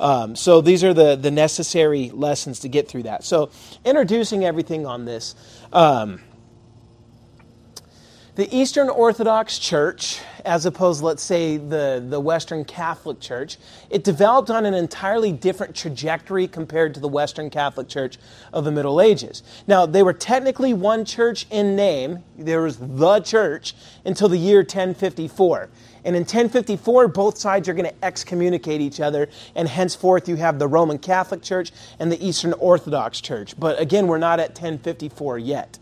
Um, 0.00 0.36
so 0.36 0.60
these 0.60 0.84
are 0.84 0.94
the, 0.94 1.16
the 1.16 1.30
necessary 1.30 2.10
lessons 2.10 2.60
to 2.60 2.68
get 2.68 2.88
through 2.88 3.04
that. 3.04 3.24
So 3.24 3.50
introducing 3.84 4.44
everything 4.44 4.86
on 4.86 5.04
this. 5.04 5.34
Um, 5.72 6.20
the 8.36 8.52
Eastern 8.52 8.88
Orthodox 8.88 9.60
Church, 9.60 10.20
as 10.44 10.66
opposed, 10.66 11.04
let's 11.04 11.22
say, 11.22 11.56
the, 11.56 12.04
the 12.04 12.18
Western 12.18 12.64
Catholic 12.64 13.20
Church, 13.20 13.58
it 13.90 14.02
developed 14.02 14.50
on 14.50 14.66
an 14.66 14.74
entirely 14.74 15.30
different 15.30 15.76
trajectory 15.76 16.48
compared 16.48 16.94
to 16.94 17.00
the 17.00 17.06
Western 17.06 17.48
Catholic 17.48 17.86
Church 17.86 18.18
of 18.52 18.64
the 18.64 18.72
Middle 18.72 19.00
Ages. 19.00 19.44
Now, 19.68 19.86
they 19.86 20.02
were 20.02 20.12
technically 20.12 20.74
one 20.74 21.04
church 21.04 21.46
in 21.48 21.76
name, 21.76 22.24
there 22.36 22.62
was 22.62 22.76
the 22.78 23.20
church, 23.20 23.72
until 24.04 24.28
the 24.28 24.38
year 24.38 24.58
1054. 24.58 25.68
And 26.04 26.16
in 26.16 26.22
1054, 26.22 27.08
both 27.08 27.38
sides 27.38 27.68
are 27.68 27.72
going 27.72 27.88
to 27.88 28.04
excommunicate 28.04 28.80
each 28.80 28.98
other, 28.98 29.28
and 29.54 29.68
henceforth 29.68 30.28
you 30.28 30.34
have 30.36 30.58
the 30.58 30.66
Roman 30.66 30.98
Catholic 30.98 31.40
Church 31.40 31.70
and 32.00 32.10
the 32.10 32.26
Eastern 32.26 32.52
Orthodox 32.54 33.20
Church. 33.20 33.58
But 33.58 33.80
again, 33.80 34.08
we're 34.08 34.18
not 34.18 34.40
at 34.40 34.50
1054 34.50 35.38
yet. 35.38 35.78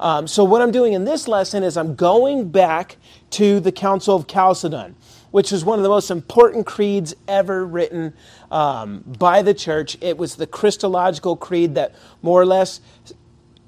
Um, 0.00 0.26
so, 0.26 0.44
what 0.44 0.60
I'm 0.62 0.70
doing 0.70 0.92
in 0.92 1.04
this 1.04 1.28
lesson 1.28 1.62
is 1.62 1.76
I'm 1.76 1.94
going 1.94 2.50
back 2.50 2.96
to 3.30 3.60
the 3.60 3.72
Council 3.72 4.16
of 4.16 4.26
Chalcedon, 4.26 4.96
which 5.30 5.52
was 5.52 5.64
one 5.64 5.78
of 5.78 5.82
the 5.82 5.88
most 5.88 6.10
important 6.10 6.66
creeds 6.66 7.14
ever 7.28 7.64
written 7.64 8.14
um, 8.50 9.04
by 9.18 9.42
the 9.42 9.54
church. 9.54 9.96
It 10.00 10.18
was 10.18 10.36
the 10.36 10.46
Christological 10.46 11.36
creed 11.36 11.74
that 11.74 11.94
more 12.22 12.40
or 12.40 12.46
less 12.46 12.80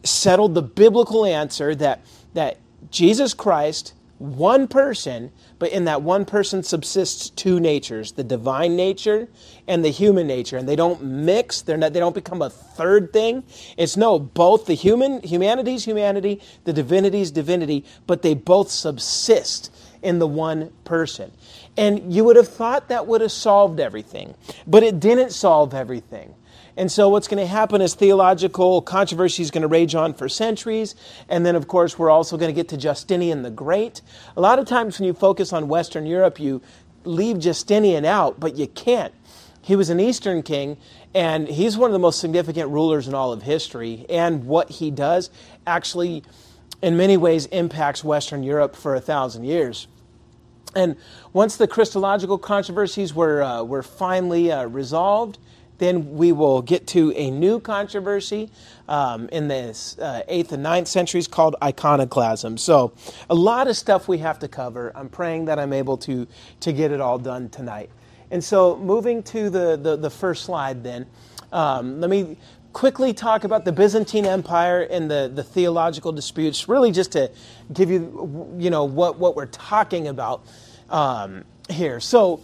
settled 0.05 0.55
the 0.55 0.63
biblical 0.63 1.25
answer 1.25 1.75
that, 1.75 2.05
that 2.35 2.59
Jesus 2.91 3.35
Christ, 3.35 3.95
one 4.19 4.69
person, 4.69 5.33
but 5.59 5.71
in 5.73 5.85
that 5.87 6.03
one 6.03 6.25
person 6.25 6.63
subsists 6.63 7.31
two 7.31 7.59
natures 7.61 8.13
the 8.13 8.25
divine 8.25 8.77
nature 8.77 9.29
and 9.67 9.85
the 9.85 9.91
human 9.91 10.27
nature. 10.27 10.57
And 10.57 10.69
they 10.69 10.77
don't 10.77 11.03
mix. 11.03 11.63
They're 11.63 11.77
not, 11.77 11.93
they 11.93 12.01
don't 12.01 12.15
become 12.15 12.43
a 12.43 12.51
third 12.51 13.13
thing. 13.13 13.45
It's 13.77 13.97
no 13.97 14.19
both 14.19 14.67
the 14.67 14.75
human 14.75 15.23
humanity's 15.23 15.85
humanity 15.85 16.41
the 16.65 16.73
divinity's 16.73 17.31
divinity 17.31 17.85
but 18.07 18.23
they 18.23 18.35
both 18.35 18.71
subsist 18.71 19.73
in 20.03 20.19
the 20.19 20.27
one 20.27 20.71
person. 20.85 21.33
And 21.77 22.13
you 22.13 22.25
would 22.25 22.37
have 22.37 22.49
thought 22.49 22.89
that 22.89 23.07
would 23.07 23.21
have 23.21 23.33
solved 23.33 23.81
everything 23.81 24.35
but 24.67 24.83
it 24.83 25.01
didn't 25.01 25.31
solve 25.31 25.75
everything 25.75 26.35
and 26.77 26.93
so, 26.93 27.09
what's 27.09 27.27
going 27.27 27.43
to 27.43 27.47
happen 27.47 27.81
is 27.81 27.95
theological 27.95 28.83
controversy 28.83 29.43
is 29.43 29.51
going 29.51 29.63
to 29.63 29.69
rage 29.69 29.95
on 29.95 30.13
for 30.13 30.29
centuries. 30.29 30.95
And 31.29 31.47
then, 31.47 31.57
of 31.57 31.69
course, 31.69 31.99
we're 31.99 32.11
also 32.11 32.37
going 32.37 32.51
to 32.51 32.55
get 32.55 32.69
to 32.69 32.77
Justinian 32.77 33.43
the 33.43 33.51
Great. 33.51 34.03
A 34.37 34.43
lot 34.43 34.59
of 34.59 34.67
times, 34.67 34.99
when 34.99 35.07
you 35.07 35.15
focus 35.15 35.55
on 35.55 35.69
Western 35.69 36.05
Europe, 36.05 36.39
you 36.39 36.61
leave 37.05 37.39
Justinian 37.39 38.05
out, 38.05 38.39
but 38.39 38.57
you 38.57 38.67
can't. 38.67 39.15
He 39.63 39.75
was 39.75 39.89
an 39.89 39.99
Eastern 39.99 40.43
king, 40.43 40.77
and 41.15 41.49
he's 41.49 41.79
one 41.79 41.89
of 41.89 41.93
the 41.93 41.99
most 41.99 42.21
significant 42.21 42.71
rulers 42.71 43.09
in 43.09 43.15
all 43.15 43.33
of 43.33 43.43
history. 43.43 44.05
And 44.11 44.45
what 44.45 44.71
he 44.71 44.91
does 44.91 45.31
actually, 45.67 46.25
in 46.83 46.97
many 46.97 47.17
ways, 47.17 47.47
impacts 47.47 48.05
Western 48.05 48.43
Europe 48.43 48.77
for 48.77 48.95
a 48.95 49.01
thousand 49.01 49.45
years. 49.45 49.89
And 50.75 50.97
once 51.33 51.57
the 51.57 51.67
Christological 51.67 52.37
controversies 52.37 53.15
were, 53.15 53.43
uh, 53.43 53.63
were 53.63 53.83
finally 53.83 54.53
uh, 54.53 54.67
resolved, 54.67 55.39
then 55.79 56.17
we 56.17 56.33
will 56.33 56.63
get 56.63 56.87
to 56.89 57.13
a 57.17 57.31
new 57.31 57.61
controversy 57.61 58.51
um, 58.89 59.29
in 59.31 59.49
the 59.49 59.69
uh, 60.01 60.23
8th 60.31 60.53
and 60.53 60.65
9th 60.65 60.87
centuries 60.87 61.29
called 61.29 61.57
iconoclasm. 61.63 62.57
So, 62.59 62.93
a 63.29 63.35
lot 63.35 63.69
of 63.69 63.77
stuff 63.77 64.09
we 64.09 64.19
have 64.19 64.39
to 64.41 64.49
cover. 64.49 64.93
I'm 64.95 65.09
praying 65.09 65.47
that 65.47 65.59
I'm 65.59 65.73
able 65.73 65.97
to, 65.99 66.27
to 66.61 66.73
get 66.73 66.93
it 66.93 67.01
all 67.01 67.19
done 67.19 67.49
tonight. 67.49 67.91
And 68.31 68.43
so, 68.43 68.77
moving 68.77 69.23
to 69.25 69.51
the, 69.51 69.77
the, 69.77 69.97
the 69.97 70.11
first 70.11 70.45
slide, 70.45 70.83
then, 70.83 71.07
um, 71.53 72.01
let 72.01 72.11
me 72.11 72.37
quickly 72.73 73.15
talk 73.15 73.45
about 73.45 73.65
the 73.65 73.73
Byzantine 73.73 74.27
Empire 74.27 74.83
and 74.83 75.11
the, 75.11 75.31
the 75.35 75.43
theological 75.43 76.13
disputes, 76.13 76.69
really 76.69 76.93
just 76.93 77.13
to 77.13 77.31
give 77.73 77.91
you, 77.91 78.55
you 78.59 78.69
know, 78.71 78.85
what, 78.85 79.19
what 79.19 79.35
we're 79.35 79.47
talking 79.47 80.09
about 80.09 80.45
um, 80.91 81.45
here. 81.71 82.01
So, 82.01 82.43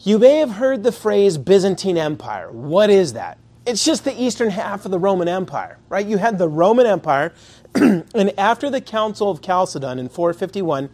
you 0.00 0.18
may 0.18 0.36
have 0.36 0.52
heard 0.52 0.82
the 0.82 0.92
phrase 0.92 1.38
Byzantine 1.38 1.96
Empire. 1.96 2.50
What 2.52 2.90
is 2.90 3.14
that? 3.14 3.38
It's 3.66 3.84
just 3.84 4.04
the 4.04 4.20
eastern 4.20 4.50
half 4.50 4.84
of 4.84 4.90
the 4.90 4.98
Roman 4.98 5.28
Empire, 5.28 5.78
right? 5.88 6.06
You 6.06 6.16
had 6.18 6.38
the 6.38 6.48
Roman 6.48 6.86
Empire, 6.86 7.34
and 7.74 8.32
after 8.38 8.70
the 8.70 8.80
Council 8.80 9.30
of 9.30 9.42
Chalcedon 9.42 9.98
in 9.98 10.08
451, 10.08 10.88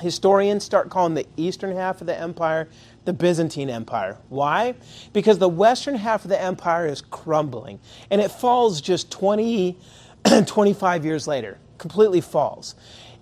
historians 0.00 0.64
start 0.64 0.88
calling 0.88 1.14
the 1.14 1.26
eastern 1.36 1.74
half 1.76 2.00
of 2.00 2.06
the 2.06 2.18
empire 2.18 2.68
the 3.04 3.12
Byzantine 3.12 3.68
Empire. 3.68 4.16
Why? 4.28 4.74
Because 5.12 5.38
the 5.38 5.48
western 5.48 5.96
half 5.96 6.24
of 6.24 6.30
the 6.30 6.40
empire 6.40 6.86
is 6.86 7.02
crumbling, 7.02 7.80
and 8.10 8.20
it 8.20 8.30
falls 8.30 8.80
just 8.80 9.10
20, 9.10 9.76
25 10.46 11.04
years 11.04 11.26
later, 11.26 11.58
completely 11.78 12.20
falls. 12.20 12.74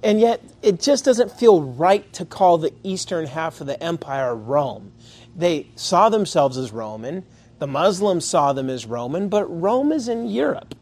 And 0.03 0.21
yet, 0.21 0.43
it 0.63 0.81
just 0.81 1.05
doesn't 1.05 1.33
feel 1.33 1.63
right 1.63 2.11
to 2.15 2.25
call 2.25 2.59
the 2.59 2.73
eastern 2.83 3.27
half 3.27 3.61
of 3.61 3.67
the 3.67 3.83
empire 3.83 4.35
Rome. 4.35 4.93
They 5.37 5.69
saw 5.77 6.09
themselves 6.09 6.57
as 6.57 6.73
Roman, 6.73 7.25
the 7.59 7.67
Muslims 7.67 8.25
saw 8.25 8.53
them 8.53 8.71
as 8.71 8.87
Roman, 8.87 9.29
but 9.29 9.45
Rome 9.47 9.91
is 9.91 10.09
in 10.09 10.29
Europe. 10.29 10.75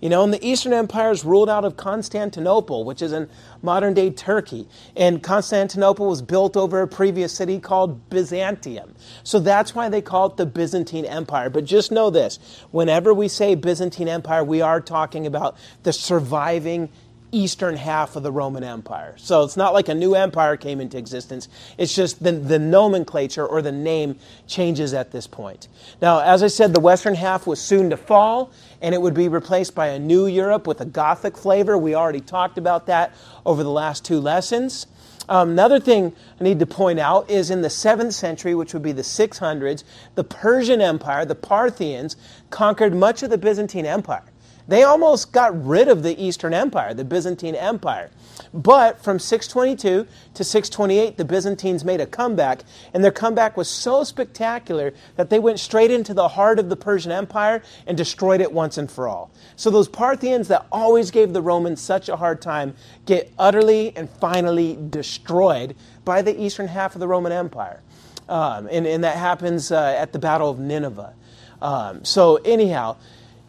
You 0.00 0.10
know, 0.10 0.22
and 0.22 0.34
the 0.34 0.46
Eastern 0.46 0.72
Empire 0.72 1.12
is 1.12 1.24
ruled 1.24 1.48
out 1.48 1.64
of 1.64 1.76
Constantinople, 1.76 2.84
which 2.84 3.00
is 3.00 3.12
in 3.12 3.30
modern 3.62 3.94
day 3.94 4.10
Turkey. 4.10 4.68
And 4.96 5.22
Constantinople 5.22 6.06
was 6.08 6.20
built 6.20 6.56
over 6.56 6.82
a 6.82 6.88
previous 6.88 7.32
city 7.32 7.58
called 7.58 8.10
Byzantium. 8.10 8.94
So 9.22 9.38
that's 9.38 9.74
why 9.74 9.88
they 9.88 10.02
call 10.02 10.26
it 10.26 10.36
the 10.36 10.44
Byzantine 10.44 11.06
Empire. 11.06 11.48
But 11.48 11.64
just 11.64 11.90
know 11.90 12.10
this 12.10 12.38
whenever 12.70 13.14
we 13.14 13.28
say 13.28 13.54
Byzantine 13.54 14.08
Empire, 14.08 14.44
we 14.44 14.60
are 14.60 14.80
talking 14.80 15.26
about 15.26 15.56
the 15.84 15.92
surviving 15.92 16.90
eastern 17.34 17.76
half 17.76 18.16
of 18.16 18.22
the 18.22 18.30
Roman 18.32 18.62
Empire. 18.62 19.14
So 19.16 19.42
it's 19.42 19.56
not 19.56 19.74
like 19.74 19.88
a 19.88 19.94
new 19.94 20.14
empire 20.14 20.56
came 20.56 20.80
into 20.80 20.96
existence. 20.96 21.48
It's 21.76 21.94
just 21.94 22.22
the, 22.22 22.32
the 22.32 22.58
nomenclature 22.58 23.46
or 23.46 23.60
the 23.62 23.72
name 23.72 24.18
changes 24.46 24.94
at 24.94 25.10
this 25.10 25.26
point. 25.26 25.68
Now, 26.00 26.20
as 26.20 26.42
I 26.42 26.46
said, 26.46 26.72
the 26.72 26.80
western 26.80 27.14
half 27.14 27.46
was 27.46 27.60
soon 27.60 27.90
to 27.90 27.96
fall, 27.96 28.52
and 28.80 28.94
it 28.94 29.02
would 29.02 29.14
be 29.14 29.28
replaced 29.28 29.74
by 29.74 29.88
a 29.88 29.98
new 29.98 30.26
Europe 30.26 30.66
with 30.66 30.80
a 30.80 30.86
Gothic 30.86 31.36
flavor. 31.36 31.76
We 31.76 31.94
already 31.94 32.20
talked 32.20 32.58
about 32.58 32.86
that 32.86 33.14
over 33.44 33.62
the 33.62 33.70
last 33.70 34.04
two 34.04 34.20
lessons. 34.20 34.86
Um, 35.28 35.50
another 35.50 35.80
thing 35.80 36.12
I 36.38 36.44
need 36.44 36.58
to 36.58 36.66
point 36.66 36.98
out 36.98 37.30
is 37.30 37.50
in 37.50 37.62
the 37.62 37.68
7th 37.68 38.12
century, 38.12 38.54
which 38.54 38.74
would 38.74 38.82
be 38.82 38.92
the 38.92 39.02
600s, 39.02 39.82
the 40.14 40.24
Persian 40.24 40.80
Empire, 40.80 41.24
the 41.24 41.34
Parthians, 41.34 42.16
conquered 42.50 42.94
much 42.94 43.22
of 43.22 43.30
the 43.30 43.38
Byzantine 43.38 43.86
Empire. 43.86 44.24
They 44.66 44.82
almost 44.82 45.32
got 45.32 45.64
rid 45.64 45.88
of 45.88 46.02
the 46.02 46.20
Eastern 46.22 46.54
Empire, 46.54 46.94
the 46.94 47.04
Byzantine 47.04 47.54
Empire. 47.54 48.10
But 48.52 49.02
from 49.02 49.18
622 49.18 50.06
to 50.34 50.44
628, 50.44 51.16
the 51.16 51.24
Byzantines 51.24 51.84
made 51.84 52.00
a 52.00 52.06
comeback, 52.06 52.64
and 52.94 53.04
their 53.04 53.12
comeback 53.12 53.56
was 53.56 53.68
so 53.68 54.04
spectacular 54.04 54.94
that 55.16 55.28
they 55.28 55.38
went 55.38 55.60
straight 55.60 55.90
into 55.90 56.14
the 56.14 56.28
heart 56.28 56.58
of 56.58 56.68
the 56.68 56.76
Persian 56.76 57.12
Empire 57.12 57.62
and 57.86 57.96
destroyed 57.96 58.40
it 58.40 58.52
once 58.52 58.78
and 58.78 58.90
for 58.90 59.06
all. 59.06 59.30
So 59.56 59.70
those 59.70 59.88
Parthians 59.88 60.48
that 60.48 60.66
always 60.72 61.10
gave 61.10 61.32
the 61.32 61.42
Romans 61.42 61.80
such 61.80 62.08
a 62.08 62.16
hard 62.16 62.40
time 62.40 62.74
get 63.06 63.32
utterly 63.38 63.94
and 63.96 64.08
finally 64.08 64.78
destroyed 64.90 65.76
by 66.04 66.22
the 66.22 66.40
eastern 66.40 66.68
half 66.68 66.94
of 66.94 67.00
the 67.00 67.08
Roman 67.08 67.32
Empire. 67.32 67.82
Um, 68.28 68.68
and, 68.70 68.86
and, 68.86 69.04
that 69.04 69.18
happens 69.18 69.70
uh, 69.70 69.94
at 69.98 70.14
the 70.14 70.18
Battle 70.18 70.48
of 70.48 70.58
Nineveh. 70.58 71.12
Um, 71.60 72.04
so, 72.06 72.36
anyhow, 72.36 72.96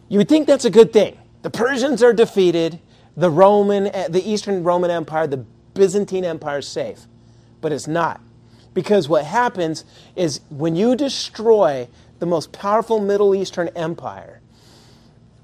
you 0.08 0.18
would 0.18 0.28
think 0.28 0.46
that's 0.46 0.64
a 0.64 0.70
good 0.70 0.92
thing. 0.92 1.18
The 1.42 1.50
Persians 1.50 2.02
are 2.02 2.12
defeated, 2.12 2.80
the 3.16 3.30
Roman, 3.30 3.88
eh, 3.88 4.08
the 4.08 4.28
Eastern 4.28 4.62
Roman 4.64 4.90
Empire, 4.90 5.26
the 5.26 5.44
Byzantine 5.74 6.24
Empire 6.24 6.58
is 6.58 6.68
safe. 6.68 7.06
But 7.60 7.72
it's 7.72 7.86
not. 7.86 8.20
Because 8.74 9.08
what 9.08 9.24
happens 9.24 9.84
is 10.14 10.40
when 10.50 10.76
you 10.76 10.96
destroy 10.96 11.88
the 12.18 12.26
most 12.26 12.52
powerful 12.52 13.00
Middle 13.00 13.34
Eastern 13.34 13.68
empire, 13.68 14.40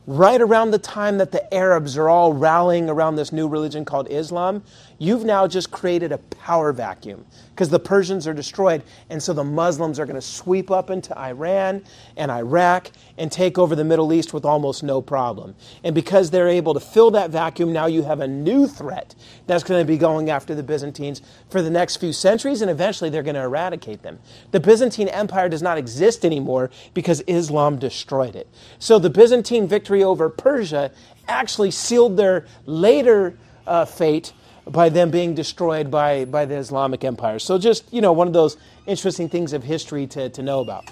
right 0.06 0.40
around 0.40 0.70
the 0.70 0.78
time 0.78 1.18
that 1.18 1.32
the 1.32 1.52
Arabs 1.54 1.96
are 1.96 2.08
all 2.08 2.32
rallying 2.32 2.90
around 2.90 3.16
this 3.16 3.32
new 3.32 3.48
religion 3.48 3.84
called 3.84 4.10
Islam, 4.10 4.62
you've 5.02 5.24
now 5.24 5.48
just 5.48 5.72
created 5.72 6.12
a 6.12 6.18
power 6.18 6.72
vacuum 6.72 7.26
because 7.50 7.68
the 7.68 7.78
Persians 7.80 8.28
are 8.28 8.32
destroyed. 8.32 8.84
And 9.10 9.20
so 9.20 9.32
the 9.32 9.42
Muslims 9.42 9.98
are 9.98 10.06
going 10.06 10.14
to 10.14 10.22
sweep 10.22 10.70
up 10.70 10.90
into 10.90 11.16
Iran 11.18 11.82
and 12.16 12.30
Iraq 12.30 12.92
and 13.18 13.30
take 13.30 13.58
over 13.58 13.74
the 13.74 13.82
Middle 13.82 14.12
East 14.12 14.32
with 14.32 14.44
almost 14.44 14.84
no 14.84 15.02
problem. 15.02 15.56
And 15.82 15.92
because 15.92 16.30
they're 16.30 16.48
able 16.48 16.72
to 16.74 16.80
fill 16.80 17.10
that 17.10 17.30
vacuum, 17.30 17.72
now 17.72 17.86
you 17.86 18.04
have 18.04 18.20
a 18.20 18.28
new 18.28 18.68
threat 18.68 19.16
that's 19.48 19.64
going 19.64 19.84
to 19.84 19.84
be 19.84 19.98
going 19.98 20.30
after 20.30 20.54
the 20.54 20.62
Byzantines 20.62 21.20
for 21.50 21.62
the 21.62 21.70
next 21.70 21.96
few 21.96 22.12
centuries, 22.12 22.62
and 22.62 22.70
eventually 22.70 23.10
they're 23.10 23.24
going 23.24 23.34
to 23.34 23.42
eradicate 23.42 24.02
them. 24.02 24.20
The 24.52 24.60
Byzantine 24.60 25.08
Empire 25.08 25.48
does 25.48 25.62
not 25.62 25.78
exist 25.78 26.24
anymore 26.24 26.70
because 26.94 27.22
Islam 27.26 27.76
destroyed 27.76 28.36
it. 28.36 28.48
So 28.78 29.00
the 29.00 29.10
Byzantine 29.10 29.66
victory 29.66 30.04
over 30.04 30.28
Persia 30.28 30.92
actually 31.26 31.72
sealed 31.72 32.16
their 32.16 32.46
later 32.66 33.36
uh, 33.66 33.84
fate 33.84 34.32
by 34.66 34.88
them 34.88 35.10
being 35.10 35.34
destroyed 35.34 35.90
by, 35.90 36.24
by 36.24 36.44
the 36.44 36.54
Islamic 36.54 37.04
Empire. 37.04 37.38
So 37.38 37.58
just, 37.58 37.92
you 37.92 38.00
know, 38.00 38.12
one 38.12 38.26
of 38.26 38.32
those 38.32 38.56
interesting 38.86 39.28
things 39.28 39.52
of 39.52 39.64
history 39.64 40.06
to, 40.08 40.28
to 40.30 40.42
know 40.42 40.60
about. 40.60 40.90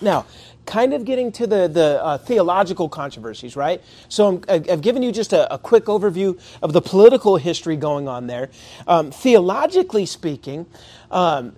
Now, 0.00 0.26
kind 0.66 0.92
of 0.92 1.04
getting 1.04 1.32
to 1.32 1.46
the, 1.46 1.68
the 1.68 2.02
uh, 2.02 2.18
theological 2.18 2.88
controversies, 2.88 3.56
right? 3.56 3.82
So 4.08 4.40
i 4.48 4.62
have 4.68 4.82
given 4.82 5.02
you 5.02 5.10
just 5.10 5.32
a, 5.32 5.52
a, 5.52 5.58
quick 5.58 5.86
overview 5.86 6.40
of 6.62 6.72
the 6.72 6.80
political 6.80 7.36
history 7.36 7.76
going 7.76 8.06
on 8.06 8.26
there. 8.26 8.50
Um, 8.86 9.10
theologically 9.10 10.06
speaking, 10.06 10.66
um, 11.10 11.56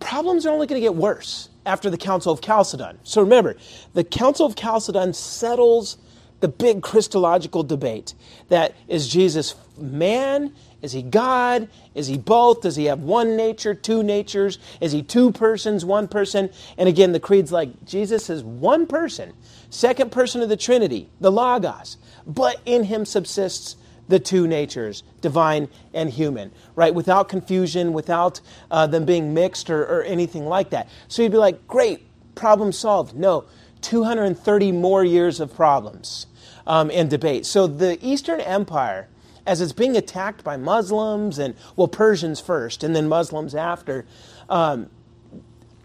problems 0.00 0.46
are 0.46 0.50
only 0.50 0.66
going 0.66 0.80
to 0.80 0.84
get 0.84 0.94
worse 0.94 1.50
after 1.66 1.90
the 1.90 1.98
Council 1.98 2.32
of 2.32 2.40
Chalcedon. 2.40 2.98
So 3.02 3.20
remember, 3.20 3.56
the 3.92 4.04
Council 4.04 4.46
of 4.46 4.56
Chalcedon 4.56 5.12
settles 5.12 5.98
the 6.40 6.48
big 6.48 6.82
Christological 6.82 7.62
debate 7.62 8.14
that 8.48 8.74
is 8.88 9.08
Jesus 9.08 9.54
man? 9.78 10.52
Is 10.82 10.92
he 10.92 11.02
God? 11.02 11.68
Is 11.94 12.06
he 12.06 12.18
both? 12.18 12.60
Does 12.60 12.76
he 12.76 12.84
have 12.86 13.00
one 13.00 13.36
nature, 13.36 13.74
two 13.74 14.02
natures? 14.02 14.58
Is 14.80 14.92
he 14.92 15.02
two 15.02 15.32
persons, 15.32 15.84
one 15.84 16.06
person? 16.08 16.50
And 16.76 16.88
again, 16.88 17.12
the 17.12 17.20
creed's 17.20 17.50
like 17.50 17.84
Jesus 17.84 18.30
is 18.30 18.42
one 18.44 18.86
person, 18.86 19.32
second 19.70 20.12
person 20.12 20.42
of 20.42 20.48
the 20.48 20.56
Trinity, 20.56 21.08
the 21.20 21.32
Logos, 21.32 21.96
but 22.26 22.60
in 22.66 22.84
him 22.84 23.04
subsists 23.04 23.76
the 24.08 24.20
two 24.20 24.46
natures, 24.46 25.02
divine 25.20 25.68
and 25.92 26.10
human, 26.10 26.52
right? 26.76 26.94
Without 26.94 27.28
confusion, 27.28 27.92
without 27.92 28.40
uh, 28.70 28.86
them 28.86 29.04
being 29.04 29.34
mixed 29.34 29.68
or, 29.70 29.82
or 29.82 30.02
anything 30.04 30.46
like 30.46 30.70
that. 30.70 30.88
So 31.08 31.22
you'd 31.22 31.32
be 31.32 31.38
like, 31.38 31.66
great, 31.66 32.06
problem 32.36 32.70
solved. 32.70 33.16
No, 33.16 33.46
230 33.86 34.72
more 34.72 35.04
years 35.04 35.38
of 35.38 35.54
problems 35.54 36.26
um, 36.66 36.90
and 36.92 37.08
debate. 37.08 37.46
So 37.46 37.68
the 37.68 38.04
Eastern 38.04 38.40
Empire, 38.40 39.08
as 39.46 39.60
it's 39.60 39.72
being 39.72 39.96
attacked 39.96 40.42
by 40.42 40.56
Muslims 40.56 41.38
and, 41.38 41.54
well, 41.76 41.86
Persians 41.86 42.40
first 42.40 42.82
and 42.82 42.96
then 42.96 43.08
Muslims 43.08 43.54
after, 43.54 44.04
um, 44.48 44.90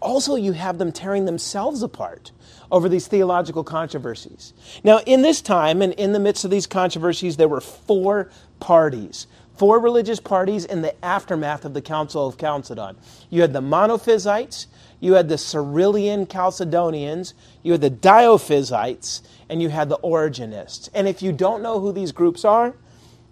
also 0.00 0.34
you 0.34 0.50
have 0.50 0.78
them 0.78 0.90
tearing 0.90 1.26
themselves 1.26 1.80
apart 1.80 2.32
over 2.72 2.88
these 2.88 3.06
theological 3.06 3.62
controversies. 3.62 4.52
Now, 4.82 4.98
in 5.06 5.22
this 5.22 5.40
time 5.40 5.80
and 5.80 5.92
in 5.92 6.12
the 6.12 6.18
midst 6.18 6.44
of 6.44 6.50
these 6.50 6.66
controversies, 6.66 7.36
there 7.36 7.48
were 7.48 7.60
four 7.60 8.30
parties 8.58 9.28
four 9.56 9.78
religious 9.78 10.18
parties 10.18 10.64
in 10.64 10.82
the 10.82 11.04
aftermath 11.04 11.64
of 11.64 11.74
the 11.74 11.82
Council 11.82 12.26
of 12.26 12.36
Chalcedon. 12.36 12.96
You 13.30 13.42
had 13.42 13.52
the 13.52 13.60
Monophysites, 13.60 14.66
you 14.98 15.14
had 15.14 15.28
the 15.28 15.38
Cyrillian 15.38 16.26
Chalcedonians, 16.26 17.34
you 17.62 17.72
had 17.72 17.80
the 17.80 17.90
Diophysites, 17.90 19.22
and 19.48 19.62
you 19.62 19.68
had 19.68 19.88
the 19.88 19.98
Origenists. 19.98 20.88
And 20.94 21.06
if 21.06 21.22
you 21.22 21.32
don't 21.32 21.62
know 21.62 21.78
who 21.80 21.92
these 21.92 22.12
groups 22.12 22.44
are, 22.44 22.74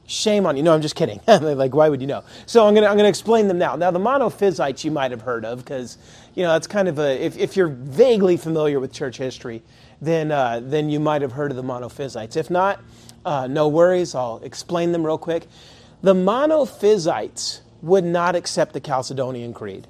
shame 0.06 0.44
on 0.44 0.56
you. 0.56 0.62
No, 0.62 0.74
I'm 0.74 0.82
just 0.82 0.96
kidding. 0.96 1.20
like, 1.26 1.74
why 1.74 1.88
would 1.88 2.00
you 2.00 2.06
know? 2.06 2.24
So 2.46 2.66
I'm 2.66 2.74
going 2.74 2.84
to 2.84 2.90
I'm 2.90 2.96
gonna 2.96 3.08
explain 3.08 3.48
them 3.48 3.58
now. 3.58 3.76
Now, 3.76 3.90
the 3.90 3.98
Monophysites 3.98 4.84
you 4.84 4.90
might 4.90 5.10
have 5.12 5.22
heard 5.22 5.44
of 5.44 5.58
because, 5.58 5.98
you 6.34 6.42
know, 6.42 6.52
that's 6.52 6.66
kind 6.66 6.88
of 6.88 6.98
a, 6.98 7.24
if, 7.24 7.38
if 7.38 7.56
you're 7.56 7.68
vaguely 7.68 8.36
familiar 8.36 8.80
with 8.80 8.92
church 8.92 9.16
history, 9.18 9.62
then, 10.00 10.32
uh, 10.32 10.60
then 10.62 10.90
you 10.90 11.00
might 11.00 11.22
have 11.22 11.32
heard 11.32 11.50
of 11.50 11.56
the 11.56 11.62
Monophysites. 11.62 12.36
If 12.36 12.50
not, 12.50 12.82
uh, 13.24 13.46
no 13.46 13.68
worries. 13.68 14.14
I'll 14.14 14.40
explain 14.42 14.92
them 14.92 15.04
real 15.04 15.18
quick. 15.18 15.46
The 16.02 16.14
Monophysites 16.14 17.60
would 17.82 18.04
not 18.04 18.34
accept 18.34 18.72
the 18.72 18.80
Chalcedonian 18.80 19.54
Creed. 19.54 19.86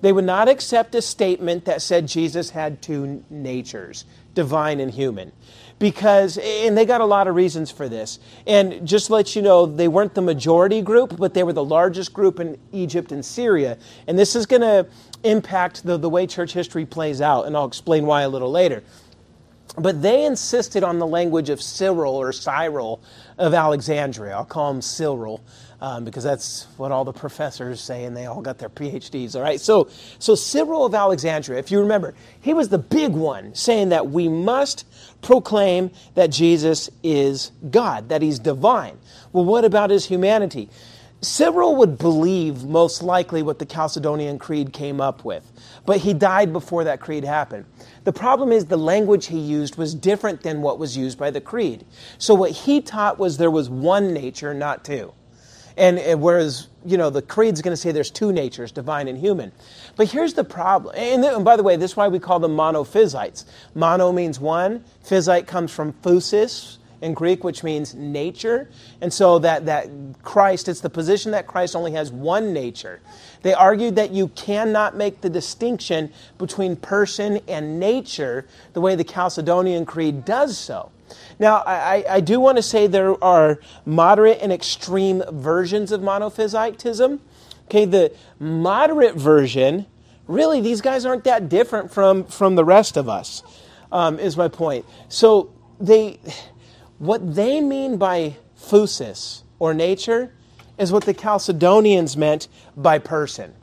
They 0.00 0.12
would 0.12 0.24
not 0.24 0.48
accept 0.48 0.94
a 0.94 1.02
statement 1.02 1.64
that 1.66 1.82
said 1.82 2.08
Jesus 2.08 2.50
had 2.50 2.80
two 2.80 3.24
natures, 3.28 4.04
divine 4.34 4.80
and 4.80 4.90
human. 4.90 5.32
Because, 5.78 6.36
and 6.38 6.76
they 6.76 6.84
got 6.84 7.00
a 7.00 7.06
lot 7.06 7.26
of 7.26 7.34
reasons 7.34 7.70
for 7.70 7.88
this. 7.88 8.18
And 8.46 8.86
just 8.86 9.06
to 9.06 9.14
let 9.14 9.34
you 9.34 9.40
know, 9.40 9.64
they 9.64 9.88
weren't 9.88 10.14
the 10.14 10.20
majority 10.22 10.82
group, 10.82 11.16
but 11.16 11.32
they 11.32 11.42
were 11.42 11.54
the 11.54 11.64
largest 11.64 12.12
group 12.12 12.38
in 12.38 12.58
Egypt 12.70 13.12
and 13.12 13.24
Syria. 13.24 13.78
And 14.06 14.18
this 14.18 14.36
is 14.36 14.44
going 14.44 14.60
to 14.60 14.86
impact 15.22 15.84
the, 15.84 15.96
the 15.96 16.08
way 16.08 16.26
church 16.26 16.52
history 16.52 16.84
plays 16.84 17.22
out, 17.22 17.46
and 17.46 17.56
I'll 17.56 17.66
explain 17.66 18.04
why 18.04 18.22
a 18.22 18.28
little 18.28 18.50
later. 18.50 18.82
But 19.78 20.02
they 20.02 20.26
insisted 20.26 20.82
on 20.82 20.98
the 20.98 21.06
language 21.06 21.48
of 21.48 21.62
Cyril 21.62 22.14
or 22.14 22.32
Cyril 22.32 23.00
of 23.38 23.54
Alexandria. 23.54 24.34
I'll 24.34 24.44
call 24.44 24.70
him 24.70 24.82
Cyril 24.82 25.40
um, 25.80 26.04
because 26.04 26.24
that's 26.24 26.66
what 26.76 26.92
all 26.92 27.04
the 27.04 27.12
professors 27.12 27.80
say, 27.80 28.04
and 28.04 28.16
they 28.16 28.26
all 28.26 28.42
got 28.42 28.58
their 28.58 28.68
PhDs. 28.68 29.34
All 29.34 29.42
right, 29.42 29.60
so 29.60 29.88
so 30.18 30.34
Cyril 30.34 30.84
of 30.84 30.94
Alexandria, 30.94 31.58
if 31.58 31.70
you 31.70 31.80
remember, 31.80 32.14
he 32.40 32.54
was 32.54 32.68
the 32.68 32.78
big 32.78 33.12
one 33.12 33.54
saying 33.54 33.90
that 33.90 34.10
we 34.10 34.28
must 34.28 34.84
proclaim 35.22 35.90
that 36.14 36.30
Jesus 36.30 36.90
is 37.02 37.52
God, 37.70 38.08
that 38.08 38.22
He's 38.22 38.38
divine. 38.38 38.98
Well, 39.32 39.44
what 39.44 39.64
about 39.64 39.90
His 39.90 40.06
humanity? 40.06 40.68
Cyril 41.22 41.76
would 41.76 41.98
believe 41.98 42.64
most 42.64 43.02
likely 43.02 43.42
what 43.42 43.58
the 43.58 43.66
Chalcedonian 43.66 44.40
Creed 44.40 44.72
came 44.72 45.02
up 45.02 45.22
with, 45.22 45.52
but 45.84 45.98
he 45.98 46.14
died 46.14 46.50
before 46.50 46.84
that 46.84 47.00
creed 47.00 47.24
happened. 47.24 47.66
The 48.04 48.12
problem 48.12 48.52
is 48.52 48.64
the 48.64 48.78
language 48.78 49.26
he 49.26 49.38
used 49.38 49.76
was 49.76 49.94
different 49.94 50.42
than 50.42 50.62
what 50.62 50.78
was 50.78 50.96
used 50.96 51.18
by 51.18 51.30
the 51.30 51.40
creed. 51.40 51.84
So 52.16 52.32
what 52.34 52.52
he 52.52 52.80
taught 52.80 53.18
was 53.18 53.36
there 53.36 53.50
was 53.50 53.68
one 53.68 54.14
nature, 54.14 54.54
not 54.54 54.82
two. 54.82 55.12
And, 55.76 55.98
and 55.98 56.20
whereas, 56.20 56.68
you 56.84 56.96
know, 56.96 57.10
the 57.10 57.22
creed's 57.22 57.62
going 57.62 57.72
to 57.72 57.76
say 57.76 57.92
there's 57.92 58.10
two 58.10 58.32
natures, 58.32 58.72
divine 58.72 59.08
and 59.08 59.18
human. 59.18 59.52
But 59.96 60.08
here's 60.08 60.34
the 60.34 60.44
problem. 60.44 60.94
And, 60.96 61.24
and 61.24 61.44
by 61.44 61.56
the 61.56 61.62
way, 61.62 61.76
this 61.76 61.92
is 61.92 61.96
why 61.96 62.08
we 62.08 62.18
call 62.18 62.40
them 62.40 62.56
monophysites. 62.56 63.44
Mono 63.74 64.12
means 64.12 64.40
one. 64.40 64.84
Physite 65.02 65.46
comes 65.46 65.72
from 65.72 65.92
phusis 65.94 66.78
in 67.00 67.14
Greek, 67.14 67.44
which 67.44 67.62
means 67.62 67.94
nature. 67.94 68.68
And 69.00 69.12
so 69.12 69.38
that, 69.38 69.66
that 69.66 69.88
Christ, 70.22 70.68
it's 70.68 70.80
the 70.80 70.90
position 70.90 71.32
that 71.32 71.46
Christ 71.46 71.74
only 71.74 71.92
has 71.92 72.12
one 72.12 72.52
nature. 72.52 73.00
They 73.42 73.54
argued 73.54 73.96
that 73.96 74.10
you 74.10 74.28
cannot 74.28 74.96
make 74.96 75.20
the 75.20 75.30
distinction 75.30 76.12
between 76.38 76.76
person 76.76 77.40
and 77.48 77.80
nature 77.80 78.46
the 78.74 78.80
way 78.80 78.96
the 78.96 79.04
Chalcedonian 79.04 79.86
Creed 79.86 80.24
does 80.24 80.58
so. 80.58 80.90
Now, 81.40 81.62
I, 81.66 82.04
I 82.06 82.20
do 82.20 82.38
want 82.38 82.58
to 82.58 82.62
say 82.62 82.86
there 82.86 83.22
are 83.24 83.58
moderate 83.86 84.40
and 84.42 84.52
extreme 84.52 85.22
versions 85.32 85.90
of 85.90 86.02
monophysitism. 86.02 87.18
Okay, 87.64 87.86
the 87.86 88.14
moderate 88.38 89.14
version, 89.14 89.86
really, 90.26 90.60
these 90.60 90.82
guys 90.82 91.06
aren't 91.06 91.24
that 91.24 91.48
different 91.48 91.90
from, 91.90 92.24
from 92.24 92.56
the 92.56 92.64
rest 92.64 92.98
of 92.98 93.08
us, 93.08 93.42
um, 93.90 94.18
is 94.18 94.36
my 94.36 94.48
point. 94.48 94.84
So, 95.08 95.50
they, 95.80 96.20
what 96.98 97.34
they 97.34 97.62
mean 97.62 97.96
by 97.96 98.36
phusis, 98.58 99.42
or 99.58 99.72
nature, 99.72 100.34
is 100.76 100.92
what 100.92 101.06
the 101.06 101.14
Chalcedonians 101.14 102.18
meant 102.18 102.48
by 102.76 102.98
person. 102.98 103.54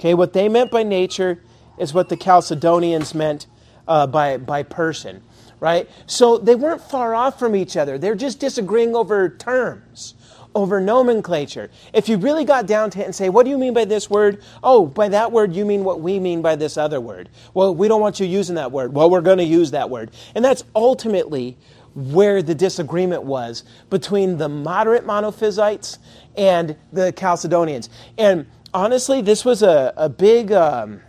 Okay, 0.00 0.14
what 0.14 0.32
they 0.32 0.48
meant 0.48 0.72
by 0.72 0.82
nature 0.82 1.44
is 1.78 1.94
what 1.94 2.08
the 2.08 2.16
Chalcedonians 2.16 3.14
meant 3.14 3.46
uh, 3.86 4.08
by, 4.08 4.36
by 4.36 4.64
person 4.64 5.22
right? 5.60 5.88
So 6.06 6.38
they 6.38 6.54
weren't 6.54 6.80
far 6.80 7.14
off 7.14 7.38
from 7.38 7.54
each 7.54 7.76
other. 7.76 7.98
They're 7.98 8.14
just 8.14 8.40
disagreeing 8.40 8.96
over 8.96 9.28
terms, 9.28 10.14
over 10.54 10.80
nomenclature. 10.80 11.70
If 11.92 12.08
you 12.08 12.16
really 12.16 12.44
got 12.44 12.66
down 12.66 12.90
to 12.90 13.00
it 13.00 13.04
and 13.04 13.14
say, 13.14 13.28
what 13.28 13.44
do 13.44 13.50
you 13.50 13.58
mean 13.58 13.74
by 13.74 13.84
this 13.84 14.10
word? 14.10 14.42
Oh, 14.62 14.86
by 14.86 15.08
that 15.10 15.30
word, 15.30 15.54
you 15.54 15.64
mean 15.64 15.84
what 15.84 16.00
we 16.00 16.18
mean 16.18 16.42
by 16.42 16.56
this 16.56 16.76
other 16.76 17.00
word. 17.00 17.28
Well, 17.54 17.74
we 17.74 17.88
don't 17.88 18.00
want 18.00 18.18
you 18.18 18.26
using 18.26 18.56
that 18.56 18.72
word. 18.72 18.94
Well, 18.94 19.10
we're 19.10 19.20
going 19.20 19.38
to 19.38 19.44
use 19.44 19.70
that 19.72 19.90
word. 19.90 20.10
And 20.34 20.44
that's 20.44 20.64
ultimately 20.74 21.56
where 21.94 22.42
the 22.42 22.54
disagreement 22.54 23.24
was 23.24 23.64
between 23.90 24.38
the 24.38 24.48
moderate 24.48 25.04
monophysites 25.04 25.98
and 26.36 26.76
the 26.92 27.12
Chalcedonians. 27.12 27.88
And 28.16 28.46
honestly, 28.72 29.20
this 29.20 29.44
was 29.44 29.62
a, 29.62 29.92
a 29.96 30.08
big 30.08 30.52
um, 30.52 31.00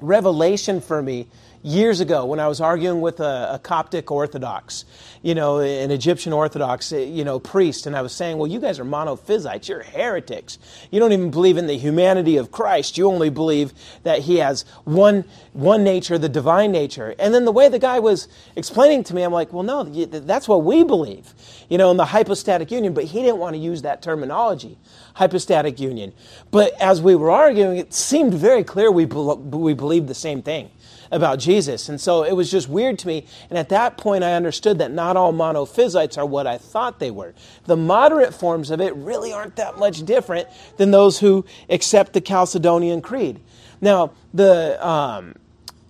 revelation 0.00 0.80
for 0.80 1.02
me 1.02 1.26
years 1.64 2.00
ago 2.00 2.26
when 2.26 2.38
I 2.38 2.46
was 2.46 2.60
arguing 2.60 3.00
with 3.00 3.20
a, 3.20 3.54
a, 3.54 3.58
Coptic 3.58 4.10
Orthodox, 4.10 4.84
you 5.22 5.34
know, 5.34 5.60
an 5.60 5.90
Egyptian 5.90 6.34
Orthodox, 6.34 6.92
eh, 6.92 7.04
you 7.04 7.24
know, 7.24 7.38
priest, 7.38 7.86
and 7.86 7.96
I 7.96 8.02
was 8.02 8.12
saying, 8.12 8.36
well, 8.36 8.46
you 8.46 8.60
guys 8.60 8.78
are 8.78 8.84
monophysites, 8.84 9.66
you're 9.66 9.82
heretics. 9.82 10.58
You 10.90 11.00
don't 11.00 11.12
even 11.12 11.30
believe 11.30 11.56
in 11.56 11.66
the 11.66 11.78
humanity 11.78 12.36
of 12.36 12.52
Christ. 12.52 12.98
You 12.98 13.10
only 13.10 13.30
believe 13.30 13.72
that 14.02 14.20
he 14.20 14.36
has 14.36 14.66
one, 14.84 15.24
one 15.54 15.82
nature, 15.82 16.18
the 16.18 16.28
divine 16.28 16.70
nature. 16.70 17.14
And 17.18 17.32
then 17.32 17.46
the 17.46 17.52
way 17.52 17.70
the 17.70 17.78
guy 17.78 17.98
was 17.98 18.28
explaining 18.56 19.02
to 19.04 19.14
me, 19.14 19.22
I'm 19.22 19.32
like, 19.32 19.50
well, 19.50 19.62
no, 19.62 19.84
that's 19.84 20.46
what 20.46 20.64
we 20.64 20.84
believe, 20.84 21.32
you 21.70 21.78
know, 21.78 21.90
in 21.90 21.96
the 21.96 22.04
hypostatic 22.04 22.70
union, 22.70 22.92
but 22.92 23.04
he 23.04 23.22
didn't 23.22 23.38
want 23.38 23.54
to 23.54 23.58
use 23.58 23.80
that 23.82 24.02
terminology, 24.02 24.76
hypostatic 25.14 25.80
union. 25.80 26.12
But 26.50 26.78
as 26.78 27.00
we 27.00 27.14
were 27.14 27.30
arguing, 27.30 27.78
it 27.78 27.94
seemed 27.94 28.34
very 28.34 28.64
clear 28.64 28.90
we, 28.90 29.06
be- 29.06 29.16
we 29.16 29.72
believed 29.72 30.08
the 30.08 30.14
same 30.14 30.42
thing 30.42 30.68
about 31.14 31.38
Jesus. 31.38 31.88
And 31.88 32.00
so 32.00 32.24
it 32.24 32.32
was 32.32 32.50
just 32.50 32.68
weird 32.68 32.98
to 32.98 33.06
me. 33.06 33.26
And 33.48 33.58
at 33.58 33.68
that 33.70 33.96
point, 33.96 34.24
I 34.24 34.34
understood 34.34 34.78
that 34.78 34.90
not 34.90 35.16
all 35.16 35.32
monophysites 35.32 36.18
are 36.18 36.26
what 36.26 36.46
I 36.46 36.58
thought 36.58 36.98
they 36.98 37.10
were. 37.10 37.34
The 37.66 37.76
moderate 37.76 38.34
forms 38.34 38.70
of 38.70 38.80
it 38.80 38.94
really 38.96 39.32
aren't 39.32 39.56
that 39.56 39.78
much 39.78 40.04
different 40.04 40.48
than 40.76 40.90
those 40.90 41.20
who 41.20 41.44
accept 41.70 42.12
the 42.12 42.20
Chalcedonian 42.20 43.02
Creed. 43.02 43.40
Now, 43.80 44.12
the 44.32 44.84
um, 44.86 45.34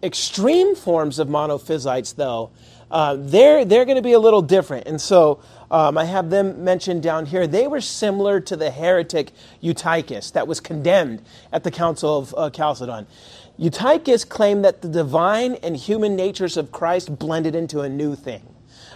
extreme 0.03 0.75
forms 0.75 1.19
of 1.19 1.29
monophysites, 1.29 2.15
though, 2.15 2.51
uh, 2.91 3.17
they're, 3.19 3.65
they're 3.65 3.85
going 3.85 3.97
to 3.97 4.03
be 4.03 4.13
a 4.13 4.19
little 4.19 4.43
different. 4.43 4.87
And 4.87 5.01
so 5.01 5.41
um, 5.71 5.99
I 5.99 6.05
have 6.05 6.31
them 6.31 6.63
mentioned 6.63 7.03
down 7.03 7.27
here. 7.27 7.47
They 7.47 7.67
were 7.67 7.81
similar 7.81 8.41
to 8.41 8.57
the 8.57 8.71
heretic 8.71 9.33
Eutychus 9.61 10.33
that 10.33 10.47
was 10.47 10.61
condemned 10.61 11.23
at 11.51 11.65
the 11.65 11.71
Council 11.71 12.19
of 12.19 12.35
uh, 12.37 12.51
Chalcedon. 12.51 13.07
Eutychus 13.57 14.25
claimed 14.25 14.65
that 14.65 14.83
the 14.83 14.89
divine 14.89 15.55
and 15.57 15.77
human 15.77 16.17
natures 16.17 16.57
of 16.57 16.73
Christ 16.73 17.19
blended 17.19 17.55
into 17.55 17.81
a 17.81 17.89
new 17.89 18.17
thing. 18.17 18.43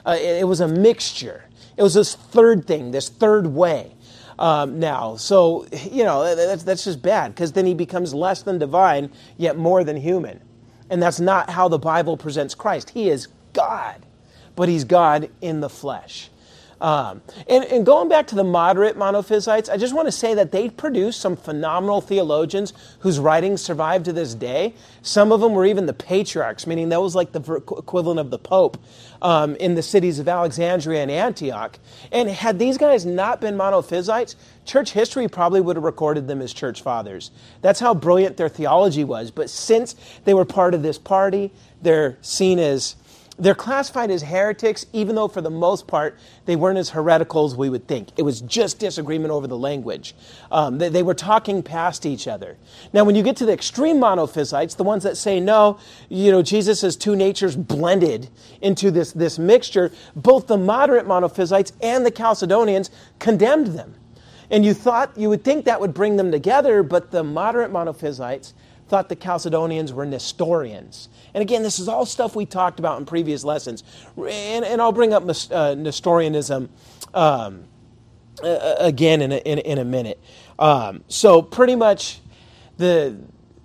Uh, 0.04 0.16
it, 0.18 0.40
it, 0.40 0.44
was 0.44 0.60
a 0.60 0.68
mixture. 0.68 1.44
It 1.76 1.82
was 1.82 1.94
this 1.94 2.14
third 2.14 2.66
thing, 2.66 2.90
this 2.90 3.08
third 3.08 3.46
way. 3.46 3.94
Um, 4.38 4.78
now, 4.78 5.16
so 5.16 5.66
you 5.90 6.04
know 6.04 6.34
that's, 6.34 6.62
that's 6.62 6.84
just 6.84 7.02
bad 7.02 7.34
because 7.34 7.52
then 7.52 7.66
he 7.66 7.74
becomes 7.74 8.14
less 8.14 8.42
than 8.42 8.58
divine, 8.58 9.10
yet 9.36 9.56
more 9.56 9.82
than 9.82 9.96
human, 9.96 10.40
and 10.90 11.02
that's 11.02 11.18
not 11.18 11.50
how 11.50 11.68
the 11.68 11.78
Bible 11.78 12.16
presents 12.16 12.54
Christ. 12.54 12.90
He 12.90 13.10
is 13.10 13.26
God, 13.52 14.06
but 14.54 14.68
he's 14.68 14.84
God 14.84 15.28
in 15.40 15.60
the 15.60 15.68
flesh. 15.68 16.30
Um, 16.80 17.22
and, 17.48 17.64
and, 17.64 17.84
going 17.84 18.08
back 18.08 18.28
to 18.28 18.36
the 18.36 18.44
moderate 18.44 18.96
monophysites, 18.96 19.68
I 19.68 19.76
just 19.76 19.94
want 19.94 20.06
to 20.06 20.12
say 20.12 20.34
that 20.34 20.52
they 20.52 20.68
produced 20.68 21.20
some 21.20 21.34
phenomenal 21.34 22.00
theologians 22.00 22.72
whose 23.00 23.18
writings 23.18 23.60
survive 23.60 24.04
to 24.04 24.12
this 24.12 24.32
day. 24.34 24.74
Some 25.02 25.32
of 25.32 25.40
them 25.40 25.54
were 25.54 25.66
even 25.66 25.86
the 25.86 25.92
patriarchs, 25.92 26.68
meaning 26.68 26.88
that 26.90 27.02
was 27.02 27.16
like 27.16 27.32
the 27.32 27.40
equivalent 27.76 28.20
of 28.20 28.30
the 28.30 28.38
Pope 28.38 28.78
um, 29.22 29.56
in 29.56 29.74
the 29.74 29.82
cities 29.82 30.20
of 30.20 30.28
Alexandria 30.28 31.02
and 31.02 31.10
Antioch. 31.10 31.80
And 32.12 32.28
had 32.28 32.60
these 32.60 32.78
guys 32.78 33.04
not 33.04 33.40
been 33.40 33.56
monophysites, 33.56 34.36
church 34.64 34.92
history 34.92 35.26
probably 35.26 35.60
would 35.60 35.74
have 35.74 35.84
recorded 35.84 36.28
them 36.28 36.40
as 36.40 36.52
church 36.52 36.82
fathers. 36.82 37.32
That's 37.60 37.80
how 37.80 37.92
brilliant 37.92 38.36
their 38.36 38.48
theology 38.48 39.02
was. 39.02 39.32
But 39.32 39.50
since 39.50 39.96
they 40.24 40.34
were 40.34 40.44
part 40.44 40.74
of 40.74 40.84
this 40.84 40.98
party, 40.98 41.50
they're 41.82 42.18
seen 42.20 42.60
as 42.60 42.94
they're 43.38 43.54
classified 43.54 44.10
as 44.10 44.22
heretics, 44.22 44.86
even 44.92 45.14
though 45.14 45.28
for 45.28 45.40
the 45.40 45.50
most 45.50 45.86
part 45.86 46.18
they 46.44 46.56
weren't 46.56 46.78
as 46.78 46.90
heretical 46.90 47.44
as 47.44 47.54
we 47.54 47.70
would 47.70 47.86
think. 47.86 48.08
It 48.16 48.22
was 48.22 48.40
just 48.40 48.78
disagreement 48.78 49.30
over 49.30 49.46
the 49.46 49.56
language. 49.56 50.14
Um, 50.50 50.78
they, 50.78 50.88
they, 50.88 51.02
were 51.02 51.14
talking 51.14 51.62
past 51.62 52.04
each 52.04 52.26
other. 52.26 52.56
Now, 52.92 53.04
when 53.04 53.14
you 53.14 53.22
get 53.22 53.36
to 53.36 53.46
the 53.46 53.52
extreme 53.52 53.98
monophysites, 53.98 54.76
the 54.76 54.84
ones 54.84 55.04
that 55.04 55.16
say 55.16 55.40
no, 55.40 55.78
you 56.08 56.32
know, 56.32 56.42
Jesus 56.42 56.80
has 56.82 56.96
two 56.96 57.14
natures 57.14 57.56
blended 57.56 58.28
into 58.60 58.90
this, 58.90 59.12
this 59.12 59.38
mixture, 59.38 59.92
both 60.16 60.48
the 60.48 60.58
moderate 60.58 61.06
monophysites 61.06 61.72
and 61.80 62.04
the 62.04 62.10
Chalcedonians 62.10 62.90
condemned 63.18 63.68
them. 63.68 63.94
And 64.50 64.64
you 64.64 64.74
thought, 64.74 65.16
you 65.16 65.28
would 65.28 65.44
think 65.44 65.66
that 65.66 65.80
would 65.80 65.94
bring 65.94 66.16
them 66.16 66.32
together, 66.32 66.82
but 66.82 67.10
the 67.10 67.22
moderate 67.22 67.70
monophysites 67.70 68.54
thought 68.88 69.08
the 69.08 69.16
Chalcedonians 69.16 69.92
were 69.92 70.06
Nestorians. 70.06 71.08
And 71.34 71.42
again, 71.42 71.62
this 71.62 71.78
is 71.78 71.88
all 71.88 72.06
stuff 72.06 72.34
we 72.34 72.46
talked 72.46 72.78
about 72.78 72.98
in 72.98 73.06
previous 73.06 73.44
lessons. 73.44 73.84
And, 74.16 74.64
and 74.64 74.80
I'll 74.80 74.92
bring 74.92 75.12
up 75.12 75.24
uh, 75.24 75.74
Nestorianism 75.74 76.68
um, 77.14 77.64
uh, 78.42 78.76
again 78.78 79.22
in 79.22 79.32
a, 79.32 79.36
in, 79.38 79.58
in 79.58 79.78
a 79.78 79.84
minute. 79.84 80.20
Um, 80.58 81.04
so, 81.08 81.42
pretty 81.42 81.76
much 81.76 82.20
the 82.78 83.16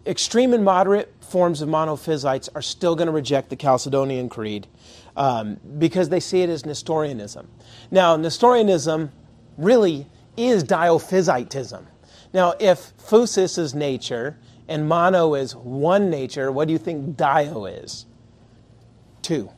extreme 0.05 0.53
and 0.53 0.63
moderate 0.63 1.13
forms 1.21 1.61
of 1.61 1.69
monophysites 1.69 2.49
are 2.53 2.61
still 2.61 2.95
going 2.95 3.07
to 3.07 3.11
reject 3.11 3.49
the 3.49 3.55
Chalcedonian 3.55 4.29
Creed 4.29 4.67
um, 5.15 5.59
because 5.77 6.09
they 6.09 6.19
see 6.19 6.41
it 6.41 6.49
as 6.49 6.65
Nestorianism. 6.65 7.47
Now, 7.89 8.15
Nestorianism 8.15 9.11
really 9.57 10.07
is 10.37 10.63
diophysitism. 10.63 11.85
Now, 12.33 12.55
if 12.59 12.95
phusis 12.97 13.57
is 13.57 13.75
nature 13.75 14.37
and 14.67 14.87
mono 14.87 15.33
is 15.35 15.55
one 15.55 16.09
nature, 16.09 16.51
what 16.51 16.67
do 16.67 16.71
you 16.71 16.77
think 16.77 17.17
dio 17.17 17.65
is? 17.65 18.05
Two. 19.21 19.49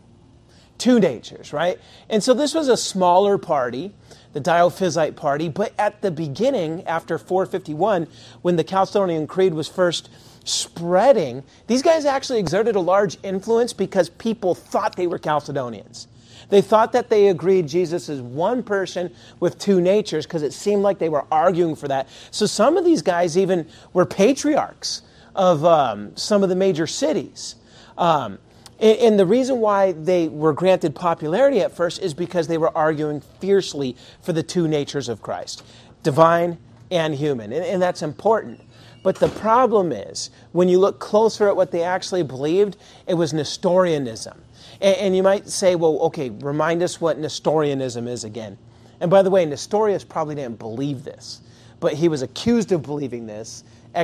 Two 0.78 1.00
natures, 1.00 1.54
right? 1.54 1.80
And 2.10 2.24
so 2.24 2.34
this 2.34 2.54
was 2.54 2.68
a 2.68 2.78
smaller 2.78 3.38
party, 3.38 3.94
the 4.34 4.42
Diophysite 4.42 5.16
party, 5.16 5.48
but 5.48 5.74
at 5.80 6.02
the 6.02 6.12
beginning, 6.12 6.86
after 6.86 7.18
451, 7.18 8.08
when 8.42 8.58
the 8.58 8.64
Chalcedonian 8.64 9.28
Creed 9.28 9.54
was 9.54 9.68
first 9.68 10.10
spreading, 10.44 11.44
these 11.68 11.82
guys 11.82 12.06
actually 12.06 12.40
exerted 12.40 12.76
a 12.76 12.80
large 12.80 13.18
influence 13.24 13.74
because 13.74 14.10
people 14.10 14.54
thought 14.54 14.96
they 14.96 15.08
were 15.08 15.18
Chalcedonians. 15.18 16.08
They 16.50 16.62
thought 16.62 16.92
that 16.94 17.10
they 17.10 17.28
agreed 17.28 17.68
Jesus 17.68 18.10
is 18.10 18.22
one 18.22 18.64
person 18.64 19.14
with 19.40 19.58
two 19.58 19.82
natures 19.82 20.26
because 20.26 20.44
it 20.44 20.54
seemed 20.54 20.84
like 20.84 21.00
they 21.00 21.10
were 21.10 21.26
arguing 21.32 21.76
for 21.76 21.88
that. 21.88 22.08
So 22.32 22.46
some 22.46 22.78
of 22.78 22.86
these 22.86 23.02
guys 23.02 23.38
even 23.38 23.68
were 23.94 24.06
patriarchs 24.06 25.02
of 25.36 25.66
um, 25.66 26.16
some 26.16 26.44
of 26.44 26.50
the 26.50 26.56
major 26.56 26.88
cities. 26.88 27.56
Um, 27.98 28.40
and, 28.80 28.98
and 29.00 29.20
the 29.20 29.26
reason 29.26 29.60
why 29.60 29.94
they 29.94 30.28
were 30.28 30.54
granted 30.54 30.96
popularity 30.96 31.62
at 31.62 31.76
first 31.76 32.02
is 32.02 32.14
because 32.14 32.48
they 32.48 32.58
were 32.58 32.76
arguing 32.76 33.22
fiercely 33.40 33.96
for 34.22 34.34
the 34.34 34.44
two 34.44 34.68
natures 34.68 35.10
of 35.10 35.22
Christ 35.22 35.64
divine 36.04 36.58
and 36.92 37.16
human. 37.16 37.52
And, 37.52 37.66
and 37.66 37.82
that's 37.82 38.04
important. 38.04 38.62
But 39.02 39.18
the 39.18 39.30
problem 39.30 39.92
is, 39.92 40.30
when 40.52 40.68
you 40.68 40.80
look 40.80 41.00
closer 41.00 41.48
at 41.48 41.56
what 41.56 41.72
they 41.72 41.84
actually 41.84 42.24
believed, 42.24 42.78
it 43.08 43.14
was 43.14 43.34
Nestorianism. 43.34 44.42
And, 44.86 44.98
and, 44.98 45.16
you 45.18 45.24
might 45.24 45.50
say, 45.50 45.76
well, 45.76 45.98
okay, 46.02 46.30
remind 46.30 46.84
us 46.84 47.02
what 47.02 47.18
Nestorianism 47.18 48.08
is 48.08 48.24
again. 48.24 48.56
And 49.00 49.10
by 49.10 49.24
the 49.24 49.32
way, 49.32 49.44
Nestorius 49.44 50.04
probably 50.04 50.36
didn't 50.36 50.60
believe 50.60 51.04
this, 51.04 51.42
but 51.80 51.94
he 51.94 52.08
was 52.08 52.22
accused 52.22 52.72
of 52.72 52.84
believing 52.84 53.26
this, 53.26 53.64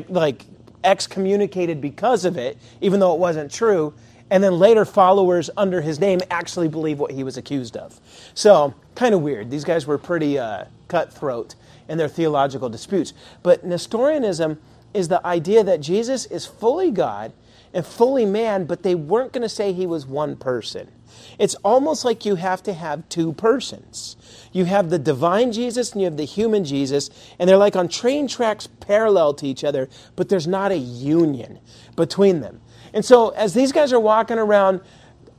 like 0.09 0.43
excommunicated 0.83 1.81
because 1.81 2.25
of 2.25 2.35
it, 2.35 2.57
even 2.81 2.99
though 2.99 3.13
it 3.13 3.19
wasn't 3.19 3.51
true. 3.51 3.93
And 4.31 4.43
then 4.43 4.57
later, 4.57 4.83
followers 4.83 5.51
under 5.55 5.81
his 5.81 5.99
name 5.99 6.19
actually 6.31 6.67
believe 6.67 6.97
what 6.97 7.11
he 7.11 7.23
was 7.23 7.37
accused 7.37 7.77
of. 7.77 7.99
So, 8.33 8.73
kind 8.95 9.13
of 9.13 9.21
weird. 9.21 9.51
These 9.51 9.65
guys 9.65 9.85
were 9.85 9.99
pretty 9.99 10.39
uh, 10.39 10.65
cutthroat 10.87 11.53
in 11.89 11.99
their 11.99 12.07
theological 12.07 12.69
disputes. 12.69 13.13
But 13.43 13.63
Nestorianism 13.63 14.59
is 14.95 15.09
the 15.09 15.23
idea 15.27 15.63
that 15.63 15.79
Jesus 15.79 16.25
is 16.25 16.47
fully 16.47 16.89
God 16.89 17.33
and 17.73 17.85
fully 17.85 18.25
man, 18.25 18.65
but 18.65 18.83
they 18.83 18.95
weren't 18.95 19.33
going 19.33 19.41
to 19.41 19.49
say 19.49 19.73
he 19.73 19.85
was 19.85 20.05
one 20.05 20.35
person. 20.35 20.89
It's 21.37 21.55
almost 21.55 22.05
like 22.05 22.25
you 22.25 22.35
have 22.35 22.63
to 22.63 22.73
have 22.73 23.07
two 23.09 23.33
persons. 23.33 24.15
You 24.51 24.65
have 24.65 24.89
the 24.89 24.99
divine 24.99 25.51
Jesus 25.51 25.91
and 25.91 26.01
you 26.01 26.05
have 26.05 26.17
the 26.17 26.25
human 26.25 26.65
Jesus, 26.65 27.09
and 27.39 27.49
they're 27.49 27.57
like 27.57 27.75
on 27.75 27.87
train 27.87 28.27
tracks 28.27 28.67
parallel 28.67 29.33
to 29.35 29.47
each 29.47 29.63
other, 29.63 29.89
but 30.15 30.29
there's 30.29 30.47
not 30.47 30.71
a 30.71 30.77
union 30.77 31.59
between 31.95 32.41
them. 32.41 32.61
And 32.93 33.05
so, 33.05 33.29
as 33.29 33.53
these 33.53 33.71
guys 33.71 33.93
are 33.93 33.99
walking 33.99 34.37
around 34.37 34.81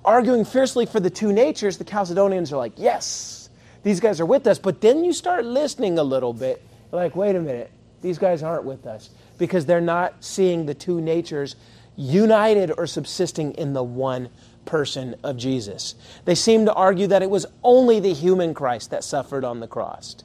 arguing 0.05 0.45
fiercely 0.45 0.87
for 0.87 1.01
the 1.01 1.11
two 1.11 1.33
natures, 1.33 1.79
the 1.79 1.85
Chalcedonians 1.85 2.53
are 2.53 2.57
like, 2.57 2.73
yes, 2.77 3.51
these 3.83 4.01
guys 4.01 4.21
are 4.21 4.27
with 4.27 4.47
us. 4.47 4.59
But 4.59 4.81
then 4.81 5.05
you 5.05 5.13
start 5.13 5.45
listening 5.45 5.99
a 5.99 6.03
little 6.03 6.33
bit, 6.33 6.63
like, 6.91 7.15
wait 7.15 7.37
a 7.37 7.41
minute, 7.41 7.71
these 8.01 8.19
guys 8.19 8.43
aren't 8.43 8.65
with 8.65 8.87
us 8.87 9.11
because 9.39 9.67
they're 9.67 9.81
not 9.81 10.15
seeing 10.21 10.67
the 10.67 10.75
two 10.75 11.01
natures 11.01 11.57
united 11.97 12.73
or 12.77 12.87
subsisting 12.87 13.53
in 13.53 13.73
the 13.73 13.83
one 13.83 14.29
person 14.65 15.15
of 15.23 15.37
Jesus. 15.37 15.95
They 16.25 16.35
seem 16.35 16.67
to 16.67 16.73
argue 16.73 17.07
that 17.09 17.23
it 17.23 17.31
was 17.31 17.47
only 17.63 18.01
the 18.01 18.13
human 18.13 18.55
Christ 18.55 18.91
that 18.91 19.05
suffered 19.05 19.45
on 19.45 19.61
the 19.61 19.67
cross. 19.67 20.17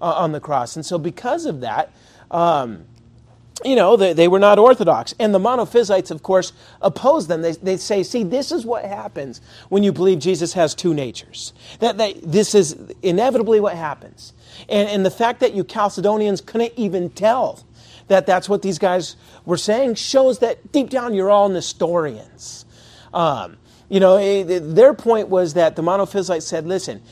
Uh, 0.00 0.06
on 0.06 0.32
the 0.32 0.40
cross. 0.40 0.76
And 0.76 0.84
so, 0.84 0.98
because 0.98 1.46
of 1.46 1.60
that, 1.60 1.92
um, 2.30 2.84
you 3.64 3.76
know, 3.76 3.96
they, 3.96 4.12
they, 4.12 4.26
were 4.26 4.40
not 4.40 4.58
orthodox. 4.58 5.14
And 5.20 5.32
the 5.32 5.38
monophysites, 5.38 6.10
of 6.10 6.22
course, 6.22 6.52
oppose 6.82 7.28
them. 7.28 7.42
They, 7.42 7.52
they 7.52 7.76
say, 7.76 8.02
see, 8.02 8.24
this 8.24 8.50
is 8.50 8.66
what 8.66 8.84
happens 8.84 9.40
when 9.68 9.84
you 9.84 9.92
believe 9.92 10.18
Jesus 10.18 10.54
has 10.54 10.74
two 10.74 10.92
natures. 10.92 11.52
That, 11.78 11.96
that 11.98 12.16
this 12.22 12.54
is 12.54 12.76
inevitably 13.02 13.60
what 13.60 13.76
happens. 13.76 14.32
And, 14.68 14.88
and 14.88 15.06
the 15.06 15.10
fact 15.10 15.40
that 15.40 15.54
you 15.54 15.62
Chalcedonians 15.62 16.44
couldn't 16.44 16.72
even 16.76 17.10
tell 17.10 17.64
that 18.08 18.26
that's 18.26 18.48
what 18.48 18.62
these 18.62 18.78
guys 18.78 19.16
were 19.44 19.56
saying 19.56 19.94
shows 19.94 20.40
that 20.40 20.72
deep 20.72 20.90
down 20.90 21.14
you're 21.14 21.30
all 21.30 21.48
Nestorians. 21.48 22.64
Um, 23.12 23.56
you 23.88 24.00
know, 24.00 24.16
eh, 24.16 24.58
their 24.62 24.94
point 24.94 25.28
was 25.28 25.54
that 25.54 25.76
the 25.76 25.82
monophysites 25.82 26.42
said, 26.42 26.66
listen, 26.66 27.02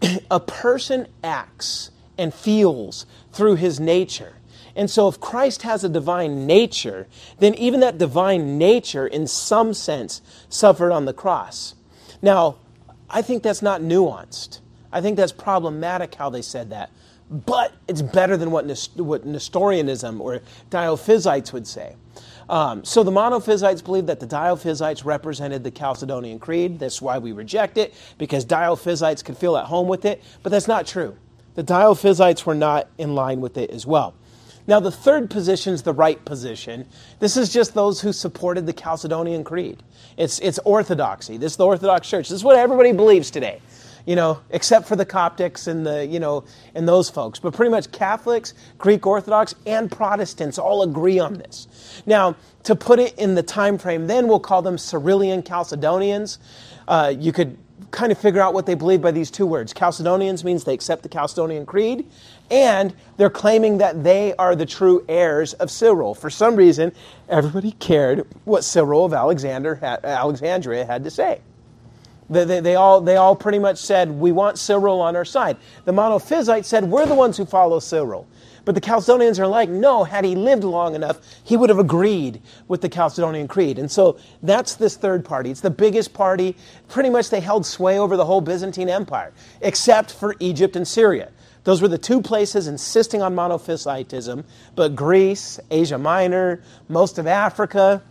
a 0.30 0.40
person 0.40 1.06
acts 1.22 1.90
and 2.16 2.32
feels 2.32 3.06
through 3.32 3.56
his 3.56 3.80
nature. 3.80 4.34
And 4.76 4.88
so, 4.88 5.08
if 5.08 5.18
Christ 5.18 5.62
has 5.62 5.82
a 5.82 5.88
divine 5.88 6.46
nature, 6.46 7.08
then 7.40 7.54
even 7.54 7.80
that 7.80 7.98
divine 7.98 8.56
nature, 8.56 9.06
in 9.06 9.26
some 9.26 9.74
sense, 9.74 10.22
suffered 10.48 10.92
on 10.92 11.06
the 11.06 11.12
cross. 11.12 11.74
Now, 12.22 12.56
I 13.08 13.20
think 13.22 13.42
that's 13.42 13.62
not 13.62 13.80
nuanced. 13.80 14.60
I 14.92 15.00
think 15.00 15.16
that's 15.16 15.32
problematic 15.32 16.14
how 16.14 16.30
they 16.30 16.42
said 16.42 16.70
that 16.70 16.90
but 17.30 17.72
it's 17.86 18.02
better 18.02 18.36
than 18.36 18.50
what, 18.50 18.66
what 18.96 19.24
Nestorianism 19.24 20.20
or 20.20 20.40
Diophysites 20.70 21.52
would 21.52 21.66
say. 21.66 21.96
Um, 22.48 22.84
so 22.84 23.04
the 23.04 23.12
Monophysites 23.12 23.84
believe 23.84 24.06
that 24.06 24.18
the 24.18 24.26
Diophysites 24.26 25.04
represented 25.04 25.62
the 25.62 25.70
Chalcedonian 25.70 26.40
Creed. 26.40 26.80
That's 26.80 27.00
why 27.00 27.18
we 27.18 27.30
reject 27.30 27.78
it, 27.78 27.94
because 28.18 28.44
Diophysites 28.44 29.24
could 29.24 29.36
feel 29.36 29.56
at 29.56 29.66
home 29.66 29.86
with 29.86 30.04
it, 30.04 30.22
but 30.42 30.50
that's 30.50 30.66
not 30.66 30.86
true. 30.86 31.16
The 31.54 31.62
Diophysites 31.62 32.44
were 32.44 32.54
not 32.54 32.88
in 32.98 33.14
line 33.14 33.40
with 33.40 33.56
it 33.56 33.70
as 33.70 33.86
well. 33.86 34.14
Now, 34.66 34.80
the 34.80 34.90
third 34.90 35.30
position 35.30 35.74
is 35.74 35.82
the 35.82 35.92
right 35.92 36.22
position. 36.24 36.86
This 37.18 37.36
is 37.36 37.52
just 37.52 37.74
those 37.74 38.00
who 38.00 38.12
supported 38.12 38.66
the 38.66 38.72
Chalcedonian 38.72 39.44
Creed. 39.44 39.82
It's, 40.16 40.38
it's 40.40 40.58
orthodoxy. 40.60 41.36
This 41.36 41.52
is 41.52 41.56
the 41.56 41.66
Orthodox 41.66 42.08
Church. 42.08 42.28
This 42.28 42.36
is 42.36 42.44
what 42.44 42.56
everybody 42.56 42.92
believes 42.92 43.30
today. 43.30 43.60
You 44.10 44.16
know, 44.16 44.40
except 44.50 44.88
for 44.88 44.96
the 44.96 45.06
Coptics 45.06 45.68
and 45.68 45.86
the, 45.86 46.04
you 46.04 46.18
know, 46.18 46.42
and 46.74 46.88
those 46.88 47.08
folks. 47.08 47.38
But 47.38 47.54
pretty 47.54 47.70
much 47.70 47.92
Catholics, 47.92 48.54
Greek 48.76 49.06
Orthodox, 49.06 49.54
and 49.66 49.88
Protestants 49.88 50.58
all 50.58 50.82
agree 50.82 51.20
on 51.20 51.34
this. 51.34 52.02
Now, 52.06 52.34
to 52.64 52.74
put 52.74 52.98
it 52.98 53.16
in 53.20 53.36
the 53.36 53.44
time 53.44 53.78
frame, 53.78 54.08
then 54.08 54.26
we'll 54.26 54.40
call 54.40 54.62
them 54.62 54.78
Cyrillian 54.78 55.44
Chalcedonians. 55.44 56.38
Uh, 56.88 57.14
you 57.16 57.30
could 57.30 57.56
kind 57.92 58.10
of 58.10 58.18
figure 58.18 58.40
out 58.40 58.52
what 58.52 58.66
they 58.66 58.74
believe 58.74 59.00
by 59.00 59.12
these 59.12 59.30
two 59.30 59.46
words. 59.46 59.72
Chalcedonians 59.72 60.42
means 60.42 60.64
they 60.64 60.74
accept 60.74 61.04
the 61.04 61.08
Chalcedonian 61.08 61.64
Creed, 61.64 62.04
and 62.50 62.92
they're 63.16 63.30
claiming 63.30 63.78
that 63.78 64.02
they 64.02 64.34
are 64.34 64.56
the 64.56 64.66
true 64.66 65.04
heirs 65.08 65.52
of 65.52 65.70
Cyril. 65.70 66.16
For 66.16 66.30
some 66.30 66.56
reason, 66.56 66.90
everybody 67.28 67.70
cared 67.70 68.26
what 68.42 68.64
Cyril 68.64 69.04
of 69.04 69.14
Alexander 69.14 69.78
Alexandria 70.02 70.84
had 70.84 71.04
to 71.04 71.12
say. 71.12 71.42
They, 72.30 72.44
they, 72.44 72.60
they, 72.60 72.74
all, 72.76 73.00
they 73.00 73.16
all 73.16 73.36
pretty 73.36 73.58
much 73.58 73.76
said, 73.78 74.10
We 74.10 74.32
want 74.32 74.58
Cyril 74.58 75.00
on 75.00 75.16
our 75.16 75.24
side. 75.24 75.56
The 75.84 75.92
Monophysites 75.92 76.64
said, 76.64 76.84
We're 76.84 77.06
the 77.06 77.14
ones 77.14 77.36
who 77.36 77.44
follow 77.44 77.80
Cyril. 77.80 78.26
But 78.64 78.74
the 78.74 78.80
Chalcedonians 78.80 79.38
are 79.38 79.46
like, 79.46 79.68
no, 79.68 80.04
had 80.04 80.24
he 80.24 80.34
lived 80.34 80.64
long 80.64 80.94
enough, 80.94 81.18
he 81.42 81.56
would 81.56 81.70
have 81.70 81.78
agreed 81.78 82.40
with 82.68 82.82
the 82.82 82.88
Chalcedonian 82.88 83.48
Creed. 83.48 83.78
And 83.78 83.90
so 83.90 84.18
that's 84.42 84.74
this 84.74 84.96
third 84.96 85.24
party. 85.24 85.50
It's 85.50 85.60
the 85.60 85.70
biggest 85.70 86.12
party. 86.12 86.56
Pretty 86.88 87.10
much 87.10 87.30
they 87.30 87.40
held 87.40 87.64
sway 87.64 87.98
over 87.98 88.16
the 88.16 88.24
whole 88.24 88.40
Byzantine 88.40 88.88
Empire, 88.88 89.32
except 89.62 90.12
for 90.12 90.36
Egypt 90.40 90.76
and 90.76 90.86
Syria. 90.86 91.30
Those 91.64 91.82
were 91.82 91.88
the 91.88 91.98
two 91.98 92.22
places 92.22 92.68
insisting 92.68 93.22
on 93.22 93.34
monophysitism, 93.34 94.44
but 94.76 94.96
Greece, 94.96 95.60
Asia 95.70 95.98
Minor, 95.98 96.62
most 96.88 97.18
of 97.18 97.26
Africa, 97.26 98.02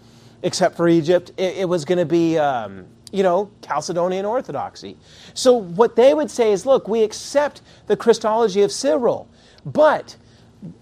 except 0.44 0.78
for 0.78 0.88
Egypt, 0.88 1.32
it, 1.38 1.58
it 1.58 1.70
was 1.70 1.84
going 1.84 1.98
to 1.98 2.06
be, 2.06 2.38
um, 2.38 2.86
you 3.12 3.24
know, 3.24 3.52
Chalcedonian 3.62 4.28
Orthodoxy. 4.28 4.98
So 5.34 5.54
what 5.54 5.96
they 5.96 6.14
would 6.14 6.32
say 6.32 6.52
is 6.52 6.66
look, 6.66 6.88
we 6.88 7.04
accept 7.04 7.62
the 7.88 7.98
Christology 7.98 8.62
of 8.62 8.72
Cyril, 8.72 9.28
but 9.66 10.16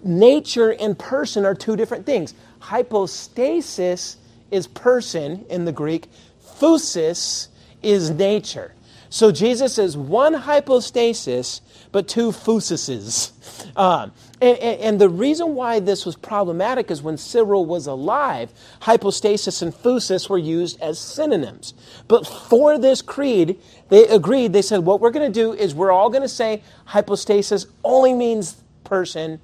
nature 0.02 0.70
and 0.70 0.98
person 0.98 1.44
are 1.44 1.54
two 1.54 1.76
different 1.76 2.06
things. 2.06 2.34
Hypostasis 2.60 4.16
is 4.50 4.66
person 4.66 5.44
in 5.48 5.64
the 5.64 5.72
Greek, 5.72 6.08
phusis 6.42 7.48
is 7.82 8.10
nature. 8.10 8.74
So 9.10 9.32
Jesus 9.32 9.78
is 9.78 9.96
one 9.96 10.34
hypostasis, 10.34 11.62
but 11.92 12.08
two 12.08 12.30
phusises. 12.30 13.32
Uh, 13.74 14.08
and, 14.40 14.58
and, 14.58 15.00
the 15.00 15.08
reason 15.08 15.54
why 15.54 15.80
this 15.80 16.06
was 16.06 16.14
problematic 16.14 16.90
is 16.90 17.02
when 17.02 17.16
Cyril 17.16 17.66
was 17.66 17.86
alive, 17.86 18.52
hypostasis 18.80 19.62
and 19.62 19.74
phusis 19.74 20.30
were 20.30 20.38
used 20.38 20.80
as 20.80 20.98
synonyms. 20.98 21.74
But 22.06 22.26
for 22.26 22.78
this 22.78 23.02
creed, 23.02 23.58
they 23.88 24.06
agreed, 24.06 24.52
they 24.52 24.62
said, 24.62 24.84
what 24.84 25.00
we're 25.00 25.10
going 25.10 25.30
to 25.30 25.40
do 25.40 25.52
is 25.52 25.74
we're 25.74 25.90
all 25.90 26.08
going 26.08 26.22
to 26.22 26.28
say 26.28 26.62
hypostasis 26.84 27.66
only 27.82 28.12
means 28.12 28.62
person 28.84 29.40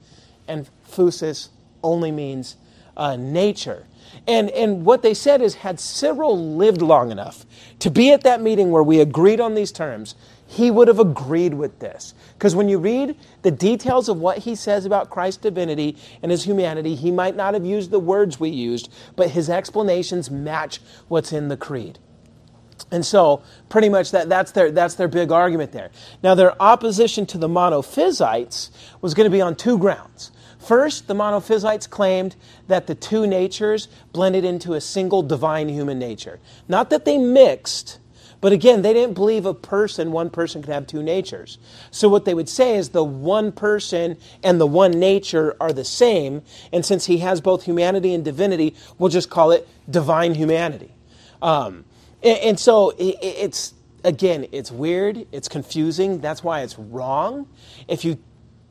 and 0.47 0.69
phusis 0.89 1.49
only 1.83 2.13
means 2.13 2.57
uh, 2.97 3.17
nature. 3.17 3.87
And, 4.27 4.49
and 4.51 4.85
what 4.85 5.03
they 5.03 5.15
said 5.15 5.43
is, 5.43 5.57
had 5.57 5.81
Cyril 5.81 6.57
lived 6.57 6.81
long 6.81 7.11
enough 7.11 7.45
to 7.81 7.91
be 7.91 8.13
at 8.13 8.23
that 8.23 8.41
meeting 8.41 8.71
where 8.71 8.83
we 8.83 9.01
agreed 9.01 9.41
on 9.41 9.55
these 9.55 9.73
terms, 9.73 10.15
he 10.47 10.71
would 10.71 10.89
have 10.89 10.99
agreed 10.99 11.55
with 11.55 11.79
this. 11.79 12.15
Because 12.35 12.55
when 12.55 12.69
you 12.69 12.79
read 12.79 13.17
the 13.43 13.51
details 13.51 14.09
of 14.09 14.19
what 14.19 14.39
he 14.39 14.55
says 14.55 14.85
about 14.85 15.11
Christ's 15.11 15.41
divinity 15.43 15.97
and 16.23 16.31
his 16.31 16.45
humanity, 16.45 16.95
he 16.95 17.11
might 17.11 17.37
not 17.37 17.55
have 17.55 17.65
used 17.65 17.91
the 17.91 17.99
words 17.99 18.39
we 18.39 18.51
used, 18.51 18.93
but 19.17 19.31
his 19.31 19.49
explanations 19.49 20.31
match 20.31 20.81
what's 21.09 21.33
in 21.33 21.49
the 21.49 21.57
creed. 21.57 21.99
And 22.91 23.05
so, 23.07 23.43
pretty 23.69 23.89
much 23.89 24.11
that, 24.11 24.29
that's, 24.29 24.53
their, 24.53 24.71
that's 24.71 24.95
their 24.97 25.09
big 25.09 25.33
argument 25.33 25.73
there. 25.73 25.91
Now, 26.23 26.35
their 26.35 26.61
opposition 26.61 27.25
to 27.27 27.39
the 27.39 27.49
monophysites 27.49 28.71
was 29.01 29.15
going 29.15 29.25
to 29.25 29.31
be 29.31 29.41
on 29.41 29.57
two 29.57 29.79
grounds. 29.79 30.33
First, 30.59 31.09
the 31.09 31.15
monophysites 31.15 31.89
claimed 31.89 32.37
that 32.69 32.87
the 32.87 32.95
two 32.95 33.27
natures 33.27 33.89
blended 34.13 34.45
into 34.45 34.75
a 34.75 34.81
single 34.81 35.23
divine 35.23 35.69
human 35.69 35.99
nature. 35.99 36.41
Not 36.69 36.91
that 36.91 37.05
they 37.05 37.19
mixed, 37.19 37.99
but 38.45 38.53
again, 38.53 38.83
they 38.83 38.93
didn't 38.93 39.15
believe 39.15 39.47
a 39.47 39.55
person, 39.55 40.13
one 40.13 40.29
person 40.29 40.61
could 40.61 40.71
have 40.71 40.87
two 40.87 41.03
natures. 41.03 41.57
So 41.91 42.11
what 42.11 42.27
they 42.27 42.35
would 42.35 42.51
say 42.51 42.77
is 42.77 42.91
the 42.91 43.03
one 43.03 43.53
person 43.53 44.19
and 44.43 44.61
the 44.61 44.67
one 44.67 44.91
nature 44.91 45.57
are 45.63 45.73
the 45.73 45.83
same, 45.83 46.43
and 46.71 46.85
since 46.85 47.07
he 47.07 47.17
has 47.21 47.41
both 47.41 47.63
humanity 47.63 48.13
and 48.13 48.23
divinity, 48.23 48.77
we'll 48.99 49.09
just 49.09 49.31
call 49.31 49.51
it 49.51 49.67
divine 49.89 50.35
humanity. 50.35 50.95
Um, 51.41 51.87
and, 52.23 52.39
and, 52.41 52.61
so 52.61 52.91
it, 52.91 53.17
it's 53.23 53.73
again, 54.05 54.47
it's 54.53 54.71
weird, 54.71 55.27
it's 55.33 55.49
confusing. 55.49 56.21
That's 56.21 56.45
why 56.45 56.61
it's 56.61 56.79
wrong. 56.79 57.49
If 57.89 58.05
you 58.05 58.19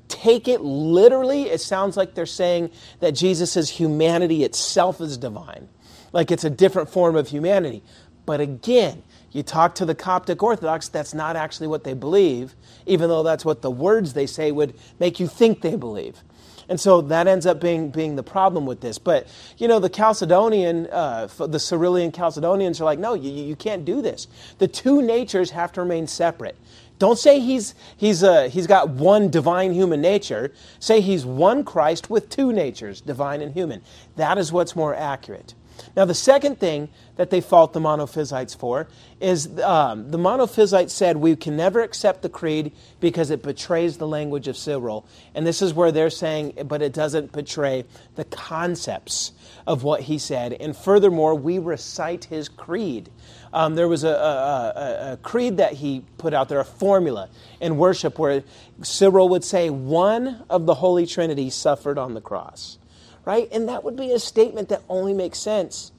take 0.08 0.48
it 0.48 0.62
literally, 0.62 1.46
it 1.46 1.62
sounds 1.62 1.98
like 1.98 2.14
they're 2.14 2.28
saying 2.28 2.70
that 3.00 3.14
Jesus' 3.14 3.70
humanity 3.70 4.44
itself 4.44 5.02
is 5.02 5.18
divine, 5.18 5.68
like 6.12 6.30
it's 6.30 6.44
a 6.44 6.52
different 6.52 6.90
form 6.90 7.16
of 7.16 7.30
humanity. 7.30 7.82
But 8.28 8.40
again, 8.40 9.02
you 9.34 9.44
talk 9.44 9.76
to 9.76 9.86
the 9.86 9.96
Coptic 9.96 10.42
Orthodox, 10.42 10.88
that's 10.88 11.14
not 11.14 11.36
actually 11.36 11.68
what 11.68 11.84
they 11.84 11.94
believe, 11.94 12.56
even 12.86 13.10
though 13.10 13.24
that's 13.24 13.44
what 13.44 13.62
the 13.62 13.72
words 13.72 14.14
they 14.14 14.28
say 14.28 14.52
would 14.52 14.74
make 15.00 15.20
you 15.20 15.28
think 15.28 15.62
they 15.62 15.76
believe. 15.76 16.24
And 16.70 16.80
so 16.80 17.02
that 17.02 17.28
ends 17.28 17.46
up 17.46 17.60
being, 17.60 17.90
being 17.90 18.16
the 18.16 18.24
problem 18.24 18.66
with 18.66 18.80
this. 18.80 18.98
But, 18.98 19.28
you 19.58 19.68
know, 19.68 19.80
the 19.80 19.90
Chalcedonian, 19.90 20.88
uh, 20.92 21.28
the 21.46 21.60
Cyrillian 21.60 22.12
Chalcedonians 22.12 22.80
are 22.80 22.86
like, 22.86 23.00
no, 23.00 23.16
you, 23.16 23.32
you 23.32 23.56
can't 23.56 23.84
do 23.84 24.02
this. 24.02 24.28
The 24.60 24.68
two 24.68 25.02
natures 25.02 25.52
have 25.52 25.74
to 25.74 25.82
remain 25.82 26.08
separate. 26.08 26.56
Don't 27.00 27.20
say 27.20 27.40
he's, 27.40 27.76
he's, 27.98 28.24
uh, 28.24 28.50
he's 28.50 28.68
got 28.68 28.90
one 28.90 29.30
divine 29.30 29.74
human 29.74 30.00
nature. 30.00 30.54
Say 30.80 31.02
he's 31.02 31.26
one 31.26 31.66
Christ 31.66 32.10
with 32.10 32.30
two 32.30 32.54
natures, 32.54 33.02
divine 33.02 33.42
and 33.42 33.54
human. 33.54 33.82
That 34.16 34.38
is 34.38 34.54
what's 34.54 34.76
more 34.76 34.96
accurate. 34.96 35.56
Now, 35.96 36.06
the 36.06 36.16
second 36.16 36.60
thing 36.60 36.90
that 37.18 37.30
they 37.30 37.40
fault 37.40 37.74
the 37.74 37.80
monophysites 37.80 38.58
for 38.58 38.88
is 39.22 39.60
um, 39.60 40.10
the 40.10 40.18
monophysites 40.18 40.90
said 40.90 41.18
we 41.18 41.36
can 41.36 41.56
never 41.56 41.82
accept 41.82 42.24
the 42.24 42.30
creed 42.30 42.72
because 43.00 43.30
it 43.30 43.44
betrays 43.44 43.98
the 43.98 44.08
language 44.08 44.48
of 44.48 44.58
Cyril. 44.58 45.06
And 45.36 45.46
this 45.46 45.62
is 45.62 45.74
where 45.74 45.92
they're 45.92 46.10
saying, 46.10 46.54
but 46.66 46.82
it 46.82 46.94
doesn't 46.94 47.32
betray 47.32 47.86
the 48.16 48.26
concepts 48.26 49.34
of 49.68 49.84
what 49.84 50.02
he 50.02 50.18
said. 50.18 50.54
And 50.54 50.76
furthermore, 50.76 51.36
we 51.36 51.60
recite 51.60 52.26
his 52.26 52.50
creed. 52.50 53.10
Um, 53.54 53.76
there 53.76 53.88
was 53.88 54.04
a, 54.04 54.10
a, 54.10 54.14
a, 54.14 55.14
a 55.14 55.18
creed 55.18 55.58
that 55.58 55.74
he 55.74 56.04
put 56.18 56.34
out 56.34 56.50
there, 56.50 56.60
a 56.60 56.66
formula 56.66 57.30
in 57.62 57.78
worship 57.78 58.18
where 58.18 58.44
Cyril 58.82 59.30
would 59.30 59.44
say, 59.44 59.70
One 59.70 60.44
of 60.50 60.66
the 60.66 60.74
Holy 60.74 61.06
Trinity 61.06 61.52
suffered 61.52 62.00
on 62.00 62.16
the 62.16 62.22
cross 62.22 62.80
right? 63.26 63.48
And 63.52 63.68
that 63.70 63.84
would 63.84 63.96
be 63.96 64.12
a 64.12 64.20
statement 64.20 64.70
that 64.70 64.82
only 64.90 65.14
makes 65.14 65.40
sense 65.40 65.92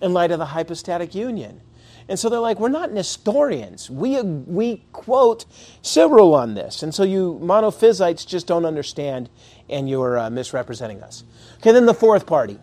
in 0.00 0.12
light 0.12 0.30
of 0.30 0.38
the 0.38 0.46
hypostatic 0.46 1.14
union. 1.14 1.60
And 2.08 2.18
so 2.18 2.28
they're 2.28 2.40
like, 2.40 2.58
we're 2.58 2.68
not 2.68 2.92
Nestorians. 2.92 3.88
We, 3.88 4.20
we 4.20 4.84
quote 4.92 5.44
Cyril 5.82 6.34
on 6.34 6.54
this. 6.54 6.82
And 6.82 6.94
so 6.94 7.04
you 7.04 7.38
monophysites 7.42 8.26
just 8.26 8.46
don't 8.46 8.64
understand 8.64 9.30
and 9.68 9.88
you're 9.88 10.18
uh, 10.18 10.28
misrepresenting 10.28 11.02
us. 11.02 11.24
Okay, 11.58 11.72
then 11.72 11.86
the 11.86 11.94
fourth 11.94 12.26
party, 12.26 12.58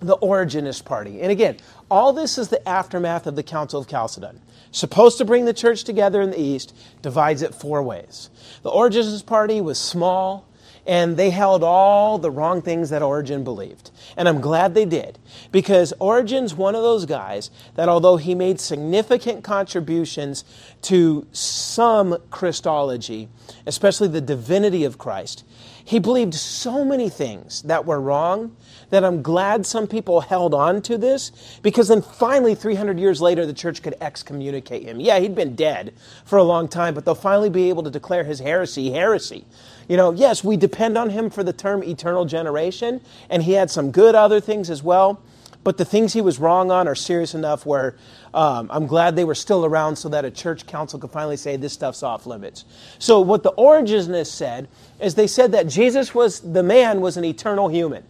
the 0.00 0.18
Origenist 0.18 0.84
party. 0.84 1.20
And 1.20 1.30
again, 1.30 1.58
all 1.90 2.12
this 2.12 2.38
is 2.38 2.48
the 2.48 2.66
aftermath 2.68 3.26
of 3.26 3.36
the 3.36 3.42
Council 3.42 3.80
of 3.80 3.86
Chalcedon. 3.86 4.40
Supposed 4.72 5.16
to 5.18 5.24
bring 5.24 5.44
the 5.44 5.54
church 5.54 5.84
together 5.84 6.20
in 6.20 6.30
the 6.30 6.40
East, 6.40 6.76
divides 7.00 7.42
it 7.42 7.54
four 7.54 7.82
ways. 7.82 8.28
The 8.62 8.70
Origenist 8.70 9.24
party 9.24 9.60
was 9.60 9.78
small, 9.78 10.48
and 10.86 11.16
they 11.16 11.30
held 11.30 11.62
all 11.64 12.18
the 12.18 12.30
wrong 12.30 12.62
things 12.62 12.90
that 12.90 13.02
Origen 13.02 13.44
believed. 13.44 13.90
And 14.16 14.28
I'm 14.28 14.40
glad 14.40 14.74
they 14.74 14.84
did, 14.84 15.18
because 15.50 15.92
Origen's 15.98 16.54
one 16.54 16.74
of 16.74 16.82
those 16.82 17.06
guys 17.06 17.50
that, 17.74 17.88
although 17.88 18.16
he 18.16 18.34
made 18.34 18.60
significant 18.60 19.42
contributions 19.44 20.44
to 20.82 21.26
some 21.32 22.18
Christology, 22.30 23.28
especially 23.66 24.08
the 24.08 24.20
divinity 24.20 24.84
of 24.84 24.98
Christ, 24.98 25.44
he 25.86 26.00
believed 26.00 26.34
so 26.34 26.84
many 26.84 27.08
things 27.08 27.62
that 27.62 27.86
were 27.86 28.00
wrong 28.00 28.56
that 28.90 29.04
I'm 29.04 29.22
glad 29.22 29.64
some 29.64 29.86
people 29.86 30.20
held 30.20 30.52
on 30.52 30.82
to 30.82 30.98
this 30.98 31.60
because 31.62 31.86
then 31.86 32.02
finally, 32.02 32.56
300 32.56 32.98
years 32.98 33.20
later, 33.20 33.46
the 33.46 33.52
church 33.52 33.84
could 33.84 33.94
excommunicate 34.00 34.82
him. 34.82 34.98
Yeah, 34.98 35.20
he'd 35.20 35.36
been 35.36 35.54
dead 35.54 35.94
for 36.24 36.38
a 36.38 36.42
long 36.42 36.66
time, 36.66 36.92
but 36.92 37.04
they'll 37.04 37.14
finally 37.14 37.50
be 37.50 37.68
able 37.68 37.84
to 37.84 37.90
declare 37.90 38.24
his 38.24 38.40
heresy 38.40 38.90
heresy. 38.90 39.44
You 39.88 39.96
know, 39.96 40.10
yes, 40.12 40.42
we 40.42 40.56
depend 40.56 40.98
on 40.98 41.10
him 41.10 41.30
for 41.30 41.44
the 41.44 41.52
term 41.52 41.84
eternal 41.84 42.24
generation, 42.24 43.00
and 43.30 43.44
he 43.44 43.52
had 43.52 43.70
some 43.70 43.92
good 43.92 44.16
other 44.16 44.40
things 44.40 44.70
as 44.70 44.82
well. 44.82 45.22
But 45.62 45.78
the 45.78 45.84
things 45.84 46.12
he 46.12 46.20
was 46.20 46.40
wrong 46.40 46.72
on 46.72 46.88
are 46.88 46.96
serious 46.96 47.32
enough 47.32 47.64
where 47.64 47.96
um, 48.36 48.68
I'm 48.70 48.86
glad 48.86 49.16
they 49.16 49.24
were 49.24 49.34
still 49.34 49.64
around 49.64 49.96
so 49.96 50.08
that 50.10 50.24
a 50.24 50.30
church 50.30 50.66
council 50.66 50.98
could 50.98 51.10
finally 51.10 51.36
say 51.36 51.56
this 51.56 51.72
stuff's 51.72 52.02
off 52.02 52.26
limits. 52.26 52.64
So, 52.98 53.20
what 53.20 53.42
the 53.42 53.52
Origenists 53.52 54.32
said 54.32 54.68
is 55.00 55.14
they 55.14 55.26
said 55.26 55.52
that 55.52 55.66
Jesus 55.66 56.14
was, 56.14 56.40
the 56.40 56.62
man 56.62 57.00
was 57.00 57.16
an 57.16 57.24
eternal 57.24 57.68
human, 57.68 58.04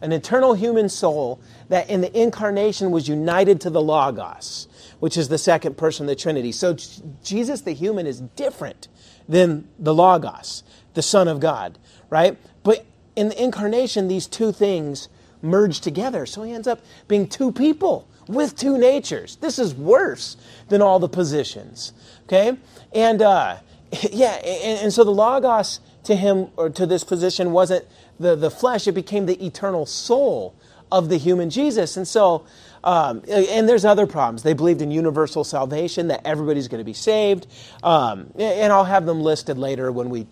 an 0.00 0.12
eternal 0.12 0.54
human 0.54 0.88
soul 0.88 1.40
that 1.68 1.88
in 1.90 2.00
the 2.00 2.20
incarnation 2.20 2.90
was 2.90 3.08
united 3.08 3.60
to 3.62 3.70
the 3.70 3.80
Logos 3.80 4.68
which 5.00 5.16
is 5.16 5.28
the 5.28 5.38
second 5.38 5.76
person 5.76 6.04
of 6.04 6.08
the 6.08 6.14
Trinity. 6.14 6.52
So 6.52 6.76
Jesus 7.24 7.62
the 7.62 7.72
human 7.72 8.06
is 8.06 8.20
different 8.20 8.86
than 9.28 9.66
the 9.78 9.94
Logos, 9.94 10.62
the 10.94 11.02
Son 11.02 11.26
of 11.26 11.40
God, 11.40 11.78
right? 12.08 12.38
But 12.62 12.86
in 13.16 13.28
the 13.28 13.42
incarnation, 13.42 14.08
these 14.08 14.26
two 14.26 14.52
things 14.52 15.08
merge 15.42 15.80
together. 15.80 16.26
So 16.26 16.42
he 16.42 16.52
ends 16.52 16.68
up 16.68 16.80
being 17.08 17.26
two 17.26 17.50
people 17.50 18.06
with 18.28 18.56
two 18.56 18.78
natures. 18.78 19.36
This 19.36 19.58
is 19.58 19.74
worse 19.74 20.36
than 20.68 20.82
all 20.82 20.98
the 20.98 21.08
positions. 21.08 21.92
Okay? 22.24 22.56
And 22.92 23.22
uh, 23.22 23.58
yeah, 24.12 24.34
and, 24.34 24.80
and 24.80 24.92
so 24.92 25.04
the 25.04 25.10
Logos 25.10 25.80
to 26.04 26.16
him 26.16 26.48
or 26.56 26.70
to 26.70 26.86
this 26.86 27.04
position 27.04 27.52
wasn't 27.52 27.84
the, 28.18 28.36
the 28.36 28.50
flesh, 28.50 28.86
it 28.86 28.92
became 28.92 29.26
the 29.26 29.44
eternal 29.44 29.86
soul 29.86 30.54
of 30.92 31.08
the 31.08 31.16
human 31.16 31.50
Jesus. 31.50 31.96
And 31.96 32.06
so, 32.06 32.44
um, 32.82 33.22
and 33.28 33.68
there's 33.68 33.84
other 33.84 34.06
problems. 34.06 34.42
They 34.42 34.54
believed 34.54 34.82
in 34.82 34.90
universal 34.90 35.44
salvation, 35.44 36.08
that 36.08 36.22
everybody's 36.24 36.68
going 36.68 36.80
to 36.80 36.84
be 36.84 36.94
saved. 36.94 37.46
Um, 37.82 38.32
and 38.38 38.72
I'll 38.72 38.84
have 38.84 39.06
them 39.06 39.22
listed 39.22 39.58
later 39.58 39.92
when 39.92 40.10
we 40.10 40.26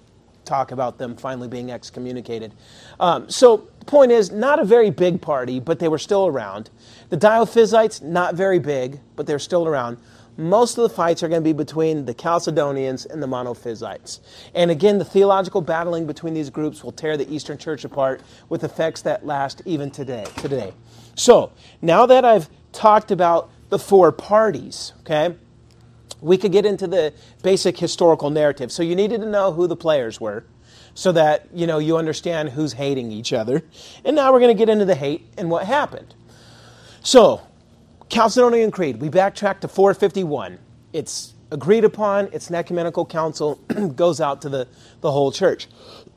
talk 0.44 0.72
about 0.72 0.98
them 0.98 1.16
finally 1.16 1.48
being 1.48 1.70
excommunicated. 1.70 2.54
Um, 2.98 3.28
so, 3.28 3.68
point 3.88 4.12
is, 4.12 4.30
not 4.30 4.60
a 4.60 4.64
very 4.64 4.90
big 4.90 5.20
party, 5.20 5.58
but 5.58 5.80
they 5.80 5.88
were 5.88 5.98
still 5.98 6.28
around. 6.28 6.70
The 7.08 7.16
Diophysites, 7.16 8.00
not 8.02 8.36
very 8.36 8.60
big, 8.60 9.00
but 9.16 9.26
they're 9.26 9.40
still 9.40 9.66
around. 9.66 9.98
Most 10.36 10.78
of 10.78 10.82
the 10.82 10.88
fights 10.88 11.24
are 11.24 11.28
going 11.28 11.40
to 11.40 11.44
be 11.44 11.52
between 11.52 12.04
the 12.04 12.14
Chalcedonians 12.14 13.10
and 13.10 13.20
the 13.20 13.26
Monophysites. 13.26 14.20
And 14.54 14.70
again, 14.70 14.98
the 14.98 15.04
theological 15.04 15.60
battling 15.60 16.06
between 16.06 16.32
these 16.32 16.48
groups 16.48 16.84
will 16.84 16.92
tear 16.92 17.16
the 17.16 17.28
Eastern 17.34 17.58
Church 17.58 17.84
apart 17.84 18.20
with 18.48 18.62
effects 18.62 19.02
that 19.02 19.26
last 19.26 19.62
even 19.64 19.90
today. 19.90 20.26
Today. 20.36 20.72
So, 21.16 21.50
now 21.82 22.06
that 22.06 22.24
I've 22.24 22.48
talked 22.72 23.10
about 23.10 23.50
the 23.70 23.80
four 23.80 24.12
parties, 24.12 24.92
okay, 25.00 25.34
we 26.20 26.36
could 26.36 26.52
get 26.52 26.64
into 26.64 26.86
the 26.86 27.12
basic 27.42 27.76
historical 27.76 28.30
narrative. 28.30 28.70
So 28.70 28.84
you 28.84 28.94
needed 28.94 29.20
to 29.22 29.26
know 29.26 29.52
who 29.52 29.66
the 29.66 29.76
players 29.76 30.20
were 30.20 30.44
so 30.98 31.12
that 31.12 31.46
you 31.54 31.64
know 31.64 31.78
you 31.78 31.96
understand 31.96 32.48
who's 32.48 32.72
hating 32.72 33.12
each 33.12 33.32
other. 33.32 33.62
And 34.04 34.16
now 34.16 34.32
we're 34.32 34.40
going 34.40 34.52
to 34.52 34.58
get 34.58 34.68
into 34.68 34.84
the 34.84 34.96
hate 34.96 35.28
and 35.38 35.48
what 35.48 35.64
happened. 35.64 36.12
So, 37.04 37.40
Chalcedonian 38.08 38.72
Creed, 38.72 39.00
we 39.00 39.08
backtrack 39.08 39.60
to 39.60 39.68
451. 39.68 40.58
It's 40.92 41.34
agreed 41.52 41.84
upon, 41.84 42.28
it's 42.32 42.48
an 42.48 42.56
ecumenical 42.56 43.06
council, 43.06 43.54
goes 43.94 44.20
out 44.20 44.42
to 44.42 44.48
the, 44.48 44.66
the 45.00 45.12
whole 45.12 45.30
church. 45.30 45.68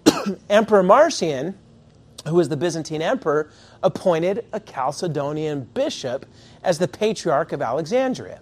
emperor 0.50 0.82
Marcian, 0.82 1.56
who 2.28 2.34
was 2.34 2.50
the 2.50 2.58
Byzantine 2.58 3.04
emperor, 3.04 3.52
appointed 3.84 4.46
a 4.52 4.60
Chalcedonian 4.60 5.72
bishop 5.76 6.26
as 6.64 6.80
the 6.80 6.88
patriarch 6.88 7.52
of 7.52 7.62
Alexandria. 7.62 8.42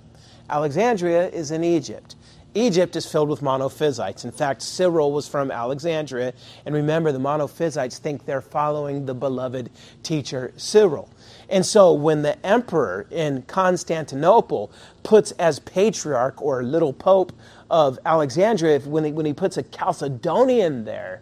Alexandria 0.49 1.27
is 1.27 1.51
in 1.51 1.65
Egypt. 1.65 2.15
Egypt 2.55 2.95
is 2.95 3.05
filled 3.05 3.29
with 3.29 3.41
monophysites. 3.41 4.25
In 4.25 4.31
fact, 4.31 4.61
Cyril 4.63 5.11
was 5.11 5.27
from 5.27 5.51
Alexandria. 5.51 6.33
And 6.65 6.73
remember, 6.73 7.11
the 7.11 7.19
monophysites 7.19 7.99
think 7.99 8.25
they're 8.25 8.41
following 8.41 9.05
the 9.05 9.13
beloved 9.13 9.69
teacher 10.01 10.51
Cyril. 10.57 11.09
And 11.49 11.63
so 11.63 11.93
when 11.93 12.23
the 12.23 12.43
emperor 12.45 13.05
in 13.11 13.43
Constantinople 13.43 14.71
puts 15.03 15.31
as 15.33 15.59
patriarch 15.59 16.41
or 16.41 16.63
little 16.63 16.93
pope 16.93 17.33
of 17.69 17.99
Alexandria, 18.05 18.79
when 18.79 19.03
he, 19.03 19.11
when 19.11 19.27
he 19.27 19.33
puts 19.33 19.57
a 19.57 19.63
Chalcedonian 19.63 20.85
there, 20.85 21.21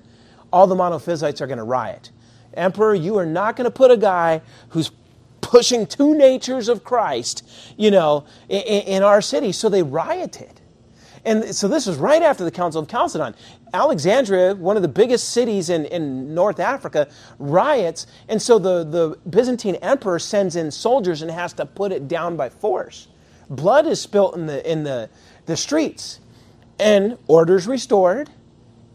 all 0.52 0.66
the 0.66 0.76
monophysites 0.76 1.42
are 1.42 1.48
going 1.48 1.58
to 1.58 1.64
riot. 1.64 2.10
Emperor, 2.54 2.96
you 2.96 3.18
are 3.18 3.26
not 3.26 3.58
going 3.58 3.66
to 3.66 3.72
put 3.72 3.92
a 3.92 3.98
guy 3.98 4.42
who's 4.70 4.92
pushing 5.42 5.86
two 5.86 6.16
natures 6.16 6.70
of 6.70 6.84
Christ, 6.84 7.48
you 7.78 7.92
know, 7.92 8.26
in, 8.48 8.62
in 8.62 9.04
our 9.04 9.22
city. 9.22 9.52
So 9.52 9.68
they 9.68 9.84
rioted. 9.84 10.62
And 11.28 11.54
so 11.54 11.68
this 11.68 11.86
was 11.86 11.98
right 11.98 12.24
after 12.24 12.46
the 12.46 12.52
Council 12.52 12.82
of 12.82 12.88
Chalcedon. 12.88 13.36
Alexandria, 13.74 14.56
one 14.56 14.78
of 14.78 14.82
the 14.82 14.88
biggest 14.88 15.32
cities 15.32 15.70
in, 15.70 15.84
in 15.88 16.34
North 16.34 16.62
Africa, 16.62 17.10
riots. 17.38 18.08
And 18.30 18.42
so 18.42 18.58
the, 18.58 18.86
the 18.86 19.20
Byzantine 19.30 19.76
emperor 19.76 20.20
sends 20.20 20.56
in 20.56 20.72
soldiers 20.72 21.22
and 21.22 21.30
has 21.30 21.52
to 21.54 21.66
put 21.66 21.92
it 21.92 22.08
down 22.08 22.38
by 22.38 22.48
force. 22.48 23.10
Blood 23.50 23.88
is 23.88 24.00
spilt 24.00 24.38
in 24.38 24.46
the, 24.46 24.72
in 24.72 24.86
the, 24.86 25.10
the 25.48 25.58
streets. 25.58 26.22
And 26.80 27.18
order's 27.28 27.68
restored. 27.68 28.30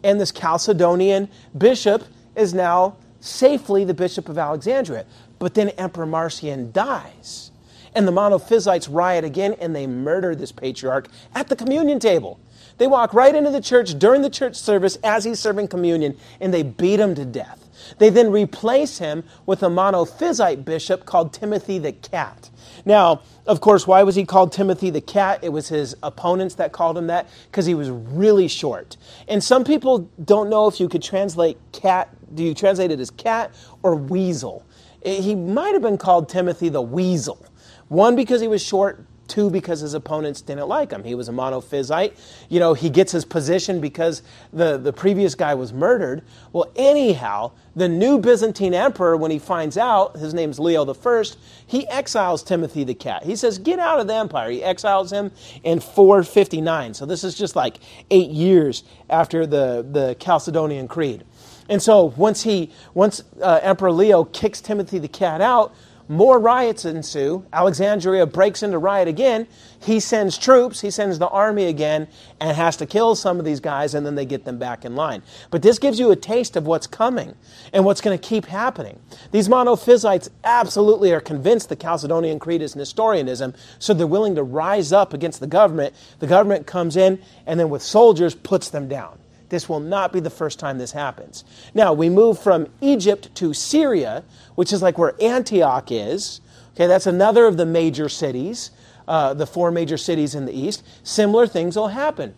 And 0.03 0.19
this 0.19 0.31
Chalcedonian 0.31 1.29
bishop 1.55 2.03
is 2.35 2.51
now 2.51 2.97
safely 3.19 3.85
the 3.85 3.93
bishop 3.93 4.27
of 4.27 4.39
Alexandria. 4.39 5.05
But 5.37 5.53
then 5.53 5.69
Emperor 5.69 6.07
Marcian 6.07 6.71
dies. 6.71 7.51
And 7.95 8.07
the 8.07 8.11
Monophysites 8.11 8.87
riot 8.91 9.23
again 9.23 9.53
and 9.59 9.75
they 9.75 9.87
murder 9.87 10.35
this 10.35 10.51
patriarch 10.51 11.07
at 11.35 11.47
the 11.47 11.55
communion 11.55 11.99
table. 11.99 12.39
They 12.77 12.87
walk 12.87 13.13
right 13.13 13.35
into 13.35 13.51
the 13.51 13.61
church 13.61 13.97
during 13.99 14.21
the 14.21 14.29
church 14.29 14.55
service 14.55 14.97
as 15.03 15.23
he's 15.23 15.39
serving 15.39 15.67
communion 15.67 16.17
and 16.39 16.53
they 16.53 16.63
beat 16.63 16.99
him 16.99 17.15
to 17.15 17.25
death. 17.25 17.63
They 17.97 18.09
then 18.09 18.31
replace 18.31 18.97
him 18.97 19.23
with 19.45 19.61
a 19.63 19.67
monophysite 19.67 20.65
bishop 20.65 21.05
called 21.05 21.33
Timothy 21.33 21.79
the 21.79 21.91
Cat. 21.91 22.49
Now, 22.85 23.21
of 23.45 23.61
course, 23.61 23.85
why 23.85 24.03
was 24.03 24.15
he 24.15 24.25
called 24.25 24.51
Timothy 24.51 24.89
the 24.89 25.01
Cat? 25.01 25.39
It 25.41 25.49
was 25.49 25.69
his 25.69 25.95
opponents 26.01 26.55
that 26.55 26.71
called 26.71 26.97
him 26.97 27.07
that 27.07 27.29
because 27.51 27.65
he 27.65 27.73
was 27.73 27.89
really 27.89 28.47
short. 28.47 28.97
And 29.27 29.43
some 29.43 29.63
people 29.63 30.09
don't 30.23 30.49
know 30.49 30.67
if 30.67 30.79
you 30.79 30.87
could 30.87 31.03
translate 31.03 31.57
cat, 31.71 32.09
do 32.33 32.43
you 32.43 32.53
translate 32.53 32.91
it 32.91 32.99
as 32.99 33.09
cat 33.11 33.53
or 33.83 33.95
weasel? 33.95 34.65
He 35.03 35.35
might 35.35 35.73
have 35.73 35.81
been 35.81 35.97
called 35.97 36.29
Timothy 36.29 36.69
the 36.69 36.81
Weasel 36.81 37.45
one, 37.93 38.15
because 38.15 38.41
he 38.41 38.47
was 38.47 38.61
short. 38.61 39.05
Two, 39.29 39.49
because 39.49 39.79
his 39.79 39.93
opponents 39.93 40.41
didn't 40.41 40.67
like 40.67 40.91
him. 40.91 41.01
He 41.05 41.15
was 41.15 41.29
a 41.29 41.31
monophysite. 41.31 42.13
You 42.49 42.59
know, 42.59 42.73
he 42.73 42.89
gets 42.89 43.13
his 43.13 43.23
position 43.23 43.79
because 43.79 44.21
the, 44.51 44.77
the 44.77 44.91
previous 44.91 45.33
guy 45.33 45.53
was 45.53 45.71
murdered. 45.71 46.23
Well, 46.51 46.69
anyhow, 46.75 47.53
the 47.73 47.87
new 47.87 48.19
Byzantine 48.19 48.73
emperor, 48.73 49.15
when 49.15 49.31
he 49.31 49.39
finds 49.39 49.77
out, 49.77 50.17
his 50.17 50.33
name's 50.33 50.59
Leo 50.59 50.85
I, 50.85 51.23
he 51.65 51.87
exiles 51.87 52.43
Timothy 52.43 52.83
the 52.83 52.93
cat. 52.93 53.23
He 53.23 53.37
says, 53.37 53.57
Get 53.57 53.79
out 53.79 54.01
of 54.01 54.07
the 54.07 54.15
empire. 54.15 54.51
He 54.51 54.61
exiles 54.61 55.11
him 55.11 55.31
in 55.63 55.79
459. 55.79 56.93
So 56.93 57.05
this 57.05 57.23
is 57.23 57.33
just 57.33 57.55
like 57.55 57.77
eight 58.11 58.29
years 58.29 58.83
after 59.09 59.47
the, 59.47 59.87
the 59.89 60.17
Chalcedonian 60.19 60.89
Creed. 60.89 61.23
And 61.69 61.81
so 61.81 62.13
once 62.17 62.43
he, 62.43 62.71
once 62.93 63.23
uh, 63.41 63.59
Emperor 63.63 63.91
Leo 63.91 64.25
kicks 64.25 64.59
Timothy 64.59 64.99
the 64.99 65.07
cat 65.07 65.39
out, 65.39 65.73
more 66.07 66.39
riots 66.39 66.85
ensue. 66.85 67.45
Alexandria 67.53 68.25
breaks 68.25 68.63
into 68.63 68.77
riot 68.77 69.07
again. 69.07 69.47
He 69.79 69.99
sends 69.99 70.37
troops, 70.37 70.81
he 70.81 70.91
sends 70.91 71.19
the 71.19 71.27
army 71.27 71.65
again, 71.65 72.07
and 72.39 72.55
has 72.55 72.77
to 72.77 72.85
kill 72.85 73.15
some 73.15 73.39
of 73.39 73.45
these 73.45 73.59
guys, 73.59 73.93
and 73.93 74.05
then 74.05 74.15
they 74.15 74.25
get 74.25 74.45
them 74.45 74.57
back 74.57 74.85
in 74.85 74.95
line. 74.95 75.23
But 75.51 75.61
this 75.61 75.79
gives 75.79 75.99
you 75.99 76.11
a 76.11 76.15
taste 76.15 76.55
of 76.55 76.67
what's 76.67 76.87
coming 76.87 77.35
and 77.71 77.85
what's 77.85 78.01
going 78.01 78.17
to 78.17 78.27
keep 78.27 78.45
happening. 78.45 78.99
These 79.31 79.47
monophysites 79.47 80.29
absolutely 80.43 81.13
are 81.13 81.21
convinced 81.21 81.69
the 81.69 81.75
Chalcedonian 81.75 82.39
Creed 82.39 82.61
is 82.61 82.75
Nestorianism, 82.75 83.53
so 83.79 83.93
they're 83.93 84.07
willing 84.07 84.35
to 84.35 84.43
rise 84.43 84.91
up 84.91 85.13
against 85.13 85.39
the 85.39 85.47
government. 85.47 85.95
The 86.19 86.27
government 86.27 86.67
comes 86.67 86.97
in 86.97 87.19
and 87.45 87.59
then 87.59 87.69
with 87.69 87.81
soldiers 87.81 88.35
puts 88.35 88.69
them 88.69 88.87
down. 88.87 89.19
This 89.53 89.69
will 89.69 89.79
not 89.79 90.11
be 90.11 90.19
the 90.19 90.31
first 90.31 90.57
time 90.57 90.79
this 90.79 90.93
happens. 90.93 91.43
Now, 91.75 91.93
we 91.93 92.09
move 92.09 92.39
from 92.39 92.65
Egypt 92.81 93.35
to 93.35 93.53
Syria, 93.53 94.23
which 94.55 94.73
is 94.73 94.81
like 94.81 94.97
where 94.97 95.13
Antioch 95.21 95.91
is. 95.91 96.41
Okay, 96.73 96.87
that's 96.87 97.05
another 97.05 97.45
of 97.45 97.57
the 97.57 97.65
major 97.67 98.09
cities, 98.09 98.71
uh, 99.07 99.35
the 99.35 99.45
four 99.45 99.69
major 99.69 99.95
cities 99.95 100.33
in 100.33 100.45
the 100.45 100.51
east. 100.51 100.83
Similar 101.03 101.45
things 101.45 101.75
will 101.75 101.89
happen. 101.89 102.33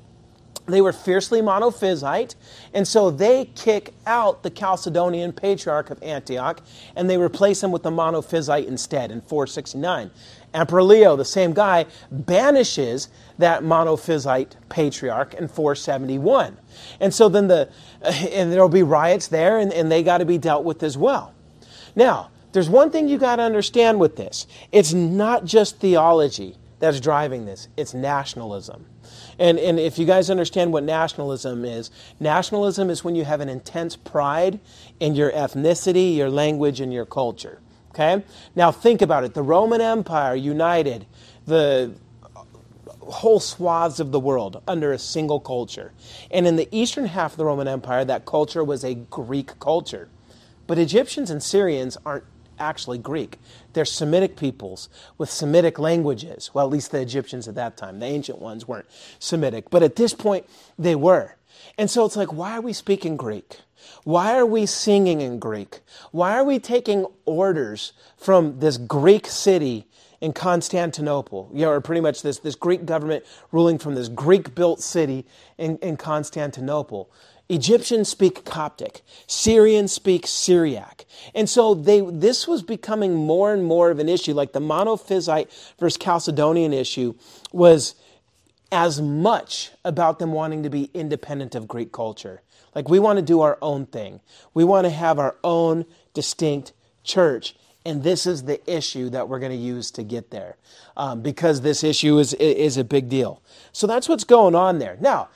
They 0.68 0.82
were 0.82 0.94
fiercely 0.94 1.42
monophysite, 1.42 2.34
and 2.74 2.88
so 2.88 3.12
they 3.12 3.46
kick 3.56 3.94
out 4.08 4.42
the 4.42 4.50
Chalcedonian 4.50 5.36
patriarch 5.36 5.92
of 5.92 6.02
Antioch 6.02 6.62
and 6.96 7.08
they 7.08 7.18
replace 7.18 7.64
him 7.64 7.72
with 7.72 7.84
the 7.84 7.92
monophysite 7.92 8.66
instead 8.66 9.12
in 9.12 9.22
469. 9.22 10.10
Emperor 10.56 10.84
Leo, 10.84 11.16
the 11.16 11.26
same 11.26 11.54
guy, 11.54 11.86
banishes 12.10 13.10
that 13.38 13.62
monophysite 13.62 14.54
patriarch 14.70 15.34
in 15.36 15.48
471. 15.48 16.58
And 17.00 17.14
so 17.14 17.30
then 17.30 17.48
the, 17.48 17.70
uh, 18.02 18.08
and 18.32 18.52
there'll 18.52 18.70
be 18.70 18.84
riots 18.84 19.28
there, 19.28 19.60
and, 19.60 19.72
and 19.74 19.92
they 19.92 20.02
got 20.02 20.20
to 20.20 20.26
be 20.26 20.38
dealt 20.38 20.64
with 20.64 20.82
as 20.82 20.98
well. 20.98 21.34
Now, 21.96 22.32
there's 22.54 22.70
one 22.70 22.90
thing 22.90 23.10
you 23.10 23.18
got 23.18 23.36
to 23.36 23.44
understand 23.44 24.00
with 24.00 24.16
this 24.16 24.48
it's 24.72 24.94
not 24.94 25.46
just 25.46 25.80
theology 25.80 26.56
that's 26.80 27.00
driving 27.00 27.46
this, 27.46 27.68
it's 27.76 27.94
nationalism. 27.94 28.86
And, 29.38 29.60
and 29.60 29.80
if 29.80 29.98
you 30.00 30.06
guys 30.06 30.30
understand 30.30 30.74
what 30.74 30.84
nationalism 30.84 31.66
is, 31.66 31.92
nationalism 32.20 32.90
is 32.90 33.04
when 33.04 33.16
you 33.16 33.26
have 33.26 33.42
an 33.42 33.50
intense 33.50 33.96
pride 33.96 34.60
in 35.00 35.16
your 35.16 35.32
ethnicity, 35.32 36.16
your 36.16 36.30
language, 36.30 36.80
and 36.80 36.94
your 36.94 37.06
culture. 37.06 37.60
Okay? 37.92 38.24
Now 38.56 38.72
think 38.72 39.02
about 39.02 39.24
it. 39.24 39.34
The 39.34 39.44
Roman 39.44 39.82
Empire 39.82 40.36
united 40.36 41.06
the 41.46 41.94
whole 43.02 43.40
swaths 43.40 44.00
of 44.00 44.12
the 44.12 44.20
world 44.20 44.62
under 44.68 44.92
a 44.92 45.00
single 45.00 45.40
culture. 45.40 45.94
And 46.32 46.48
in 46.48 46.56
the 46.56 46.68
eastern 46.72 47.06
half 47.06 47.34
of 47.34 47.38
the 47.38 47.46
Roman 47.46 47.68
Empire, 47.68 48.04
that 48.06 48.26
culture 48.26 48.64
was 48.64 48.84
a 48.84 48.96
Greek 48.96 49.60
culture. 49.60 50.10
But 50.68 50.80
Egyptians 50.80 51.30
and 51.30 51.42
Syrians 51.42 51.98
aren't 52.06 52.26
actually 52.60 52.98
Greek. 52.98 53.40
They're 53.74 53.86
Semitic 53.86 54.36
peoples 54.36 54.90
with 55.18 55.30
Semitic 55.30 55.80
languages. 55.80 56.52
Well, 56.54 56.66
at 56.66 56.72
least 56.72 56.92
the 56.92 57.02
Egyptians 57.02 57.48
at 57.48 57.56
that 57.56 57.78
time. 57.78 58.00
The 58.00 58.06
ancient 58.06 58.40
ones 58.40 58.68
weren't 58.68 58.88
Semitic. 59.20 59.70
But 59.70 59.84
at 59.84 59.96
this 59.96 60.14
point, 60.14 60.46
they 60.78 60.96
were. 60.96 61.36
And 61.78 61.90
so 61.90 62.06
it's 62.06 62.16
like, 62.16 62.34
why 62.34 62.54
are 62.54 62.62
we 62.62 62.74
speaking 62.74 63.18
Greek? 63.18 63.60
Why 64.04 64.36
are 64.36 64.46
we 64.46 64.66
singing 64.66 65.22
in 65.22 65.40
Greek? 65.40 65.82
Why 66.12 66.38
are 66.38 66.44
we 66.44 66.60
taking 66.60 67.06
orders 67.26 67.94
from 68.18 68.60
this 68.60 68.78
Greek 68.78 69.28
city 69.28 69.88
in 70.22 70.34
Constantinople, 70.34 71.50
you 71.54 71.62
know, 71.62 71.72
or 71.72 71.82
pretty 71.82 72.02
much 72.02 72.22
this, 72.22 72.40
this 72.40 72.56
Greek 72.56 72.86
government 72.86 73.26
ruling 73.52 73.78
from 73.78 73.96
this 73.96 74.08
Greek 74.08 74.56
built 74.56 74.82
city 74.82 75.26
in, 75.58 75.78
in 75.80 75.98
Constantinople? 75.98 77.12
Egyptians 77.48 78.10
speak 78.10 78.44
Coptic, 78.44 79.02
Syrians 79.28 79.92
speak 79.92 80.26
Syriac. 80.26 81.06
And 81.36 81.50
so 81.50 81.76
they, 81.76 82.02
this 82.02 82.48
was 82.48 82.64
becoming 82.64 83.14
more 83.16 83.54
and 83.54 83.64
more 83.64 83.92
of 83.92 84.00
an 84.00 84.10
issue, 84.10 84.34
like 84.34 84.54
the 84.54 84.60
Monophysite 84.60 85.48
versus 85.80 85.98
Chalcedonian 85.98 86.74
issue 86.74 87.14
was 87.52 87.96
as 88.72 89.00
much 89.02 89.72
about 89.84 90.18
them 90.20 90.32
wanting 90.32 90.64
to 90.64 90.70
be 90.70 90.90
independent 90.94 91.54
of 91.54 91.68
Greek 91.68 91.92
culture. 91.92 92.42
Like 92.74 92.90
we 92.90 93.00
want 93.00 93.18
to 93.18 93.24
do 93.24 93.42
our 93.42 93.58
own 93.62 93.86
thing. 93.86 94.22
We 94.54 94.64
want 94.64 94.86
to 94.86 94.92
have 94.92 95.20
our 95.20 95.36
own 95.44 95.86
distinct 96.14 96.74
church. 97.04 97.56
And 97.86 98.04
this 98.04 98.26
is 98.26 98.44
the 98.44 98.60
issue 98.70 99.10
that 99.12 99.30
we're 99.30 99.40
going 99.40 99.52
to 99.52 99.58
use 99.58 99.92
to 99.92 100.04
get 100.04 100.32
there 100.32 100.58
um, 100.98 101.22
because 101.22 101.62
this 101.62 101.84
issue 101.84 102.18
is, 102.18 102.34
is 102.34 102.78
a 102.78 102.84
big 102.84 103.08
deal. 103.08 103.44
So 103.72 103.86
that's 103.86 104.10
what's 104.10 104.24
going 104.24 104.56
on 104.56 104.80
there. 104.80 104.98
Now, 105.00 105.30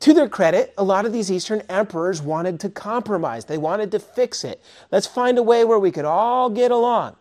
to 0.00 0.14
their 0.14 0.28
credit, 0.28 0.74
a 0.76 0.84
lot 0.84 1.06
of 1.06 1.12
these 1.12 1.30
Eastern 1.30 1.62
emperors 1.68 2.22
wanted 2.22 2.58
to 2.60 2.70
compromise. 2.70 3.44
They 3.44 3.58
wanted 3.58 3.90
to 3.92 3.98
fix 3.98 4.44
it. 4.44 4.62
Let's 4.90 5.06
find 5.06 5.38
a 5.38 5.42
way 5.42 5.64
where 5.64 5.78
we 5.78 5.90
could 5.90 6.06
all 6.06 6.50
get 6.50 6.70
along. 6.70 7.16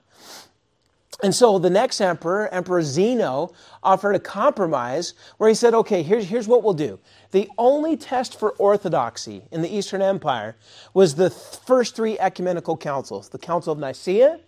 And 1.22 1.36
so 1.36 1.60
the 1.60 1.70
next 1.70 2.00
emperor, 2.00 2.48
Emperor 2.48 2.82
Zeno, 2.82 3.52
offered 3.84 4.15
a 4.15 4.20
compromise 4.20 5.13
where 5.38 5.50
he 5.50 5.56
said, 5.56 5.74
okay, 5.74 6.02
here's, 6.02 6.26
here's 6.26 6.48
what 6.48 6.63
we'll 6.63 6.74
do. 6.74 6.98
The 7.32 7.50
only 7.58 7.98
test 7.98 8.39
for 8.39 8.52
orthodoxy 8.52 9.44
in 9.52 9.62
the 9.62 9.74
Eastern 9.76 10.02
Empire 10.02 10.56
was 10.94 11.15
the 11.15 11.30
first 11.30 11.96
three 11.96 12.18
ecumenical 12.20 12.78
councils 12.78 13.30
the 13.30 13.38
Council 13.38 13.74
of 13.74 13.80
Nicaea, 13.80 14.39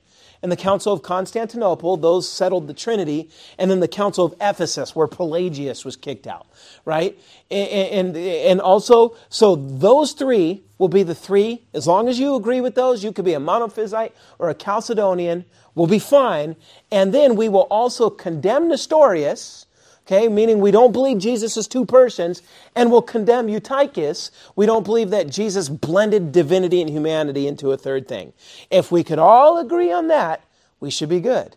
and 0.41 0.51
the 0.51 0.57
Council 0.57 0.91
of 0.91 1.03
Constantinople, 1.03 1.97
those 1.97 2.29
settled 2.29 2.67
the 2.67 2.73
Trinity, 2.73 3.29
and 3.57 3.69
then 3.69 3.79
the 3.79 3.87
Council 3.87 4.25
of 4.25 4.33
Ephesus, 4.41 4.95
where 4.95 5.07
Pelagius 5.07 5.85
was 5.85 5.95
kicked 5.95 6.27
out, 6.27 6.47
right? 6.85 7.17
And, 7.49 8.15
and, 8.15 8.17
and 8.17 8.61
also, 8.61 9.15
so 9.29 9.55
those 9.55 10.13
three 10.13 10.63
will 10.77 10.87
be 10.87 11.03
the 11.03 11.15
three, 11.15 11.61
as 11.73 11.85
long 11.85 12.07
as 12.07 12.19
you 12.19 12.35
agree 12.35 12.59
with 12.59 12.75
those, 12.75 13.03
you 13.03 13.11
could 13.11 13.25
be 13.25 13.33
a 13.33 13.39
monophysite 13.39 14.11
or 14.39 14.49
a 14.49 14.55
Chalcedonian, 14.55 15.45
will 15.75 15.87
be 15.87 15.99
fine. 15.99 16.55
And 16.91 17.13
then 17.13 17.35
we 17.35 17.49
will 17.49 17.67
also 17.69 18.09
condemn 18.09 18.67
Nestorius, 18.67 19.67
okay, 20.05 20.27
meaning 20.27 20.59
we 20.59 20.71
don't 20.71 20.91
believe 20.91 21.17
Jesus 21.19 21.57
is 21.57 21.67
two 21.67 21.85
persons, 21.85 22.41
and 22.75 22.91
we'll 22.91 23.01
condemn 23.01 23.47
Eutychus. 23.47 24.31
We 24.55 24.65
don't 24.65 24.85
believe 24.85 25.09
that 25.11 25.29
Jesus 25.29 25.69
blended 25.69 26.31
divinity 26.31 26.81
and 26.81 26.89
humanity 26.89 27.47
into 27.47 27.71
a 27.71 27.77
third 27.77 28.07
thing. 28.07 28.33
If 28.69 28.91
we 28.91 29.03
could 29.03 29.19
all 29.19 29.57
agree 29.57 29.91
on 29.91 30.07
that, 30.07 30.43
we 30.79 30.89
should 30.89 31.09
be 31.09 31.21
good. 31.21 31.55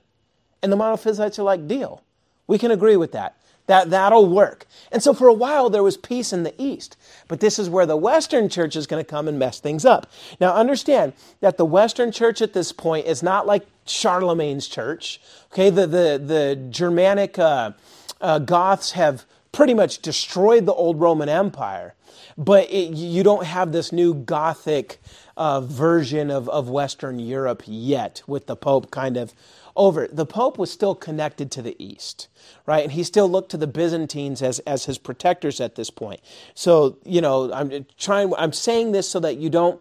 And 0.63 0.73
the 0.73 0.77
monophysites 0.77 1.39
are 1.39 1.43
like, 1.43 1.67
deal. 1.67 2.03
We 2.47 2.59
can 2.59 2.71
agree 2.71 2.97
with 2.97 3.13
that. 3.13 3.37
That, 3.67 3.89
that'll 3.89 4.29
work. 4.29 4.67
And 4.93 5.03
so 5.03 5.15
for 5.15 5.27
a 5.27 5.33
while 5.33 5.71
there 5.71 5.83
was 5.83 5.97
peace 5.97 6.35
in 6.35 6.43
the 6.43 6.55
East. 6.59 6.99
But 7.29 7.41
this 7.41 7.59
is 7.59 7.71
where 7.71 7.87
the 7.87 7.97
Western 7.97 8.51
church 8.51 8.77
is 8.77 8.87
going 8.87 9.03
to 9.03 9.11
come 9.11 9.27
and 9.27 9.39
mess 9.39 9.59
things 9.59 9.87
up. 9.87 10.11
Now 10.39 10.55
understand 10.55 11.15
that 11.41 11.57
the 11.57 11.65
Western 11.65 12.13
church 12.13 12.43
at 12.43 12.53
this 12.53 12.73
point 12.73 13.07
is 13.07 13.23
not 13.23 13.47
like 13.47 13.67
Charlemagne's 13.87 14.69
church. 14.69 15.19
Okay, 15.51 15.71
the, 15.71 15.87
the, 15.87 16.23
the 16.23 16.67
Germanic 16.69 17.39
uh, 17.39 17.73
uh, 18.21 18.39
Goths 18.39 18.93
have 18.93 19.25
pretty 19.53 19.75
much 19.75 20.01
destroyed 20.01 20.67
the 20.67 20.75
old 20.75 21.01
Roman 21.01 21.29
Empire. 21.29 21.95
But 22.37 22.71
it, 22.71 22.95
you 22.95 23.23
don't 23.23 23.45
have 23.45 23.73
this 23.73 23.93
new 23.93 24.15
Gothic 24.15 25.01
uh, 25.37 25.61
version 25.61 26.31
of, 26.31 26.49
of 26.49 26.69
Western 26.69 27.19
Europe 27.19 27.63
yet 27.67 28.23
with 28.27 28.47
the 28.47 28.57
Pope 28.57 28.91
kind 28.91 29.17
of 29.17 29.33
over. 29.77 30.09
The 30.09 30.27
Pope 30.27 30.59
was 30.59 30.71
still 30.71 30.95
connected 30.95 31.51
to 31.53 31.63
the 31.63 31.77
East, 31.83 32.29
right? 32.67 32.83
And 32.83 32.93
he 32.93 33.05
still 33.05 33.29
looked 33.29 33.51
to 33.53 33.57
the 33.57 33.67
Byzantines 33.67 34.43
as, 34.43 34.59
as 34.61 34.87
his 34.87 34.99
protectors 34.99 35.61
at 35.61 35.75
this 35.77 35.91
point. 35.91 36.21
So, 36.55 36.99
you 37.05 37.21
know, 37.21 37.53
I'm 37.53 37.87
trying, 37.99 38.33
I'm 38.37 38.53
saying 38.53 38.93
this 38.93 39.09
so 39.09 39.21
that 39.21 39.37
you 39.37 39.51
don't 39.51 39.81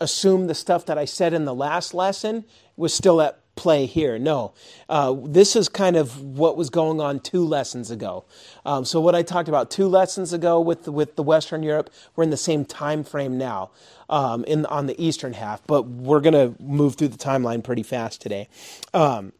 assume 0.00 0.46
the 0.46 0.54
stuff 0.54 0.86
that 0.86 0.98
I 0.98 1.04
said 1.04 1.32
in 1.32 1.44
the 1.44 1.54
last 1.54 1.94
lesson 1.94 2.44
was 2.76 2.92
still 2.92 3.20
at 3.20 3.38
play 3.56 3.86
here. 3.86 4.18
No, 4.18 4.52
uh, 4.88 5.14
this 5.24 5.56
is 5.56 5.68
kind 5.68 5.96
of 5.96 6.20
what 6.22 6.56
was 6.56 6.70
going 6.70 7.00
on 7.00 7.20
two 7.20 7.44
lessons 7.44 7.90
ago. 7.90 8.24
Um, 8.64 8.84
so 8.84 9.00
what 9.00 9.14
I 9.14 9.22
talked 9.22 9.48
about 9.48 9.70
two 9.70 9.88
lessons 9.88 10.32
ago 10.32 10.60
with 10.60 10.88
with 10.88 11.16
the 11.16 11.22
Western 11.22 11.62
Europe, 11.62 11.90
we're 12.16 12.24
in 12.24 12.30
the 12.30 12.36
same 12.36 12.64
time 12.64 13.04
frame 13.04 13.38
now 13.38 13.70
um, 14.08 14.44
in 14.44 14.66
on 14.66 14.86
the 14.86 15.00
eastern 15.02 15.34
half, 15.34 15.64
but 15.66 15.82
we're 15.82 16.20
to 16.20 16.54
move 16.60 16.96
through 16.96 17.08
the 17.08 17.18
timeline 17.18 17.62
pretty 17.62 17.82
fast 17.82 18.20
today. 18.20 18.48
Um, 18.92 19.32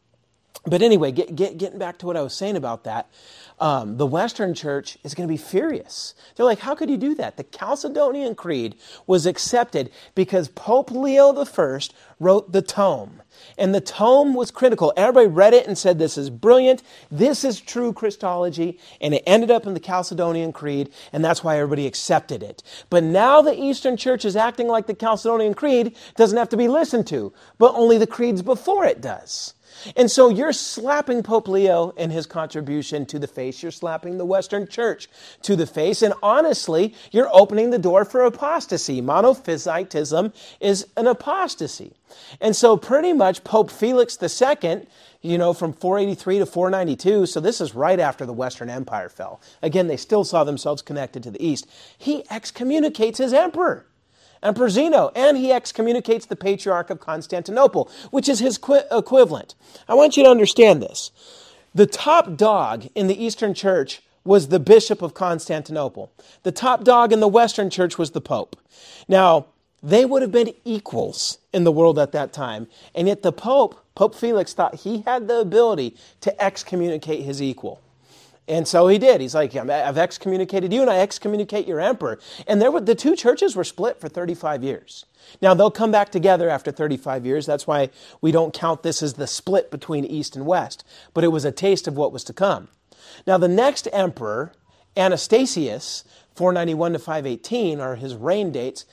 but 0.65 0.81
anyway, 0.81 1.11
get, 1.11 1.35
get, 1.35 1.57
getting 1.57 1.77
back 1.77 1.99
to 1.99 2.07
what 2.07 2.17
I 2.17 2.21
was 2.21 2.33
saying 2.33 2.55
about 2.55 2.85
that, 2.85 3.07
um, 3.59 3.97
the 3.97 4.05
Western 4.05 4.53
church 4.53 4.97
is 5.03 5.13
going 5.13 5.27
to 5.27 5.31
be 5.31 5.37
furious. 5.37 6.13
They're 6.35 6.45
like, 6.45 6.59
how 6.59 6.75
could 6.75 6.89
you 6.89 6.97
do 6.97 7.15
that? 7.15 7.37
The 7.37 7.43
Chalcedonian 7.45 8.35
Creed 8.35 8.75
was 9.07 9.25
accepted 9.25 9.91
because 10.13 10.49
Pope 10.49 10.91
Leo 10.91 11.33
I 11.35 11.79
wrote 12.19 12.51
the 12.51 12.61
tome. 12.61 13.21
And 13.57 13.75
the 13.75 13.81
tome 13.81 14.33
was 14.33 14.51
critical. 14.51 14.93
Everybody 14.95 15.27
read 15.27 15.53
it 15.53 15.67
and 15.67 15.77
said, 15.77 15.99
This 15.99 16.17
is 16.17 16.29
brilliant. 16.29 16.83
This 17.11 17.43
is 17.43 17.59
true 17.59 17.91
Christology. 17.91 18.79
And 19.01 19.13
it 19.13 19.23
ended 19.27 19.51
up 19.51 19.65
in 19.65 19.73
the 19.73 19.79
Chalcedonian 19.79 20.53
Creed, 20.53 20.91
and 21.11 21.23
that's 21.23 21.43
why 21.43 21.57
everybody 21.57 21.85
accepted 21.85 22.43
it. 22.43 22.63
But 22.89 23.03
now 23.03 23.41
the 23.41 23.59
Eastern 23.59 23.97
Church 23.97 24.23
is 24.23 24.37
acting 24.37 24.67
like 24.67 24.87
the 24.87 24.93
Chalcedonian 24.93 25.55
Creed 25.55 25.95
doesn't 26.15 26.37
have 26.37 26.49
to 26.49 26.57
be 26.57 26.69
listened 26.69 27.07
to, 27.07 27.33
but 27.57 27.73
only 27.75 27.97
the 27.97 28.07
creeds 28.07 28.41
before 28.41 28.85
it 28.85 29.01
does. 29.01 29.54
And 29.95 30.09
so 30.09 30.29
you're 30.29 30.53
slapping 30.53 31.23
Pope 31.23 31.47
Leo 31.47 31.93
and 31.97 32.11
his 32.11 32.25
contribution 32.25 33.05
to 33.07 33.19
the 33.19 33.27
face. 33.27 33.61
You're 33.61 33.71
slapping 33.71 34.17
the 34.17 34.25
Western 34.25 34.67
Church 34.67 35.07
to 35.43 35.55
the 35.55 35.67
face. 35.67 36.01
And 36.01 36.13
honestly, 36.23 36.93
you're 37.11 37.29
opening 37.33 37.69
the 37.69 37.79
door 37.79 38.05
for 38.05 38.23
apostasy. 38.23 39.01
Monophysitism 39.01 40.33
is 40.59 40.87
an 40.97 41.07
apostasy. 41.07 41.93
And 42.39 42.55
so 42.55 42.77
pretty 42.77 43.13
much 43.13 43.43
Pope 43.43 43.71
Felix 43.71 44.17
II, 44.21 44.87
you 45.21 45.37
know, 45.37 45.53
from 45.53 45.73
483 45.73 46.39
to 46.39 46.45
492, 46.45 47.25
so 47.25 47.39
this 47.39 47.59
is 47.59 47.73
right 47.73 47.99
after 47.99 48.25
the 48.25 48.33
Western 48.33 48.69
Empire 48.69 49.09
fell. 49.09 49.41
Again, 49.61 49.87
they 49.87 49.97
still 49.97 50.23
saw 50.23 50.43
themselves 50.43 50.81
connected 50.81 51.23
to 51.23 51.31
the 51.31 51.43
East. 51.45 51.67
He 51.97 52.23
excommunicates 52.29 53.17
his 53.17 53.33
emperor. 53.33 53.85
Emperor 54.43 54.69
Zeno, 54.69 55.11
and 55.15 55.37
he 55.37 55.51
excommunicates 55.51 56.25
the 56.25 56.35
Patriarch 56.35 56.89
of 56.89 56.99
Constantinople, 56.99 57.89
which 58.11 58.29
is 58.29 58.39
his 58.39 58.59
equivalent. 58.91 59.55
I 59.87 59.93
want 59.93 60.17
you 60.17 60.23
to 60.23 60.29
understand 60.29 60.81
this. 60.81 61.11
The 61.73 61.87
top 61.87 62.37
dog 62.37 62.87
in 62.95 63.07
the 63.07 63.23
Eastern 63.23 63.53
Church 63.53 64.01
was 64.23 64.47
the 64.47 64.59
Bishop 64.59 65.01
of 65.01 65.13
Constantinople. 65.13 66.11
The 66.43 66.51
top 66.51 66.83
dog 66.83 67.13
in 67.13 67.19
the 67.19 67.27
Western 67.27 67.69
Church 67.69 67.97
was 67.97 68.11
the 68.11 68.21
Pope. 68.21 68.55
Now, 69.07 69.47
they 69.83 70.03
would 70.03 70.23
have 70.23 70.31
been 70.31 70.53
equals 70.63 71.37
in 71.53 71.63
the 71.63 71.71
world 71.71 71.99
at 71.99 72.11
that 72.13 72.33
time, 72.33 72.67
and 72.95 73.07
yet 73.07 73.21
the 73.21 73.31
Pope, 73.31 73.85
Pope 73.93 74.15
Felix, 74.15 74.53
thought 74.53 74.75
he 74.75 75.01
had 75.01 75.27
the 75.27 75.39
ability 75.39 75.95
to 76.21 76.43
excommunicate 76.43 77.23
his 77.23 77.41
equal. 77.41 77.81
And 78.47 78.67
so 78.67 78.87
he 78.87 78.99
did. 78.99 79.21
He's 79.21 79.33
like, 79.33 79.55
I've 79.55 79.97
excommunicated 79.97 80.71
you 80.71 80.81
and 80.81 80.89
I 80.89 80.99
excommunicate 80.99 81.67
your 81.67 81.79
emperor. 81.79 82.19
And 82.47 82.61
there 82.61 82.69
were, 82.69 82.81
the 82.81 82.93
two 82.93 83.15
churches 83.15 83.55
were 83.55 83.63
split 83.63 83.99
for 83.99 84.07
35 84.07 84.63
years. 84.63 85.05
Now 85.41 85.55
they'll 85.55 85.71
come 85.71 85.91
back 85.91 86.11
together 86.11 86.49
after 86.49 86.71
35 86.71 87.25
years. 87.25 87.47
That's 87.47 87.65
why 87.65 87.89
we 88.21 88.31
don't 88.31 88.53
count 88.53 88.83
this 88.83 89.01
as 89.01 89.13
the 89.13 89.25
split 89.25 89.71
between 89.71 90.05
East 90.05 90.35
and 90.35 90.45
West. 90.45 90.85
But 91.13 91.23
it 91.23 91.29
was 91.29 91.43
a 91.43 91.51
taste 91.51 91.87
of 91.87 91.97
what 91.97 92.13
was 92.13 92.23
to 92.25 92.33
come. 92.33 92.67
Now 93.25 93.39
the 93.39 93.47
next 93.47 93.87
emperor, 93.91 94.51
Anastasius, 94.95 96.03
491 96.35 96.93
to 96.93 96.99
518 96.99 97.79
are 97.79 97.95
his 97.95 98.13
reign 98.13 98.51
dates 98.51 98.85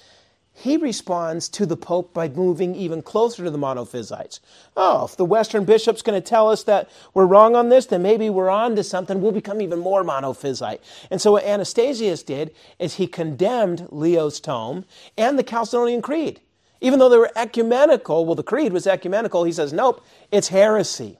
he 0.54 0.76
responds 0.76 1.48
to 1.48 1.64
the 1.64 1.76
Pope 1.76 2.12
by 2.12 2.28
moving 2.28 2.74
even 2.74 3.02
closer 3.02 3.42
to 3.44 3.50
the 3.50 3.58
monophysites. 3.58 4.40
Oh, 4.76 5.06
if 5.06 5.16
the 5.16 5.24
Western 5.24 5.64
bishop's 5.64 6.02
going 6.02 6.20
to 6.20 6.26
tell 6.26 6.50
us 6.50 6.62
that 6.64 6.90
we're 7.14 7.26
wrong 7.26 7.56
on 7.56 7.70
this, 7.70 7.86
then 7.86 8.02
maybe 8.02 8.28
we're 8.28 8.50
on 8.50 8.76
to 8.76 8.84
something. 8.84 9.20
We'll 9.20 9.32
become 9.32 9.60
even 9.62 9.78
more 9.78 10.04
monophysite. 10.04 10.80
And 11.10 11.20
so 11.20 11.32
what 11.32 11.44
Anastasius 11.44 12.22
did 12.22 12.54
is 12.78 12.94
he 12.94 13.06
condemned 13.06 13.88
Leo's 13.90 14.40
tome 14.40 14.84
and 15.16 15.38
the 15.38 15.44
Chalcedonian 15.44 16.02
Creed. 16.02 16.40
Even 16.80 16.98
though 16.98 17.08
they 17.08 17.18
were 17.18 17.30
ecumenical, 17.34 18.26
well, 18.26 18.34
the 18.34 18.42
creed 18.42 18.72
was 18.72 18.86
ecumenical, 18.86 19.44
he 19.44 19.52
says, 19.52 19.72
nope, 19.72 20.04
it's 20.30 20.48
heresy. 20.48 21.18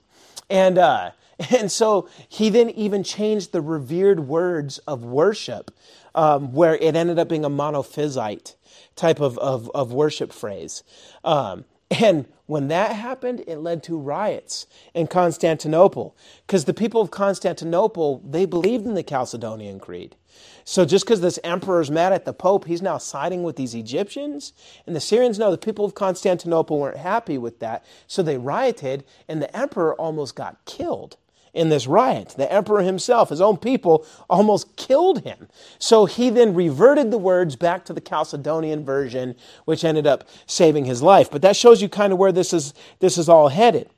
And, 0.50 0.76
uh, 0.76 1.12
and 1.50 1.72
so 1.72 2.08
he 2.28 2.50
then 2.50 2.68
even 2.70 3.02
changed 3.02 3.52
the 3.52 3.60
revered 3.60 4.20
words 4.20 4.78
of 4.78 5.04
worship, 5.04 5.70
um, 6.14 6.52
where 6.52 6.76
it 6.76 6.94
ended 6.96 7.18
up 7.18 7.28
being 7.28 7.44
a 7.44 7.50
monophysite 7.50 8.56
type 8.96 9.20
of, 9.20 9.38
of, 9.38 9.70
of 9.74 9.92
worship 9.92 10.32
phrase. 10.32 10.82
Um, 11.24 11.64
And 12.00 12.26
when 12.46 12.68
that 12.68 12.96
happened, 12.96 13.44
it 13.46 13.58
led 13.58 13.82
to 13.82 13.98
riots 13.98 14.66
in 14.94 15.06
Constantinople 15.06 16.16
because 16.46 16.64
the 16.64 16.72
people 16.72 17.02
of 17.02 17.10
Constantinople, 17.10 18.22
they 18.24 18.46
believed 18.46 18.86
in 18.86 18.94
the 18.94 19.04
Chalcedonian 19.04 19.78
Creed. 19.78 20.16
So 20.64 20.86
just 20.86 21.04
because 21.04 21.20
this 21.20 21.38
emperor's 21.44 21.90
mad 21.90 22.14
at 22.14 22.24
the 22.24 22.32
Pope, 22.32 22.64
he's 22.64 22.80
now 22.80 22.96
siding 22.96 23.42
with 23.42 23.56
these 23.56 23.74
Egyptians. 23.74 24.54
And 24.86 24.96
the 24.96 25.00
Syrians 25.00 25.38
know 25.38 25.50
the 25.50 25.58
people 25.58 25.84
of 25.84 25.94
Constantinople 25.94 26.78
weren't 26.78 26.96
happy 26.96 27.36
with 27.36 27.58
that. 27.58 27.84
So 28.06 28.22
they 28.22 28.38
rioted, 28.38 29.04
and 29.28 29.42
the 29.42 29.54
emperor 29.54 29.94
almost 29.94 30.34
got 30.34 30.64
killed 30.64 31.18
in 31.54 31.68
this 31.68 31.86
riot. 31.86 32.34
The 32.36 32.50
emperor 32.50 32.82
himself, 32.82 33.28
his 33.28 33.40
own 33.40 33.58
people, 33.58 34.06
almost 34.30 34.76
killed 34.76 35.22
him. 35.24 35.48
So 35.78 36.06
he 36.06 36.30
then 36.30 36.54
reverted 36.54 37.10
the 37.10 37.18
words 37.18 37.56
back 37.56 37.84
to 37.86 37.92
the 37.92 38.00
Chalcedonian 38.00 38.84
version, 38.84 39.36
which 39.64 39.84
ended 39.84 40.06
up 40.06 40.24
saving 40.46 40.86
his 40.86 41.02
life. 41.02 41.30
But 41.30 41.42
that 41.42 41.56
shows 41.56 41.82
you 41.82 41.88
kind 41.88 42.12
of 42.12 42.18
where 42.18 42.32
this 42.32 42.52
is, 42.52 42.72
this 43.00 43.18
is 43.18 43.28
all 43.28 43.48
headed. 43.48 43.90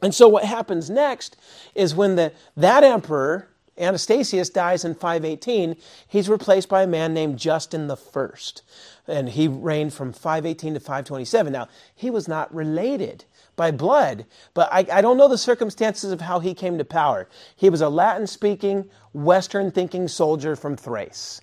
And 0.00 0.14
so 0.14 0.28
what 0.28 0.44
happens 0.44 0.90
next 0.90 1.36
is 1.74 1.94
when 1.94 2.16
the, 2.16 2.32
that 2.56 2.82
emperor, 2.82 3.48
Anastasius 3.78 4.50
dies 4.50 4.84
in 4.84 4.94
518, 4.94 5.76
he's 6.08 6.28
replaced 6.28 6.68
by 6.68 6.82
a 6.82 6.86
man 6.86 7.14
named 7.14 7.38
Justin 7.38 7.94
First. 7.96 8.62
And 9.06 9.28
he 9.28 9.46
reigned 9.46 9.92
from 9.92 10.12
518 10.12 10.74
to 10.74 10.80
527. 10.80 11.52
Now, 11.52 11.68
he 11.94 12.10
was 12.10 12.28
not 12.28 12.52
related 12.54 13.24
by 13.56 13.70
blood, 13.70 14.24
but 14.54 14.68
I, 14.72 14.86
I 14.92 15.00
don't 15.02 15.16
know 15.18 15.28
the 15.28 15.38
circumstances 15.38 16.10
of 16.10 16.20
how 16.20 16.40
he 16.40 16.54
came 16.54 16.78
to 16.78 16.84
power. 16.84 17.28
He 17.54 17.70
was 17.70 17.80
a 17.80 17.88
Latin 17.88 18.26
speaking, 18.26 18.88
Western 19.12 19.70
thinking 19.70 20.08
soldier 20.08 20.56
from 20.56 20.76
Thrace. 20.76 21.40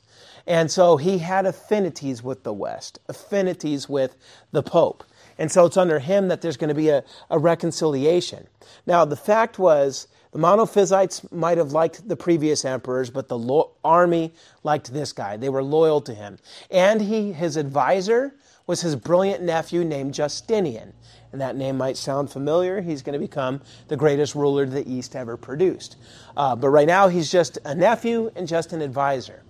And 0.47 0.71
so 0.71 0.97
he 0.97 1.19
had 1.19 1.45
affinities 1.45 2.23
with 2.23 2.43
the 2.43 2.53
West, 2.53 2.99
affinities 3.07 3.87
with 3.87 4.17
the 4.51 4.63
Pope. 4.63 5.03
And 5.37 5.51
so 5.51 5.65
it's 5.65 5.77
under 5.77 5.99
him 5.99 6.27
that 6.29 6.41
there's 6.41 6.57
going 6.57 6.69
to 6.69 6.75
be 6.75 6.89
a, 6.89 7.03
a 7.29 7.37
reconciliation. 7.37 8.47
Now, 8.87 9.05
the 9.05 9.15
fact 9.15 9.59
was, 9.59 10.07
the 10.31 10.39
Monophysites 10.39 11.31
might 11.31 11.57
have 11.57 11.71
liked 11.71 12.07
the 12.07 12.15
previous 12.15 12.65
emperors, 12.65 13.09
but 13.09 13.27
the 13.27 13.37
lo- 13.37 13.71
army 13.83 14.33
liked 14.63 14.93
this 14.93 15.13
guy. 15.13 15.37
They 15.37 15.49
were 15.49 15.63
loyal 15.63 16.01
to 16.01 16.13
him. 16.13 16.37
And 16.69 17.01
he, 17.01 17.31
his 17.31 17.55
advisor 17.55 18.35
was 18.67 18.81
his 18.81 18.95
brilliant 18.95 19.43
nephew 19.43 19.83
named 19.83 20.13
Justinian 20.13 20.93
and 21.31 21.41
that 21.41 21.55
name 21.55 21.77
might 21.77 21.97
sound 21.97 22.31
familiar. 22.31 22.81
He's 22.81 23.01
going 23.01 23.13
to 23.13 23.19
become 23.19 23.61
the 23.87 23.95
greatest 23.95 24.35
ruler 24.35 24.65
the 24.65 24.87
East 24.89 25.15
ever 25.15 25.37
produced. 25.37 25.97
Uh, 26.35 26.55
but 26.55 26.69
right 26.69 26.87
now, 26.87 27.07
he's 27.07 27.31
just 27.31 27.57
a 27.65 27.75
nephew 27.75 28.31
and 28.35 28.47
just 28.47 28.73
an 28.73 28.81
advisor. 28.81 29.43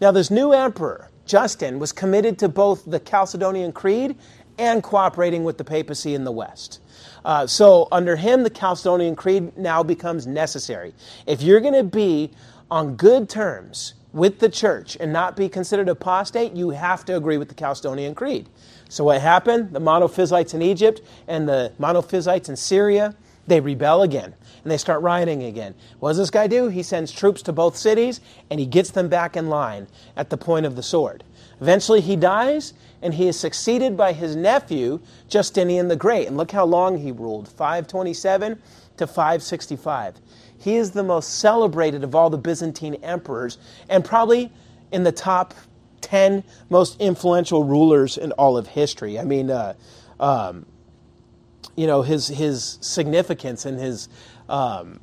Now, 0.00 0.10
this 0.10 0.30
new 0.30 0.52
emperor, 0.52 1.10
Justin, 1.26 1.78
was 1.78 1.92
committed 1.92 2.38
to 2.40 2.48
both 2.48 2.84
the 2.84 3.00
Chalcedonian 3.00 3.72
Creed 3.72 4.16
and 4.58 4.82
cooperating 4.82 5.44
with 5.44 5.58
the 5.58 5.64
papacy 5.64 6.14
in 6.14 6.24
the 6.24 6.32
West. 6.32 6.80
Uh, 7.24 7.46
so, 7.46 7.88
under 7.90 8.16
him, 8.16 8.42
the 8.42 8.50
Chalcedonian 8.50 9.16
Creed 9.16 9.56
now 9.56 9.82
becomes 9.82 10.26
necessary. 10.26 10.92
If 11.26 11.40
you're 11.40 11.60
going 11.60 11.74
to 11.74 11.84
be 11.84 12.32
on 12.70 12.96
good 12.96 13.28
terms 13.28 13.94
with 14.12 14.38
the 14.38 14.48
church 14.48 14.96
and 15.00 15.12
not 15.12 15.36
be 15.36 15.48
considered 15.48 15.88
apostate, 15.88 16.52
you 16.52 16.70
have 16.70 17.04
to 17.06 17.16
agree 17.16 17.38
with 17.38 17.48
the 17.48 17.54
Chalcedonian 17.54 18.14
Creed. 18.14 18.48
So 18.88 19.04
what 19.04 19.20
happened? 19.20 19.72
The 19.72 19.80
Monophysites 19.80 20.54
in 20.54 20.62
Egypt 20.62 21.00
and 21.26 21.48
the 21.48 21.72
Monophysites 21.78 22.48
in 22.48 22.56
Syria, 22.56 23.14
they 23.46 23.60
rebel 23.60 24.02
again 24.02 24.34
and 24.62 24.70
they 24.70 24.76
start 24.76 25.02
rioting 25.02 25.42
again. 25.44 25.74
What 25.98 26.10
does 26.10 26.18
this 26.18 26.30
guy 26.30 26.46
do? 26.46 26.68
He 26.68 26.82
sends 26.82 27.10
troops 27.10 27.42
to 27.42 27.52
both 27.52 27.76
cities 27.76 28.20
and 28.50 28.60
he 28.60 28.66
gets 28.66 28.90
them 28.90 29.08
back 29.08 29.36
in 29.36 29.48
line 29.48 29.88
at 30.16 30.30
the 30.30 30.36
point 30.36 30.66
of 30.66 30.76
the 30.76 30.82
sword. 30.82 31.24
Eventually 31.60 32.00
he 32.00 32.16
dies 32.16 32.74
and 33.00 33.14
he 33.14 33.28
is 33.28 33.38
succeeded 33.38 33.96
by 33.96 34.12
his 34.12 34.36
nephew, 34.36 35.00
Justinian 35.28 35.88
the 35.88 35.96
Great. 35.96 36.28
And 36.28 36.36
look 36.36 36.52
how 36.52 36.64
long 36.64 36.98
he 36.98 37.12
ruled 37.12 37.48
527 37.48 38.60
to 38.98 39.06
565. 39.06 40.14
He 40.62 40.76
is 40.76 40.92
the 40.92 41.02
most 41.02 41.40
celebrated 41.40 42.04
of 42.04 42.14
all 42.14 42.30
the 42.30 42.38
Byzantine 42.38 42.94
emperors 43.02 43.58
and 43.88 44.04
probably 44.04 44.52
in 44.92 45.02
the 45.02 45.10
top 45.10 45.54
10 46.02 46.44
most 46.70 47.00
influential 47.00 47.64
rulers 47.64 48.16
in 48.16 48.30
all 48.32 48.56
of 48.56 48.68
history. 48.68 49.18
I 49.18 49.24
mean, 49.24 49.50
uh, 49.50 49.74
um, 50.20 50.64
you 51.74 51.88
know, 51.88 52.02
his, 52.02 52.28
his 52.28 52.78
significance 52.80 53.66
and 53.66 53.76
his 53.76 54.08
um, 54.48 55.00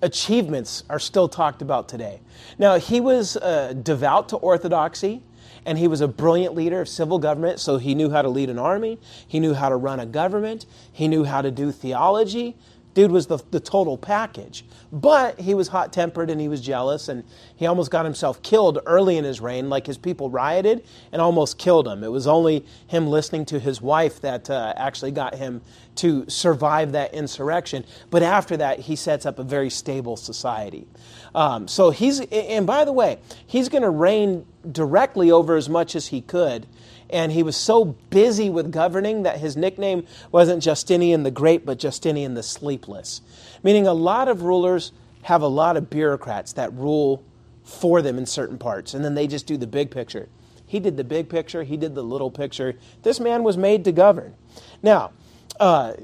achievements 0.00 0.82
are 0.88 0.98
still 0.98 1.28
talked 1.28 1.60
about 1.60 1.90
today. 1.90 2.22
Now, 2.58 2.78
he 2.78 3.00
was 3.00 3.36
uh, 3.36 3.74
devout 3.74 4.30
to 4.30 4.36
orthodoxy 4.36 5.22
and 5.66 5.76
he 5.76 5.88
was 5.88 6.00
a 6.00 6.08
brilliant 6.08 6.54
leader 6.54 6.80
of 6.80 6.88
civil 6.88 7.18
government, 7.18 7.58
so 7.60 7.76
he 7.76 7.94
knew 7.94 8.08
how 8.08 8.22
to 8.22 8.28
lead 8.28 8.48
an 8.48 8.58
army, 8.58 8.98
he 9.26 9.40
knew 9.40 9.52
how 9.52 9.68
to 9.68 9.76
run 9.76 9.98
a 10.00 10.06
government, 10.06 10.64
he 10.92 11.08
knew 11.08 11.24
how 11.24 11.42
to 11.42 11.50
do 11.50 11.72
theology, 11.72 12.56
Dude 12.96 13.12
was 13.12 13.26
the, 13.26 13.38
the 13.50 13.60
total 13.60 13.98
package. 13.98 14.64
But 14.90 15.38
he 15.38 15.52
was 15.52 15.68
hot 15.68 15.92
tempered 15.92 16.30
and 16.30 16.40
he 16.40 16.48
was 16.48 16.62
jealous, 16.62 17.10
and 17.10 17.24
he 17.54 17.66
almost 17.66 17.90
got 17.90 18.06
himself 18.06 18.42
killed 18.42 18.78
early 18.86 19.18
in 19.18 19.24
his 19.24 19.38
reign. 19.38 19.68
Like 19.68 19.86
his 19.86 19.98
people 19.98 20.30
rioted 20.30 20.82
and 21.12 21.20
almost 21.20 21.58
killed 21.58 21.86
him. 21.86 22.02
It 22.02 22.10
was 22.10 22.26
only 22.26 22.64
him 22.86 23.06
listening 23.06 23.44
to 23.46 23.60
his 23.60 23.82
wife 23.82 24.22
that 24.22 24.48
uh, 24.48 24.72
actually 24.78 25.10
got 25.10 25.34
him 25.34 25.60
to 25.96 26.24
survive 26.30 26.92
that 26.92 27.12
insurrection. 27.12 27.84
But 28.08 28.22
after 28.22 28.56
that, 28.56 28.78
he 28.78 28.96
sets 28.96 29.26
up 29.26 29.38
a 29.38 29.44
very 29.44 29.68
stable 29.68 30.16
society. 30.16 30.86
Um, 31.34 31.68
so 31.68 31.90
he's, 31.90 32.20
and 32.20 32.66
by 32.66 32.86
the 32.86 32.94
way, 32.94 33.18
he's 33.46 33.68
going 33.68 33.82
to 33.82 33.90
reign 33.90 34.46
directly 34.72 35.30
over 35.30 35.54
as 35.56 35.68
much 35.68 35.94
as 35.94 36.06
he 36.06 36.22
could 36.22 36.66
and 37.10 37.32
he 37.32 37.42
was 37.42 37.56
so 37.56 37.84
busy 37.84 38.50
with 38.50 38.70
governing 38.72 39.22
that 39.22 39.38
his 39.38 39.56
nickname 39.56 40.06
wasn't 40.32 40.62
Justinian 40.62 41.22
the 41.22 41.30
Great, 41.30 41.64
but 41.64 41.78
Justinian 41.78 42.34
the 42.34 42.42
Sleepless. 42.42 43.20
Meaning, 43.62 43.86
a 43.86 43.94
lot 43.94 44.28
of 44.28 44.42
rulers 44.42 44.92
have 45.22 45.42
a 45.42 45.48
lot 45.48 45.76
of 45.76 45.90
bureaucrats 45.90 46.52
that 46.54 46.72
rule 46.72 47.24
for 47.64 48.00
them 48.00 48.16
in 48.16 48.26
certain 48.26 48.58
parts, 48.58 48.94
and 48.94 49.04
then 49.04 49.14
they 49.14 49.26
just 49.26 49.46
do 49.46 49.56
the 49.56 49.66
big 49.66 49.90
picture. 49.90 50.28
He 50.66 50.80
did 50.80 50.96
the 50.96 51.04
big 51.04 51.28
picture, 51.28 51.62
he 51.62 51.76
did 51.76 51.94
the 51.94 52.02
little 52.02 52.30
picture. 52.30 52.74
This 53.02 53.20
man 53.20 53.42
was 53.42 53.56
made 53.56 53.84
to 53.84 53.92
govern. 53.92 54.34
Now, 54.82 55.12
uh, 55.60 55.94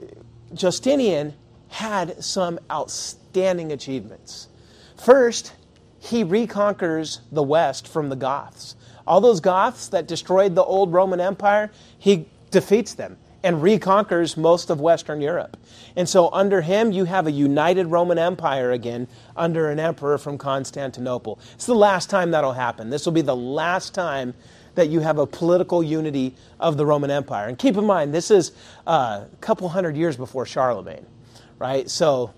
Justinian 0.55 1.35
had 1.69 2.23
some 2.23 2.59
outstanding 2.71 3.73
achievements. 3.73 4.49
First, 4.97 5.53
he 5.99 6.25
reconquers 6.25 7.21
the 7.31 7.43
West 7.43 7.89
from 7.89 8.09
the 8.09 8.17
Goths. 8.17 8.77
All 9.07 9.21
those 9.21 9.41
Goths 9.41 9.89
that 9.89 10.07
destroyed 10.07 10.55
the 10.55 10.65
old 10.65 10.93
Roman 10.93 11.21
Empire, 11.21 11.71
he 11.99 12.27
defeats 12.51 12.95
them 12.95 13.17
and 13.45 13.63
reconquers 13.63 14.37
most 14.37 14.71
of 14.71 14.81
Western 14.81 15.21
Europe. 15.21 15.57
And 15.97 16.09
so, 16.09 16.31
under 16.33 16.61
him, 16.61 16.93
you 16.93 17.05
have 17.05 17.27
a 17.27 17.31
united 17.31 17.87
Roman 17.87 18.19
Empire 18.19 18.71
again 18.71 19.09
under 19.37 19.69
an 19.69 19.81
emperor 19.81 20.19
from 20.19 20.39
Constantinople. 20.39 21.41
It's 21.55 21.67
the 21.67 21.75
last 21.75 22.09
time 22.09 22.31
that'll 22.31 22.53
happen. 22.53 22.91
This 22.91 23.05
will 23.05 23.13
be 23.13 23.23
the 23.23 23.37
last 23.37 23.95
time 23.95 24.35
that 24.75 24.89
you 24.89 25.01
have 25.01 25.19
a 25.19 25.27
political 25.27 25.83
unity 25.83 26.35
of 26.59 26.77
the 26.77 26.87
Roman 26.87 27.11
Empire. 27.11 27.49
And 27.49 27.59
keep 27.59 27.77
in 27.77 27.85
mind, 27.85 28.15
this 28.15 28.31
is 28.31 28.53
uh, 28.87 29.25
a 29.31 29.37
couple 29.41 29.69
hundred 29.69 29.97
years 29.97 30.17
before 30.17 30.47
Charlemagne, 30.47 31.05
right? 31.59 31.91
So, 31.91 32.33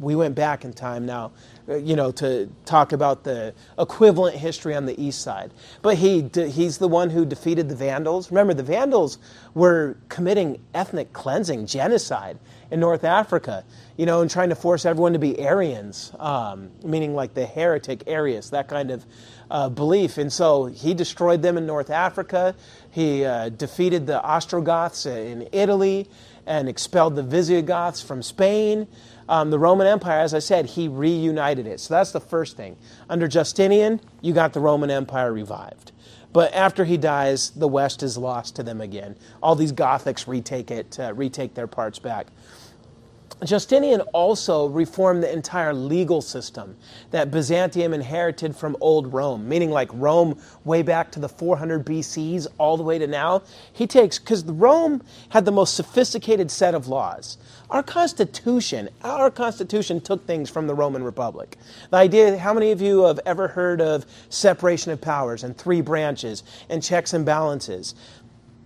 we 0.00 0.16
went 0.16 0.34
back 0.34 0.64
in 0.64 0.72
time 0.72 1.06
now. 1.06 1.32
Uh, 1.66 1.76
you 1.76 1.96
know, 1.96 2.12
to 2.12 2.46
talk 2.66 2.92
about 2.92 3.24
the 3.24 3.54
equivalent 3.78 4.36
history 4.36 4.74
on 4.74 4.84
the 4.84 5.02
east 5.02 5.22
side. 5.22 5.50
But 5.80 5.96
he, 5.96 6.28
he's 6.34 6.76
the 6.76 6.88
one 6.88 7.08
who 7.08 7.24
defeated 7.24 7.70
the 7.70 7.74
Vandals. 7.74 8.30
Remember, 8.30 8.52
the 8.52 8.62
Vandals 8.62 9.16
were 9.54 9.96
committing 10.10 10.60
ethnic 10.74 11.14
cleansing, 11.14 11.66
genocide 11.66 12.38
in 12.70 12.80
North 12.80 13.02
Africa, 13.02 13.64
you 13.96 14.04
know, 14.04 14.20
and 14.20 14.30
trying 14.30 14.50
to 14.50 14.54
force 14.54 14.84
everyone 14.84 15.14
to 15.14 15.18
be 15.18 15.38
Arians, 15.38 16.12
um, 16.18 16.70
meaning 16.84 17.14
like 17.14 17.32
the 17.32 17.46
heretic 17.46 18.02
Arius, 18.08 18.50
that 18.50 18.68
kind 18.68 18.90
of 18.90 19.06
uh, 19.50 19.70
belief. 19.70 20.18
And 20.18 20.30
so 20.30 20.66
he 20.66 20.92
destroyed 20.92 21.40
them 21.40 21.56
in 21.56 21.64
North 21.64 21.88
Africa. 21.88 22.54
He 22.90 23.24
uh, 23.24 23.48
defeated 23.48 24.06
the 24.06 24.22
Ostrogoths 24.22 25.06
in 25.06 25.48
Italy 25.50 26.10
and 26.46 26.68
expelled 26.68 27.16
the 27.16 27.22
Visigoths 27.22 28.02
from 28.02 28.22
Spain. 28.22 28.86
Um, 29.28 29.50
the 29.50 29.58
Roman 29.58 29.86
Empire, 29.86 30.20
as 30.20 30.34
I 30.34 30.38
said, 30.38 30.66
he 30.66 30.88
reunited 30.88 31.66
it. 31.66 31.80
So 31.80 31.94
that's 31.94 32.12
the 32.12 32.20
first 32.20 32.56
thing. 32.56 32.76
Under 33.08 33.26
Justinian, 33.26 34.00
you 34.20 34.32
got 34.32 34.52
the 34.52 34.60
Roman 34.60 34.90
Empire 34.90 35.32
revived. 35.32 35.92
But 36.32 36.52
after 36.52 36.84
he 36.84 36.96
dies, 36.96 37.50
the 37.50 37.68
West 37.68 38.02
is 38.02 38.18
lost 38.18 38.56
to 38.56 38.62
them 38.62 38.80
again. 38.80 39.16
All 39.42 39.54
these 39.54 39.72
Gothics 39.72 40.26
retake 40.26 40.70
it, 40.70 40.98
uh, 40.98 41.14
retake 41.14 41.54
their 41.54 41.68
parts 41.68 41.98
back. 42.00 42.26
Justinian 43.44 44.00
also 44.12 44.66
reformed 44.68 45.22
the 45.22 45.32
entire 45.32 45.74
legal 45.74 46.20
system 46.22 46.76
that 47.10 47.30
Byzantium 47.30 47.92
inherited 47.92 48.56
from 48.56 48.76
old 48.80 49.12
Rome, 49.12 49.48
meaning 49.48 49.70
like 49.70 49.90
Rome 49.92 50.40
way 50.64 50.82
back 50.82 51.10
to 51.12 51.20
the 51.20 51.28
400 51.28 51.84
BCs 51.84 52.46
all 52.58 52.76
the 52.76 52.82
way 52.82 52.98
to 52.98 53.06
now. 53.06 53.42
He 53.72 53.86
takes, 53.86 54.18
because 54.18 54.44
Rome 54.44 55.02
had 55.30 55.44
the 55.44 55.52
most 55.52 55.74
sophisticated 55.74 56.50
set 56.50 56.74
of 56.74 56.88
laws. 56.88 57.36
Our 57.74 57.82
Constitution, 57.82 58.88
our 59.02 59.32
Constitution 59.32 60.00
took 60.00 60.24
things 60.28 60.48
from 60.48 60.68
the 60.68 60.74
Roman 60.76 61.02
Republic. 61.02 61.58
The 61.90 61.96
idea, 61.96 62.38
how 62.38 62.54
many 62.54 62.70
of 62.70 62.80
you 62.80 63.02
have 63.02 63.18
ever 63.26 63.48
heard 63.48 63.80
of 63.80 64.06
separation 64.28 64.92
of 64.92 65.00
powers 65.00 65.42
and 65.42 65.58
three 65.58 65.80
branches 65.80 66.44
and 66.68 66.80
checks 66.80 67.12
and 67.14 67.26
balances? 67.26 67.96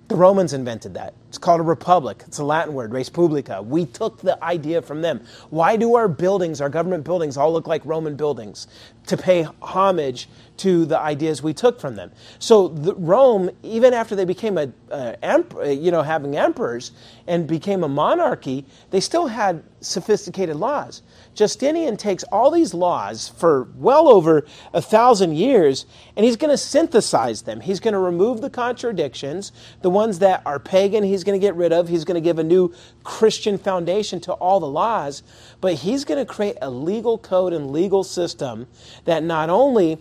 The 0.09 0.17
Romans 0.17 0.55
invented 0.55 0.95
that. 0.95 1.13
It's 1.29 1.37
called 1.37 1.61
a 1.61 1.65
republic. 1.65 2.25
It's 2.27 2.39
a 2.39 2.45
Latin 2.45 2.73
word, 2.73 2.93
res 2.93 3.11
publica. 3.11 3.61
We 3.61 3.85
took 3.85 4.19
the 4.23 4.43
idea 4.43 4.81
from 4.81 5.03
them. 5.03 5.21
Why 5.51 5.77
do 5.77 5.97
our 5.97 6.09
buildings, 6.09 6.63
our 6.63 6.71
government 6.71 7.05
buildings, 7.05 7.37
all 7.37 7.53
look 7.53 7.67
like 7.67 7.85
Roman 7.85 8.17
buildings? 8.17 8.69
To 9.09 9.19
pay 9.19 9.47
homage 9.61 10.31
to 10.59 10.87
the 10.87 10.99
ideas 10.99 11.43
we 11.43 11.53
took 11.53 11.79
from 11.79 11.95
them. 11.95 12.11
So 12.39 12.69
the, 12.69 12.95
Rome, 12.95 13.51
even 13.63 13.93
after 13.93 14.17
they 14.17 14.25
became 14.25 14.57
a, 14.57 14.73
a 14.91 15.73
you 15.73 15.91
know, 15.91 16.03
having 16.03 16.39
emperors 16.39 16.93
and 17.27 17.47
became 17.47 17.85
a 17.85 17.89
monarchy, 17.89 18.65
they 18.91 19.01
still 19.01 19.27
had 19.27 19.63
sophisticated 19.81 20.57
laws. 20.57 21.03
Justinian 21.39 21.97
takes 21.97 22.25
all 22.25 22.51
these 22.51 22.75
laws 22.75 23.29
for 23.29 23.69
well 23.77 24.09
over 24.09 24.45
a 24.75 24.83
thousand 24.83 25.37
years 25.37 25.87
and 26.17 26.27
he's 26.27 26.35
going 26.35 26.51
to 26.51 26.59
synthesize 26.59 27.43
them. 27.43 27.61
He's 27.61 27.79
going 27.79 27.93
to 27.93 28.01
remove 28.01 28.41
the 28.41 28.51
contradictions, 28.51 29.53
the 29.81 29.89
ones 29.89 30.19
that 30.19 30.43
are 30.45 30.59
pagan, 30.59 31.05
he's 31.05 31.23
going 31.23 31.41
to 31.41 31.47
get 31.47 31.55
rid 31.55 31.73
of. 31.73 31.89
He's 31.89 32.05
going 32.05 32.17
to 32.17 32.21
give 32.21 32.41
a 32.41 32.45
new 32.45 32.75
Christian 33.05 33.57
foundation 33.57 34.19
to 34.23 34.33
all 34.33 34.59
the 34.59 34.67
laws, 34.67 35.23
but 35.61 35.75
he's 35.75 36.05
going 36.05 36.19
to 36.19 36.27
create 36.27 36.57
a 36.61 36.71
legal 36.71 37.19
code 37.19 37.53
and 37.53 37.71
legal 37.71 38.03
system 38.03 38.67
that 39.05 39.23
not 39.23 39.49
only 39.49 39.99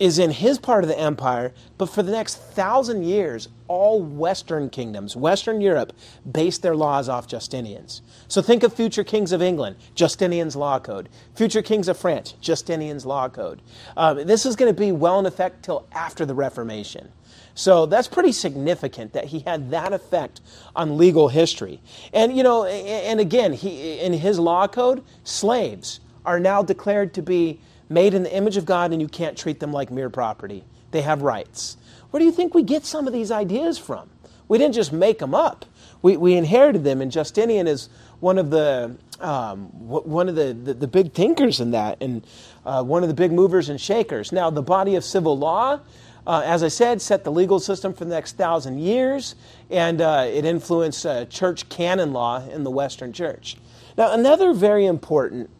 is 0.00 0.18
in 0.18 0.30
his 0.30 0.58
part 0.58 0.82
of 0.82 0.88
the 0.88 0.98
empire, 0.98 1.52
but 1.76 1.86
for 1.86 2.02
the 2.02 2.10
next 2.10 2.36
thousand 2.36 3.04
years, 3.04 3.48
all 3.68 4.02
Western 4.02 4.70
kingdoms, 4.70 5.14
Western 5.14 5.60
Europe, 5.60 5.92
based 6.32 6.62
their 6.62 6.74
laws 6.74 7.08
off 7.08 7.28
Justinian's. 7.28 8.00
So 8.26 8.40
think 8.40 8.62
of 8.62 8.72
future 8.72 9.04
kings 9.04 9.30
of 9.30 9.42
England, 9.42 9.76
Justinian's 9.94 10.56
law 10.56 10.78
code. 10.78 11.10
Future 11.34 11.60
kings 11.60 11.86
of 11.86 11.98
France, 11.98 12.34
Justinian's 12.40 13.04
law 13.04 13.28
code. 13.28 13.60
Um, 13.96 14.26
this 14.26 14.46
is 14.46 14.56
going 14.56 14.74
to 14.74 14.80
be 14.80 14.90
well 14.90 15.18
in 15.18 15.26
effect 15.26 15.62
till 15.62 15.86
after 15.92 16.24
the 16.24 16.34
Reformation. 16.34 17.12
So 17.54 17.84
that's 17.84 18.08
pretty 18.08 18.32
significant 18.32 19.12
that 19.12 19.26
he 19.26 19.40
had 19.40 19.70
that 19.70 19.92
effect 19.92 20.40
on 20.74 20.96
legal 20.96 21.28
history. 21.28 21.82
And 22.14 22.34
you 22.34 22.42
know, 22.42 22.64
and 22.64 23.20
again, 23.20 23.52
he 23.52 24.00
in 24.00 24.14
his 24.14 24.38
law 24.38 24.66
code, 24.66 25.04
slaves 25.24 26.00
are 26.24 26.40
now 26.40 26.62
declared 26.62 27.12
to 27.14 27.22
be 27.22 27.60
made 27.90 28.14
in 28.14 28.22
the 28.22 28.34
image 28.34 28.56
of 28.56 28.64
God, 28.64 28.92
and 28.92 29.02
you 29.02 29.08
can't 29.08 29.36
treat 29.36 29.60
them 29.60 29.72
like 29.72 29.90
mere 29.90 30.08
property. 30.08 30.64
They 30.92 31.02
have 31.02 31.20
rights. 31.20 31.76
Where 32.10 32.20
do 32.20 32.24
you 32.24 32.32
think 32.32 32.54
we 32.54 32.62
get 32.62 32.86
some 32.86 33.06
of 33.06 33.12
these 33.12 33.30
ideas 33.30 33.76
from? 33.76 34.08
We 34.48 34.58
didn't 34.58 34.74
just 34.74 34.92
make 34.92 35.18
them 35.18 35.34
up. 35.34 35.66
We, 36.02 36.16
we 36.16 36.34
inherited 36.34 36.82
them, 36.82 37.02
and 37.02 37.12
Justinian 37.12 37.66
is 37.66 37.88
one 38.20 38.38
of 38.38 38.50
the 38.50 38.96
um, 39.20 39.66
one 39.66 40.30
of 40.30 40.34
the, 40.34 40.54
the, 40.54 40.72
the, 40.72 40.88
big 40.88 41.12
thinkers 41.12 41.60
in 41.60 41.72
that, 41.72 42.02
and 42.02 42.26
uh, 42.64 42.82
one 42.82 43.02
of 43.02 43.10
the 43.10 43.14
big 43.14 43.32
movers 43.32 43.68
and 43.68 43.78
shakers. 43.78 44.32
Now, 44.32 44.48
the 44.48 44.62
body 44.62 44.94
of 44.94 45.04
civil 45.04 45.36
law, 45.36 45.80
uh, 46.26 46.42
as 46.42 46.62
I 46.62 46.68
said, 46.68 47.02
set 47.02 47.22
the 47.22 47.30
legal 47.30 47.60
system 47.60 47.92
for 47.92 48.06
the 48.06 48.14
next 48.14 48.38
thousand 48.38 48.78
years, 48.78 49.34
and 49.68 50.00
uh, 50.00 50.24
it 50.26 50.46
influenced 50.46 51.04
uh, 51.04 51.26
church 51.26 51.68
canon 51.68 52.14
law 52.14 52.48
in 52.48 52.64
the 52.64 52.70
Western 52.70 53.12
Church. 53.12 53.58
Now, 53.98 54.12
another 54.14 54.54
very 54.54 54.86
important 54.86 55.50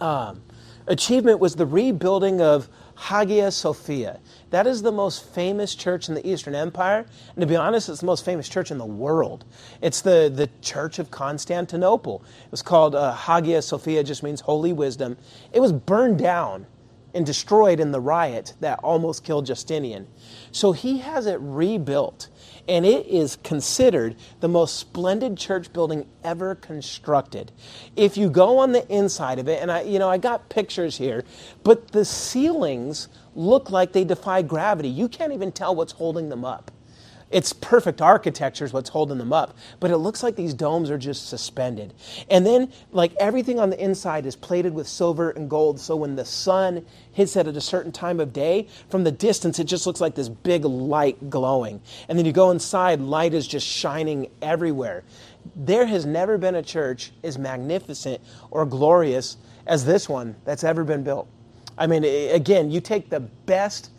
um, 0.00 0.40
achievement 0.90 1.38
was 1.38 1.54
the 1.54 1.64
rebuilding 1.64 2.40
of 2.40 2.68
Hagia 2.96 3.50
Sophia. 3.52 4.20
That 4.50 4.66
is 4.66 4.82
the 4.82 4.92
most 4.92 5.24
famous 5.24 5.74
church 5.74 6.08
in 6.08 6.14
the 6.14 6.28
Eastern 6.28 6.54
Empire. 6.54 7.06
And 7.34 7.40
to 7.40 7.46
be 7.46 7.56
honest, 7.56 7.88
it's 7.88 8.00
the 8.00 8.06
most 8.06 8.24
famous 8.24 8.48
church 8.48 8.70
in 8.70 8.76
the 8.76 8.84
world. 8.84 9.44
It's 9.80 10.02
the, 10.02 10.30
the 10.34 10.50
Church 10.60 10.98
of 10.98 11.10
Constantinople. 11.10 12.22
It 12.44 12.50
was 12.50 12.60
called 12.60 12.94
uh, 12.94 13.14
Hagia 13.14 13.62
Sophia, 13.62 14.04
just 14.04 14.22
means 14.22 14.40
holy 14.40 14.72
wisdom. 14.72 15.16
It 15.52 15.60
was 15.60 15.72
burned 15.72 16.18
down 16.18 16.66
and 17.14 17.24
destroyed 17.24 17.80
in 17.80 17.92
the 17.92 18.00
riot 18.00 18.54
that 18.60 18.78
almost 18.80 19.24
killed 19.24 19.46
Justinian. 19.46 20.06
So 20.52 20.72
he 20.72 20.98
has 20.98 21.26
it 21.26 21.38
rebuilt 21.40 22.28
and 22.70 22.86
it 22.86 23.04
is 23.06 23.36
considered 23.42 24.14
the 24.38 24.46
most 24.46 24.78
splendid 24.78 25.36
church 25.36 25.72
building 25.72 26.06
ever 26.22 26.54
constructed. 26.54 27.50
If 27.96 28.16
you 28.16 28.30
go 28.30 28.58
on 28.58 28.70
the 28.70 28.86
inside 28.88 29.40
of 29.40 29.48
it, 29.48 29.60
and 29.60 29.72
I, 29.72 29.82
you 29.82 29.98
know, 29.98 30.08
I 30.08 30.18
got 30.18 30.48
pictures 30.48 30.96
here, 30.96 31.24
but 31.64 31.90
the 31.90 32.04
ceilings 32.04 33.08
look 33.34 33.70
like 33.70 33.92
they 33.92 34.04
defy 34.04 34.42
gravity. 34.42 34.88
You 34.88 35.08
can't 35.08 35.32
even 35.32 35.50
tell 35.50 35.74
what's 35.74 35.92
holding 35.92 36.28
them 36.28 36.44
up. 36.44 36.70
It's 37.30 37.52
perfect 37.52 38.02
architecture 38.02 38.64
is 38.64 38.72
what's 38.72 38.90
holding 38.90 39.18
them 39.18 39.32
up, 39.32 39.56
but 39.78 39.92
it 39.92 39.98
looks 39.98 40.22
like 40.22 40.34
these 40.34 40.52
domes 40.52 40.90
are 40.90 40.98
just 40.98 41.28
suspended. 41.28 41.94
And 42.28 42.44
then, 42.44 42.72
like 42.90 43.14
everything 43.20 43.60
on 43.60 43.70
the 43.70 43.82
inside 43.82 44.26
is 44.26 44.34
plated 44.34 44.74
with 44.74 44.88
silver 44.88 45.30
and 45.30 45.48
gold, 45.48 45.78
so 45.78 45.94
when 45.94 46.16
the 46.16 46.24
sun 46.24 46.84
hits 47.12 47.36
it 47.36 47.46
at 47.46 47.56
a 47.56 47.60
certain 47.60 47.92
time 47.92 48.18
of 48.18 48.32
day, 48.32 48.66
from 48.88 49.04
the 49.04 49.12
distance 49.12 49.60
it 49.60 49.64
just 49.64 49.86
looks 49.86 50.00
like 50.00 50.16
this 50.16 50.28
big 50.28 50.64
light 50.64 51.30
glowing. 51.30 51.80
And 52.08 52.18
then 52.18 52.26
you 52.26 52.32
go 52.32 52.50
inside, 52.50 53.00
light 53.00 53.32
is 53.32 53.46
just 53.46 53.66
shining 53.66 54.28
everywhere. 54.42 55.04
There 55.54 55.86
has 55.86 56.04
never 56.04 56.36
been 56.36 56.56
a 56.56 56.62
church 56.62 57.12
as 57.22 57.38
magnificent 57.38 58.20
or 58.50 58.66
glorious 58.66 59.36
as 59.66 59.84
this 59.84 60.08
one 60.08 60.34
that's 60.44 60.64
ever 60.64 60.82
been 60.82 61.04
built. 61.04 61.28
I 61.78 61.86
mean, 61.86 62.04
again, 62.04 62.70
you 62.72 62.80
take 62.80 63.08
the 63.08 63.20
best 63.20 63.90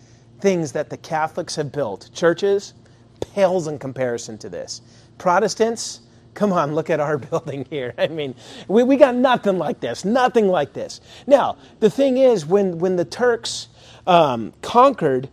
things 0.42 0.74
that 0.74 0.90
the 0.90 0.98
Catholics 0.98 1.56
have 1.56 1.72
built, 1.72 2.10
churches, 2.14 2.74
pales 3.22 3.68
in 3.68 3.80
comparison 3.80 4.38
to 4.40 4.50
this. 4.50 4.82
Protestants, 5.18 6.02
come 6.34 6.52
on, 6.52 6.76
look 6.76 6.90
at 6.90 7.00
our 7.00 7.18
building 7.30 7.66
here. 7.70 7.94
I 7.98 8.08
mean, 8.08 8.36
we, 8.68 8.84
we 8.84 8.98
got 8.98 9.16
nothing 9.16 9.58
like 9.58 9.80
this, 9.80 10.04
nothing 10.04 10.48
like 10.48 10.74
this. 10.74 11.02
Now, 11.26 11.58
the 11.80 11.90
thing 11.90 12.18
is, 12.18 12.46
when, 12.46 12.80
when 12.80 12.96
the 12.96 13.06
Turks 13.06 13.68
um, 14.06 14.54
conquered 14.62 15.30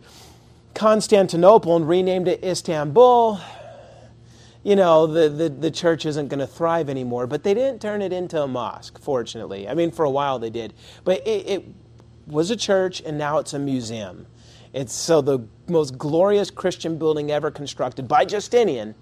Constantinople 0.73 1.75
and 1.75 1.87
renamed 1.87 2.27
it 2.27 2.43
Istanbul, 2.43 3.39
you 4.63 4.75
know, 4.75 5.07
the, 5.07 5.29
the, 5.29 5.49
the 5.49 5.71
church 5.71 6.05
isn't 6.05 6.27
going 6.27 6.39
to 6.39 6.47
thrive 6.47 6.89
anymore. 6.89 7.27
But 7.27 7.43
they 7.43 7.53
didn't 7.53 7.81
turn 7.81 8.01
it 8.01 8.13
into 8.13 8.41
a 8.41 8.47
mosque, 8.47 8.99
fortunately. 8.99 9.67
I 9.67 9.73
mean, 9.73 9.91
for 9.91 10.05
a 10.05 10.09
while 10.09 10.39
they 10.39 10.49
did. 10.49 10.73
But 11.03 11.25
it, 11.25 11.47
it 11.47 11.65
was 12.27 12.51
a 12.51 12.55
church, 12.55 13.01
and 13.01 13.17
now 13.17 13.37
it's 13.39 13.53
a 13.53 13.59
museum. 13.59 14.27
It's 14.79 14.93
so 14.93 15.19
the 15.19 15.45
most 15.67 15.97
glorious 15.97 16.49
Christian 16.49 16.97
building 16.97 17.31
ever 17.31 17.51
constructed 17.51 18.07
by 18.07 18.23
Justinian. 18.23 18.95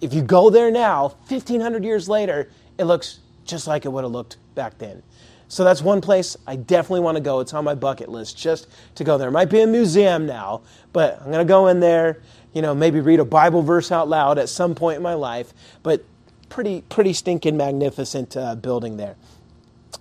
If 0.00 0.14
you 0.14 0.22
go 0.22 0.50
there 0.50 0.70
now, 0.70 1.16
1500 1.26 1.84
years 1.84 2.08
later, 2.08 2.48
it 2.78 2.84
looks 2.84 3.18
just 3.44 3.66
like 3.66 3.84
it 3.84 3.88
would 3.88 4.04
have 4.04 4.12
looked 4.12 4.36
back 4.54 4.78
then. 4.78 5.02
So 5.48 5.64
that's 5.64 5.82
one 5.82 6.00
place 6.00 6.36
I 6.46 6.54
definitely 6.54 7.00
want 7.00 7.16
to 7.16 7.20
go. 7.20 7.40
It's 7.40 7.52
on 7.52 7.64
my 7.64 7.74
bucket 7.74 8.08
list 8.08 8.38
just 8.38 8.68
to 8.94 9.02
go 9.02 9.18
there. 9.18 9.30
It 9.30 9.32
might 9.32 9.50
be 9.50 9.62
a 9.62 9.66
museum 9.66 10.26
now, 10.26 10.62
but 10.92 11.20
I'm 11.20 11.32
going 11.32 11.44
to 11.44 11.50
go 11.50 11.66
in 11.66 11.80
there, 11.80 12.22
you 12.52 12.62
know, 12.62 12.72
maybe 12.72 13.00
read 13.00 13.18
a 13.18 13.24
Bible 13.24 13.62
verse 13.62 13.90
out 13.90 14.08
loud 14.08 14.38
at 14.38 14.48
some 14.48 14.76
point 14.76 14.98
in 14.98 15.02
my 15.02 15.14
life, 15.14 15.52
but 15.82 16.04
pretty 16.48 16.82
pretty 16.82 17.12
stinking 17.12 17.56
magnificent 17.56 18.36
uh, 18.36 18.54
building 18.54 18.96
there. 18.96 19.16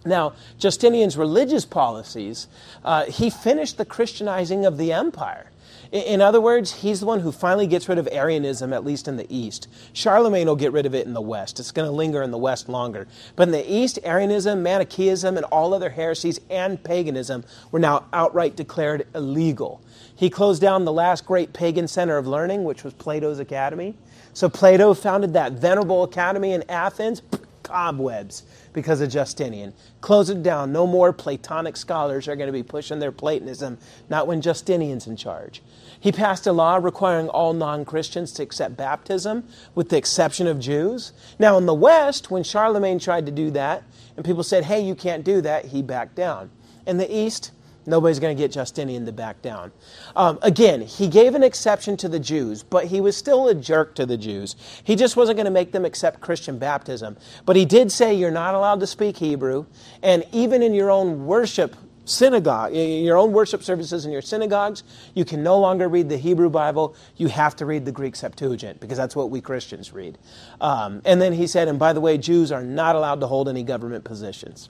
Now, 0.05 0.33
Justinian's 0.57 1.17
religious 1.17 1.65
policies, 1.65 2.47
uh, 2.83 3.05
he 3.05 3.29
finished 3.29 3.77
the 3.77 3.85
Christianizing 3.85 4.65
of 4.65 4.77
the 4.77 4.91
empire. 4.91 5.49
In 5.93 6.21
other 6.21 6.41
words, 6.41 6.73
he's 6.81 7.01
the 7.01 7.05
one 7.05 7.19
who 7.19 7.31
finally 7.31 7.67
gets 7.67 7.87
rid 7.87 7.99
of 7.99 8.09
Arianism, 8.11 8.73
at 8.73 8.83
least 8.83 9.07
in 9.07 9.15
the 9.15 9.27
East. 9.29 9.67
Charlemagne 9.93 10.47
will 10.47 10.55
get 10.55 10.71
rid 10.71 10.87
of 10.87 10.95
it 10.95 11.05
in 11.05 11.13
the 11.13 11.21
West. 11.21 11.59
It's 11.59 11.71
going 11.71 11.87
to 11.87 11.91
linger 11.91 12.23
in 12.23 12.31
the 12.31 12.37
West 12.39 12.67
longer. 12.67 13.07
But 13.35 13.49
in 13.49 13.51
the 13.51 13.71
East, 13.71 13.99
Arianism, 14.03 14.63
Manichaeism, 14.63 15.37
and 15.37 15.45
all 15.45 15.71
other 15.71 15.91
heresies 15.91 16.39
and 16.49 16.83
paganism 16.83 17.43
were 17.71 17.77
now 17.77 18.05
outright 18.11 18.55
declared 18.55 19.05
illegal. 19.13 19.81
He 20.15 20.31
closed 20.31 20.63
down 20.63 20.83
the 20.83 20.91
last 20.91 21.27
great 21.27 21.53
pagan 21.53 21.87
center 21.87 22.17
of 22.17 22.25
learning, 22.25 22.63
which 22.63 22.83
was 22.83 22.93
Plato's 22.93 23.37
Academy. 23.37 23.93
So 24.33 24.49
Plato 24.49 24.95
founded 24.95 25.33
that 25.33 25.51
venerable 25.51 26.01
academy 26.01 26.53
in 26.53 26.67
Athens, 26.71 27.21
cobwebs 27.61 28.43
because 28.73 28.99
of 28.99 29.09
Justinian. 29.09 29.73
Close 30.01 30.29
it 30.29 30.43
down. 30.43 30.71
No 30.71 30.85
more 30.85 31.13
Platonic 31.13 31.77
scholars 31.77 32.27
are 32.27 32.35
going 32.35 32.47
to 32.47 32.53
be 32.53 32.63
pushing 32.63 32.99
their 32.99 33.11
Platonism, 33.11 33.77
not 34.09 34.27
when 34.27 34.41
Justinian's 34.41 35.07
in 35.07 35.15
charge. 35.15 35.61
He 35.99 36.11
passed 36.11 36.45
a 36.45 36.51
law 36.51 36.75
requiring 36.75 37.29
all 37.29 37.53
non 37.53 37.85
Christians 37.85 38.33
to 38.33 38.43
accept 38.43 38.75
baptism, 38.75 39.47
with 39.73 39.87
the 39.89 39.97
exception 39.97 40.47
of 40.47 40.59
Jews. 40.59 41.13
Now, 41.39 41.57
in 41.57 41.65
the 41.65 41.73
West, 41.73 42.29
when 42.29 42.43
Charlemagne 42.43 42.99
tried 42.99 43.25
to 43.27 43.31
do 43.31 43.51
that, 43.51 43.83
and 44.17 44.25
people 44.25 44.43
said, 44.43 44.65
hey, 44.65 44.81
you 44.81 44.95
can't 44.95 45.23
do 45.23 45.39
that, 45.41 45.65
he 45.65 45.81
backed 45.81 46.15
down. 46.15 46.51
In 46.85 46.97
the 46.97 47.15
East, 47.15 47.51
Nobody's 47.85 48.19
going 48.19 48.35
to 48.35 48.41
get 48.41 48.51
Justinian 48.51 49.05
to 49.05 49.11
back 49.11 49.41
down. 49.41 49.71
Um, 50.15 50.39
again, 50.41 50.81
he 50.81 51.07
gave 51.07 51.35
an 51.35 51.43
exception 51.43 51.97
to 51.97 52.07
the 52.07 52.19
Jews, 52.19 52.63
but 52.63 52.85
he 52.85 53.01
was 53.01 53.17
still 53.17 53.49
a 53.49 53.55
jerk 53.55 53.95
to 53.95 54.05
the 54.05 54.17
Jews. 54.17 54.55
He 54.83 54.95
just 54.95 55.17
wasn't 55.17 55.37
going 55.37 55.45
to 55.45 55.51
make 55.51 55.71
them 55.71 55.85
accept 55.85 56.21
Christian 56.21 56.57
baptism. 56.57 57.17
But 57.45 57.55
he 57.55 57.65
did 57.65 57.91
say 57.91 58.13
you're 58.13 58.31
not 58.31 58.55
allowed 58.55 58.79
to 58.79 58.87
speak 58.87 59.17
Hebrew, 59.17 59.65
and 60.01 60.23
even 60.31 60.61
in 60.61 60.73
your 60.73 60.89
own 60.89 61.25
worship 61.25 61.75
synagogue, 62.05 62.73
your 62.73 63.17
own 63.17 63.31
worship 63.31 63.63
services 63.63 64.05
in 64.05 64.11
your 64.11 64.21
synagogues, 64.21 64.83
you 65.13 65.25
can 65.25 65.43
no 65.43 65.57
longer 65.59 65.87
read 65.87 66.09
the 66.09 66.17
Hebrew 66.17 66.49
Bible. 66.49 66.95
You 67.15 67.27
have 67.27 67.55
to 67.57 67.65
read 67.65 67.85
the 67.85 67.91
Greek 67.91 68.15
Septuagint 68.15 68.79
because 68.79 68.97
that's 68.97 69.15
what 69.15 69.29
we 69.29 69.41
Christians 69.41 69.93
read. 69.93 70.17
Um, 70.59 71.01
and 71.05 71.21
then 71.21 71.33
he 71.33 71.47
said, 71.47 71.67
and 71.67 71.79
by 71.79 71.93
the 71.93 72.01
way, 72.01 72.17
Jews 72.17 72.51
are 72.51 72.63
not 72.63 72.95
allowed 72.95 73.21
to 73.21 73.27
hold 73.27 73.47
any 73.47 73.63
government 73.63 74.03
positions. 74.03 74.69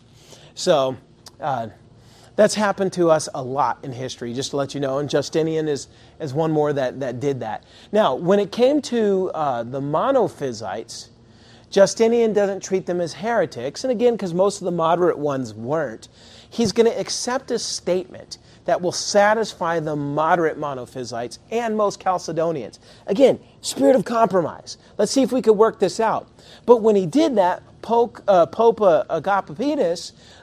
So, 0.56 0.98
uh, 1.40 1.70
That's 2.36 2.56
happened 2.56 2.94
to 2.94 3.12
us 3.12 3.30
a 3.34 3.44
lot 3.44 3.80
in 3.84 3.92
history, 3.92 4.34
just 4.34 4.52
to 4.52 4.58
let 4.58 4.74
you 4.74 4.80
know. 4.80 4.98
And 4.98 5.10
Justinian 5.10 5.68
is, 5.68 5.88
is 6.20 6.34
one 6.34 6.52
more 6.52 6.74
that, 6.74 7.00
that 7.00 7.20
did 7.20 7.40
that. 7.42 7.64
Now, 7.92 8.16
when 8.16 8.40
it 8.40 8.52
came 8.52 8.82
to 8.84 9.30
uh, 9.34 9.64
the 9.64 9.82
monophysites, 9.82 11.10
Justinian 11.70 12.34
doesn't 12.34 12.62
treat 12.62 12.86
them 12.86 13.02
as 13.02 13.14
heretics. 13.14 13.84
And 13.84 13.92
again, 13.92 14.14
because 14.14 14.34
most 14.34 14.62
of 14.62 14.66
the 14.66 14.72
moderate 14.72 15.18
ones 15.18 15.54
weren't, 15.54 16.08
he's 16.50 16.72
going 16.72 16.92
to 16.92 17.00
accept 17.00 17.52
a 17.52 17.60
statement 17.60 18.38
that 18.66 18.82
will 18.82 18.92
satisfy 18.92 19.80
the 19.80 19.96
moderate 19.96 20.58
monophysites 20.58 21.40
and 21.52 21.76
most 21.76 22.00
Chalcedonians. 22.00 22.80
Again, 23.08 23.40
spirit 23.62 23.96
of 23.96 24.06
compromise. 24.06 24.78
Let's 24.98 25.12
see 25.12 25.22
if 25.22 25.32
we 25.32 25.42
could 25.42 25.54
work 25.54 25.80
this 25.80 26.00
out. 26.00 26.28
But 26.66 26.82
when 26.82 26.96
he 26.96 27.06
did 27.06 27.36
that, 27.38 27.64
Pope, 27.84 28.24
uh, 28.28 28.48
Pope 28.48 28.82
uh, 28.82 29.20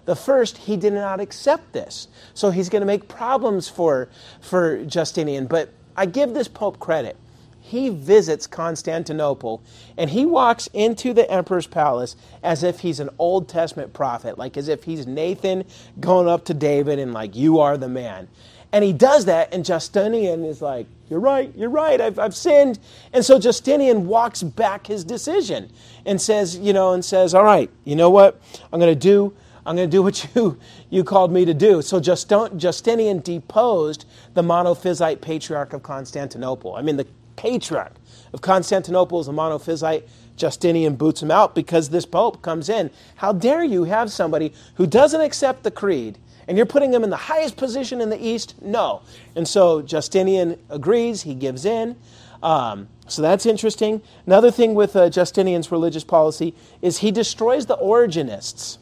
the 0.04 0.16
first, 0.16 0.58
he 0.58 0.76
did 0.76 0.92
not 0.92 1.18
accept 1.18 1.72
this. 1.72 2.06
So 2.34 2.50
he's 2.50 2.68
going 2.68 2.80
to 2.82 2.86
make 2.86 3.08
problems 3.08 3.68
for, 3.68 4.08
for 4.40 4.84
Justinian. 4.84 5.46
But 5.46 5.70
I 5.96 6.06
give 6.06 6.34
this 6.34 6.46
Pope 6.46 6.78
credit. 6.78 7.16
He 7.60 7.88
visits 7.88 8.46
Constantinople 8.46 9.62
and 9.96 10.10
he 10.10 10.26
walks 10.26 10.68
into 10.72 11.12
the 11.12 11.30
emperor's 11.30 11.68
palace 11.68 12.16
as 12.42 12.62
if 12.62 12.80
he's 12.80 12.98
an 12.98 13.10
Old 13.18 13.48
Testament 13.48 13.92
prophet, 13.92 14.38
like 14.38 14.56
as 14.56 14.68
if 14.68 14.84
he's 14.84 15.06
Nathan 15.06 15.64
going 16.00 16.28
up 16.28 16.44
to 16.46 16.54
David 16.54 16.98
and, 16.98 17.12
like, 17.12 17.36
you 17.36 17.60
are 17.60 17.76
the 17.76 17.88
man. 17.88 18.28
And 18.72 18.84
he 18.84 18.92
does 18.92 19.24
that, 19.24 19.52
and 19.52 19.64
Justinian 19.64 20.44
is 20.44 20.62
like, 20.62 20.86
You're 21.08 21.20
right, 21.20 21.52
you're 21.56 21.70
right, 21.70 22.00
I've, 22.00 22.18
I've 22.18 22.36
sinned. 22.36 22.78
And 23.12 23.24
so 23.24 23.38
Justinian 23.38 24.06
walks 24.06 24.42
back 24.42 24.86
his 24.86 25.04
decision 25.04 25.72
and 26.06 26.20
says, 26.20 26.56
You 26.56 26.72
know, 26.72 26.92
and 26.92 27.04
says, 27.04 27.34
All 27.34 27.44
right, 27.44 27.70
you 27.84 27.96
know 27.96 28.10
what? 28.10 28.40
I'm 28.72 28.78
going 28.78 28.94
to 28.94 29.00
do. 29.00 29.34
I'm 29.66 29.76
going 29.76 29.90
to 29.90 29.96
do 29.96 30.02
what 30.02 30.26
you, 30.34 30.58
you 30.88 31.04
called 31.04 31.32
me 31.32 31.44
to 31.44 31.54
do. 31.54 31.82
So 31.82 32.00
Justinian 32.00 33.20
deposed 33.20 34.04
the 34.34 34.42
monophysite 34.42 35.20
patriarch 35.20 35.72
of 35.72 35.82
Constantinople. 35.82 36.76
I 36.76 36.82
mean, 36.82 36.96
the 36.96 37.06
patriarch 37.36 37.94
of 38.32 38.40
Constantinople 38.40 39.20
is 39.20 39.28
a 39.28 39.32
monophysite. 39.32 40.04
Justinian 40.36 40.96
boots 40.96 41.22
him 41.22 41.30
out 41.30 41.54
because 41.54 41.90
this 41.90 42.06
pope 42.06 42.40
comes 42.40 42.68
in. 42.68 42.90
How 43.16 43.32
dare 43.32 43.62
you 43.62 43.84
have 43.84 44.10
somebody 44.10 44.54
who 44.76 44.86
doesn't 44.86 45.20
accept 45.20 45.64
the 45.64 45.70
creed 45.70 46.18
and 46.50 46.56
you're 46.56 46.66
putting 46.66 46.90
them 46.90 47.04
in 47.04 47.10
the 47.10 47.16
highest 47.16 47.56
position 47.56 48.00
in 48.00 48.10
the 48.10 48.20
East? 48.20 48.60
No. 48.60 49.02
And 49.36 49.46
so 49.46 49.82
Justinian 49.82 50.58
agrees, 50.68 51.22
he 51.22 51.32
gives 51.32 51.64
in. 51.64 51.94
Um, 52.42 52.88
so 53.06 53.22
that's 53.22 53.46
interesting. 53.46 54.02
Another 54.26 54.50
thing 54.50 54.74
with 54.74 54.96
uh, 54.96 55.10
Justinian's 55.10 55.70
religious 55.70 56.02
policy 56.02 56.56
is 56.82 56.98
he 56.98 57.12
destroys 57.12 57.66
the 57.66 57.76
Origenists. 57.76 58.78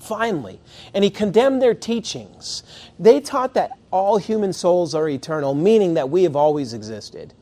Finally, 0.00 0.58
and 0.92 1.04
he 1.04 1.10
condemned 1.10 1.62
their 1.62 1.74
teachings. 1.74 2.64
They 2.98 3.20
taught 3.20 3.54
that 3.54 3.70
all 3.92 4.16
human 4.16 4.52
souls 4.52 4.92
are 4.92 5.08
eternal, 5.08 5.54
meaning 5.54 5.94
that 5.94 6.10
we 6.10 6.24
have 6.24 6.34
always 6.34 6.74
existed. 6.74 7.32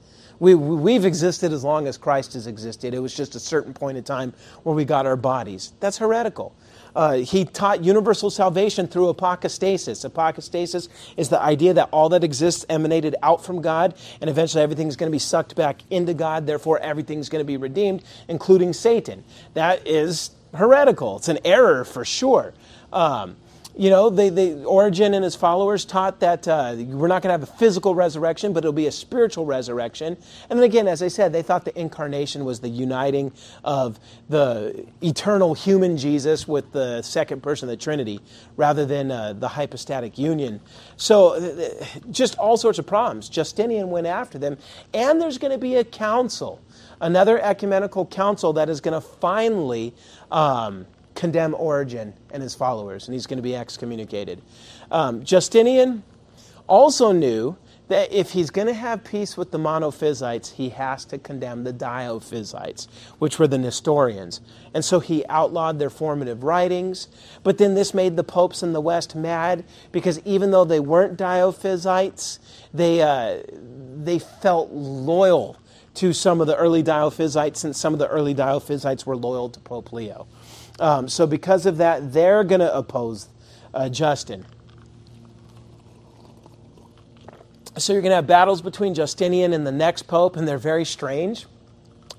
We, 0.40 0.54
we've 0.54 1.06
existed 1.06 1.54
as 1.54 1.64
long 1.64 1.86
as 1.86 1.96
Christ 1.96 2.34
has 2.34 2.46
existed. 2.46 2.92
It 2.92 2.98
was 2.98 3.14
just 3.14 3.34
a 3.34 3.40
certain 3.40 3.72
point 3.72 3.96
in 3.96 4.04
time 4.04 4.34
where 4.64 4.74
we 4.74 4.84
got 4.84 5.06
our 5.06 5.16
bodies. 5.16 5.72
That's 5.80 5.96
heretical. 5.96 6.54
Uh, 6.94 7.14
he 7.16 7.44
taught 7.44 7.84
universal 7.84 8.30
salvation 8.30 8.86
through 8.86 9.08
apocastasis. 9.08 10.04
Apocastasis 10.04 10.88
is 11.16 11.28
the 11.28 11.40
idea 11.40 11.74
that 11.74 11.88
all 11.92 12.08
that 12.08 12.24
exists 12.24 12.64
emanated 12.68 13.14
out 13.22 13.44
from 13.44 13.62
God, 13.62 13.94
and 14.20 14.28
eventually 14.28 14.62
everything's 14.62 14.96
going 14.96 15.10
to 15.10 15.14
be 15.14 15.18
sucked 15.18 15.54
back 15.54 15.82
into 15.90 16.14
God. 16.14 16.46
Therefore, 16.46 16.78
everything's 16.80 17.28
going 17.28 17.40
to 17.44 17.46
be 17.46 17.56
redeemed, 17.56 18.02
including 18.28 18.72
Satan. 18.72 19.24
That 19.54 19.86
is 19.86 20.30
heretical. 20.54 21.16
It's 21.16 21.28
an 21.28 21.38
error 21.44 21.84
for 21.84 22.04
sure. 22.04 22.54
Um, 22.92 23.36
you 23.78 23.90
know, 23.90 24.10
they, 24.10 24.28
they, 24.28 24.64
Origen 24.64 25.14
and 25.14 25.22
his 25.22 25.36
followers 25.36 25.84
taught 25.84 26.18
that 26.18 26.48
uh, 26.48 26.74
we're 26.76 27.06
not 27.06 27.22
going 27.22 27.28
to 27.28 27.38
have 27.38 27.44
a 27.44 27.58
physical 27.58 27.94
resurrection, 27.94 28.52
but 28.52 28.64
it'll 28.64 28.72
be 28.72 28.88
a 28.88 28.92
spiritual 28.92 29.46
resurrection. 29.46 30.16
And 30.50 30.58
then 30.58 30.64
again, 30.64 30.88
as 30.88 31.00
I 31.00 31.06
said, 31.06 31.32
they 31.32 31.42
thought 31.42 31.64
the 31.64 31.78
incarnation 31.78 32.44
was 32.44 32.58
the 32.58 32.68
uniting 32.68 33.30
of 33.62 34.00
the 34.28 34.84
eternal 35.00 35.54
human 35.54 35.96
Jesus 35.96 36.48
with 36.48 36.72
the 36.72 37.02
second 37.02 37.40
person 37.40 37.68
of 37.68 37.70
the 37.70 37.76
Trinity, 37.76 38.18
rather 38.56 38.84
than 38.84 39.12
uh, 39.12 39.34
the 39.34 39.46
hypostatic 39.46 40.18
union. 40.18 40.60
So, 40.96 41.34
uh, 41.34 41.84
just 42.10 42.36
all 42.36 42.56
sorts 42.56 42.80
of 42.80 42.86
problems. 42.86 43.28
Justinian 43.28 43.90
went 43.90 44.08
after 44.08 44.38
them, 44.38 44.58
and 44.92 45.22
there's 45.22 45.38
going 45.38 45.52
to 45.52 45.58
be 45.58 45.76
a 45.76 45.84
council, 45.84 46.60
another 47.00 47.40
ecumenical 47.40 48.06
council 48.06 48.52
that 48.54 48.68
is 48.68 48.80
going 48.80 49.00
to 49.00 49.00
finally. 49.00 49.94
Um, 50.32 50.86
condemn 51.18 51.52
Origen 51.54 52.14
and 52.30 52.40
his 52.40 52.54
followers, 52.54 53.08
and 53.08 53.12
he's 53.12 53.26
going 53.26 53.38
to 53.38 53.42
be 53.42 53.56
excommunicated. 53.56 54.40
Um, 54.92 55.24
Justinian 55.24 56.04
also 56.68 57.10
knew 57.10 57.56
that 57.88 58.12
if 58.12 58.30
he's 58.30 58.50
going 58.50 58.68
to 58.68 58.74
have 58.74 59.02
peace 59.02 59.36
with 59.36 59.50
the 59.50 59.58
monophysites, 59.58 60.52
he 60.52 60.68
has 60.68 61.04
to 61.06 61.18
condemn 61.18 61.64
the 61.64 61.72
diophysites, 61.72 62.86
which 63.18 63.38
were 63.40 63.48
the 63.48 63.58
Nestorians. 63.58 64.40
And 64.74 64.84
so 64.84 65.00
he 65.00 65.26
outlawed 65.28 65.80
their 65.80 65.90
formative 65.90 66.44
writings. 66.44 67.08
But 67.42 67.58
then 67.58 67.74
this 67.74 67.92
made 67.92 68.16
the 68.16 68.22
popes 68.22 68.62
in 68.62 68.72
the 68.72 68.80
West 68.80 69.16
mad 69.16 69.64
because 69.90 70.20
even 70.24 70.52
though 70.52 70.64
they 70.64 70.80
weren't 70.80 71.18
diophysites, 71.18 72.38
they, 72.72 73.02
uh, 73.02 73.42
they 73.96 74.20
felt 74.20 74.70
loyal 74.70 75.56
to 75.94 76.12
some 76.12 76.40
of 76.40 76.46
the 76.46 76.54
early 76.54 76.84
diophysites, 76.84 77.56
since 77.56 77.76
some 77.76 77.92
of 77.92 77.98
the 77.98 78.06
early 78.06 78.34
diophysites 78.34 79.04
were 79.04 79.16
loyal 79.16 79.48
to 79.48 79.58
Pope 79.58 79.92
Leo. 79.92 80.28
Um, 80.80 81.08
so, 81.08 81.26
because 81.26 81.66
of 81.66 81.78
that, 81.78 82.12
they're 82.12 82.44
going 82.44 82.60
to 82.60 82.74
oppose 82.76 83.28
uh, 83.74 83.88
Justin. 83.88 84.46
So, 87.76 87.92
you're 87.92 88.02
going 88.02 88.10
to 88.10 88.16
have 88.16 88.26
battles 88.26 88.62
between 88.62 88.94
Justinian 88.94 89.52
and 89.52 89.66
the 89.66 89.72
next 89.72 90.02
pope, 90.02 90.36
and 90.36 90.46
they're 90.46 90.58
very 90.58 90.84
strange. 90.84 91.46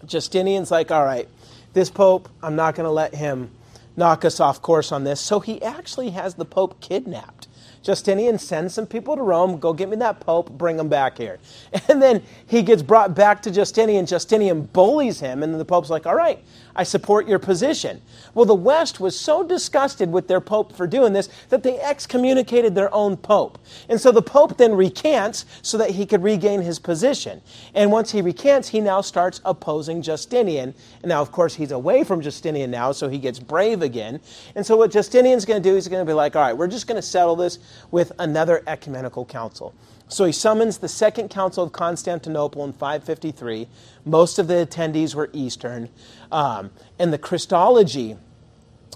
Justinian's 0.05 0.72
like, 0.72 0.91
all 0.91 1.05
right, 1.05 1.28
this 1.74 1.89
pope, 1.89 2.28
I'm 2.43 2.55
not 2.55 2.76
going 2.76 2.86
to 2.86 2.91
let 2.91 3.16
him 3.16 3.51
knock 3.95 4.26
us 4.26 4.39
off 4.39 4.62
course 4.62 4.91
on 4.91 5.05
this. 5.05 5.22
So, 5.22 5.39
he 5.39 5.62
actually 5.62 6.10
has 6.10 6.36
the 6.36 6.45
pope 6.45 6.82
kidnapped. 6.82 7.39
Justinian 7.82 8.38
sends 8.38 8.74
some 8.74 8.86
people 8.86 9.16
to 9.16 9.22
Rome, 9.22 9.58
go 9.58 9.74
get 9.74 9.90
me 9.90 9.96
that 9.98 10.20
pope, 10.20 10.50
bring 10.52 10.78
him 10.78 10.90
back 10.90 11.18
here. 11.18 11.40
And 11.90 12.02
then 12.02 12.22
he 12.46 12.62
gets 12.62 12.84
brought 12.84 13.16
back 13.16 13.42
to 13.44 13.52
Justinian. 13.52 14.06
Justinian 14.06 14.62
bullies 14.62 15.20
him, 15.20 15.42
and 15.42 15.52
then 15.52 15.58
the 15.58 15.66
pope's 15.66 15.90
like, 15.90 16.06
all 16.06 16.16
right, 16.16 16.44
I 16.76 16.84
support 16.84 17.28
your 17.28 17.40
position. 17.40 18.02
Well, 18.34 18.46
the 18.46 18.56
West 18.56 19.00
was 19.00 19.20
so 19.20 19.44
disgusted 19.44 20.12
with 20.12 20.28
their 20.28 20.40
pope 20.40 20.76
for 20.76 20.88
doing 20.88 21.14
this 21.14 21.30
that 21.50 21.64
they 21.64 21.80
excommunicated 21.80 22.76
their 22.76 22.94
own 22.94 23.18
pope. 23.18 23.58
And 23.90 24.00
so 24.00 24.12
the 24.12 24.22
pope 24.22 24.58
then 24.58 24.74
recants 24.74 25.46
so 25.62 25.78
that 25.78 25.90
he 25.90 26.06
could 26.06 26.24
regain 26.24 26.62
his 26.62 26.80
position. 26.80 27.42
And 27.74 27.92
once 27.92 28.12
he 28.12 28.22
recants, 28.22 28.70
he 28.70 28.80
now 28.80 29.02
starts 29.02 29.42
opposing 29.46 30.02
Justinian. 30.02 30.74
And 31.02 31.10
now, 31.10 31.22
of 31.22 31.32
course, 31.32 31.56
he's 31.56 31.72
away 31.72 32.04
from 32.04 32.22
Justinian 32.22 32.72
now, 32.72 32.92
so 32.92 33.10
he 33.10 33.18
gets 33.18 33.40
brave 33.40 33.82
again. 33.82 34.20
And 34.56 34.66
so 34.66 34.78
what 34.78 34.92
Justinian's 34.92 35.46
going 35.46 35.62
to 35.62 35.70
do, 35.70 35.76
is 35.76 35.86
he's 35.86 35.92
going 35.92 36.06
to 36.06 36.10
be 36.10 36.14
like, 36.14 36.36
all 36.36 36.44
right, 36.44 36.56
we're 36.56 36.68
just 36.68 36.88
going 36.88 36.96
to 36.96 37.08
settle 37.08 37.36
this 37.36 37.60
with 37.92 38.12
another 38.20 38.64
ecumenical 38.68 39.26
council. 39.26 39.74
So 40.08 40.26
he 40.26 40.32
summons 40.32 40.80
the 40.80 40.88
Second 40.88 41.30
Council 41.30 41.64
of 41.64 41.72
Constantinople 41.72 42.64
in 42.66 42.74
553. 42.74 43.68
Most 44.06 44.40
of 44.40 44.48
the 44.48 44.66
attendees 44.66 45.14
were 45.14 45.30
Eastern. 45.34 45.90
Um, 46.32 46.72
and 46.98 47.14
the 47.14 47.18
Christology 47.18 48.18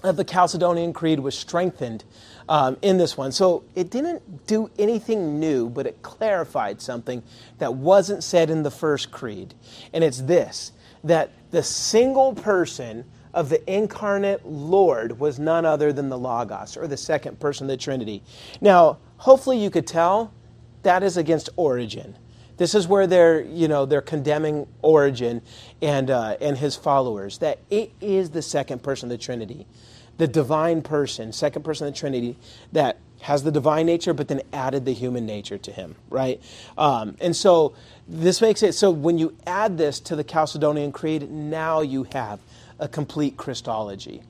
of 0.02 0.16
the 0.16 0.24
Chalcedonian 0.24 0.92
Creed 0.92 1.20
was 1.20 1.36
strengthened 1.36 2.04
um, 2.48 2.76
in 2.82 2.98
this 2.98 3.16
one. 3.16 3.32
So 3.32 3.64
it 3.74 3.90
didn't 3.90 4.46
do 4.46 4.70
anything 4.78 5.40
new, 5.40 5.70
but 5.70 5.86
it 5.86 6.02
clarified 6.02 6.82
something 6.82 7.22
that 7.58 7.74
wasn't 7.74 8.22
said 8.22 8.50
in 8.50 8.62
the 8.62 8.70
first 8.70 9.10
creed. 9.10 9.54
And 9.92 10.04
it's 10.04 10.20
this 10.22 10.72
that 11.04 11.30
the 11.50 11.62
single 11.62 12.34
person 12.34 13.04
of 13.34 13.48
the 13.48 13.72
incarnate 13.72 14.46
Lord 14.46 15.18
was 15.18 15.38
none 15.38 15.66
other 15.66 15.92
than 15.92 16.08
the 16.08 16.16
Logos, 16.16 16.76
or 16.76 16.86
the 16.86 16.96
second 16.96 17.38
person 17.40 17.66
of 17.66 17.68
the 17.68 17.76
Trinity. 17.76 18.22
Now, 18.60 18.98
hopefully 19.18 19.58
you 19.58 19.70
could 19.70 19.86
tell 19.86 20.32
that 20.84 21.02
is 21.02 21.16
against 21.16 21.50
Origen. 21.56 22.16
This 22.56 22.74
is 22.74 22.86
where 22.86 23.06
they're, 23.06 23.42
you 23.42 23.66
know, 23.66 23.84
they're 23.84 24.00
condemning 24.00 24.68
Origen 24.80 25.42
and, 25.82 26.10
uh, 26.10 26.36
and 26.40 26.56
his 26.56 26.76
followers, 26.76 27.38
that 27.38 27.58
it 27.68 27.92
is 28.00 28.30
the 28.30 28.42
second 28.42 28.82
person 28.82 29.10
of 29.10 29.18
the 29.18 29.22
Trinity, 29.22 29.66
the 30.18 30.28
divine 30.28 30.80
person, 30.80 31.32
second 31.32 31.64
person 31.64 31.88
of 31.88 31.94
the 31.94 31.98
Trinity, 31.98 32.38
that 32.72 32.98
has 33.22 33.42
the 33.42 33.50
divine 33.50 33.86
nature, 33.86 34.14
but 34.14 34.28
then 34.28 34.42
added 34.52 34.84
the 34.84 34.92
human 34.92 35.26
nature 35.26 35.58
to 35.58 35.72
him, 35.72 35.96
right? 36.10 36.40
Um, 36.78 37.16
and 37.20 37.34
so 37.34 37.74
this 38.06 38.40
makes 38.40 38.62
it 38.62 38.74
so 38.74 38.90
when 38.90 39.18
you 39.18 39.34
add 39.46 39.78
this 39.78 39.98
to 40.00 40.14
the 40.14 40.22
Chalcedonian 40.22 40.92
Creed, 40.92 41.30
now 41.30 41.80
you 41.80 42.04
have 42.12 42.38
a 42.78 42.88
complete 42.88 43.36
Christology. 43.36 44.22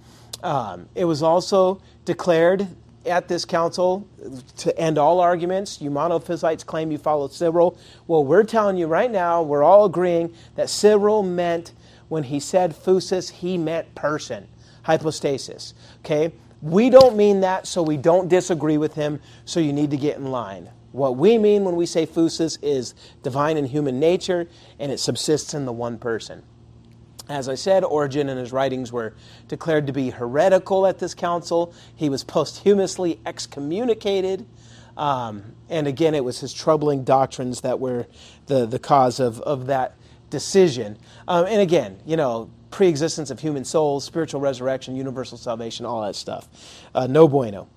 Um, 0.43 0.89
it 0.95 1.05
was 1.05 1.23
also 1.23 1.81
declared 2.05 2.69
at 3.07 3.29
this 3.29 3.45
council 3.45 4.07
to 4.57 4.79
end 4.79 4.99
all 4.99 5.21
arguments. 5.21 5.81
You 5.81 5.91
monophysites 5.91 6.65
claim 6.65 6.91
you 6.91 6.99
follow 6.99 7.29
Cyril. 7.29 7.79
Well, 8.07 8.25
we're 8.25 8.45
telling 8.45 8.77
you 8.77 8.87
right 8.87 9.11
now, 9.11 9.43
we're 9.43 9.63
all 9.63 9.85
agreeing 9.85 10.35
that 10.57 10.71
Cyril 10.71 11.23
meant, 11.23 11.73
when 12.09 12.25
he 12.25 12.41
said 12.41 12.75
phusis, 12.75 13.31
he 13.31 13.59
meant 13.59 13.95
person, 13.95 14.49
hypostasis. 14.85 15.75
Okay? 16.01 16.33
We 16.63 16.89
don't 16.89 17.17
mean 17.17 17.41
that, 17.41 17.67
so 17.67 17.83
we 17.83 17.99
don't 17.99 18.29
disagree 18.29 18.79
with 18.79 18.95
him, 18.95 19.21
so 19.45 19.61
you 19.61 19.73
need 19.73 19.91
to 19.91 19.99
get 19.99 20.17
in 20.17 20.31
line. 20.31 20.71
What 20.93 21.17
we 21.17 21.37
mean 21.39 21.65
when 21.65 21.77
we 21.77 21.87
say 21.87 22.07
phusis 22.07 22.57
is 22.63 22.95
divine 23.23 23.57
and 23.57 23.69
human 23.69 23.99
nature, 23.99 24.49
and 24.79 24.93
it 24.93 24.99
subsists 24.99 25.53
in 25.53 25.67
the 25.67 25.73
one 25.73 25.99
person. 25.99 26.43
As 27.29 27.49
I 27.49 27.55
said, 27.55 27.85
Origen 27.85 28.29
and 28.29 28.39
his 28.39 28.53
writings 28.53 28.93
were 28.93 29.15
declared 29.49 29.87
to 29.87 29.93
be 29.93 30.11
heretical 30.11 30.87
at 30.87 30.99
this 30.99 31.15
council. 31.15 31.73
He 31.97 32.09
was 32.09 32.23
posthumously 32.23 33.19
excommunicated. 33.25 34.47
Um, 34.97 35.55
and 35.71 35.87
again, 35.87 36.15
it 36.15 36.23
was 36.23 36.41
his 36.41 36.53
troubling 36.53 37.03
doctrines 37.03 37.63
that 37.63 37.81
were 37.81 38.07
the, 38.47 38.67
the 38.67 38.79
cause 38.79 39.21
of, 39.21 39.41
of 39.41 39.67
that 39.67 39.95
decision. 40.29 40.99
Um, 41.27 41.47
and 41.47 41.61
again, 41.61 41.99
you 42.05 42.17
know, 42.17 42.51
pre 42.71 42.89
existence 42.89 43.31
of 43.31 43.41
human 43.41 43.65
souls, 43.65 44.05
spiritual 44.05 44.41
resurrection, 44.41 44.95
universal 44.95 45.39
salvation, 45.39 45.87
all 45.87 46.03
that 46.03 46.17
stuff. 46.17 46.49
Uh, 46.95 47.07
no 47.07 47.27
bueno. 47.27 47.69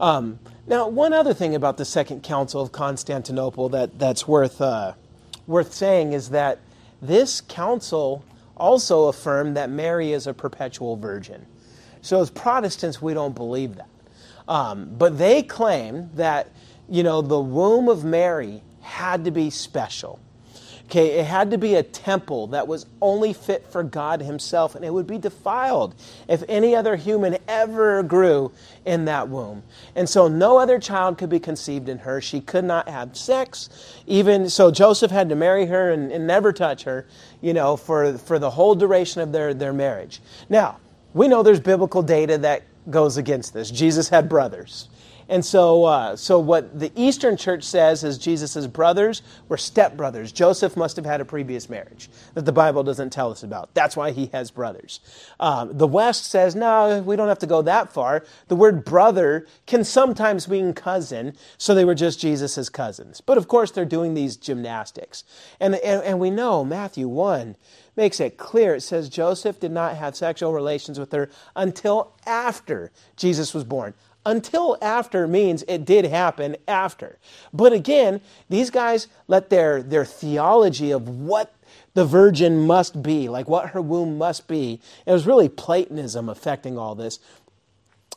Um, 0.00 0.38
now, 0.66 0.88
one 0.88 1.12
other 1.12 1.34
thing 1.34 1.54
about 1.54 1.76
the 1.76 1.84
Second 1.84 2.22
Council 2.22 2.62
of 2.62 2.72
Constantinople 2.72 3.68
that, 3.70 3.98
that's 3.98 4.26
worth, 4.26 4.60
uh, 4.60 4.94
worth 5.46 5.74
saying 5.74 6.12
is 6.12 6.30
that 6.30 6.60
this 7.02 7.40
council 7.42 8.24
also 8.56 9.04
affirm 9.04 9.54
that 9.54 9.70
Mary 9.70 10.12
is 10.12 10.26
a 10.26 10.34
perpetual 10.34 10.96
virgin. 10.96 11.46
So, 12.02 12.20
as 12.20 12.30
Protestants, 12.30 13.00
we 13.00 13.14
don't 13.14 13.34
believe 13.34 13.76
that. 13.76 13.88
Um, 14.46 14.94
but 14.96 15.18
they 15.18 15.42
claim 15.42 16.10
that, 16.14 16.50
you 16.88 17.02
know, 17.02 17.22
the 17.22 17.40
womb 17.40 17.88
of 17.88 18.04
Mary 18.04 18.62
had 18.82 19.24
to 19.24 19.30
be 19.30 19.50
special. 19.50 20.20
Okay, 20.86 21.18
it 21.18 21.24
had 21.24 21.50
to 21.50 21.58
be 21.58 21.74
a 21.76 21.82
temple 21.82 22.48
that 22.48 22.68
was 22.68 22.86
only 23.00 23.32
fit 23.32 23.66
for 23.66 23.82
God 23.82 24.20
Himself, 24.20 24.74
and 24.74 24.84
it 24.84 24.92
would 24.92 25.06
be 25.06 25.18
defiled 25.18 25.94
if 26.28 26.42
any 26.46 26.76
other 26.76 26.94
human 26.94 27.38
ever 27.48 28.02
grew 28.02 28.52
in 28.84 29.06
that 29.06 29.28
womb. 29.28 29.62
And 29.96 30.08
so 30.08 30.28
no 30.28 30.58
other 30.58 30.78
child 30.78 31.16
could 31.16 31.30
be 31.30 31.40
conceived 31.40 31.88
in 31.88 31.98
her. 31.98 32.20
She 32.20 32.40
could 32.40 32.64
not 32.64 32.88
have 32.88 33.16
sex. 33.16 33.70
Even 34.06 34.50
so, 34.50 34.70
Joseph 34.70 35.10
had 35.10 35.30
to 35.30 35.34
marry 35.34 35.66
her 35.66 35.90
and, 35.90 36.12
and 36.12 36.26
never 36.26 36.52
touch 36.52 36.84
her, 36.84 37.06
you 37.40 37.54
know, 37.54 37.76
for, 37.76 38.18
for 38.18 38.38
the 38.38 38.50
whole 38.50 38.74
duration 38.74 39.22
of 39.22 39.32
their, 39.32 39.54
their 39.54 39.72
marriage. 39.72 40.20
Now, 40.50 40.78
we 41.14 41.28
know 41.28 41.42
there's 41.42 41.60
biblical 41.60 42.02
data 42.02 42.36
that 42.38 42.62
goes 42.90 43.16
against 43.16 43.54
this. 43.54 43.70
Jesus 43.70 44.10
had 44.10 44.28
brothers. 44.28 44.88
And 45.28 45.44
so, 45.44 45.84
uh, 45.84 46.16
so 46.16 46.38
what 46.38 46.78
the 46.78 46.92
Eastern 46.94 47.36
Church 47.36 47.64
says 47.64 48.04
is 48.04 48.18
Jesus' 48.18 48.66
brothers 48.66 49.22
were 49.48 49.56
stepbrothers. 49.56 50.32
Joseph 50.32 50.76
must 50.76 50.96
have 50.96 51.06
had 51.06 51.20
a 51.20 51.24
previous 51.24 51.68
marriage 51.68 52.10
that 52.34 52.44
the 52.44 52.52
Bible 52.52 52.82
doesn't 52.82 53.10
tell 53.10 53.30
us 53.30 53.42
about. 53.42 53.74
That's 53.74 53.96
why 53.96 54.10
he 54.10 54.26
has 54.32 54.50
brothers. 54.50 55.00
Um, 55.40 55.76
the 55.76 55.86
West 55.86 56.26
says, 56.26 56.54
no, 56.54 57.00
we 57.00 57.16
don't 57.16 57.28
have 57.28 57.38
to 57.40 57.46
go 57.46 57.62
that 57.62 57.92
far. 57.92 58.24
The 58.48 58.56
word 58.56 58.84
brother 58.84 59.46
can 59.66 59.84
sometimes 59.84 60.48
mean 60.48 60.74
cousin, 60.74 61.36
so 61.56 61.74
they 61.74 61.84
were 61.84 61.94
just 61.94 62.20
Jesus' 62.20 62.68
cousins. 62.68 63.20
But 63.20 63.38
of 63.38 63.48
course, 63.48 63.70
they're 63.70 63.84
doing 63.84 64.14
these 64.14 64.36
gymnastics. 64.36 65.24
And, 65.60 65.76
and, 65.76 66.02
and 66.02 66.20
we 66.20 66.30
know 66.30 66.64
Matthew 66.64 67.08
1 67.08 67.56
makes 67.96 68.20
it 68.20 68.36
clear. 68.36 68.74
It 68.74 68.82
says 68.82 69.08
Joseph 69.08 69.60
did 69.60 69.72
not 69.72 69.96
have 69.96 70.16
sexual 70.16 70.52
relations 70.52 70.98
with 70.98 71.12
her 71.12 71.30
until 71.54 72.12
after 72.26 72.90
Jesus 73.16 73.54
was 73.54 73.64
born 73.64 73.94
until 74.26 74.76
after 74.80 75.26
means 75.26 75.64
it 75.68 75.84
did 75.84 76.04
happen 76.04 76.56
after. 76.66 77.18
But 77.52 77.72
again, 77.72 78.20
these 78.48 78.70
guys 78.70 79.08
let 79.28 79.50
their, 79.50 79.82
their 79.82 80.04
theology 80.04 80.90
of 80.90 81.08
what 81.08 81.54
the 81.94 82.04
virgin 82.04 82.66
must 82.66 83.02
be, 83.02 83.28
like 83.28 83.48
what 83.48 83.70
her 83.70 83.80
womb 83.80 84.18
must 84.18 84.48
be, 84.48 84.80
it 85.06 85.12
was 85.12 85.26
really 85.26 85.48
Platonism 85.48 86.28
affecting 86.28 86.76
all 86.76 86.94
this, 86.94 87.18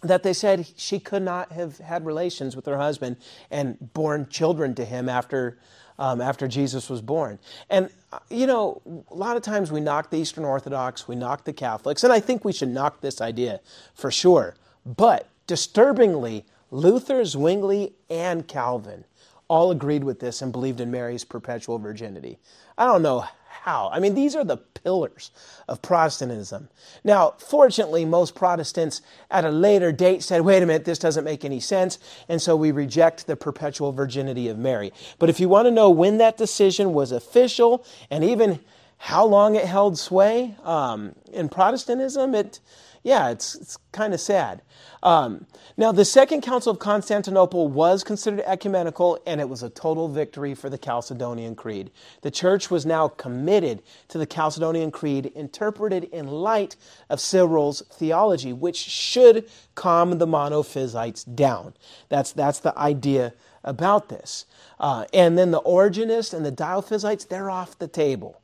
that 0.03 0.23
they 0.23 0.33
said 0.33 0.67
she 0.75 0.99
could 0.99 1.23
not 1.23 1.51
have 1.51 1.79
had 1.79 2.05
relations 2.05 2.55
with 2.55 2.65
her 2.65 2.77
husband 2.77 3.17
and 3.49 3.93
born 3.93 4.27
children 4.29 4.75
to 4.75 4.85
him 4.85 5.09
after, 5.09 5.57
um, 5.97 6.21
after 6.21 6.47
Jesus 6.47 6.89
was 6.89 7.01
born. 7.01 7.39
And, 7.69 7.89
you 8.29 8.45
know, 8.47 8.81
a 9.09 9.15
lot 9.15 9.37
of 9.37 9.43
times 9.43 9.71
we 9.71 9.79
knock 9.79 10.09
the 10.11 10.17
Eastern 10.17 10.45
Orthodox, 10.45 11.07
we 11.07 11.15
knock 11.15 11.45
the 11.45 11.53
Catholics, 11.53 12.03
and 12.03 12.13
I 12.13 12.19
think 12.19 12.45
we 12.45 12.53
should 12.53 12.69
knock 12.69 13.01
this 13.01 13.21
idea 13.21 13.59
for 13.95 14.11
sure. 14.11 14.55
But 14.85 15.27
Disturbingly, 15.47 16.45
Luther, 16.69 17.23
Zwingli, 17.25 17.93
and 18.09 18.47
Calvin 18.47 19.05
all 19.47 19.71
agreed 19.71 20.03
with 20.03 20.19
this 20.19 20.41
and 20.41 20.51
believed 20.51 20.81
in 20.81 20.91
Mary's 20.91 21.23
perpetual 21.23 21.79
virginity. 21.79 22.37
I 22.77 22.85
don't 22.85 23.01
know 23.01 23.25
how. 23.61 23.89
I 23.91 23.99
mean, 23.99 24.13
these 24.13 24.35
are 24.35 24.43
the 24.43 24.57
pillars 24.57 25.31
of 25.67 25.81
Protestantism. 25.81 26.69
Now, 27.03 27.33
fortunately, 27.37 28.05
most 28.05 28.35
Protestants 28.35 29.01
at 29.31 29.45
a 29.45 29.49
later 29.49 29.91
date 29.91 30.23
said, 30.23 30.41
wait 30.41 30.63
a 30.63 30.65
minute, 30.65 30.85
this 30.85 30.99
doesn't 30.99 31.23
make 31.23 31.43
any 31.43 31.59
sense, 31.59 31.97
and 32.29 32.41
so 32.41 32.55
we 32.55 32.71
reject 32.71 33.27
the 33.27 33.35
perpetual 33.35 33.91
virginity 33.91 34.47
of 34.47 34.57
Mary. 34.57 34.91
But 35.19 35.29
if 35.29 35.39
you 35.39 35.49
want 35.49 35.65
to 35.65 35.71
know 35.71 35.89
when 35.89 36.17
that 36.17 36.37
decision 36.37 36.93
was 36.93 37.11
official 37.11 37.85
and 38.09 38.23
even 38.23 38.59
how 38.97 39.25
long 39.25 39.55
it 39.55 39.65
held 39.65 39.97
sway 39.97 40.55
um, 40.63 41.13
in 41.31 41.49
Protestantism, 41.49 42.33
it 42.35 42.59
yeah, 43.07 43.29
it's, 43.29 43.55
it's 43.55 43.77
kind 43.93 44.13
of 44.13 44.19
sad. 44.19 44.61
Um, 45.01 45.45
now, 45.77 45.93
the 45.93 46.03
Second 46.03 46.41
Council 46.41 46.73
of 46.73 46.79
Constantinople 46.79 47.69
was 47.69 48.03
considered 48.03 48.43
ecumenical, 48.45 49.17
and 49.25 49.39
it 49.39 49.47
was 49.47 49.63
a 49.63 49.69
total 49.69 50.09
victory 50.09 50.53
for 50.53 50.69
the 50.69 50.77
Chalcedonian 50.77 51.55
Creed. 51.55 51.89
The 52.21 52.31
church 52.31 52.69
was 52.69 52.85
now 52.85 53.07
committed 53.07 53.81
to 54.09 54.17
the 54.17 54.27
Chalcedonian 54.27 54.91
Creed, 54.91 55.27
interpreted 55.35 56.03
in 56.11 56.27
light 56.27 56.75
of 57.09 57.21
Cyril's 57.21 57.81
theology, 57.93 58.51
which 58.51 58.75
should 58.75 59.49
calm 59.73 60.17
the 60.17 60.27
monophysites 60.27 61.23
down. 61.33 61.75
That's, 62.09 62.33
that's 62.33 62.59
the 62.59 62.77
idea 62.77 63.31
about 63.63 64.09
this. 64.09 64.45
Uh, 64.81 65.05
and 65.13 65.37
then 65.37 65.51
the 65.51 65.61
Origenists 65.61 66.33
and 66.33 66.45
the 66.45 66.51
Diophysites, 66.51 67.25
they're 67.25 67.49
off 67.49 67.79
the 67.79 67.87
table. 67.87 68.41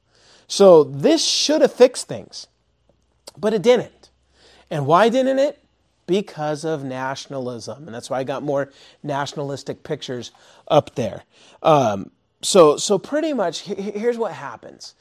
So 0.47 0.85
this 0.85 1.21
should 1.21 1.59
have 1.59 1.73
fixed 1.73 2.07
things, 2.07 2.47
but 3.37 3.53
it 3.53 3.61
didn't. 3.61 4.02
And 4.69 4.85
why 4.85 5.09
didn't 5.09 5.39
it? 5.39 5.59
Because 6.05 6.65
of 6.65 6.83
nationalism. 6.83 7.85
And 7.85 7.95
that's 7.95 8.09
why 8.09 8.19
I 8.19 8.23
got 8.23 8.43
more 8.43 8.71
nationalistic 9.03 9.83
pictures 9.83 10.31
up 10.67 10.95
there. 10.95 11.23
Um, 11.61 12.11
so, 12.41 12.77
so 12.77 12.99
pretty 12.99 13.33
much, 13.33 13.61
here's 13.61 14.17
what 14.17 14.33
happens. 14.33 14.95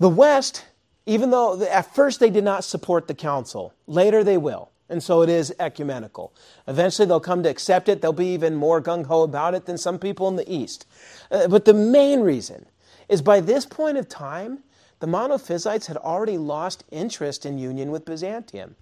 The 0.00 0.08
West, 0.08 0.66
even 1.06 1.30
though 1.30 1.62
at 1.62 1.94
first 1.94 2.20
they 2.20 2.30
did 2.30 2.44
not 2.44 2.64
support 2.64 3.06
the 3.06 3.14
council, 3.14 3.74
later 3.86 4.24
they 4.24 4.38
will. 4.38 4.70
And 4.88 5.02
so 5.02 5.22
it 5.22 5.28
is 5.28 5.54
ecumenical. 5.60 6.32
Eventually 6.66 7.06
they'll 7.06 7.20
come 7.20 7.42
to 7.42 7.48
accept 7.48 7.88
it. 7.88 8.00
They'll 8.00 8.12
be 8.12 8.32
even 8.32 8.54
more 8.54 8.80
gung 8.80 9.04
ho 9.04 9.22
about 9.22 9.54
it 9.54 9.66
than 9.66 9.76
some 9.76 9.98
people 9.98 10.28
in 10.28 10.36
the 10.36 10.50
East. 10.50 10.86
Uh, 11.30 11.46
but 11.46 11.64
the 11.64 11.74
main 11.74 12.20
reason 12.20 12.66
is 13.08 13.20
by 13.22 13.40
this 13.40 13.66
point 13.66 13.98
of 13.98 14.08
time, 14.08 14.60
the 15.00 15.06
Monophysites 15.06 15.86
had 15.86 15.96
already 15.96 16.38
lost 16.38 16.84
interest 16.90 17.46
in 17.46 17.58
union 17.58 17.90
with 17.90 18.04
Byzantium. 18.04 18.76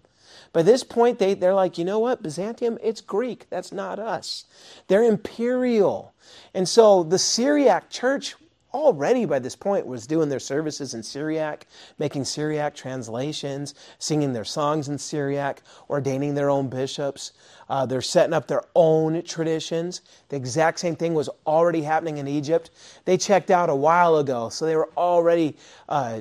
By 0.52 0.62
this 0.62 0.84
point, 0.84 1.18
they, 1.18 1.34
they're 1.34 1.54
like, 1.54 1.78
you 1.78 1.84
know 1.84 1.98
what? 1.98 2.22
Byzantium, 2.22 2.78
it's 2.82 3.00
Greek. 3.00 3.46
That's 3.50 3.72
not 3.72 3.98
us. 3.98 4.44
They're 4.88 5.02
imperial. 5.02 6.14
And 6.54 6.68
so 6.68 7.02
the 7.02 7.18
Syriac 7.18 7.90
church 7.90 8.34
already 8.76 9.24
by 9.24 9.38
this 9.38 9.56
point 9.56 9.86
was 9.86 10.06
doing 10.06 10.28
their 10.28 10.38
services 10.38 10.92
in 10.92 11.02
Syriac, 11.02 11.66
making 11.98 12.24
Syriac 12.24 12.74
translations, 12.74 13.74
singing 13.98 14.34
their 14.34 14.44
songs 14.44 14.88
in 14.88 14.98
Syriac, 14.98 15.62
ordaining 15.88 16.34
their 16.34 16.50
own 16.50 16.68
bishops. 16.68 17.32
Uh, 17.70 17.86
they're 17.86 18.02
setting 18.02 18.34
up 18.34 18.46
their 18.46 18.62
own 18.74 19.22
traditions. 19.22 20.02
The 20.28 20.36
exact 20.36 20.78
same 20.78 20.94
thing 20.94 21.14
was 21.14 21.30
already 21.46 21.80
happening 21.80 22.18
in 22.18 22.28
Egypt. 22.28 22.70
They 23.06 23.16
checked 23.16 23.50
out 23.50 23.70
a 23.70 23.74
while 23.74 24.18
ago, 24.18 24.50
so 24.50 24.66
they 24.66 24.76
were 24.76 24.90
already 24.94 25.56
uh, 25.88 26.20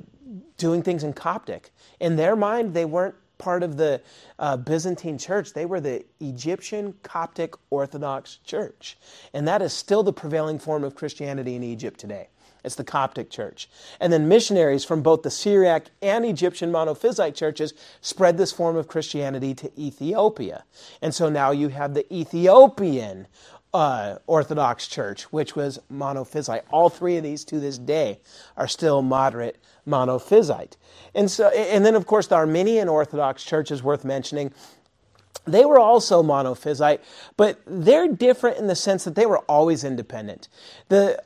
doing 0.58 0.82
things 0.82 1.04
in 1.04 1.12
Coptic. 1.12 1.72
In 2.00 2.16
their 2.16 2.38
mind, 2.38 2.74
they 2.74 2.86
weren't 2.86 3.16
part 3.38 3.64
of 3.64 3.76
the 3.76 4.02
uh, 4.40 4.56
Byzantine 4.56 5.18
church. 5.18 5.52
They 5.52 5.66
were 5.66 5.82
the 5.82 6.06
Egyptian 6.22 6.94
Coptic 7.04 7.54
Orthodox 7.70 8.38
Church. 8.46 8.98
And 9.34 9.46
that 9.46 9.62
is 9.62 9.74
still 9.74 10.04
the 10.04 10.14
prevailing 10.14 10.58
form 10.58 10.86
of 10.86 10.96
Christianity 10.96 11.56
in 11.56 11.64
Egypt 11.64 12.00
today. 12.00 12.30
It's 12.66 12.76
the 12.76 12.84
Coptic 12.84 13.30
church. 13.30 13.70
And 14.00 14.12
then 14.12 14.28
missionaries 14.28 14.84
from 14.84 15.02
both 15.02 15.24
the 15.24 15.32
Syriac 15.32 15.86
and 16.02 16.26
Egyptian 16.26 16.72
monophysite 16.72 17.36
churches 17.36 17.74
spread 18.02 18.38
this 18.38 18.52
form 18.52 18.76
of 18.76 18.88
Christianity 18.88 19.54
to 19.56 19.72
Ethiopia. 19.80 20.64
And 21.02 21.14
so 21.14 21.30
now 21.30 21.52
you 21.52 21.70
have 21.70 21.94
the 21.94 22.12
Ethiopian 22.14 23.28
uh, 23.76 24.20
Orthodox 24.26 24.88
Church, 24.88 25.24
which 25.34 25.56
was 25.56 25.80
monophysite. 25.92 26.62
All 26.72 26.90
three 26.90 27.18
of 27.18 27.24
these 27.24 27.44
to 27.46 27.60
this 27.60 27.78
day 27.78 28.20
are 28.56 28.70
still 28.70 29.02
moderate 29.02 29.58
monophysite. 29.86 30.78
And 31.14 31.30
so, 31.30 31.50
and 31.50 31.86
then 31.86 31.96
of 31.96 32.08
course 32.08 32.28
the 32.28 32.36
Armenian 32.36 32.88
Orthodox 32.88 33.44
Church 33.44 33.72
is 33.72 33.84
worth 33.84 34.06
mentioning. 34.06 34.54
They 35.46 35.66
were 35.66 35.80
also 35.80 36.24
monophysite, 36.24 37.00
but 37.36 37.60
they're 37.68 38.08
different 38.08 38.58
in 38.58 38.68
the 38.68 38.76
sense 38.76 39.04
that 39.04 39.16
they 39.16 39.26
were 39.26 39.40
always 39.40 39.84
independent. 39.84 40.48
The 40.88 41.22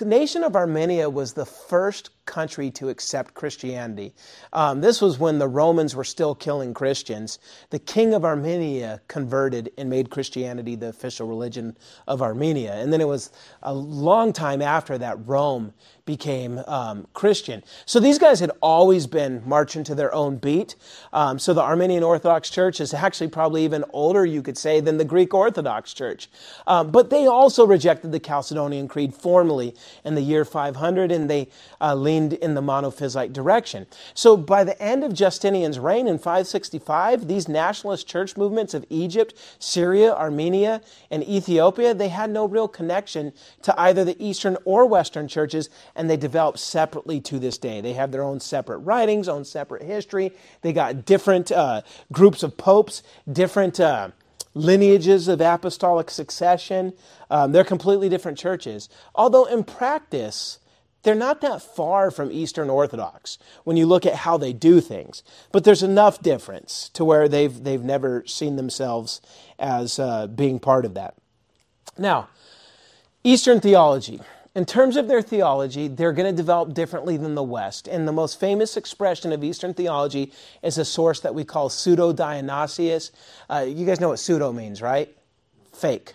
nation 0.00 0.44
of 0.44 0.56
Armenia 0.56 1.08
was 1.08 1.32
the 1.32 1.46
first 1.46 2.21
country 2.26 2.70
to 2.72 2.88
accept 2.88 3.34
Christianity. 3.34 4.14
Um, 4.52 4.80
this 4.80 5.00
was 5.00 5.18
when 5.18 5.38
the 5.38 5.48
Romans 5.48 5.94
were 5.94 6.04
still 6.04 6.34
killing 6.34 6.74
Christians. 6.74 7.38
The 7.70 7.78
king 7.78 8.14
of 8.14 8.24
Armenia 8.24 9.00
converted 9.08 9.70
and 9.76 9.90
made 9.90 10.10
Christianity 10.10 10.76
the 10.76 10.88
official 10.88 11.26
religion 11.26 11.76
of 12.06 12.22
Armenia. 12.22 12.74
And 12.74 12.92
then 12.92 13.00
it 13.00 13.08
was 13.08 13.30
a 13.62 13.74
long 13.74 14.32
time 14.32 14.62
after 14.62 14.98
that 14.98 15.26
Rome 15.26 15.72
became 16.04 16.58
um, 16.66 17.06
Christian. 17.14 17.62
So 17.86 18.00
these 18.00 18.18
guys 18.18 18.40
had 18.40 18.50
always 18.60 19.06
been 19.06 19.42
marching 19.46 19.84
to 19.84 19.94
their 19.94 20.12
own 20.12 20.36
beat. 20.36 20.74
Um, 21.12 21.38
so 21.38 21.54
the 21.54 21.62
Armenian 21.62 22.02
Orthodox 22.02 22.50
Church 22.50 22.80
is 22.80 22.92
actually 22.92 23.28
probably 23.28 23.64
even 23.64 23.84
older, 23.92 24.26
you 24.26 24.42
could 24.42 24.58
say, 24.58 24.80
than 24.80 24.98
the 24.98 25.04
Greek 25.04 25.32
Orthodox 25.32 25.94
Church. 25.94 26.28
Um, 26.66 26.90
but 26.90 27.10
they 27.10 27.26
also 27.26 27.66
rejected 27.66 28.10
the 28.10 28.18
Chalcedonian 28.18 28.88
Creed 28.88 29.14
formally 29.14 29.76
in 30.04 30.14
the 30.16 30.22
year 30.22 30.44
500, 30.44 31.12
and 31.12 31.30
they 31.30 31.48
uh, 31.80 31.94
leaned 32.12 32.34
in 32.34 32.54
the 32.54 32.60
monophysite 32.60 33.32
direction. 33.32 33.86
So 34.14 34.36
by 34.36 34.64
the 34.64 34.80
end 34.80 35.02
of 35.02 35.14
Justinian's 35.14 35.78
reign 35.78 36.06
in 36.06 36.18
565, 36.18 37.26
these 37.26 37.48
nationalist 37.48 38.06
church 38.06 38.36
movements 38.36 38.74
of 38.74 38.84
Egypt, 38.90 39.34
Syria, 39.58 40.14
Armenia, 40.14 40.82
and 41.10 41.22
Ethiopia, 41.24 41.94
they 41.94 42.08
had 42.08 42.30
no 42.30 42.46
real 42.46 42.68
connection 42.68 43.32
to 43.62 43.78
either 43.80 44.04
the 44.04 44.22
Eastern 44.22 44.56
or 44.64 44.86
Western 44.86 45.26
churches 45.26 45.70
and 45.96 46.10
they 46.10 46.16
developed 46.16 46.58
separately 46.58 47.20
to 47.20 47.38
this 47.38 47.56
day. 47.58 47.80
They 47.80 47.94
have 47.94 48.12
their 48.12 48.22
own 48.22 48.40
separate 48.40 48.78
writings, 48.78 49.28
own 49.28 49.44
separate 49.44 49.82
history. 49.82 50.32
They 50.60 50.72
got 50.72 51.06
different 51.06 51.50
uh, 51.50 51.82
groups 52.12 52.42
of 52.42 52.56
popes, 52.56 53.02
different 53.30 53.80
uh, 53.80 54.10
lineages 54.54 55.28
of 55.28 55.40
apostolic 55.40 56.10
succession. 56.10 56.92
Um, 57.30 57.52
they're 57.52 57.64
completely 57.64 58.10
different 58.10 58.36
churches. 58.36 58.90
Although 59.14 59.46
in 59.46 59.64
practice, 59.64 60.58
they're 61.02 61.14
not 61.14 61.40
that 61.40 61.62
far 61.62 62.10
from 62.10 62.30
Eastern 62.30 62.70
Orthodox 62.70 63.38
when 63.64 63.76
you 63.76 63.86
look 63.86 64.06
at 64.06 64.14
how 64.14 64.36
they 64.36 64.52
do 64.52 64.80
things. 64.80 65.22
But 65.50 65.64
there's 65.64 65.82
enough 65.82 66.22
difference 66.22 66.90
to 66.90 67.04
where 67.04 67.28
they've, 67.28 67.62
they've 67.64 67.82
never 67.82 68.24
seen 68.26 68.56
themselves 68.56 69.20
as 69.58 69.98
uh, 69.98 70.26
being 70.28 70.58
part 70.58 70.84
of 70.84 70.94
that. 70.94 71.14
Now, 71.98 72.28
Eastern 73.24 73.60
theology 73.60 74.20
in 74.54 74.66
terms 74.66 74.96
of 74.96 75.08
their 75.08 75.22
theology, 75.22 75.88
they're 75.88 76.12
going 76.12 76.30
to 76.30 76.36
develop 76.36 76.74
differently 76.74 77.16
than 77.16 77.34
the 77.34 77.42
West. 77.42 77.88
And 77.88 78.06
the 78.06 78.12
most 78.12 78.38
famous 78.38 78.76
expression 78.76 79.32
of 79.32 79.42
Eastern 79.42 79.72
theology 79.72 80.30
is 80.62 80.76
a 80.76 80.84
source 80.84 81.20
that 81.20 81.34
we 81.34 81.44
call 81.44 81.70
pseudo 81.70 82.12
Dionysius. 82.12 83.12
Uh, 83.48 83.64
you 83.66 83.86
guys 83.86 83.98
know 83.98 84.10
what 84.10 84.18
pseudo 84.18 84.52
means, 84.52 84.82
right? 84.82 85.14
Fake. 85.72 86.14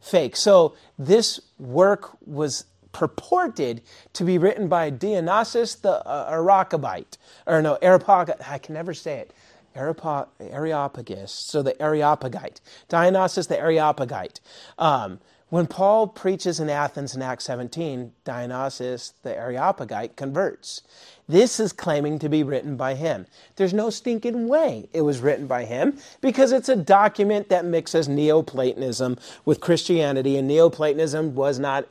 Fake. 0.00 0.34
So 0.34 0.74
this 0.98 1.40
work 1.58 2.16
was 2.26 2.64
purported 2.98 3.80
to 4.12 4.24
be 4.24 4.38
written 4.38 4.66
by 4.66 4.90
Dionysius 4.90 5.76
the 5.76 6.04
uh, 6.04 6.28
Areopagite, 6.28 7.16
or 7.46 7.62
no, 7.62 7.78
Areopagite, 7.80 8.40
I 8.50 8.58
can 8.58 8.74
never 8.74 8.92
say 8.92 9.20
it. 9.20 9.32
Areopagus, 9.76 11.30
so 11.30 11.62
the 11.62 11.80
Areopagite. 11.80 12.60
Dionysius 12.88 13.46
the 13.46 13.56
Areopagite. 13.56 14.40
Um, 14.80 15.20
when 15.50 15.68
Paul 15.68 16.08
preaches 16.08 16.58
in 16.58 16.68
Athens 16.68 17.14
in 17.14 17.22
Acts 17.22 17.44
17, 17.44 18.10
Dionysius 18.24 19.14
the 19.22 19.36
Areopagite 19.36 20.16
converts. 20.16 20.82
This 21.28 21.60
is 21.60 21.72
claiming 21.72 22.18
to 22.18 22.28
be 22.28 22.42
written 22.42 22.76
by 22.76 22.94
him. 22.94 23.26
There's 23.54 23.72
no 23.72 23.90
stinking 23.90 24.48
way 24.48 24.88
it 24.92 25.02
was 25.02 25.20
written 25.20 25.46
by 25.46 25.66
him 25.66 25.98
because 26.20 26.50
it's 26.50 26.68
a 26.68 26.74
document 26.74 27.48
that 27.48 27.64
mixes 27.64 28.08
Neoplatonism 28.08 29.16
with 29.44 29.60
Christianity, 29.60 30.36
and 30.36 30.48
Neoplatonism 30.48 31.36
was 31.36 31.60
not 31.60 31.86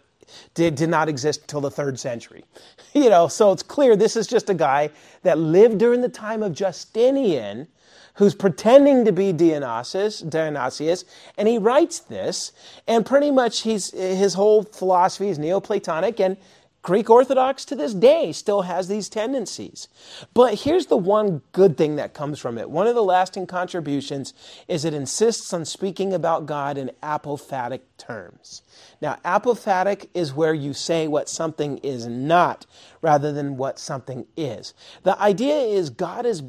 did, 0.53 0.75
did 0.75 0.89
not 0.89 1.09
exist 1.09 1.41
until 1.41 1.61
the 1.61 1.71
third 1.71 1.99
century. 1.99 2.43
You 2.93 3.11
know, 3.11 3.27
so 3.27 3.51
it's 3.51 3.61
clear 3.61 3.95
this 3.95 4.15
is 4.15 4.25
just 4.25 4.49
a 4.49 4.55
guy 4.55 4.89
that 5.21 5.37
lived 5.37 5.77
during 5.77 6.01
the 6.01 6.09
time 6.09 6.41
of 6.41 6.51
Justinian 6.53 7.67
who's 8.15 8.33
pretending 8.33 9.05
to 9.05 9.11
be 9.11 9.31
Dionysius, 9.31 10.21
Dionysius, 10.21 11.05
and 11.37 11.47
he 11.47 11.59
writes 11.59 11.99
this, 11.99 12.53
and 12.87 13.05
pretty 13.05 13.29
much 13.29 13.61
he's, 13.61 13.91
his 13.91 14.33
whole 14.33 14.63
philosophy 14.63 15.29
is 15.29 15.37
Neoplatonic, 15.37 16.19
and 16.19 16.37
Greek 16.81 17.09
Orthodox 17.09 17.65
to 17.65 17.75
this 17.75 17.93
day 17.93 18.31
still 18.31 18.61
has 18.61 18.87
these 18.87 19.09
tendencies. 19.09 19.89
But 20.33 20.61
here's 20.61 20.85
the 20.85 20.97
one 20.97 21.41
good 21.51 21.77
thing 21.77 21.97
that 21.97 22.13
comes 22.13 22.39
from 22.39 22.57
it. 22.57 22.69
One 22.69 22.87
of 22.87 22.95
the 22.95 23.03
lasting 23.03 23.47
contributions 23.47 24.33
is 24.67 24.85
it 24.85 24.93
insists 24.93 25.51
on 25.51 25.65
speaking 25.65 26.13
about 26.13 26.45
God 26.45 26.77
in 26.77 26.91
apophatic 27.03 27.81
terms. 27.97 28.61
Now, 29.01 29.17
apophatic 29.25 30.07
is 30.13 30.33
where 30.33 30.53
you 30.53 30.73
say 30.73 31.07
what 31.07 31.27
something 31.27 31.77
is 31.79 32.07
not 32.07 32.65
rather 33.01 33.33
than 33.33 33.57
what 33.57 33.79
something 33.79 34.25
is. 34.37 34.73
The 35.03 35.19
idea 35.21 35.55
is 35.57 35.89
God 35.89 36.25
is 36.25 36.43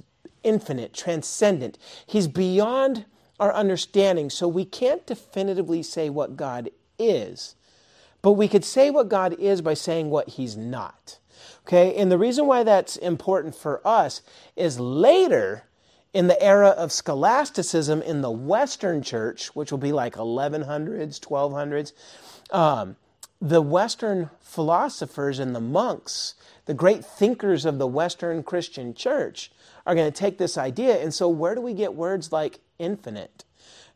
infinite, 0.44 0.94
transcendent. 0.94 1.78
He's 2.06 2.28
beyond 2.28 3.06
our 3.40 3.52
understanding, 3.52 4.30
so 4.30 4.48
we 4.48 4.64
can't 4.64 5.06
definitively 5.06 5.82
say 5.82 6.10
what 6.10 6.36
God 6.36 6.70
is. 6.98 7.54
But 8.28 8.34
we 8.34 8.46
could 8.46 8.66
say 8.66 8.90
what 8.90 9.08
God 9.08 9.32
is 9.38 9.62
by 9.62 9.72
saying 9.72 10.10
what 10.10 10.28
He's 10.28 10.54
not. 10.54 11.18
Okay? 11.62 11.96
And 11.96 12.12
the 12.12 12.18
reason 12.18 12.44
why 12.46 12.62
that's 12.62 12.98
important 12.98 13.54
for 13.54 13.80
us 13.88 14.20
is 14.54 14.78
later 14.78 15.64
in 16.12 16.26
the 16.26 16.42
era 16.42 16.68
of 16.68 16.92
scholasticism 16.92 18.02
in 18.02 18.20
the 18.20 18.30
Western 18.30 19.00
church, 19.00 19.56
which 19.56 19.70
will 19.70 19.78
be 19.78 19.92
like 19.92 20.16
1100s, 20.16 21.18
1200s, 21.18 21.92
um, 22.54 22.96
the 23.40 23.62
Western 23.62 24.28
philosophers 24.42 25.38
and 25.38 25.54
the 25.54 25.60
monks, 25.60 26.34
the 26.66 26.74
great 26.74 27.02
thinkers 27.02 27.64
of 27.64 27.78
the 27.78 27.86
Western 27.86 28.42
Christian 28.42 28.92
church, 28.92 29.50
are 29.86 29.94
going 29.94 30.12
to 30.12 30.14
take 30.14 30.36
this 30.36 30.58
idea. 30.58 31.02
And 31.02 31.14
so, 31.14 31.30
where 31.30 31.54
do 31.54 31.62
we 31.62 31.72
get 31.72 31.94
words 31.94 32.30
like 32.30 32.60
infinite? 32.78 33.46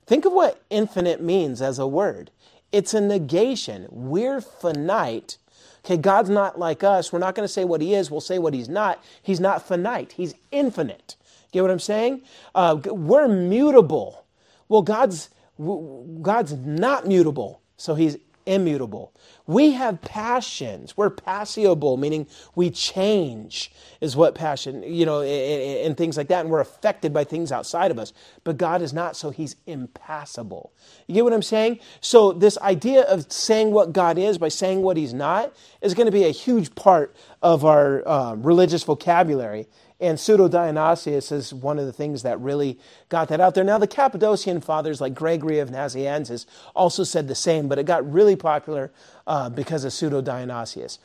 Think 0.07 0.25
of 0.25 0.33
what 0.33 0.63
infinite 0.71 1.21
means 1.21 1.61
as 1.61 1.79
a 1.79 1.87
word 1.87 2.31
it's 2.73 2.95
a 2.95 3.01
negation. 3.01 3.87
We're 3.91 4.41
finite. 4.41 5.37
Okay, 5.85 5.97
God's 5.97 6.31
not 6.31 6.59
like 6.59 6.83
us. 6.83 7.13
We're 7.13 7.19
not 7.19 7.35
going 7.35 7.47
to 7.47 7.53
say 7.53 7.65
what 7.65 7.81
He 7.81 7.95
is, 7.95 8.11
we'll 8.11 8.21
say 8.21 8.39
what 8.39 8.55
He's 8.55 8.69
not. 8.69 9.03
He's 9.23 9.41
not 9.41 9.67
finite, 9.67 10.13
He's 10.13 10.35
infinite. 10.51 11.17
Get 11.53 11.63
what 11.63 11.71
I'm 11.71 11.79
saying? 11.79 12.23
Uh, 12.55 12.81
we're 12.85 13.29
mutable. 13.29 14.25
Well, 14.69 14.83
God's, 14.83 15.29
God's 15.59 16.55
not 16.55 17.07
mutable, 17.07 17.61
so 17.77 17.95
He's 17.95 18.17
immutable. 18.47 19.13
We 19.47 19.73
have 19.73 20.01
passions. 20.01 20.97
We're 20.97 21.11
passible, 21.11 21.97
meaning 21.97 22.27
we 22.55 22.71
change, 22.71 23.73
is 24.01 24.17
what 24.17 24.35
passion, 24.35 24.83
you 24.83 25.05
know, 25.05 25.23
and, 25.23 25.97
things 25.97 26.17
like 26.17 26.29
that. 26.29 26.41
And 26.41 26.51
we're 26.51 26.61
affected 26.61 27.13
by 27.13 27.25
things 27.25 27.53
outside 27.53 27.91
of 27.91 27.99
us. 27.99 28.13
But 28.45 28.57
God 28.57 28.83
is 28.83 28.93
not, 28.93 29.17
so 29.17 29.31
He's 29.31 29.57
impassible. 29.67 30.73
You 31.07 31.15
get 31.15 31.25
what 31.25 31.33
I'm 31.33 31.43
saying? 31.43 31.81
So, 32.01 32.33
this 32.33 32.57
idea 32.59 33.03
of 33.03 33.31
saying 33.33 33.73
what 33.73 33.93
God 33.93 34.19
is 34.19 34.39
by 34.39 34.49
saying 34.49 34.83
what 34.83 34.97
He's 34.97 35.15
not 35.15 35.53
is 35.81 35.95
going 35.95 36.07
to 36.07 36.13
be 36.13 36.25
a 36.25 36.31
huge 36.31 36.75
part 36.75 37.15
of 37.43 37.65
our 37.65 38.07
uh, 38.07 38.35
religious 38.35 38.85
vocabulary. 38.85 39.67
And 40.03 40.19
Pseudo 40.19 40.49
Dionysius 40.49 41.31
is 41.31 41.55
one 41.55 41.79
of 41.79 41.87
the 41.87 41.93
things 41.93 42.25
that 42.25 42.41
really 42.41 42.77
got 43.09 43.29
that 43.29 43.41
out 43.41 43.55
there. 43.55 43.63
Now, 43.63 43.79
the 43.79 43.87
Cappadocian 43.87 44.61
fathers 44.61 45.01
like 45.01 45.15
Gregory 45.15 45.61
of 45.61 45.71
Nazianzus 45.71 46.45
also 46.75 47.05
said 47.05 47.29
the 47.29 47.37
same, 47.37 47.69
but 47.69 47.79
it 47.79 47.87
got 47.87 48.11
really 48.13 48.35
popular 48.35 48.91
uh, 49.29 49.49
because 49.49 49.85
of 49.85 49.93
Pseudo 49.93 50.21
Dionysius. 50.21 50.99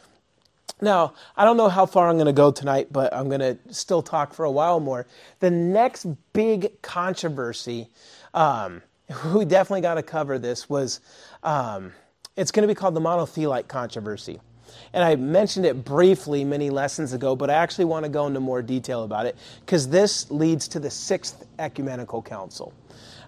Now, 0.81 1.13
I 1.35 1.45
don't 1.45 1.57
know 1.57 1.69
how 1.69 1.85
far 1.85 2.09
I'm 2.09 2.15
going 2.15 2.25
to 2.25 2.33
go 2.33 2.51
tonight, 2.51 2.87
but 2.91 3.13
I'm 3.13 3.29
going 3.29 3.41
to 3.41 3.59
still 3.71 4.01
talk 4.01 4.33
for 4.33 4.45
a 4.45 4.51
while 4.51 4.79
more. 4.79 5.05
The 5.41 5.51
next 5.51 6.07
big 6.33 6.81
controversy, 6.81 7.89
um, 8.33 8.81
we 9.35 9.45
definitely 9.45 9.81
got 9.81 9.95
to 9.95 10.03
cover 10.03 10.39
this, 10.39 10.67
was 10.67 11.01
um, 11.43 11.93
it's 12.35 12.49
going 12.49 12.67
to 12.67 12.67
be 12.67 12.75
called 12.75 12.95
the 12.95 13.01
monothelite 13.01 13.67
controversy. 13.67 14.39
And 14.93 15.03
I 15.03 15.15
mentioned 15.15 15.65
it 15.65 15.83
briefly 15.83 16.43
many 16.43 16.69
lessons 16.69 17.13
ago, 17.13 17.35
but 17.35 17.49
I 17.49 17.53
actually 17.53 17.85
want 17.85 18.05
to 18.05 18.09
go 18.09 18.27
into 18.27 18.39
more 18.39 18.61
detail 18.61 19.03
about 19.03 19.25
it 19.25 19.35
because 19.65 19.87
this 19.89 20.29
leads 20.31 20.67
to 20.69 20.79
the 20.79 20.89
Sixth 20.89 21.45
Ecumenical 21.59 22.21
Council. 22.21 22.73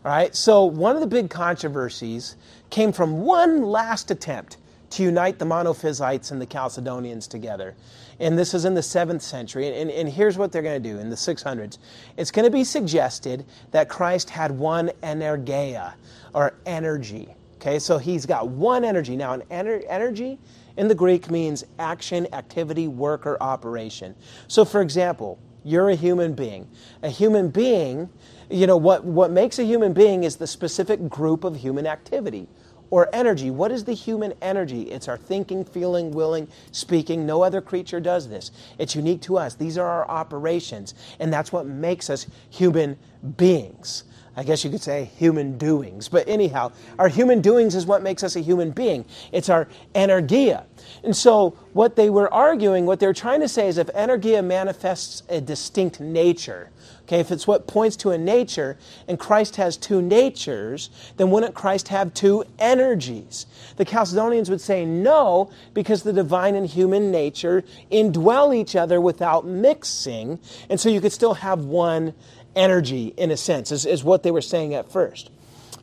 All 0.05 0.11
right, 0.11 0.33
so 0.33 0.63
one 0.63 0.95
of 0.95 1.01
the 1.01 1.07
big 1.07 1.29
controversies 1.29 2.37
came 2.69 2.91
from 2.91 3.21
one 3.21 3.63
last 3.63 4.11
attempt 4.11 4.57
to 4.91 5.03
unite 5.03 5.39
the 5.39 5.45
Monophysites 5.45 6.31
and 6.31 6.41
the 6.41 6.45
Chalcedonians 6.45 7.27
together. 7.27 7.75
And 8.19 8.37
this 8.37 8.53
is 8.53 8.65
in 8.65 8.73
the 8.73 8.81
7th 8.81 9.21
century. 9.21 9.67
And, 9.67 9.91
and 9.91 10.09
here's 10.09 10.37
what 10.37 10.51
they're 10.51 10.61
going 10.61 10.81
to 10.81 10.89
do 10.89 10.99
in 10.99 11.09
the 11.09 11.15
600s 11.15 11.77
it's 12.17 12.31
going 12.31 12.45
to 12.45 12.51
be 12.51 12.63
suggested 12.63 13.45
that 13.71 13.89
Christ 13.89 14.29
had 14.29 14.51
one 14.51 14.89
energeia, 15.03 15.93
or 16.33 16.53
energy. 16.65 17.29
Okay, 17.55 17.79
so 17.79 17.97
he's 17.97 18.25
got 18.25 18.47
one 18.47 18.85
energy. 18.85 19.17
Now, 19.17 19.33
an 19.33 19.41
ener- 19.51 19.83
energy 19.89 20.39
in 20.79 20.87
the 20.87 20.95
Greek 20.95 21.29
means 21.29 21.65
action, 21.77 22.25
activity, 22.33 22.87
work, 22.87 23.27
or 23.27 23.41
operation. 23.43 24.15
So, 24.47 24.63
for 24.63 24.81
example, 24.81 25.37
you're 25.65 25.89
a 25.89 25.95
human 25.95 26.33
being. 26.33 26.69
A 27.03 27.09
human 27.09 27.49
being, 27.49 28.09
you 28.49 28.65
know, 28.65 28.77
what, 28.77 29.03
what 29.03 29.29
makes 29.29 29.59
a 29.59 29.65
human 29.65 29.91
being 29.91 30.23
is 30.23 30.37
the 30.37 30.47
specific 30.47 31.09
group 31.09 31.43
of 31.43 31.57
human 31.57 31.85
activity 31.85 32.47
or 32.91 33.13
energy. 33.13 33.51
What 33.51 33.73
is 33.73 33.83
the 33.83 33.93
human 33.93 34.33
energy? 34.41 34.83
It's 34.83 35.09
our 35.09 35.17
thinking, 35.17 35.65
feeling, 35.65 36.11
willing, 36.11 36.47
speaking. 36.71 37.25
No 37.25 37.43
other 37.43 37.59
creature 37.59 37.99
does 37.99 38.29
this. 38.29 38.51
It's 38.77 38.95
unique 38.95 39.21
to 39.23 39.37
us. 39.37 39.55
These 39.55 39.77
are 39.77 39.87
our 39.87 40.07
operations, 40.07 40.95
and 41.19 41.31
that's 41.31 41.51
what 41.51 41.65
makes 41.65 42.09
us 42.09 42.25
human 42.49 42.97
beings. 43.35 44.05
I 44.39 44.43
guess 44.43 44.63
you 44.63 44.69
could 44.69 44.81
say 44.81 45.11
human 45.17 45.57
doings. 45.57 46.07
But 46.07 46.29
anyhow, 46.29 46.71
our 46.97 47.09
human 47.09 47.41
doings 47.41 47.75
is 47.75 47.85
what 47.85 48.01
makes 48.01 48.23
us 48.23 48.37
a 48.37 48.39
human 48.39 48.71
being. 48.71 49.03
It's 49.33 49.49
our 49.49 49.67
energeia. 49.93 50.63
And 51.03 51.13
so, 51.13 51.57
what 51.73 51.97
they 51.97 52.09
were 52.09 52.33
arguing, 52.33 52.85
what 52.85 53.01
they're 53.01 53.11
trying 53.11 53.41
to 53.41 53.49
say 53.49 53.67
is 53.67 53.77
if 53.77 53.87
energeia 53.87 54.41
manifests 54.41 55.23
a 55.27 55.41
distinct 55.41 55.99
nature, 55.99 56.71
okay, 57.03 57.19
if 57.19 57.31
it's 57.31 57.47
what 57.47 57.67
points 57.67 57.97
to 57.97 58.11
a 58.11 58.17
nature, 58.17 58.77
and 59.09 59.19
Christ 59.19 59.57
has 59.57 59.75
two 59.75 60.01
natures, 60.01 60.89
then 61.17 61.31
wouldn't 61.31 61.53
Christ 61.53 61.89
have 61.89 62.13
two 62.13 62.45
energies? 62.59 63.45
The 63.75 63.83
Chalcedonians 63.83 64.49
would 64.49 64.61
say 64.61 64.85
no, 64.85 65.51
because 65.73 66.03
the 66.03 66.13
divine 66.13 66.55
and 66.55 66.65
human 66.65 67.11
nature 67.11 67.65
indwell 67.91 68.55
each 68.55 68.77
other 68.77 69.01
without 69.01 69.45
mixing, 69.45 70.39
and 70.69 70.79
so 70.79 70.87
you 70.87 71.01
could 71.01 71.11
still 71.11 71.33
have 71.33 71.65
one 71.65 72.13
energy, 72.55 73.13
in 73.17 73.31
a 73.31 73.37
sense, 73.37 73.71
is, 73.71 73.85
is 73.85 74.03
what 74.03 74.23
they 74.23 74.31
were 74.31 74.41
saying 74.41 74.73
at 74.73 74.91
first. 74.91 75.31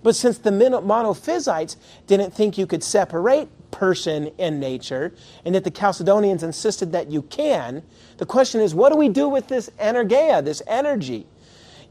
But 0.02 0.14
since 0.14 0.38
the 0.38 0.50
monophysites 0.50 1.76
didn't 2.06 2.32
think 2.32 2.56
you 2.56 2.66
could 2.66 2.84
separate 2.84 3.48
person 3.70 4.30
and 4.38 4.60
nature, 4.60 5.12
and 5.44 5.54
that 5.54 5.64
the 5.64 5.70
Chalcedonians 5.70 6.42
insisted 6.42 6.92
that 6.92 7.10
you 7.10 7.22
can, 7.22 7.82
the 8.18 8.26
question 8.26 8.60
is, 8.60 8.74
what 8.74 8.92
do 8.92 8.98
we 8.98 9.08
do 9.08 9.28
with 9.28 9.48
this 9.48 9.68
energeia, 9.80 10.44
this 10.44 10.62
energy? 10.66 11.26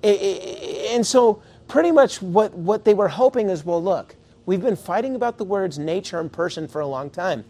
And 0.03 1.05
so, 1.05 1.41
pretty 1.67 1.91
much 1.91 2.21
what, 2.21 2.53
what 2.53 2.85
they 2.85 2.93
were 2.93 3.07
hoping 3.07 3.49
is, 3.49 3.65
well, 3.65 3.83
look, 3.83 4.15
we've 4.45 4.61
been 4.61 4.75
fighting 4.75 5.15
about 5.15 5.37
the 5.37 5.43
words 5.43 5.77
nature 5.77 6.19
and 6.19 6.31
person 6.31 6.67
for 6.67 6.81
a 6.81 6.87
long 6.87 7.09
time. 7.09 7.43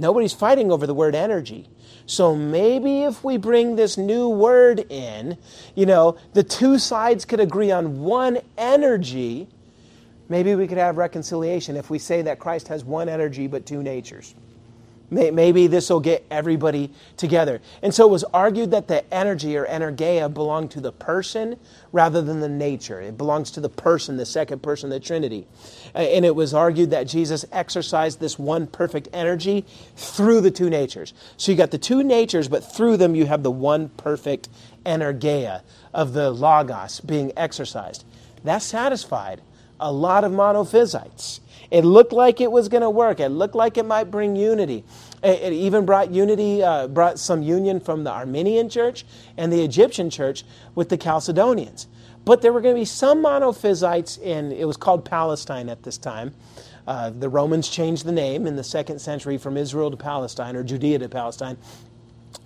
Nobody's 0.00 0.32
fighting 0.32 0.72
over 0.72 0.86
the 0.86 0.94
word 0.94 1.14
energy. 1.14 1.68
So 2.06 2.34
maybe 2.34 3.02
if 3.02 3.22
we 3.22 3.36
bring 3.36 3.76
this 3.76 3.98
new 3.98 4.30
word 4.30 4.86
in, 4.88 5.36
you 5.74 5.84
know, 5.84 6.16
the 6.32 6.42
two 6.42 6.78
sides 6.78 7.26
could 7.26 7.38
agree 7.38 7.70
on 7.70 8.00
one 8.00 8.38
energy. 8.56 9.46
Maybe 10.30 10.54
we 10.54 10.66
could 10.66 10.78
have 10.78 10.96
reconciliation 10.96 11.76
if 11.76 11.90
we 11.90 11.98
say 11.98 12.22
that 12.22 12.38
Christ 12.38 12.68
has 12.68 12.82
one 12.82 13.10
energy 13.10 13.46
but 13.46 13.66
two 13.66 13.82
natures. 13.82 14.34
Maybe 15.10 15.66
this 15.66 15.90
will 15.90 16.00
get 16.00 16.24
everybody 16.30 16.92
together. 17.16 17.60
And 17.82 17.92
so 17.92 18.06
it 18.06 18.10
was 18.10 18.22
argued 18.32 18.70
that 18.70 18.86
the 18.86 19.12
energy 19.12 19.56
or 19.56 19.66
energeia 19.66 20.32
belonged 20.32 20.70
to 20.72 20.80
the 20.80 20.92
person 20.92 21.56
rather 21.90 22.22
than 22.22 22.38
the 22.38 22.48
nature. 22.48 23.00
It 23.00 23.18
belongs 23.18 23.50
to 23.52 23.60
the 23.60 23.68
person, 23.68 24.16
the 24.16 24.26
second 24.26 24.62
person 24.62 24.88
the 24.88 25.00
Trinity. 25.00 25.48
And 25.94 26.24
it 26.24 26.36
was 26.36 26.54
argued 26.54 26.90
that 26.90 27.08
Jesus 27.08 27.44
exercised 27.50 28.20
this 28.20 28.38
one 28.38 28.68
perfect 28.68 29.08
energy 29.12 29.64
through 29.96 30.42
the 30.42 30.50
two 30.52 30.70
natures. 30.70 31.12
So 31.36 31.50
you 31.50 31.58
got 31.58 31.72
the 31.72 31.78
two 31.78 32.04
natures, 32.04 32.46
but 32.46 32.60
through 32.60 32.96
them 32.96 33.16
you 33.16 33.26
have 33.26 33.42
the 33.42 33.50
one 33.50 33.88
perfect 33.90 34.48
energeia 34.86 35.62
of 35.92 36.12
the 36.12 36.30
Logos 36.30 37.00
being 37.00 37.32
exercised. 37.36 38.04
That 38.44 38.62
satisfied 38.62 39.40
a 39.80 39.90
lot 39.90 40.24
of 40.24 40.30
monophysites. 40.30 41.40
It 41.70 41.84
looked 41.84 42.12
like 42.12 42.40
it 42.40 42.50
was 42.50 42.68
going 42.68 42.82
to 42.82 42.90
work. 42.90 43.20
It 43.20 43.28
looked 43.28 43.54
like 43.54 43.78
it 43.78 43.84
might 43.84 44.10
bring 44.10 44.34
unity. 44.34 44.84
It, 45.22 45.42
it 45.42 45.52
even 45.52 45.86
brought 45.86 46.10
unity, 46.10 46.62
uh, 46.62 46.88
brought 46.88 47.18
some 47.18 47.42
union 47.42 47.80
from 47.80 48.04
the 48.04 48.10
Armenian 48.10 48.68
church 48.68 49.04
and 49.36 49.52
the 49.52 49.62
Egyptian 49.62 50.10
church 50.10 50.44
with 50.74 50.88
the 50.88 50.98
Chalcedonians. 50.98 51.86
But 52.24 52.42
there 52.42 52.52
were 52.52 52.60
going 52.60 52.74
to 52.74 52.80
be 52.80 52.84
some 52.84 53.22
monophysites 53.22 54.20
in, 54.20 54.52
it 54.52 54.64
was 54.66 54.76
called 54.76 55.04
Palestine 55.04 55.68
at 55.68 55.82
this 55.82 55.96
time. 55.96 56.34
Uh, 56.86 57.10
the 57.10 57.28
Romans 57.28 57.68
changed 57.68 58.04
the 58.04 58.12
name 58.12 58.46
in 58.46 58.56
the 58.56 58.64
second 58.64 58.98
century 58.98 59.38
from 59.38 59.56
Israel 59.56 59.90
to 59.90 59.96
Palestine 59.96 60.56
or 60.56 60.64
Judea 60.64 60.98
to 60.98 61.08
Palestine. 61.08 61.56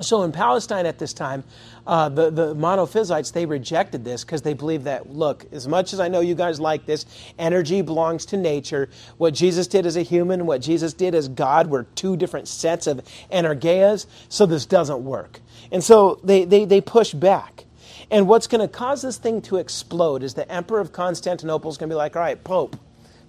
So 0.01 0.22
in 0.22 0.32
Palestine 0.32 0.87
at 0.87 0.99
this 0.99 1.12
time, 1.12 1.45
uh, 1.87 2.09
the, 2.09 2.30
the 2.30 2.55
monophysites, 2.55 3.32
they 3.32 3.47
rejected 3.47 4.05
this 4.05 4.24
because 4.24 4.43
they 4.43 4.55
believed 4.55 4.85
that, 4.85 5.11
look, 5.11 5.47
as 5.53 5.68
much 5.68 5.93
as 5.93 6.01
I 6.01 6.09
know 6.09 6.20
you 6.20 6.35
guys 6.35 6.59
like 6.59 6.87
this, 6.87 7.07
energy 7.39 7.82
belongs 7.82 8.26
to 8.26 8.37
nature. 8.37 8.89
What 9.18 9.35
Jesus 9.35 9.66
did 9.66 9.87
as 9.87 9.97
a 9.97 10.03
human, 10.03 10.47
what 10.47 10.62
Jesus 10.62 10.95
did 10.95 11.14
as 11.14 11.28
God 11.28 11.68
were 11.68 11.85
two 11.95 12.16
different 12.16 12.49
sets 12.49 12.87
of 12.87 13.03
energeias, 13.30 14.07
so 14.28 14.47
this 14.47 14.66
doesn't 14.66 15.05
work. 15.05 15.41
And 15.70 15.85
so 15.85 16.20
they, 16.24 16.45
they, 16.45 16.64
they 16.64 16.80
push 16.80 17.12
back. 17.12 17.64
And 18.11 18.28
what's 18.28 18.47
going 18.47 18.61
to 18.61 18.68
cause 18.68 19.03
this 19.03 19.16
thing 19.16 19.43
to 19.43 19.57
explode 19.57 20.22
is 20.22 20.35
the 20.35 20.51
emperor 20.51 20.80
of 20.80 20.93
Constantinople 20.93 21.70
is 21.70 21.78
going 21.78 21.89
to 21.89 21.95
be 21.95 21.97
like, 21.97 22.16
all 22.16 22.22
right, 22.22 22.43
Pope, 22.43 22.76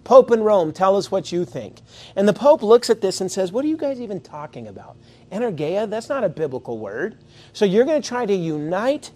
Pope 0.06 0.32
in 0.32 0.44
Rome, 0.44 0.72
tell 0.72 0.96
us 0.96 1.12
what 1.12 1.32
you 1.32 1.44
think. 1.44 1.82
And 2.16 2.28
the 2.28 2.34
Pope 2.34 2.64
looks 2.64 2.90
at 2.90 3.02
this 3.02 3.20
and 3.20 3.30
says, 3.30 3.52
What 3.52 3.66
are 3.66 3.68
you 3.68 3.76
guys 3.76 4.00
even 4.00 4.22
talking 4.22 4.68
about? 4.68 4.96
Energeia, 5.32 5.90
that's 5.90 6.08
not 6.08 6.24
a 6.24 6.30
biblical 6.30 6.78
word. 6.78 7.18
So 7.52 7.66
you're 7.66 7.86
going 7.86 8.02
to 8.02 8.08
try 8.08 8.26
to 8.26 8.34
unite 8.34 9.12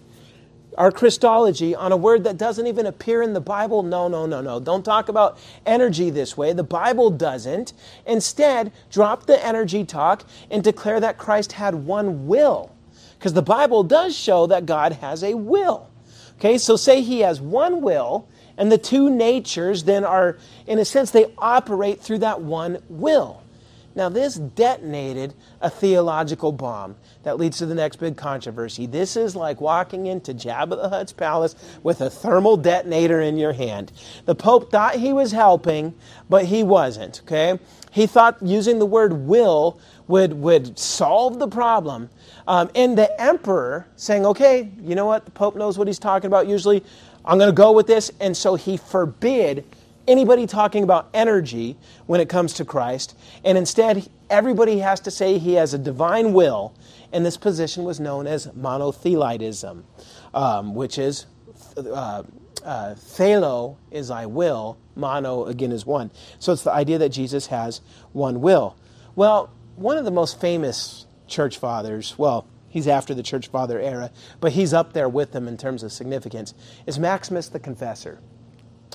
our 0.76 0.90
Christology 0.90 1.74
on 1.74 1.92
a 1.92 1.96
word 1.96 2.24
that 2.24 2.36
doesn't 2.36 2.66
even 2.66 2.86
appear 2.86 3.22
in 3.22 3.32
the 3.32 3.40
Bible? 3.40 3.82
No, 3.82 4.08
no, 4.08 4.26
no, 4.26 4.40
no. 4.40 4.60
Don't 4.60 4.84
talk 4.84 5.08
about 5.08 5.38
energy 5.64 6.10
this 6.10 6.36
way. 6.36 6.52
The 6.52 6.64
Bible 6.64 7.10
doesn't. 7.10 7.72
Instead, 8.06 8.72
drop 8.90 9.26
the 9.26 9.44
energy 9.44 9.84
talk 9.84 10.24
and 10.50 10.62
declare 10.62 11.00
that 11.00 11.18
Christ 11.18 11.52
had 11.52 11.74
one 11.74 12.26
will. 12.26 12.74
Because 13.18 13.32
the 13.32 13.42
Bible 13.42 13.84
does 13.84 14.16
show 14.16 14.46
that 14.48 14.66
God 14.66 14.94
has 14.94 15.22
a 15.22 15.34
will. 15.34 15.88
Okay, 16.38 16.58
so 16.58 16.76
say 16.76 17.02
he 17.02 17.20
has 17.20 17.40
one 17.40 17.80
will 17.80 18.28
and 18.60 18.70
the 18.70 18.78
two 18.78 19.08
natures 19.08 19.84
then 19.84 20.04
are, 20.04 20.36
in 20.66 20.78
a 20.78 20.84
sense, 20.84 21.10
they 21.10 21.32
operate 21.38 21.98
through 21.98 22.18
that 22.18 22.42
one 22.42 22.78
will. 22.90 23.42
Now, 23.94 24.10
this 24.10 24.34
detonated 24.34 25.32
a 25.62 25.70
theological 25.70 26.52
bomb 26.52 26.96
that 27.22 27.38
leads 27.38 27.56
to 27.58 27.66
the 27.66 27.74
next 27.74 27.96
big 27.96 28.18
controversy. 28.18 28.84
This 28.84 29.16
is 29.16 29.34
like 29.34 29.62
walking 29.62 30.06
into 30.06 30.34
Jabba 30.34 30.80
the 30.80 30.90
Hutt's 30.90 31.12
palace 31.12 31.56
with 31.82 32.02
a 32.02 32.10
thermal 32.10 32.58
detonator 32.58 33.22
in 33.22 33.38
your 33.38 33.54
hand. 33.54 33.92
The 34.26 34.34
Pope 34.34 34.70
thought 34.70 34.96
he 34.96 35.14
was 35.14 35.32
helping, 35.32 35.94
but 36.28 36.44
he 36.44 36.62
wasn't, 36.62 37.22
okay? 37.24 37.58
He 37.90 38.06
thought 38.06 38.42
using 38.42 38.78
the 38.78 38.86
word 38.86 39.14
will 39.14 39.80
would, 40.06 40.34
would 40.34 40.78
solve 40.78 41.38
the 41.38 41.48
problem. 41.48 42.10
Um, 42.46 42.70
and 42.74 42.98
the 42.98 43.20
emperor 43.20 43.86
saying, 43.96 44.26
okay, 44.26 44.70
you 44.82 44.94
know 44.94 45.06
what? 45.06 45.24
The 45.24 45.30
Pope 45.30 45.56
knows 45.56 45.78
what 45.78 45.86
he's 45.86 45.98
talking 45.98 46.26
about 46.26 46.46
usually. 46.46 46.84
I'm 47.24 47.38
going 47.38 47.50
to 47.50 47.56
go 47.56 47.72
with 47.72 47.86
this. 47.86 48.10
And 48.20 48.36
so 48.36 48.54
he 48.54 48.76
forbid 48.76 49.64
anybody 50.08 50.46
talking 50.46 50.82
about 50.82 51.08
energy 51.14 51.76
when 52.06 52.20
it 52.20 52.28
comes 52.28 52.54
to 52.54 52.64
Christ. 52.64 53.16
And 53.44 53.56
instead, 53.56 54.08
everybody 54.28 54.78
has 54.78 55.00
to 55.00 55.10
say 55.10 55.38
he 55.38 55.54
has 55.54 55.74
a 55.74 55.78
divine 55.78 56.32
will. 56.32 56.74
And 57.12 57.24
this 57.24 57.36
position 57.36 57.84
was 57.84 58.00
known 58.00 58.26
as 58.26 58.46
monothelitism, 58.48 59.82
um, 60.34 60.74
which 60.74 60.98
is 60.98 61.26
uh, 61.76 62.22
uh, 62.64 62.94
thelo 62.94 63.76
is 63.90 64.10
I 64.10 64.26
will, 64.26 64.78
mono 64.94 65.46
again 65.46 65.72
is 65.72 65.86
one. 65.86 66.10
So 66.38 66.52
it's 66.52 66.62
the 66.62 66.72
idea 66.72 66.98
that 66.98 67.10
Jesus 67.10 67.46
has 67.48 67.80
one 68.12 68.40
will. 68.40 68.76
Well, 69.16 69.50
one 69.76 69.96
of 69.96 70.04
the 70.04 70.10
most 70.10 70.40
famous 70.40 71.06
church 71.26 71.58
fathers, 71.58 72.18
well, 72.18 72.46
He's 72.70 72.86
after 72.86 73.14
the 73.14 73.22
church 73.22 73.48
father 73.48 73.78
era, 73.80 74.10
but 74.40 74.52
he's 74.52 74.72
up 74.72 74.92
there 74.94 75.08
with 75.08 75.32
them 75.32 75.48
in 75.48 75.56
terms 75.56 75.82
of 75.82 75.92
significance. 75.92 76.54
Is 76.86 76.98
Maximus 76.98 77.48
the 77.48 77.58
Confessor? 77.58 78.20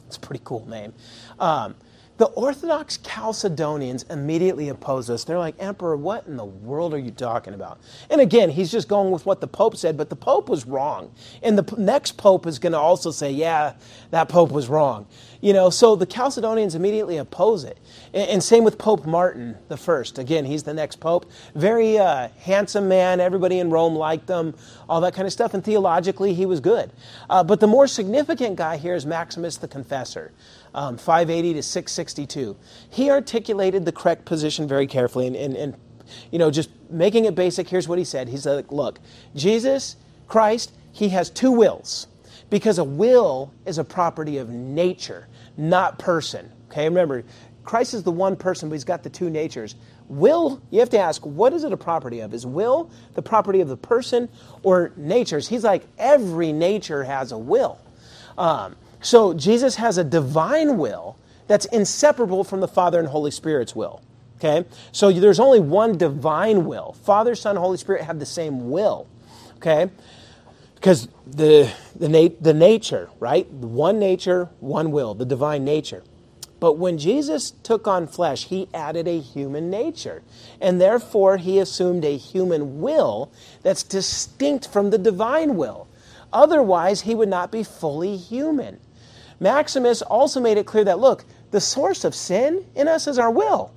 It's 0.08 0.18
a 0.18 0.20
pretty 0.20 0.42
cool 0.44 0.68
name. 0.68 0.94
Um, 1.40 1.76
the 2.18 2.28
Orthodox 2.28 2.98
Chalcedonians 3.00 4.10
immediately 4.10 4.70
oppose 4.70 5.10
us. 5.10 5.26
They're 5.26 5.38
like, 5.38 5.56
Emperor, 5.60 5.98
what 5.98 6.26
in 6.28 6.38
the 6.38 6.46
world 6.46 6.94
are 6.94 6.98
you 6.98 7.12
talking 7.12 7.54
about? 7.54 7.80
And 8.10 8.22
again, 8.22 8.50
he's 8.50 8.72
just 8.72 8.88
going 8.88 9.12
with 9.12 9.26
what 9.26 9.42
the 9.42 9.48
Pope 9.48 9.76
said, 9.76 9.98
but 9.98 10.10
the 10.10 10.16
Pope 10.16 10.48
was 10.48 10.66
wrong. 10.66 11.12
And 11.44 11.58
the 11.58 11.76
next 11.76 12.14
Pope 12.14 12.48
is 12.48 12.58
going 12.58 12.72
to 12.72 12.80
also 12.80 13.12
say, 13.12 13.32
yeah, 13.32 13.74
that 14.12 14.30
Pope 14.30 14.52
was 14.52 14.70
wrong. 14.70 15.08
You 15.42 15.52
know, 15.52 15.70
so 15.70 15.96
the 15.96 16.08
Chalcedonians 16.08 16.74
immediately 16.74 17.18
oppose 17.18 17.66
it. 17.66 17.78
And, 18.14 18.42
same 18.42 18.64
with 18.64 18.78
Pope 18.78 19.06
Martin 19.06 19.58
the 19.68 19.78
First. 19.78 20.18
Again, 20.18 20.46
he's 20.46 20.64
the 20.64 20.74
next 20.74 21.00
Pope. 21.00 21.30
Very 21.54 21.98
uh, 21.98 22.30
handsome 22.40 22.88
man. 22.88 23.20
Everybody 23.20 23.60
in 23.60 23.70
Rome 23.70 23.96
liked 23.96 24.30
him, 24.30 24.56
all 24.88 25.02
that 25.02 25.14
kind 25.14 25.28
of 25.28 25.34
stuff. 25.34 25.54
And 25.54 25.64
theologically, 25.64 26.34
he 26.34 26.46
was 26.46 26.62
good. 26.62 26.92
Uh, 27.30 27.44
but 27.44 27.60
the 27.60 27.68
more 27.68 27.88
significant 27.88 28.56
guy 28.56 28.78
here 28.78 28.96
is 28.96 29.06
Maximus 29.06 29.58
the 29.58 29.68
Confessor 29.68 30.32
um, 30.76 30.98
580 30.98 31.56
to 31.56 31.64
662. 31.64 32.56
He 32.90 33.10
articulated 33.10 33.86
the 33.86 33.92
correct 33.92 34.26
position 34.26 34.68
very 34.68 34.86
carefully 34.86 35.26
and, 35.26 35.36
and, 35.36 35.56
and, 35.56 35.76
you 36.32 36.38
know, 36.38 36.52
just 36.52 36.70
making 36.90 37.26
it 37.26 37.34
basic, 37.34 37.68
here's 37.68 37.88
what 37.88 37.98
he 37.98 38.04
said. 38.04 38.28
He 38.28 38.38
said, 38.38 38.72
look, 38.72 39.00
Jesus, 39.36 39.96
Christ, 40.28 40.74
he 40.92 41.10
has 41.10 41.30
two 41.30 41.52
wills 41.52 42.08
because 42.50 42.78
a 42.78 42.84
will 42.84 43.54
is 43.66 43.78
a 43.78 43.84
property 43.84 44.38
of 44.38 44.50
nature, 44.50 45.28
not 45.58 45.98
person. 45.98 46.52
Okay, 46.70 46.88
remember, 46.88 47.24
Christ 47.64 47.94
is 47.94 48.04
the 48.04 48.12
one 48.12 48.36
person, 48.36 48.70
but 48.70 48.74
he's 48.74 48.84
got 48.84 49.02
the 49.02 49.10
two 49.10 49.30
natures. 49.30 49.76
Will, 50.08 50.62
you 50.70 50.80
have 50.82 50.90
to 50.92 51.00
ask, 51.00 51.26
what 51.26 51.54
is 51.54 51.64
it 51.64 51.72
a 51.72 51.78
property 51.78 52.20
of? 52.20 52.34
Is 52.34 52.46
will 52.46 52.92
the 53.16 53.22
property 53.22 53.62
of 53.62 53.70
the 53.70 53.78
person 53.78 54.30
or 54.62 54.92
natures? 54.98 55.48
He's 55.48 55.64
like, 55.64 55.88
every 55.98 56.52
nature 56.52 57.04
has 57.04 57.32
a 57.32 57.38
will. 57.38 57.80
Um, 58.38 58.76
so 59.06 59.36
Jesus 59.36 59.76
has 59.76 60.00
a 60.00 60.04
divine 60.04 60.78
will 60.78 61.16
that's 61.46 61.66
inseparable 61.68 62.44
from 62.44 62.60
the 62.60 62.68
Father 62.68 62.98
and 62.98 63.08
Holy 63.08 63.30
Spirit's 63.30 63.76
will. 63.76 64.02
Okay? 64.38 64.68
So 64.92 65.12
there's 65.12 65.40
only 65.40 65.60
one 65.60 65.96
divine 65.96 66.66
will. 66.66 66.94
Father, 67.04 67.36
Son, 67.36 67.56
Holy 67.56 67.78
Spirit 67.78 68.04
have 68.04 68.18
the 68.18 68.26
same 68.26 68.72
will. 68.72 69.08
Okay? 69.58 69.92
Because 70.74 71.08
the, 71.28 71.72
the, 71.96 72.36
the 72.42 72.54
nature, 72.56 73.12
right? 73.20 73.48
One 73.52 74.00
nature, 74.00 74.50
one 74.60 74.92
will, 74.92 75.14
the 75.14 75.26
divine 75.26 75.64
nature. 75.64 76.04
But 76.60 76.80
when 76.80 76.98
Jesus 76.98 77.52
took 77.52 77.88
on 77.88 78.08
flesh, 78.08 78.46
he 78.46 78.70
added 78.74 79.08
a 79.08 79.20
human 79.20 79.70
nature. 79.70 80.24
And 80.60 80.82
therefore, 80.82 81.38
he 81.38 81.60
assumed 81.60 82.04
a 82.04 82.18
human 82.18 82.82
will 82.82 83.32
that's 83.62 83.84
distinct 83.84 84.68
from 84.68 84.90
the 84.90 84.98
divine 84.98 85.58
will. 85.58 85.88
Otherwise, 86.34 87.02
he 87.02 87.14
would 87.14 87.30
not 87.30 87.52
be 87.52 87.64
fully 87.64 88.18
human. 88.18 88.80
Maximus 89.40 90.02
also 90.02 90.40
made 90.40 90.58
it 90.58 90.66
clear 90.66 90.84
that, 90.86 91.00
look, 91.00 91.26
the 91.52 91.62
source 91.62 92.04
of 92.04 92.16
sin 92.16 92.66
in 92.76 92.88
us 92.88 93.08
is 93.08 93.20
our 93.20 93.32
will, 93.32 93.74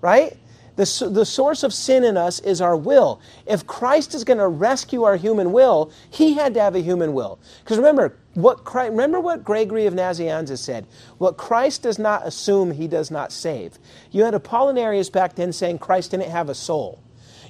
right? 0.00 0.36
The, 0.76 1.08
the 1.10 1.26
source 1.26 1.62
of 1.62 1.74
sin 1.74 2.04
in 2.04 2.16
us 2.16 2.40
is 2.40 2.60
our 2.60 2.76
will. 2.76 3.20
If 3.46 3.66
Christ 3.66 4.14
is 4.14 4.24
going 4.24 4.38
to 4.38 4.48
rescue 4.48 5.02
our 5.02 5.16
human 5.16 5.52
will, 5.52 5.92
he 6.10 6.34
had 6.34 6.54
to 6.54 6.60
have 6.60 6.74
a 6.74 6.80
human 6.80 7.12
will. 7.12 7.38
Because 7.62 7.76
remember, 7.76 8.16
what 8.34 8.64
Christ, 8.64 8.92
remember 8.92 9.20
what 9.20 9.44
Gregory 9.44 9.86
of 9.86 9.94
Nazianzus 9.94 10.58
said. 10.58 10.86
What 11.18 11.36
Christ 11.36 11.82
does 11.82 11.98
not 11.98 12.26
assume, 12.26 12.70
he 12.70 12.88
does 12.88 13.10
not 13.10 13.32
save. 13.32 13.78
You 14.10 14.24
had 14.24 14.34
Apollinarius 14.34 15.12
back 15.12 15.34
then 15.34 15.52
saying 15.52 15.80
Christ 15.80 16.12
didn't 16.12 16.30
have 16.30 16.48
a 16.48 16.54
soul 16.54 17.02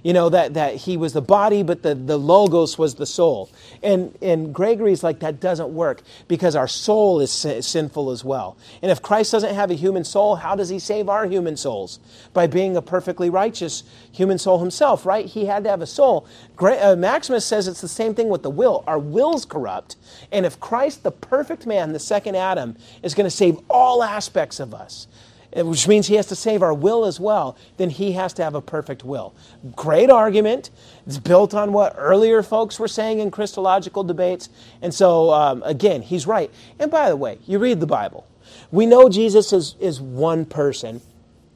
you 0.03 0.13
know, 0.13 0.29
that, 0.29 0.55
that 0.55 0.77
he 0.77 0.97
was 0.97 1.13
the 1.13 1.23
body, 1.23 1.63
but 1.63 1.83
the, 1.83 1.95
the 1.95 2.17
logos 2.17 2.79
was 2.79 2.95
the 2.95 3.07
soul. 3.07 3.51
And, 3.83 4.17
and 4.23 4.55
Gregory's 4.55 5.03
like, 5.03 5.21
that 5.21 5.41
doesn't 5.41 5.69
work 5.69 6.03
because 6.29 6.57
our 6.57 6.69
soul 6.69 7.21
is 7.21 7.31
sin- 7.31 7.63
sinful 7.63 8.11
as 8.11 8.25
well. 8.25 8.57
And 8.83 8.91
if 8.91 9.03
Christ 9.03 9.33
doesn't 9.33 9.55
have 9.55 9.71
a 9.71 9.75
human 9.75 10.05
soul, 10.05 10.37
how 10.37 10.55
does 10.55 10.69
he 10.69 10.79
save 10.79 11.09
our 11.09 11.27
human 11.27 11.57
souls? 11.57 11.99
By 12.33 12.47
being 12.47 12.77
a 12.77 12.83
perfectly 12.83 13.31
righteous 13.31 13.83
human 14.13 14.39
soul 14.39 14.59
himself, 14.59 15.05
right? 15.05 15.27
He 15.27 15.47
had 15.47 15.65
to 15.65 15.71
have 15.71 15.83
a 15.83 15.87
soul. 15.87 16.27
uh, 16.59 16.97
Maximus 16.97 17.45
says 17.45 17.69
it's 17.69 17.81
the 17.81 17.89
same 17.89 18.15
thing 18.15 18.29
with 18.29 18.43
the 18.43 18.51
will. 18.51 18.85
Our 18.87 18.99
will's 18.99 19.45
corrupt. 19.45 19.97
And 20.33 20.47
if 20.47 20.61
Christ, 20.61 21.03
the 21.03 21.13
perfect 21.13 21.67
man, 21.67 21.93
the 21.93 21.99
second 21.99 22.37
Adam, 22.37 22.77
is 23.03 23.15
going 23.15 23.27
to 23.27 23.31
save 23.31 23.59
all 23.69 24.03
aspects 24.03 24.61
of 24.61 24.75
us, 24.75 25.07
which 25.53 25.89
means 25.89 26.07
he 26.07 26.15
has 26.15 26.27
to 26.27 26.37
save 26.37 26.63
our 26.63 26.75
will 26.75 27.05
as 27.05 27.19
well, 27.19 27.57
then 27.77 27.91
he 27.91 28.13
has 28.13 28.33
to 28.35 28.45
have 28.45 28.55
a 28.55 28.61
perfect 28.61 29.05
will. 29.05 29.35
Great 29.75 30.11
argument. 30.11 30.71
It's 31.07 31.19
built 31.19 31.55
on 31.55 31.73
what 31.73 31.95
earlier 31.97 32.43
folks 32.43 32.79
were 32.79 32.89
saying 32.89 33.19
in 33.19 33.31
Christological 33.31 34.05
debates. 34.05 34.49
And 34.81 34.95
so, 34.95 35.31
um, 35.33 35.63
again, 35.65 36.03
he's 36.03 36.27
right. 36.27 36.51
And 36.79 36.91
by 36.91 37.09
the 37.09 37.17
way, 37.17 37.39
you 37.47 37.59
read 37.59 37.81
the 37.81 37.87
Bible. 37.87 38.27
We 38.71 38.87
know 38.87 39.09
Jesus 39.09 39.53
is, 39.53 39.75
is 39.81 40.01
one 40.01 40.45
person, 40.45 41.01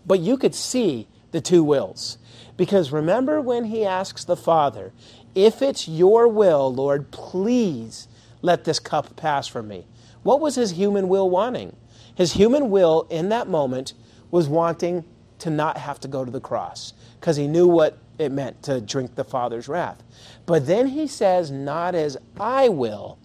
but 0.07 0.21
you 0.21 0.37
could 0.37 0.55
see 0.55 1.07
the 1.31 1.41
two 1.41 1.63
wills. 1.63 2.19
Because 2.57 2.93
remember 2.93 3.41
when 3.41 3.65
he 3.65 3.85
asks 3.85 4.25
the 4.25 4.37
Father, 4.37 4.93
If 5.35 5.63
it's 5.63 5.89
your 5.89 6.29
will, 6.29 6.73
Lord, 6.73 7.11
please 7.11 8.09
let 8.43 8.65
this 8.65 8.79
cup 8.79 9.17
pass 9.17 9.47
from 9.49 9.69
me. 9.69 9.87
What 10.23 10.41
was 10.41 10.55
his 10.55 10.73
human 10.73 11.09
will 11.09 11.29
wanting? 11.29 11.77
His 12.15 12.33
human 12.35 12.71
will 12.71 13.07
in 13.11 13.29
that 13.31 13.49
moment 13.49 13.95
was 14.31 14.49
wanting 14.49 15.05
to 15.41 15.51
not 15.51 15.77
have 15.79 16.01
to 16.01 16.09
go 16.09 16.25
to 16.25 16.31
the 16.31 16.41
cross 16.41 16.93
because 17.21 17.37
he 17.37 17.47
knew 17.47 17.67
what 17.67 17.99
it 18.19 18.31
meant 18.31 18.62
to 18.62 18.81
drink 18.81 19.15
the 19.15 19.25
Father's 19.25 19.69
wrath. 19.69 20.03
But 20.47 20.67
then 20.67 20.89
he 20.89 21.07
says, 21.07 21.51
Not 21.51 21.95
as 21.95 22.17
I 22.39 22.69
will, 22.69 23.19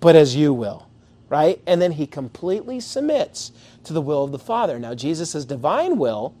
but 0.00 0.16
as 0.16 0.36
you 0.36 0.52
will. 0.52 0.86
Right? 1.28 1.60
And 1.66 1.82
then 1.82 1.92
he 1.92 2.06
completely 2.06 2.80
submits 2.80 3.52
to 3.84 3.92
the 3.92 4.00
will 4.00 4.24
of 4.24 4.32
the 4.32 4.38
Father. 4.38 4.78
Now, 4.78 4.94
Jesus' 4.94 5.44
divine 5.44 5.98
will 5.98 6.34